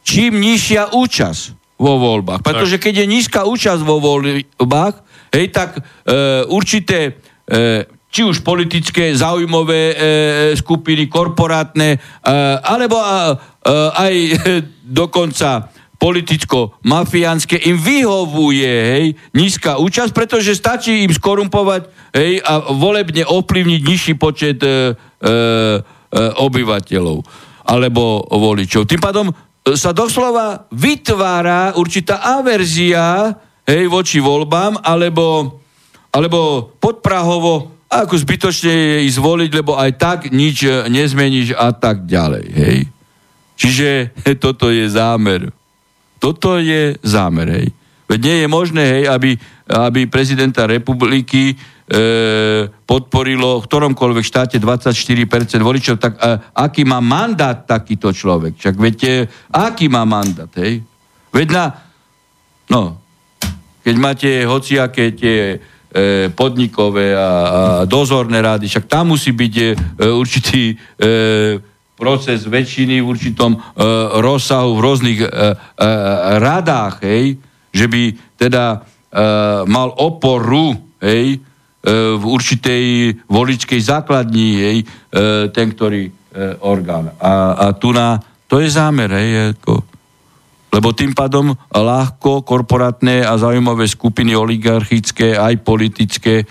čím 0.00 0.32
nižšia 0.40 0.96
účasť 0.96 1.76
vo 1.76 2.00
voľbách. 2.00 2.40
Pretože 2.40 2.80
keď 2.80 3.04
je 3.04 3.06
nízka 3.12 3.44
účasť 3.44 3.82
vo 3.84 4.00
voľbách, 4.00 4.94
hej, 5.36 5.46
tak 5.52 5.76
e, 5.76 5.80
určité 6.48 7.12
e, 7.44 7.84
či 8.14 8.22
už 8.22 8.46
politické, 8.46 9.10
zaujímavé 9.12 9.80
e, 9.90 9.94
skupiny, 10.56 11.10
korporátne, 11.10 11.98
e, 11.98 11.98
alebo 12.62 12.96
a, 12.96 13.34
e, 13.34 13.70
aj 13.92 14.14
e, 14.14 14.30
dokonca 15.04 15.68
politicko-mafiánske 16.04 17.56
im 17.64 17.80
vyhovuje 17.80 18.68
hej, 18.68 19.06
nízka 19.32 19.80
účasť, 19.80 20.12
pretože 20.12 20.52
stačí 20.52 21.08
im 21.08 21.12
skorumpovať 21.16 21.88
hej, 22.12 22.44
a 22.44 22.76
volebne 22.76 23.24
ovplyvniť 23.24 23.80
nižší 23.80 24.12
počet 24.20 24.60
e, 24.60 24.68
e, 24.68 24.74
e, 24.76 25.32
obyvateľov 26.44 27.24
alebo 27.64 28.20
voličov. 28.28 28.84
Tým 28.84 29.00
pádom 29.00 29.32
e, 29.32 29.34
sa 29.80 29.96
doslova 29.96 30.68
vytvára 30.68 31.72
určitá 31.80 32.20
averzia 32.20 33.32
hej, 33.64 33.88
voči 33.88 34.20
voľbám, 34.20 34.84
alebo, 34.84 35.56
alebo 36.12 36.68
podprahovo 36.76 37.72
ako 37.88 38.14
zbytočne 38.20 38.74
je 38.74 38.98
ísť 39.08 39.18
voliť, 39.22 39.50
lebo 39.56 39.72
aj 39.80 39.90
tak 39.96 40.18
nič 40.28 40.68
e, 40.68 40.84
nezmeníš 40.92 41.56
a 41.56 41.72
tak 41.72 42.04
ďalej. 42.04 42.46
Hej. 42.52 42.78
Čiže 43.56 43.88
toto 44.44 44.68
je 44.68 44.84
zámer. 44.92 45.63
Toto 46.24 46.56
je 46.56 46.96
zámer, 47.04 47.48
hej. 47.52 47.68
Veď 48.08 48.20
nie 48.24 48.36
je 48.40 48.48
možné, 48.48 48.84
hej, 48.84 49.04
aby, 49.12 49.36
aby 49.68 50.08
prezidenta 50.08 50.64
republiky 50.64 51.52
e, 51.52 51.54
podporilo 52.88 53.60
v 53.60 53.68
ktoromkoľvek 53.68 54.24
štáte 54.24 54.56
24% 54.56 55.60
voličov, 55.60 56.00
tak 56.00 56.16
a, 56.16 56.40
aký 56.64 56.88
má 56.88 57.04
mandát 57.04 57.68
takýto 57.68 58.08
človek? 58.08 58.56
Však 58.56 58.76
viete, 58.80 59.28
aký 59.52 59.92
má 59.92 60.08
mandát, 60.08 60.48
hej? 60.56 60.80
Veď 61.28 61.48
na, 61.52 61.64
no, 62.72 62.96
keď 63.84 63.94
máte 64.00 64.30
hociaké 64.48 65.12
tie 65.12 65.40
e, 65.52 65.56
podnikové 66.32 67.12
a, 67.12 67.20
a 67.20 67.28
dozorné 67.84 68.40
rády, 68.40 68.64
však 68.64 68.88
tam 68.88 69.12
musí 69.12 69.36
byť 69.36 69.54
e, 69.60 69.64
určitý 70.08 70.72
e, 70.72 70.74
proces 71.94 72.42
väčšiny 72.46 72.98
v 73.00 73.06
určitom 73.06 73.54
e, 73.54 73.58
rozsahu 74.18 74.78
v 74.78 74.82
rôznych 74.82 75.20
e, 75.22 75.26
e, 75.26 75.30
radách, 76.42 77.00
hej, 77.06 77.38
že 77.70 77.86
by 77.86 78.02
teda 78.34 78.64
e, 78.74 78.78
mal 79.70 79.94
oporu, 79.94 80.74
hej, 80.98 81.38
e, 81.38 81.38
v 82.18 82.24
určitej 82.24 82.84
voličkej 83.30 83.80
základni, 83.80 84.48
hej, 84.58 84.76
e, 84.82 84.86
ten, 85.54 85.70
ktorý 85.70 86.10
e, 86.10 86.12
orgán. 86.66 87.14
A, 87.22 87.54
a 87.54 87.66
tu 87.78 87.94
na, 87.94 88.18
to 88.50 88.58
je 88.58 88.68
zámer, 88.74 89.10
hej, 89.14 89.54
ako, 89.54 89.86
lebo 90.74 90.90
tým 90.90 91.14
pádom 91.14 91.54
ľahko 91.70 92.42
korporátne 92.42 93.22
a 93.22 93.38
zaujímavé 93.38 93.86
skupiny 93.86 94.34
oligarchické, 94.34 95.38
aj 95.38 95.62
politické, 95.62 96.42
e, 96.42 96.46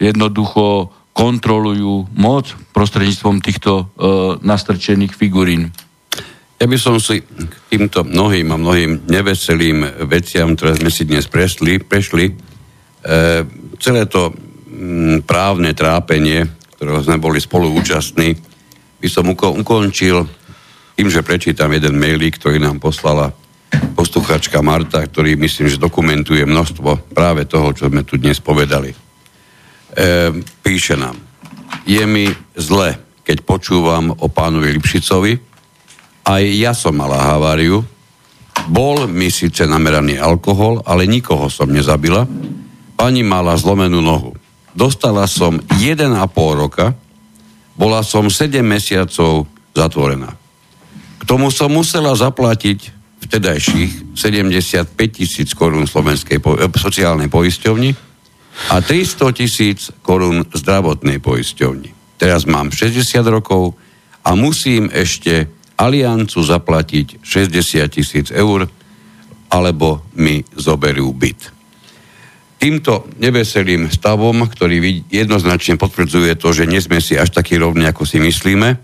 jednoducho 0.00 0.88
kontrolujú 1.12 2.08
moc 2.16 2.56
prostredníctvom 2.72 3.44
týchto 3.44 3.72
e, 3.72 3.84
nastrčených 4.40 5.12
figurín. 5.12 5.68
Ja 6.56 6.64
by 6.64 6.78
som 6.80 6.96
si 6.96 7.20
k 7.20 7.54
týmto 7.68 8.00
mnohým 8.06 8.48
a 8.54 8.56
mnohým 8.56 9.04
neveselým 9.06 10.08
veciam, 10.08 10.56
ktoré 10.56 10.80
sme 10.80 10.88
si 10.88 11.04
dnes 11.04 11.28
prešli, 11.28 11.84
prešli 11.84 12.32
e, 12.32 12.34
celé 13.76 14.08
to 14.08 14.32
m, 14.32 15.20
právne 15.20 15.76
trápenie, 15.76 16.48
ktorého 16.80 17.04
sme 17.04 17.20
boli 17.20 17.38
spolu 17.44 17.68
účastní, 17.76 18.32
by 19.02 19.08
som 19.10 19.28
uko- 19.28 19.58
ukončil 19.58 20.24
tým, 20.96 21.12
že 21.12 21.26
prečítam 21.26 21.74
jeden 21.76 21.98
mailík, 22.00 22.40
ktorý 22.40 22.56
nám 22.56 22.80
poslala 22.80 23.34
posluchačka 23.98 24.64
Marta, 24.64 25.04
ktorý 25.04 25.36
myslím, 25.36 25.68
že 25.68 25.82
dokumentuje 25.82 26.44
množstvo 26.44 27.12
práve 27.12 27.44
toho, 27.44 27.74
čo 27.76 27.92
sme 27.92 28.04
tu 28.06 28.16
dnes 28.16 28.40
povedali 28.40 29.11
píše 30.64 30.96
nám, 30.96 31.16
je 31.84 32.02
mi 32.06 32.30
zle, 32.56 32.96
keď 33.22 33.44
počúvam 33.44 34.12
o 34.16 34.26
pánovi 34.28 34.76
Lipšicovi, 34.76 35.32
aj 36.22 36.42
ja 36.54 36.72
som 36.72 36.94
mala 36.94 37.18
haváriu, 37.18 37.82
bol 38.70 39.10
mi 39.10 39.32
síce 39.32 39.66
nameraný 39.66 40.20
alkohol, 40.20 40.84
ale 40.86 41.08
nikoho 41.08 41.50
som 41.50 41.72
nezabila. 41.72 42.28
Pani 42.94 43.26
mala 43.26 43.58
zlomenú 43.58 43.98
nohu. 43.98 44.36
Dostala 44.72 45.26
som 45.26 45.58
1,5 45.82 46.06
roka, 46.54 46.94
bola 47.74 48.04
som 48.06 48.30
7 48.30 48.62
mesiacov 48.62 49.50
zatvorená. 49.74 50.30
K 51.18 51.22
tomu 51.26 51.50
som 51.50 51.72
musela 51.72 52.14
zaplatiť 52.14 53.02
vtedajších 53.22 54.14
75 54.18 54.92
tisíc 55.10 55.54
korún 55.54 55.86
slovenskej 55.86 56.38
po, 56.42 56.58
e, 56.58 56.66
sociálnej 56.68 57.30
poisťovni, 57.30 58.11
a 58.70 58.80
300 58.80 59.32
tisíc 59.32 59.88
korún 60.04 60.44
zdravotnej 60.52 61.18
poisťovni. 61.18 62.20
Teraz 62.20 62.46
mám 62.46 62.70
60 62.70 63.02
rokov 63.26 63.74
a 64.22 64.36
musím 64.38 64.92
ešte 64.92 65.50
aliancu 65.74 66.38
zaplatiť 66.38 67.24
60 67.24 67.82
tisíc 67.90 68.26
eur, 68.30 68.70
alebo 69.52 70.06
mi 70.16 70.40
zoberú 70.54 71.10
byt. 71.12 71.50
Týmto 72.62 73.10
neveselým 73.18 73.90
stavom, 73.90 74.46
ktorý 74.46 75.02
jednoznačne 75.10 75.74
potvrdzuje 75.74 76.38
to, 76.38 76.54
že 76.54 76.70
nie 76.70 76.78
sme 76.78 77.02
si 77.02 77.18
až 77.18 77.34
takí 77.34 77.58
rovní, 77.58 77.90
ako 77.90 78.06
si 78.06 78.22
myslíme, 78.22 78.78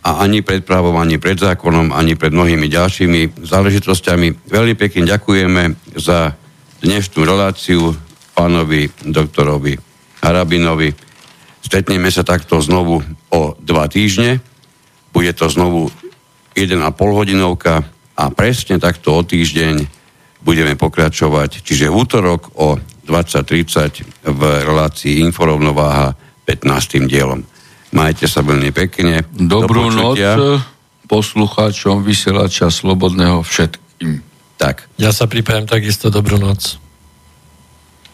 a 0.00 0.24
ani 0.24 0.40
pred 0.40 0.64
právom, 0.64 0.96
ani 0.96 1.20
pred 1.20 1.36
zákonom, 1.36 1.92
ani 1.92 2.16
pred 2.16 2.32
mnohými 2.32 2.72
ďalšími 2.72 3.44
záležitosťami. 3.44 4.48
Veľmi 4.48 4.72
pekne 4.72 5.04
ďakujeme 5.04 5.76
za 6.00 6.32
dnešnú 6.80 7.20
reláciu 7.20 7.92
pánovi 8.40 8.88
doktorovi 9.04 9.76
Harabinovi. 10.24 10.96
Stretneme 11.60 12.08
sa 12.08 12.24
takto 12.24 12.56
znovu 12.64 13.04
o 13.28 13.40
dva 13.60 13.84
týždne. 13.92 14.40
Bude 15.12 15.36
to 15.36 15.52
znovu 15.52 15.92
1,5 16.56 16.80
hodinovka 16.96 17.84
a 17.84 18.00
a 18.20 18.28
presne 18.28 18.76
takto 18.76 19.16
o 19.16 19.24
týždeň 19.24 19.88
budeme 20.44 20.76
pokračovať, 20.76 21.64
čiže 21.64 21.88
v 21.88 21.96
útorok 21.96 22.52
o 22.60 22.76
20.30 23.08 24.28
v 24.28 24.42
relácii 24.68 25.24
Inforovnováha 25.24 26.12
15. 26.44 27.08
dielom. 27.08 27.40
Majte 27.96 28.28
sa 28.28 28.44
veľmi 28.44 28.70
pekne. 28.76 29.24
Dobrú 29.32 29.88
noc 29.88 30.20
poslucháčom 31.10 32.06
vysielača 32.06 32.70
Slobodného 32.70 33.42
všetkým. 33.42 34.22
Tak. 34.60 34.86
Ja 34.94 35.10
sa 35.10 35.26
pripájam 35.26 35.66
takisto 35.66 36.12
dobrú 36.12 36.38
noc. 36.38 36.78